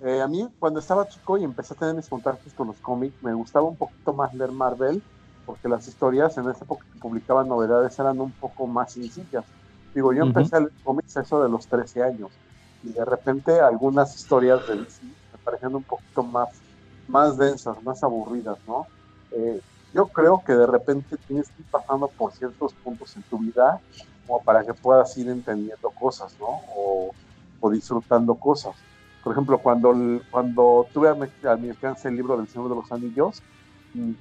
Eh, 0.03 0.21
a 0.21 0.27
mí, 0.27 0.47
cuando 0.59 0.79
estaba 0.79 1.07
chico 1.07 1.37
y 1.37 1.43
empecé 1.43 1.73
a 1.73 1.77
tener 1.77 1.95
mis 1.95 2.07
contactos 2.07 2.53
con 2.53 2.67
los 2.67 2.77
cómics, 2.77 3.15
me 3.21 3.33
gustaba 3.33 3.67
un 3.67 3.75
poquito 3.75 4.13
más 4.13 4.33
leer 4.33 4.51
Marvel, 4.51 5.01
porque 5.45 5.69
las 5.69 5.87
historias 5.87 6.37
en 6.37 6.49
esa 6.49 6.63
época 6.63 6.85
que 6.91 6.99
publicaban 6.99 7.47
novedades 7.47 7.97
eran 7.99 8.19
un 8.19 8.31
poco 8.31 8.67
más 8.67 8.93
sencillas. 8.93 9.45
Digo, 9.93 10.11
yo 10.13 10.23
empecé 10.23 10.55
a 10.55 10.59
leer 10.59 10.71
cómics 10.83 11.15
eso 11.15 11.41
de 11.41 11.49
los 11.49 11.67
13 11.67 12.03
años, 12.03 12.31
y 12.83 12.89
de 12.89 13.05
repente 13.05 13.59
algunas 13.59 14.15
historias 14.15 14.67
de 14.67 14.75
DC 14.77 15.03
me 15.03 15.39
parecían 15.43 15.75
un 15.75 15.83
poquito 15.83 16.23
más, 16.23 16.49
más 17.07 17.37
densas, 17.37 17.81
más 17.83 18.03
aburridas, 18.03 18.57
¿no? 18.67 18.87
Eh, 19.31 19.61
yo 19.93 20.07
creo 20.07 20.43
que 20.45 20.53
de 20.53 20.67
repente 20.67 21.15
tienes 21.27 21.47
que 21.49 21.61
ir 21.61 21.67
pasando 21.71 22.07
por 22.09 22.33
ciertos 22.33 22.73
puntos 22.73 23.15
en 23.15 23.23
tu 23.23 23.39
vida 23.39 23.79
como 24.27 24.41
para 24.43 24.65
que 24.65 24.73
puedas 24.73 25.15
ir 25.17 25.29
entendiendo 25.29 25.89
cosas, 25.91 26.35
¿no? 26.39 26.61
O, 26.75 27.11
o 27.61 27.69
disfrutando 27.69 28.35
cosas 28.35 28.75
por 29.25 29.33
ejemplo, 29.33 29.57
cuando, 29.57 30.21
cuando 30.29 30.85
tuve 30.93 31.09
a 31.09 31.15
mi, 31.15 31.69
alcance 31.69 32.07
el 32.07 32.15
libro 32.15 32.37
del 32.37 32.47
Señor 32.47 32.69
de 32.69 32.75
los 32.75 32.91
Anillos, 32.91 33.41
mm, 33.95 34.11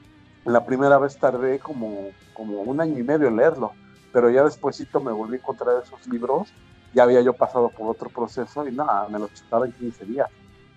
la 0.45 0.65
primera 0.65 0.99
vez 0.99 1.17
tardé 1.17 1.59
como, 1.59 2.11
como 2.33 2.61
un 2.61 2.81
año 2.81 2.99
y 2.99 3.03
medio 3.03 3.29
en 3.29 3.37
leerlo, 3.37 3.73
pero 4.13 4.31
ya 4.31 4.45
despuésito 4.45 5.01
me 5.01 5.13
volví 5.13 5.35
a 5.35 5.39
encontrar 5.39 5.83
esos 5.83 6.07
libros, 6.07 6.53
ya 6.93 7.05
había 7.05 7.21
yo 7.23 7.33
pasado 7.33 7.71
por 7.71 7.91
otro 7.91 8.09
proceso 8.09 8.67
y 8.67 8.73
nada, 8.73 9.09
me 9.09 9.19
los 9.19 9.33
chutaba 9.35 9.67
en 9.67 9.73
15 9.73 10.05
días. 10.05 10.29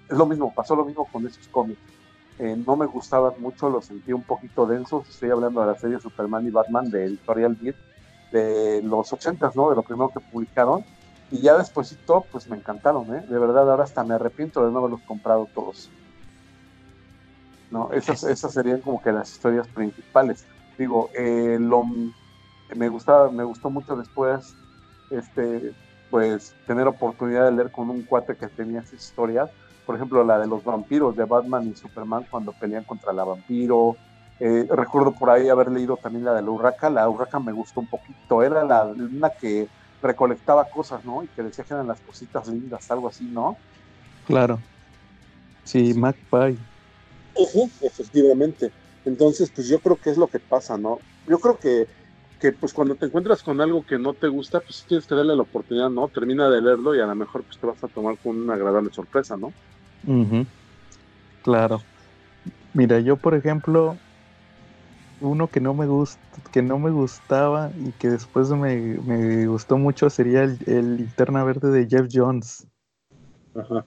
Es 0.10 0.18
lo 0.18 0.26
mismo, 0.26 0.54
pasó 0.54 0.76
lo 0.76 0.86
mismo 0.86 1.06
con 1.12 1.28
esos 1.28 1.48
cómics. 1.50 1.80
Eh, 2.40 2.56
no 2.66 2.76
me 2.76 2.86
gustaban 2.86 3.34
mucho, 3.40 3.70
los 3.70 3.86
sentí 3.86 4.14
un 4.14 4.24
poquito 4.24 4.66
densos. 4.66 5.10
Estoy 5.10 5.32
hablando 5.32 5.62
de 5.62 5.68
la 5.68 5.78
serie 5.78 6.00
Superman 6.00 6.46
y 6.48 6.52
Batman 6.52 6.90
de 6.90 7.06
Editorial 7.06 7.56
Beat 7.56 7.76
de 8.32 8.82
los 8.84 9.12
80, 9.12 9.52
¿no? 9.56 9.70
De 9.70 9.76
lo 9.76 9.84
primero 9.84 10.10
que 10.10 10.20
publicaron 10.20 10.84
y 11.30 11.40
ya 11.40 11.58
despuésito, 11.58 12.26
pues 12.32 12.48
me 12.48 12.56
encantaron, 12.56 13.14
¿eh? 13.14 13.26
De 13.28 13.38
verdad, 13.38 13.70
ahora 13.70 13.84
hasta 13.84 14.04
me 14.04 14.16
arrepiento 14.16 14.66
de 14.66 14.72
no 14.72 14.80
haberlos 14.80 15.02
comprado 15.02 15.48
todos. 15.54 15.90
No, 17.72 17.92
esas, 17.92 18.24
esas 18.24 18.54
serían 18.54 18.82
como 18.82 19.02
que 19.02 19.12
las 19.12 19.32
historias 19.32 19.68
principales. 19.68 20.46
Digo, 20.78 21.10
eh, 21.14 21.58
lo, 21.60 21.84
me 22.76 22.90
gustaba, 22.90 23.30
me 23.32 23.44
gustó 23.44 23.70
mucho 23.70 23.96
después, 23.96 24.56
este, 25.10 25.74
pues, 26.10 26.56
tener 26.66 26.88
oportunidad 26.88 27.46
de 27.46 27.52
leer 27.52 27.72
con 27.72 27.90
un 27.90 28.04
cuate 28.04 28.36
que 28.36 28.48
tenía 28.48 28.80
esas 28.80 28.94
historias. 28.94 29.50
Por 29.86 29.96
ejemplo, 29.96 30.24
la 30.24 30.40
de 30.40 30.48
los 30.48 30.64
vampiros 30.64 31.16
de 31.16 31.26
Batman 31.26 31.68
y 31.68 31.76
Superman 31.76 32.26
cuando 32.30 32.52
pelean 32.54 32.84
contra 32.84 33.14
la 33.14 33.24
vampiro. 33.24 33.96
Eh, 34.40 34.68
recuerdo 34.70 35.14
por 35.14 35.30
ahí 35.30 35.50
haber 35.50 35.72
leído 35.72 35.98
también 35.98 36.26
la 36.26 36.34
de 36.34 36.42
la 36.42 36.52
Urraca. 36.52 36.90
La 36.90 37.10
Urraca 37.10 37.40
me 37.40 37.54
gustó 37.54 37.80
un 37.80 37.88
poquito. 37.88 38.44
Era 38.44 38.64
la 38.64 38.84
una 38.84 39.30
que 39.30 39.68
recolectaba 40.02 40.66
cosas, 40.66 41.04
¿no? 41.06 41.24
Y 41.24 41.28
que 41.28 41.44
decía 41.44 41.64
que 41.64 41.74
eran 41.74 41.88
las 41.88 42.02
cositas 42.02 42.48
lindas, 42.48 42.90
algo 42.92 43.08
así, 43.08 43.24
¿no? 43.26 43.58
Claro. 44.26 44.60
Sí, 45.64 45.94
Magpie. 47.38 47.88
efectivamente. 47.88 48.72
Entonces, 49.06 49.52
pues 49.52 49.68
yo 49.68 49.80
creo 49.80 49.96
que 49.96 50.10
es 50.10 50.18
lo 50.18 50.28
que 50.28 50.40
pasa, 50.40 50.78
¿no? 50.78 51.00
Yo 51.28 51.40
creo 51.40 51.58
que, 51.58 51.88
que 52.40 52.52
pues 52.52 52.74
cuando 52.74 52.96
te 52.96 53.06
encuentras 53.06 53.42
con 53.42 53.62
algo 53.62 53.86
que 53.86 53.98
no 53.98 54.14
te 54.14 54.28
gusta, 54.28 54.60
pues 54.60 54.86
tienes 54.88 55.08
que 55.08 55.16
darle 55.16 55.36
la 55.36 55.44
oportunidad, 55.44 55.90
¿no? 55.90 56.08
Termina 56.10 56.50
de 56.50 56.62
leerlo 56.62 56.94
y 56.94 57.00
a 57.00 57.06
lo 57.06 57.16
mejor 57.16 57.44
pues 57.44 57.58
te 57.58 57.68
vas 57.68 57.82
a 57.84 57.88
tomar 57.88 58.18
con 58.18 58.38
una 58.38 58.56
agradable 58.56 58.92
sorpresa, 58.92 59.38
¿no? 59.38 59.54
Claro. 61.44 61.82
Mira, 62.74 63.00
yo 63.00 63.16
por 63.16 63.34
ejemplo, 63.34 63.96
uno 65.22 65.48
que 65.48 65.62
no 65.62 65.74
me 65.74 65.88
gusta, 65.88 66.20
que 66.52 66.62
no 66.62 66.78
me 66.78 66.92
gustaba 66.92 67.72
y 67.78 67.92
que 67.94 68.10
después 68.10 68.50
me, 68.50 69.48
gustó 69.48 69.78
mucho 69.78 70.10
sería 70.10 70.44
el, 70.44 70.58
el, 70.68 70.98
Linterna 70.98 71.44
Verde 71.44 71.72
de 71.72 71.88
Jeff 71.88 72.08
Jones. 72.12 72.68
Ajá. 73.56 73.86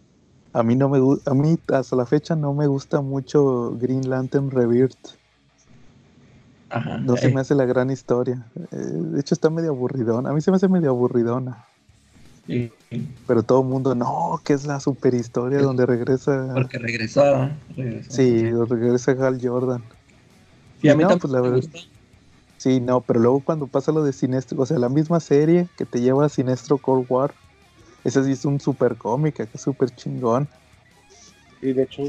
A 0.53 0.63
mí 0.63 0.75
no 0.75 0.89
me 0.89 0.99
a 1.27 1.35
mí 1.35 1.59
hasta 1.73 1.97
la 1.97 2.07
fecha 2.07 2.35
no 2.35 2.53
me 2.55 2.67
gusta 2.67 3.01
mucho 3.01 3.77
Green 3.81 4.09
Lantern 4.09 4.51
Rebirth. 4.51 5.17
Ajá, 6.71 6.99
no 6.99 7.17
se 7.17 7.33
me 7.33 7.41
hace 7.41 7.55
la 7.55 7.65
gran 7.65 7.91
historia. 7.91 8.47
Eh, 8.73 8.77
de 8.77 9.21
hecho 9.21 9.35
está 9.35 9.51
medio 9.51 9.71
aburridona. 9.71 10.31
A 10.31 10.33
mí 10.33 10.41
se 10.41 10.51
me 10.51 10.57
hace 10.57 10.69
medio 10.69 10.91
aburridona. 10.91 11.65
Sí. 12.47 12.73
Pero 13.27 13.43
todo 13.43 13.63
el 13.63 13.69
mundo, 13.69 13.95
no, 13.95 14.41
que 14.45 14.53
es 14.53 14.67
la 14.67 14.81
super 14.81 15.15
historia 15.15 15.61
donde 15.61 15.87
regresa. 15.87 16.51
Porque 16.55 16.79
regresaba. 16.79 17.57
Sí, 18.09 18.43
donde 18.51 18.75
regresa 18.75 19.13
Hal 19.13 19.39
Jordan. 19.41 19.83
Sí, 20.81 20.89
a 20.89 20.97
mí 20.97 21.05
no, 21.05 21.19
pues 21.19 21.33
la 21.33 21.41
verdad. 21.41 21.61
Sí, 22.57 22.81
no, 22.81 23.01
pero 23.01 23.21
luego 23.21 23.41
cuando 23.41 23.67
pasa 23.67 23.91
lo 23.93 24.03
de 24.03 24.13
Sinestro, 24.13 24.61
o 24.61 24.67
sea, 24.67 24.79
la 24.79 24.89
misma 24.89 25.21
serie 25.21 25.69
que 25.79 25.87
te 25.87 26.01
lleva 26.01 26.27
a 26.27 26.29
Sinestro 26.29 26.77
Cold 26.79 27.07
War, 27.09 27.33
ese 28.05 28.25
sí 28.25 28.33
es 28.33 28.45
un 28.45 28.61
super 28.61 28.97
cómic, 28.97 29.37
que 29.37 29.43
es 29.43 29.61
súper 29.61 29.91
chingón. 29.91 30.49
Y 31.61 31.73
de 31.73 31.83
hecho. 31.83 32.03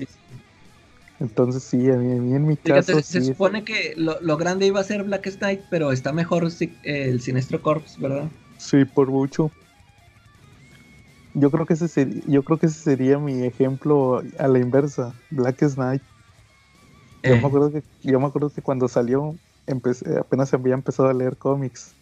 Entonces 1.20 1.64
sí, 1.64 1.90
a 1.90 1.96
mí, 1.98 2.34
en 2.34 2.48
mi 2.48 2.58
caso. 2.58 3.00
se 3.02 3.22
supone 3.22 3.64
que 3.64 3.94
lo, 3.96 4.38
grande 4.38 4.66
iba 4.66 4.80
a 4.80 4.84
ser 4.84 5.04
Black 5.04 5.30
Knight, 5.38 5.62
pero 5.70 5.92
está 5.92 6.12
mejor 6.12 6.48
el 6.84 7.22
Sinestro 7.22 7.62
Corps, 7.62 8.00
¿verdad? 8.00 8.28
Sí, 8.58 8.86
por 8.86 9.10
mucho. 9.10 9.52
Yo 11.34 11.52
creo 11.52 11.66
que 11.66 11.76
ese 11.76 11.88
sería, 11.88 12.22
yo 12.28 12.44
creo 12.44 12.58
que 12.58 12.66
ese 12.66 12.80
sería 12.80 13.20
mi 13.20 13.44
ejemplo 13.44 14.24
a 14.40 14.48
la 14.48 14.60
inversa, 14.60 15.14
Black 15.30 15.60
Knight. 15.76 16.02
Yo, 17.24 17.36
me 17.36 17.36
eh. 17.36 17.46
acuerdo 17.46 17.72
que, 17.72 17.84
yo 18.02 18.20
me 18.20 18.26
acuerdo 18.26 18.50
que 18.50 18.62
cuando 18.64 18.88
salió, 18.88 19.36
empecé, 19.68 20.18
apenas 20.18 20.54
había 20.54 20.74
empezado 20.74 21.10
a 21.10 21.14
leer 21.14 21.38
cómics. 21.38 21.94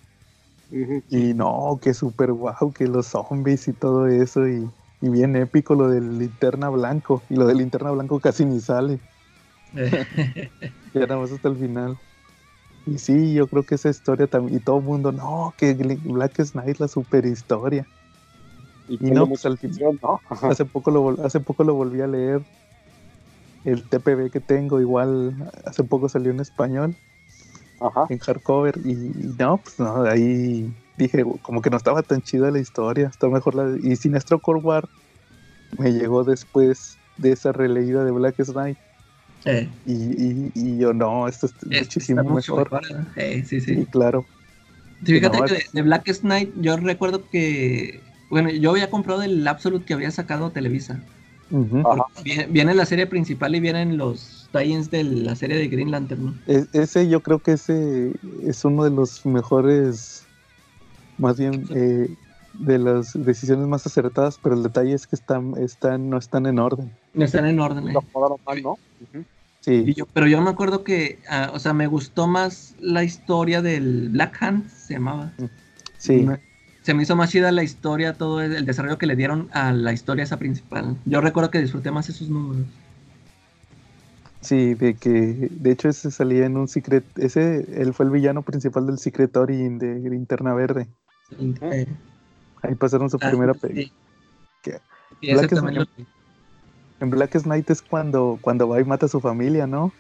Y 1.09 1.33
no, 1.33 1.79
que 1.81 1.93
súper 1.93 2.31
guau, 2.33 2.71
que 2.73 2.87
los 2.87 3.07
zombies 3.07 3.67
y 3.67 3.73
todo 3.73 4.07
eso. 4.07 4.47
Y, 4.47 4.71
y 5.01 5.09
bien 5.09 5.35
épico 5.35 5.75
lo 5.75 5.89
del 5.89 6.17
linterna 6.17 6.69
blanco. 6.69 7.25
Y 7.29 7.35
lo 7.35 7.47
del 7.47 7.57
linterna 7.57 7.91
blanco 7.91 8.19
casi 8.21 8.45
ni 8.45 8.59
sale. 8.59 9.01
Ya 10.93 11.01
nada 11.01 11.17
más 11.19 11.31
hasta 11.31 11.49
el 11.49 11.57
final. 11.57 11.99
Y 12.85 12.97
sí, 12.99 13.33
yo 13.33 13.49
creo 13.49 13.65
que 13.65 13.75
esa 13.75 13.89
historia 13.89 14.27
también. 14.27 14.57
Y 14.59 14.61
todo 14.63 14.79
el 14.79 14.83
mundo, 14.85 15.11
no, 15.11 15.55
que 15.57 15.73
Black 15.75 16.35
Knight 16.53 16.79
la 16.79 16.87
super 16.87 17.25
historia. 17.25 17.89
Y, 18.87 18.97
no, 19.11 19.27
pues 19.27 19.45
al 19.45 19.57
fin- 19.57 19.71
atención, 19.71 19.99
¿no? 20.01 20.21
Hace 20.49 20.65
poco 20.65 20.91
lo, 20.91 21.09
hace 21.23 21.39
poco 21.39 21.63
lo 21.63 21.75
volví 21.75 22.01
a 22.01 22.07
leer. 22.07 22.45
El 23.63 23.87
TPB 23.87 24.31
que 24.31 24.41
tengo, 24.41 24.79
igual 24.81 25.51
hace 25.65 25.83
poco 25.83 26.09
salió 26.09 26.31
en 26.31 26.39
español, 26.39 26.97
Ajá. 27.79 28.05
en 28.09 28.19
hardcover. 28.19 28.75
Y, 28.83 28.91
y 28.93 29.35
no, 29.37 29.61
pues 29.63 29.79
no, 29.79 30.03
ahí 30.03 30.73
dije, 30.97 31.23
como 31.41 31.61
que 31.61 31.69
no 31.69 31.77
estaba 31.77 32.03
tan 32.03 32.21
chida 32.21 32.51
la 32.51 32.59
historia. 32.59 33.07
Está 33.09 33.29
mejor 33.29 33.55
la. 33.55 33.65
de- 33.65 33.79
Y 33.81 33.95
Sinestro 33.95 34.39
Core 34.41 34.59
War 34.61 34.89
me 35.77 35.91
llegó 35.93 36.23
después 36.23 36.99
de 37.17 37.31
esa 37.33 37.51
releída 37.51 38.03
de 38.05 38.11
Black 38.11 38.35
Knight. 38.53 38.77
Eh, 39.45 39.69
Y, 39.85 39.93
y, 39.93 40.51
y 40.53 40.77
yo, 40.79 40.93
no, 40.93 41.27
esto 41.27 41.45
es 41.47 41.55
es- 41.69 41.81
muchísimo 41.81 42.23
mucho 42.23 42.53
mejor. 42.53 42.71
mejor, 42.71 43.11
¿eh? 43.15 43.43
Sí, 43.45 43.61
sí, 43.61 43.73
Y 43.81 43.85
claro. 43.87 44.27
Sí, 45.05 45.13
Fíjate 45.13 45.37
No, 45.37 45.45
que 45.45 45.53
de, 45.53 45.59
es- 45.59 45.71
de 45.71 45.81
Black 45.81 46.03
Knight 46.21 46.53
yo 46.57 46.75
recuerdo 46.77 47.29
que, 47.29 48.05
bueno, 48.29 48.49
yo 48.51 48.71
había 48.71 48.89
comprado 48.89 49.23
el 49.23 49.47
Absolute 49.47 49.85
que 49.85 49.93
había 49.93 50.11
sacado 50.11 50.51
Televisa. 50.51 51.05
Viene, 52.23 52.47
viene 52.47 52.73
la 52.75 52.85
serie 52.85 53.07
principal 53.07 53.55
y 53.55 53.59
vienen 53.59 53.97
los 53.97 54.49
tie-ins 54.51 54.89
de 54.91 55.03
la 55.03 55.35
serie 55.35 55.57
de 55.57 55.67
Green 55.67 55.91
Lantern, 55.91 56.25
¿no? 56.25 56.33
E- 56.47 56.65
ese 56.73 57.07
yo 57.07 57.21
creo 57.21 57.39
que 57.39 57.53
ese 57.53 58.11
es 58.43 58.65
uno 58.65 58.83
de 58.83 58.91
los 58.91 59.25
mejores, 59.25 60.25
más 61.17 61.37
bien 61.39 61.63
eh, 61.75 62.09
de 62.53 62.79
las 62.79 63.13
decisiones 63.25 63.67
más 63.67 63.85
acertadas, 63.85 64.39
pero 64.41 64.55
el 64.55 64.63
detalle 64.63 64.93
es 64.93 65.07
que 65.07 65.15
están, 65.15 65.53
están, 65.57 66.09
no 66.09 66.17
están 66.17 66.45
en 66.45 66.59
orden. 66.59 66.89
No 67.13 67.25
están 67.25 67.45
en 67.45 67.59
orden. 67.59 67.87
¿eh? 67.89 67.93
Mal, 68.45 68.61
¿no? 68.61 68.77
Sí, 69.61 69.83
Y 69.87 69.93
yo- 69.93 70.05
pero 70.13 70.27
yo 70.27 70.41
me 70.41 70.49
acuerdo 70.49 70.83
que, 70.83 71.19
ah, 71.29 71.51
o 71.53 71.59
sea, 71.59 71.73
me 71.73 71.87
gustó 71.87 72.27
más 72.27 72.75
la 72.79 73.03
historia 73.03 73.61
del 73.61 74.09
Black 74.09 74.37
Hand, 74.41 74.69
se 74.69 74.93
llamaba. 74.95 75.31
sí, 75.97 76.25
se 76.89 76.95
me 76.95 77.03
hizo 77.03 77.15
más 77.15 77.29
chida 77.29 77.51
la 77.51 77.61
historia, 77.61 78.13
todo 78.13 78.41
el, 78.41 78.65
desarrollo 78.65 78.97
que 78.97 79.05
le 79.05 79.15
dieron 79.15 79.47
a 79.53 79.71
la 79.73 79.93
historia 79.93 80.23
esa 80.23 80.37
principal. 80.37 80.95
Yo 81.05 81.21
recuerdo 81.21 81.51
que 81.51 81.61
disfruté 81.61 81.91
más 81.91 82.09
esos 82.09 82.29
números. 82.29 82.65
sí, 84.41 84.73
de 84.73 84.95
que, 84.95 85.49
de 85.51 85.71
hecho 85.71 85.87
ese 85.87 86.09
salía 86.09 86.47
en 86.47 86.57
un 86.57 86.67
secret, 86.67 87.03
ese, 87.17 87.63
él 87.79 87.93
fue 87.93 88.07
el 88.07 88.11
villano 88.11 88.41
principal 88.41 88.87
del 88.87 88.97
Secret 88.97 89.37
Origin 89.37 89.77
de 89.77 89.99
Linterna 90.09 90.55
Verde. 90.55 90.87
Eh, 91.61 91.85
Ahí 92.63 92.73
pasaron 92.73 93.07
su 93.07 93.17
ah, 93.21 93.29
primera 93.29 93.53
sí. 93.53 93.59
película. 93.59 93.93
Sí, 94.63 94.71
ese 95.29 95.47
Black 95.47 95.51
lo- 95.51 95.85
En 97.01 97.09
Black 97.11 97.39
Knight 97.43 97.69
es 97.69 97.83
cuando, 97.83 98.39
cuando 98.41 98.67
va 98.67 98.81
y 98.81 98.83
mata 98.83 99.05
a 99.05 99.09
su 99.09 99.21
familia, 99.21 99.67
¿no? 99.67 99.93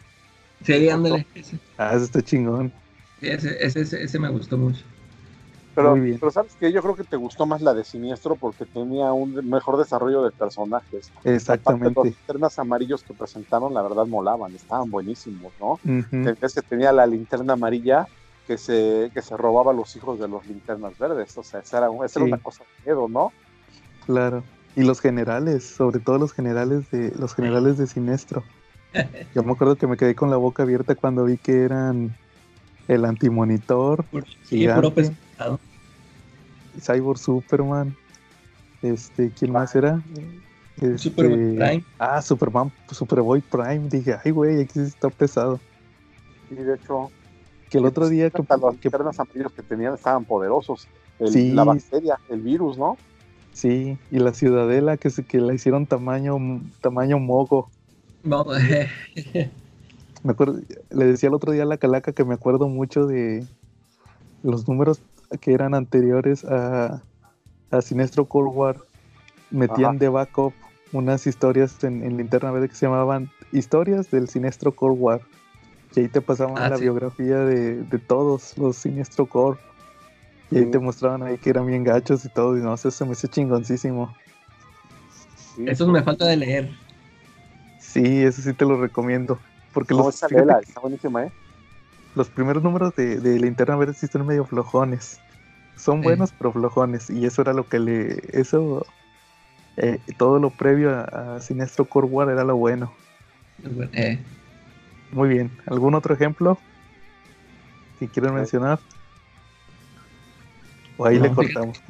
Sí, 0.63 0.89
ándale. 0.89 1.27
Ah, 1.77 1.93
eso 1.93 2.05
está 2.05 2.23
chingón. 2.23 2.73
ese, 3.21 3.63
ese- 3.63 3.81
ese- 3.81 4.03
ese 4.03 4.17
me 4.17 4.29
gustó 4.29 4.57
mucho. 4.57 4.81
Pero, 5.79 5.91
Muy 5.91 6.01
bien. 6.01 6.19
pero 6.19 6.29
sabes 6.29 6.55
que 6.59 6.73
yo 6.73 6.81
creo 6.81 6.93
que 6.95 7.05
te 7.05 7.15
gustó 7.15 7.45
más 7.45 7.61
la 7.61 7.73
de 7.73 7.85
Siniestro 7.85 8.35
porque 8.35 8.65
tenía 8.65 9.13
un 9.13 9.33
mejor 9.49 9.77
desarrollo 9.77 10.23
de 10.23 10.31
personajes. 10.31 11.09
Aparte, 11.11 11.29
los 11.29 11.35
Exactamente. 11.35 12.03
linternas 12.03 12.59
amarillos 12.59 13.01
que 13.03 13.13
presentaron, 13.13 13.73
la 13.73 13.81
verdad, 13.81 14.05
molaban, 14.05 14.53
estaban 14.53 14.91
buenísimos, 14.91 15.53
¿no? 15.57 15.79
Tenías 15.83 16.53
que 16.53 16.61
tenía 16.61 16.91
la 16.91 17.07
linterna 17.07 17.53
amarilla 17.53 18.07
que 18.45 18.57
se, 18.57 19.09
que 19.13 19.21
se 19.21 19.37
robaba 19.37 19.71
a 19.71 19.73
los 19.73 19.95
hijos 19.95 20.19
de 20.19 20.27
los 20.27 20.45
linternas 20.47 20.97
verdes. 20.97 21.37
O 21.37 21.43
sea, 21.43 21.61
esa 21.61 21.77
era, 21.77 21.87
esa 22.03 22.19
era 22.19 22.25
Sí. 22.25 22.31
una 22.33 22.37
cosa 22.39 22.63
de 22.65 22.85
miedo, 22.91 23.07
¿no? 23.07 23.31
Claro. 24.05 24.43
Y 24.75 24.83
los 24.83 24.99
generales, 24.99 25.63
sobre 25.63 25.99
todo 25.99 26.17
los 26.17 26.33
generales 26.33 26.91
de 26.91 27.13
los 27.17 27.33
generales 27.35 27.77
de 27.77 27.87
Sinestro. 27.87 28.43
Yo 29.33 29.43
me 29.43 29.53
acuerdo 29.53 29.77
que 29.77 29.87
me 29.87 29.95
quedé 29.95 30.13
con 30.13 30.29
la 30.29 30.35
boca 30.37 30.63
abierta 30.63 30.95
cuando 30.95 31.23
vi 31.23 31.37
que 31.37 31.63
eran 31.63 32.13
el 32.89 33.05
antimonitor, 33.05 34.03
Sí, 34.43 34.57
Gigante. 34.57 34.81
puro 34.81 34.95
pescado. 34.95 35.59
Cyborg 36.81 37.17
Superman. 37.19 37.95
Este, 38.81 39.31
¿quién 39.31 39.51
más 39.51 39.75
era? 39.75 40.01
Este, 40.75 40.97
Superman 40.97 41.55
Prime. 41.55 41.85
Ah, 41.97 42.21
Superman, 42.21 42.71
Superboy 42.91 43.41
Prime. 43.41 43.89
Dije, 43.89 44.15
ay, 44.23 44.31
güey, 44.31 44.61
aquí 44.61 44.73
sí 44.73 44.79
está 44.81 45.09
pesado. 45.09 45.59
Y 46.49 46.55
de 46.55 46.75
hecho, 46.75 47.11
Que 47.69 47.77
el 47.77 47.85
otro 47.85 48.09
día 48.09 48.29
que, 48.31 48.39
los 48.39 48.47
que- 48.79 48.89
amarillos 49.21 49.51
que 49.53 49.61
tenían 49.61 49.93
estaban 49.93 50.25
poderosos. 50.25 50.87
El- 51.19 51.27
Sí. 51.31 51.51
La 51.51 51.63
bacteria, 51.65 52.17
el 52.29 52.41
virus, 52.41 52.77
¿no? 52.77 52.97
sí, 53.51 53.97
y 54.09 54.19
la 54.19 54.33
ciudadela 54.33 54.95
que 54.95 55.09
se 55.09 55.23
que 55.25 55.39
la 55.41 55.53
hicieron 55.53 55.85
tamaño 55.85 56.37
tamaño 56.81 57.19
mogo. 57.19 57.69
No, 58.23 58.45
Me 60.23 60.31
acuerdo, 60.31 60.59
le 60.89 61.05
decía 61.05 61.27
el 61.29 61.35
otro 61.35 61.51
día 61.51 61.63
a 61.63 61.65
la 61.65 61.77
calaca 61.77 62.11
que 62.13 62.23
me 62.23 62.33
acuerdo 62.35 62.67
mucho 62.69 63.05
de 63.05 63.45
los 64.43 64.67
números 64.67 65.01
que 65.41 65.53
eran 65.53 65.73
anteriores 65.73 66.43
a, 66.45 67.01
a 67.71 67.81
Sinestro 67.81 68.25
Cold 68.25 68.51
War. 68.53 68.77
Metían 69.51 69.91
Ajá. 69.91 69.99
de 69.99 70.09
backup 70.09 70.53
unas 70.91 71.25
historias 71.27 71.83
en, 71.83 72.03
en 72.03 72.17
Linterna 72.17 72.51
Verde 72.51 72.69
que 72.69 72.75
se 72.75 72.85
llamaban 72.87 73.29
Historias 73.51 74.09
del 74.11 74.27
Sinestro 74.27 74.71
Cold 74.75 74.97
War. 74.99 75.21
Y 75.95 76.01
ahí 76.01 76.07
te 76.07 76.21
pasaban 76.21 76.57
Ah, 76.57 76.69
la 76.69 76.77
sí. 76.77 76.83
biografía 76.83 77.37
de, 77.39 77.83
de 77.83 77.99
todos 77.99 78.57
los 78.57 78.77
Sinestro 78.77 79.25
Core. 79.25 79.59
Y 80.51 80.57
ahí 80.59 80.65
te 80.65 80.79
mostraban 80.79 81.21
ahí 81.23 81.37
que 81.37 81.49
eran 81.51 81.67
bien 81.67 81.83
gachos 81.83 82.25
y 82.25 82.29
todo. 82.29 82.57
Y 82.57 82.61
no 82.61 82.75
sé, 82.77 82.89
se 82.91 83.05
me 83.05 83.11
hizo 83.11 83.27
chingoncísimo. 83.27 84.15
Sí. 85.55 85.65
Esos 85.67 85.87
me 85.89 86.01
falta 86.03 86.25
de 86.25 86.37
leer. 86.37 86.69
Sí, 87.79 88.23
eso 88.23 88.41
sí 88.41 88.53
te 88.53 88.65
lo 88.65 88.79
recomiendo. 88.79 89.39
Porque 89.73 89.93
No, 89.93 90.03
los, 90.05 90.15
esa 90.15 90.27
fíjate 90.27 90.45
vela 90.45 90.59
que 90.59 90.67
está 90.69 90.79
buenísima, 90.81 91.25
¿eh? 91.25 91.31
Los 92.15 92.29
primeros 92.29 92.63
números 92.63 92.93
de, 92.95 93.19
de 93.19 93.39
Linterna 93.39 93.75
Verde 93.77 93.93
sí 93.93 94.05
están 94.05 94.25
medio 94.25 94.45
flojones. 94.45 95.19
Son 95.75 96.03
buenos, 96.03 96.33
pero 96.33 96.51
flojones. 96.53 97.09
Y 97.09 97.25
eso 97.25 97.41
era 97.41 97.53
lo 97.53 97.67
que 97.67 97.79
le. 97.79 98.19
Eso. 98.33 98.85
eh, 99.77 99.99
todo 100.17 100.39
lo 100.39 100.51
previo 100.51 100.91
a, 100.91 101.35
a 101.37 101.41
Sinestro 101.41 101.85
Core 101.89 102.07
War 102.07 102.29
era 102.29 102.43
lo 102.43 102.57
bueno. 102.57 102.95
Eh, 103.93 104.19
Muy 105.11 105.29
bien. 105.29 105.51
¿Algún 105.67 105.93
otro 105.93 106.15
ejemplo 106.15 106.57
que 107.99 108.09
quieran 108.09 108.33
Ok. 108.35 108.35
mencionar? 108.35 108.79
O 110.97 111.05
ahí 111.05 111.17
le 111.19 111.29
No, 111.29 111.33
cortamos. 111.33 111.81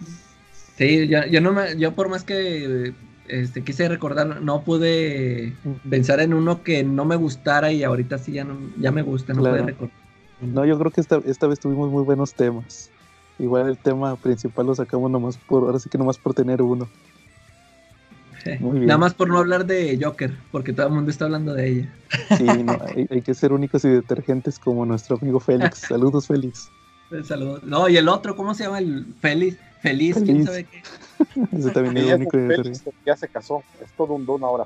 sí, 0.51 1.07
yo, 1.07 1.25
yo 1.27 1.41
no 1.41 1.51
me, 1.53 1.77
yo 1.77 1.95
por 1.95 2.09
más 2.09 2.23
que 2.23 2.93
este, 3.25 3.63
quise 3.63 3.87
recordar, 3.89 4.41
no 4.41 4.63
pude 4.63 5.61
pensar 5.89 6.19
en 6.21 6.33
uno 6.33 6.63
que 6.63 6.83
no 6.83 7.05
me 7.05 7.15
gustara 7.15 7.71
y 7.71 7.83
ahorita 7.83 8.17
sí 8.17 8.33
ya 8.33 8.43
no, 8.45 8.71
ya 8.77 8.91
me 8.91 9.01
gusta, 9.01 9.33
no 9.33 9.41
Claro. 9.41 9.47
pude 9.47 9.63
recordar. 9.63 9.93
No, 10.41 10.65
yo 10.65 10.77
creo 10.79 10.91
que 10.91 11.01
esta, 11.01 11.21
esta 11.25 11.47
vez 11.47 11.59
tuvimos 11.59 11.89
muy 11.89 12.03
buenos 12.03 12.33
temas. 12.33 12.89
Igual 13.37 13.69
el 13.69 13.77
tema 13.77 14.15
principal 14.15 14.65
lo 14.67 14.75
sacamos 14.75 15.09
nomás 15.09 15.37
por, 15.37 15.63
ahora 15.63 15.79
sí 15.79 15.89
que 15.89 15.97
nomás 15.97 16.17
por 16.17 16.33
tener 16.33 16.61
uno. 16.61 16.89
Muy 18.59 18.79
bien. 18.79 18.87
Nada 18.87 18.97
más 18.97 19.13
por 19.13 19.29
no 19.29 19.37
hablar 19.37 19.65
de 19.65 19.99
Joker, 20.01 20.33
porque 20.51 20.71
todo 20.71 20.87
el 20.87 20.93
mundo 20.93 21.11
está 21.11 21.25
hablando 21.25 21.53
de 21.53 21.67
ella. 21.67 21.93
Sí, 22.37 22.45
no, 22.45 22.77
hay, 22.95 23.07
hay 23.09 23.21
que 23.21 23.33
ser 23.33 23.51
únicos 23.51 23.83
y 23.83 23.89
detergentes 23.89 24.59
como 24.59 24.85
nuestro 24.85 25.17
amigo 25.21 25.39
Félix. 25.39 25.79
Saludos, 25.89 26.27
Félix. 26.27 26.69
Saludos. 27.23 27.63
No, 27.63 27.89
y 27.89 27.97
el 27.97 28.07
otro, 28.07 28.35
¿cómo 28.35 28.53
se 28.53 28.63
llama? 28.63 28.79
El 28.79 29.13
Feliz, 29.19 29.57
Feliz, 29.81 30.17
quién 30.23 30.45
sabe 30.45 30.65
qué. 30.65 30.83
Ese 31.57 31.71
también 31.71 31.97
es 31.97 32.13
único 32.13 32.31
Félix 32.31 32.83
ya 33.05 33.17
se 33.17 33.27
casó. 33.27 33.63
Es 33.83 33.91
todo 33.93 34.13
un 34.13 34.25
don 34.25 34.43
ahora. 34.43 34.65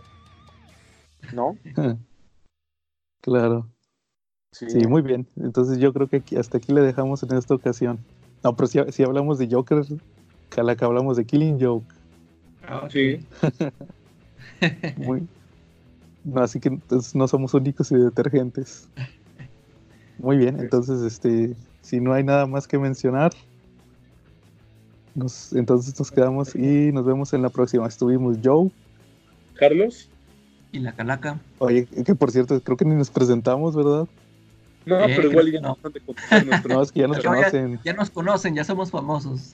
¿No? 1.32 1.58
Claro. 3.22 3.68
Sí, 4.54 4.88
muy 4.88 5.02
bien. 5.02 5.26
Entonces 5.36 5.80
yo 5.80 5.92
creo 5.94 6.08
que 6.08 6.18
aquí- 6.18 6.36
hasta 6.38 6.58
aquí 6.58 6.72
le 6.74 6.82
dejamos 6.82 7.24
en 7.24 7.34
esta 7.36 7.56
ocasión. 7.56 8.00
No, 8.44 8.56
pero 8.56 8.68
si, 8.68 8.80
si 8.92 9.04
hablamos 9.04 9.40
de 9.40 9.48
Joker, 9.50 9.84
calaca 10.50 10.86
hablamos 10.86 11.18
de 11.18 11.26
Killing 11.26 11.60
Joke. 11.60 11.86
Ah, 12.68 12.88
Sí. 12.92 13.20
Muy... 14.98 15.28
No, 16.24 16.42
así 16.42 16.60
que 16.60 16.70
entonces 16.70 17.14
no 17.16 17.28
somos 17.28 17.54
únicos 17.54 17.92
y 17.92 17.96
detergentes. 17.96 18.88
Muy 20.20 20.38
bien, 20.38 20.58
entonces 20.60 21.02
este, 21.02 21.54
si 21.82 22.00
no 22.00 22.14
hay 22.14 22.24
nada 22.24 22.46
más 22.46 22.66
que 22.68 22.78
mencionar, 22.78 23.34
nos, 25.16 25.52
entonces 25.54 25.98
nos 26.00 26.12
quedamos 26.12 26.56
y 26.56 26.92
nos 26.94 27.06
vemos 27.06 27.34
en 27.34 27.42
la 27.42 27.50
próxima. 27.50 27.88
Estuvimos 27.88 28.38
Joe. 28.44 28.72
Carlos. 29.56 30.10
Y 30.72 30.80
la 30.80 30.94
calaca. 30.94 31.40
Oye, 31.60 31.86
que 31.86 32.16
por 32.16 32.32
cierto, 32.32 32.60
creo 32.62 32.78
que 32.78 32.86
ni 32.86 32.96
nos 32.96 33.12
presentamos, 33.12 33.76
¿verdad? 33.76 34.08
No, 34.86 35.06
Eh, 35.06 35.16
pero 35.16 35.30
igual 35.30 35.52
ya 35.52 35.62
no 35.62 35.78
no. 36.70 36.82
es 36.82 36.92
que 36.92 37.00
ya 37.02 37.08
nos 37.08 37.18
Pero 37.18 37.30
conocen 37.30 37.80
Ya 37.84 37.94
nos 37.94 38.10
conocen, 38.10 38.56
ya 38.56 38.64
somos 38.64 38.92
famosos. 38.92 39.54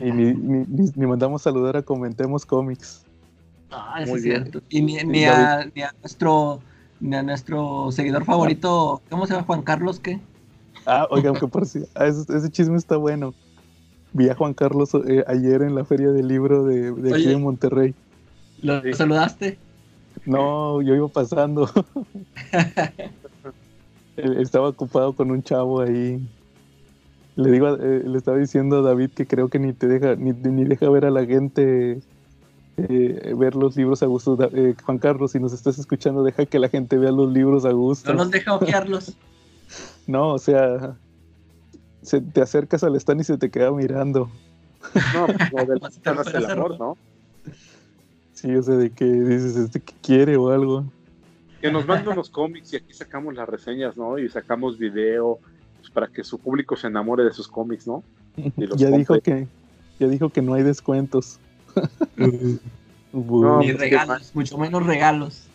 y 0.00 0.10
ni, 0.12 0.34
ni, 0.34 0.64
ni- 0.66 0.90
ni 0.94 1.06
mandamos 1.06 1.42
saludar 1.42 1.76
a 1.76 1.82
Comentemos 1.82 2.46
Comics. 2.46 3.04
Ah, 3.70 4.02
Muy 4.02 4.16
es 4.16 4.22
bien. 4.22 4.42
cierto. 4.42 4.62
Y 4.68 4.82
ni, 4.82 4.98
a, 4.98 5.04
ni 5.74 5.82
a 5.82 5.92
nuestro 6.02 6.62
ni 6.98 7.16
a 7.16 7.22
nuestro 7.22 7.90
seguidor 7.92 8.24
favorito, 8.24 9.02
¿cómo 9.08 9.26
se 9.26 9.32
llama 9.34 9.46
Juan 9.46 9.62
Carlos 9.62 10.00
qué? 10.00 10.20
Ah, 10.86 11.06
oigan, 11.10 11.34
que 11.38 11.46
por 11.48 11.66
si, 11.66 11.80
ah, 11.94 12.06
ese, 12.06 12.24
ese 12.36 12.50
chisme 12.50 12.76
está 12.76 12.96
bueno. 12.96 13.34
Vi 14.12 14.28
a 14.30 14.34
Juan 14.36 14.54
Carlos 14.54 14.90
eh, 14.94 15.24
ayer 15.28 15.62
en 15.62 15.74
la 15.74 15.84
feria 15.84 16.10
del 16.10 16.28
libro 16.28 16.64
de, 16.64 16.92
de 16.92 17.10
aquí 17.10 17.14
Oye. 17.14 17.28
de 17.28 17.36
Monterrey. 17.38 17.94
¿Lo 18.58 18.82
saludaste? 18.94 19.58
No, 20.24 20.80
yo 20.82 20.94
iba 20.94 21.08
pasando. 21.08 21.66
Estaba 24.40 24.68
ocupado 24.68 25.12
con 25.14 25.30
un 25.30 25.42
chavo 25.42 25.80
ahí. 25.80 26.20
Le 27.36 27.50
digo, 27.50 27.68
eh, 27.76 28.02
le 28.04 28.18
estaba 28.18 28.36
diciendo 28.36 28.78
a 28.78 28.82
David 28.82 29.10
que 29.14 29.26
creo 29.26 29.48
que 29.48 29.58
ni 29.58 29.72
te 29.72 29.86
deja, 29.88 30.16
ni, 30.16 30.32
ni 30.32 30.64
deja 30.64 30.88
ver 30.90 31.04
a 31.06 31.10
la 31.10 31.24
gente 31.24 32.00
eh, 32.76 33.34
ver 33.36 33.54
los 33.56 33.76
libros 33.76 34.02
a 34.02 34.06
gusto. 34.06 34.36
Eh, 34.52 34.74
Juan 34.84 34.98
Carlos, 34.98 35.32
si 35.32 35.38
nos 35.40 35.52
estás 35.52 35.78
escuchando, 35.78 36.22
deja 36.22 36.46
que 36.46 36.58
la 36.58 36.68
gente 36.68 36.98
vea 36.98 37.12
los 37.12 37.32
libros 37.32 37.64
a 37.64 37.72
gusto. 37.72 38.12
No 38.12 38.18
nos 38.18 38.30
deja 38.30 38.54
ojearlos. 38.54 39.16
No, 40.06 40.32
o 40.34 40.38
sea, 40.40 40.96
se- 42.02 42.20
te 42.20 42.42
acercas 42.42 42.82
al 42.82 42.96
stand 42.96 43.20
y 43.20 43.24
se 43.24 43.38
te 43.38 43.50
queda 43.50 43.70
mirando. 43.70 44.28
No, 45.14 45.26
pues 45.26 45.52
no, 45.52 45.64
del 45.66 45.78
Vas 45.78 46.00
a 46.04 46.14
no 46.14 46.22
es 46.22 46.34
el 46.34 46.46
amor, 46.50 46.76
¿no? 46.80 46.96
Sí, 48.32 48.52
o 48.56 48.62
sea, 48.62 48.74
de 48.74 48.90
que 48.90 49.04
dices, 49.04 49.54
¿este 49.54 49.78
qué 49.78 49.94
quiere 50.02 50.36
o 50.36 50.50
algo? 50.50 50.84
Que 51.60 51.70
nos 51.70 51.86
manden 51.88 52.16
los 52.16 52.30
cómics 52.30 52.72
y 52.72 52.76
aquí 52.76 52.92
sacamos 52.92 53.34
las 53.34 53.48
reseñas, 53.48 53.96
¿no? 53.96 54.18
Y 54.18 54.28
sacamos 54.28 54.78
video 54.78 55.38
pues, 55.78 55.90
para 55.90 56.08
que 56.08 56.24
su 56.24 56.38
público 56.38 56.76
se 56.76 56.86
enamore 56.88 57.24
de 57.24 57.32
sus 57.32 57.48
cómics, 57.48 57.86
¿no? 57.86 58.02
Y 58.36 58.66
los 58.66 58.78
Ya 58.78 58.90
dijo 58.90 59.20
que, 59.20 59.46
ya 59.98 60.06
dijo 60.08 60.28
que 60.30 60.42
no 60.42 60.54
hay 60.54 60.62
descuentos. 60.62 61.38
No, 63.12 63.58
Ni 63.58 63.66
pues, 63.72 63.80
regalos, 63.80 64.30
mucho 64.34 64.56
menos 64.56 64.86
regalos. 64.86 65.48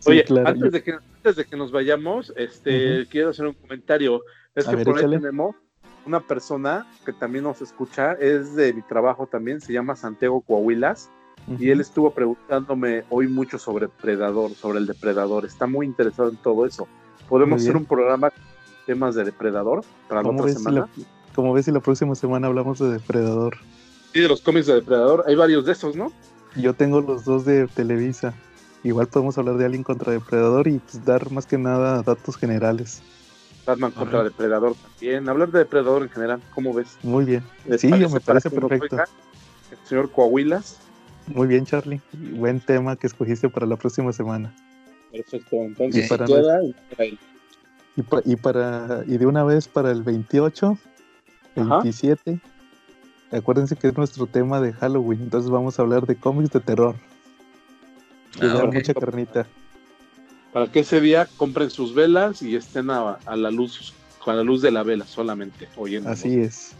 sí, 0.00 0.10
Oye, 0.10 0.24
claro, 0.24 0.48
antes, 0.48 0.72
de 0.72 0.82
que, 0.82 0.92
antes 0.92 1.36
de 1.36 1.44
que 1.46 1.56
nos 1.56 1.72
vayamos, 1.72 2.32
este, 2.36 3.06
quiero 3.10 3.30
hacer 3.30 3.46
un 3.46 3.54
comentario. 3.54 4.20
Es 4.54 4.66
A 4.68 4.70
que 4.70 4.76
ver, 4.76 4.84
por 4.84 4.94
ahí 4.96 5.00
échale. 5.04 5.16
tenemos 5.18 5.56
una 6.04 6.20
persona 6.20 6.86
que 7.06 7.14
también 7.14 7.44
nos 7.44 7.62
escucha, 7.62 8.12
es 8.12 8.54
de 8.54 8.74
mi 8.74 8.82
trabajo 8.82 9.26
también, 9.26 9.60
se 9.62 9.72
llama 9.72 9.96
Santiago 9.96 10.42
Coahuilas, 10.42 11.10
Y 11.58 11.70
él 11.70 11.80
estuvo 11.80 12.10
preguntándome 12.10 13.04
hoy 13.08 13.28
mucho 13.28 13.58
sobre 13.58 13.88
Predador, 13.88 14.52
sobre 14.52 14.78
el 14.78 14.86
depredador. 14.86 15.44
Está 15.44 15.66
muy 15.66 15.86
interesado 15.86 16.28
en 16.28 16.36
todo 16.36 16.66
eso. 16.66 16.86
¿Podemos 17.28 17.62
hacer 17.62 17.76
un 17.76 17.84
programa 17.84 18.30
con 18.30 18.42
temas 18.86 19.14
de 19.14 19.24
depredador 19.24 19.84
para 20.08 20.22
la 20.22 20.26
¿Cómo 20.26 20.40
otra 20.40 20.46
ves, 20.46 20.56
si 20.58 20.64
semana? 20.64 20.88
la, 20.96 21.04
como 21.34 21.52
ves 21.52 21.64
si 21.66 21.72
la 21.72 21.80
próxima 21.80 22.14
semana 22.14 22.46
hablamos 22.48 22.78
de 22.78 22.90
Depredador? 22.90 23.56
Sí, 24.12 24.20
de 24.20 24.28
los 24.28 24.40
cómics 24.40 24.66
de 24.66 24.74
depredador, 24.74 25.24
hay 25.26 25.34
varios 25.36 25.66
de 25.66 25.72
esos, 25.72 25.94
¿no? 25.94 26.12
Yo 26.56 26.74
tengo 26.74 27.00
los 27.00 27.24
dos 27.24 27.44
de 27.44 27.66
Televisa. 27.68 28.34
Igual 28.82 29.08
podemos 29.08 29.36
hablar 29.38 29.56
de 29.56 29.66
Alien 29.66 29.82
contra 29.82 30.12
Depredador 30.12 30.68
y 30.68 30.78
pues, 30.78 31.04
dar 31.04 31.30
más 31.30 31.46
que 31.46 31.58
nada 31.58 32.02
datos 32.02 32.36
generales. 32.36 33.02
Batman 33.66 33.92
contra 33.92 34.24
Depredador 34.24 34.74
también. 34.74 35.28
Hablar 35.28 35.50
de 35.50 35.58
depredador 35.58 36.02
en 36.02 36.08
general, 36.08 36.40
¿cómo 36.54 36.72
ves? 36.72 36.96
Muy 37.02 37.26
bien. 37.26 37.44
¿Les 37.66 37.82
Sí, 37.82 37.88
me 37.88 38.20
parece 38.20 38.50
perfecto. 38.50 38.96
El 38.96 39.78
señor 39.86 40.10
Coahuilas. 40.10 40.78
Muy 41.34 41.46
bien, 41.46 41.64
Charlie. 41.66 42.00
Buen 42.12 42.60
tema 42.60 42.96
que 42.96 43.06
escogiste 43.06 43.48
para 43.48 43.66
la 43.66 43.76
próxima 43.76 44.12
semana. 44.12 44.54
Perfecto, 45.12 45.56
entonces 45.56 46.04
Y 46.06 46.08
para 46.08 46.26
queda 46.26 46.62
y. 46.62 47.18
Y, 47.96 48.02
pa- 48.02 48.22
y 48.24 48.36
para 48.36 49.02
y 49.06 49.16
de 49.18 49.26
una 49.26 49.42
vez 49.44 49.66
para 49.66 49.90
el 49.90 50.02
28, 50.02 50.78
Ajá. 51.56 51.78
27, 51.80 52.38
acuérdense 53.32 53.74
que 53.76 53.88
es 53.88 53.96
nuestro 53.96 54.26
tema 54.26 54.60
de 54.60 54.72
Halloween, 54.72 55.22
entonces 55.22 55.50
vamos 55.50 55.78
a 55.78 55.82
hablar 55.82 56.06
de 56.06 56.14
cómics 56.16 56.50
de 56.50 56.60
terror. 56.60 56.94
Ah, 58.36 58.44
Nos 58.44 58.52
da 58.58 58.64
ok. 58.64 58.74
mucha 58.74 58.94
carnita. 58.94 59.46
Para 60.52 60.70
que 60.70 60.80
ese 60.80 61.00
día 61.00 61.28
compren 61.36 61.70
sus 61.70 61.92
velas 61.94 62.40
y 62.40 62.54
estén 62.54 62.88
a, 62.90 63.14
a 63.26 63.36
la 63.36 63.50
luz, 63.50 63.92
con 64.24 64.36
la 64.36 64.44
luz 64.44 64.62
de 64.62 64.70
la 64.70 64.82
vela 64.84 65.04
solamente, 65.06 65.68
oyendo. 65.76 66.08
Así 66.08 66.38
es, 66.38 66.72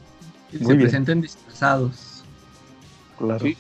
Y 0.53 0.59
se 0.59 0.65
bien. 0.67 0.81
presenten 0.83 1.21
disfrazados. 1.21 2.25
claro. 3.19 3.41
Sí. 3.45 3.57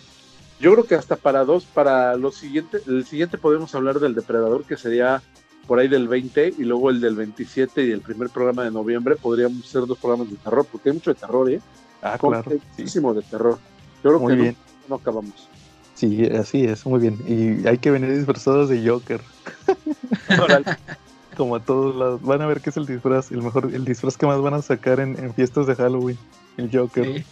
Yo 0.60 0.72
creo 0.72 0.84
que 0.84 0.94
hasta 0.96 1.16
para 1.16 1.44
dos, 1.44 1.64
para 1.64 2.16
los 2.16 2.34
siguientes, 2.36 2.86
el 2.88 3.04
siguiente 3.06 3.38
podemos 3.38 3.74
hablar 3.74 4.00
del 4.00 4.14
depredador, 4.14 4.64
que 4.64 4.76
sería 4.76 5.22
por 5.66 5.78
ahí 5.78 5.86
del 5.88 6.08
20, 6.08 6.54
y 6.58 6.64
luego 6.64 6.90
el 6.90 7.00
del 7.00 7.14
27 7.14 7.86
y 7.86 7.90
el 7.92 8.00
primer 8.00 8.30
programa 8.30 8.64
de 8.64 8.70
noviembre, 8.70 9.16
podríamos 9.16 9.64
hacer 9.66 9.86
dos 9.86 9.98
programas 9.98 10.30
de 10.30 10.36
terror, 10.36 10.66
porque 10.70 10.88
hay 10.88 10.94
mucho 10.94 11.12
de 11.12 11.20
terror, 11.20 11.50
¿eh? 11.50 11.60
Ah, 12.02 12.16
Con- 12.18 12.30
claro. 12.32 12.50
muchísimo 12.70 13.12
de 13.14 13.22
terror. 13.22 13.58
Yo 14.02 14.10
creo 14.10 14.18
Muy 14.20 14.32
que 14.32 14.36
no- 14.36 14.42
bien. 14.44 14.56
no 14.88 14.94
acabamos. 14.96 15.48
Sí, 15.94 16.24
así 16.26 16.64
es, 16.64 16.86
muy 16.86 17.00
bien. 17.00 17.18
Y 17.26 17.66
hay 17.68 17.78
que 17.78 17.90
venir 17.90 18.16
disfrazados 18.16 18.68
de 18.68 18.88
Joker, 18.88 19.20
como 21.36 21.56
a 21.56 21.60
todos 21.60 21.94
lados. 21.96 22.22
Van 22.22 22.40
a 22.42 22.46
ver 22.46 22.60
que 22.60 22.70
es 22.70 22.76
el 22.76 22.86
disfraz, 22.86 23.30
el 23.30 23.42
mejor, 23.42 23.70
el 23.72 23.84
disfraz 23.84 24.16
que 24.16 24.26
más 24.26 24.40
van 24.40 24.54
a 24.54 24.62
sacar 24.62 25.00
en, 25.00 25.18
en 25.18 25.34
fiestas 25.34 25.66
de 25.66 25.74
Halloween, 25.74 26.18
el 26.56 26.70
Joker. 26.72 27.04
Sí. 27.04 27.24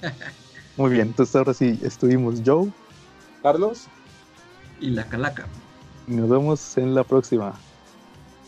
Muy 0.80 0.92
bien, 0.92 1.08
entonces 1.08 1.36
ahora 1.36 1.52
sí, 1.52 1.78
estuvimos 1.82 2.40
Joe 2.42 2.72
Carlos. 3.42 3.86
Y 4.80 4.88
la 4.88 5.04
calaca. 5.04 5.46
y 6.08 6.12
nos 6.12 6.30
vemos 6.30 6.78
en 6.78 6.94
la 6.94 7.04
próxima. 7.04 7.52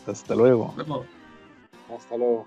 Hasta 0.07 0.33
luego. 0.33 0.73
Luego. 0.75 1.05
Hasta 1.95 2.17
luego. 2.17 2.41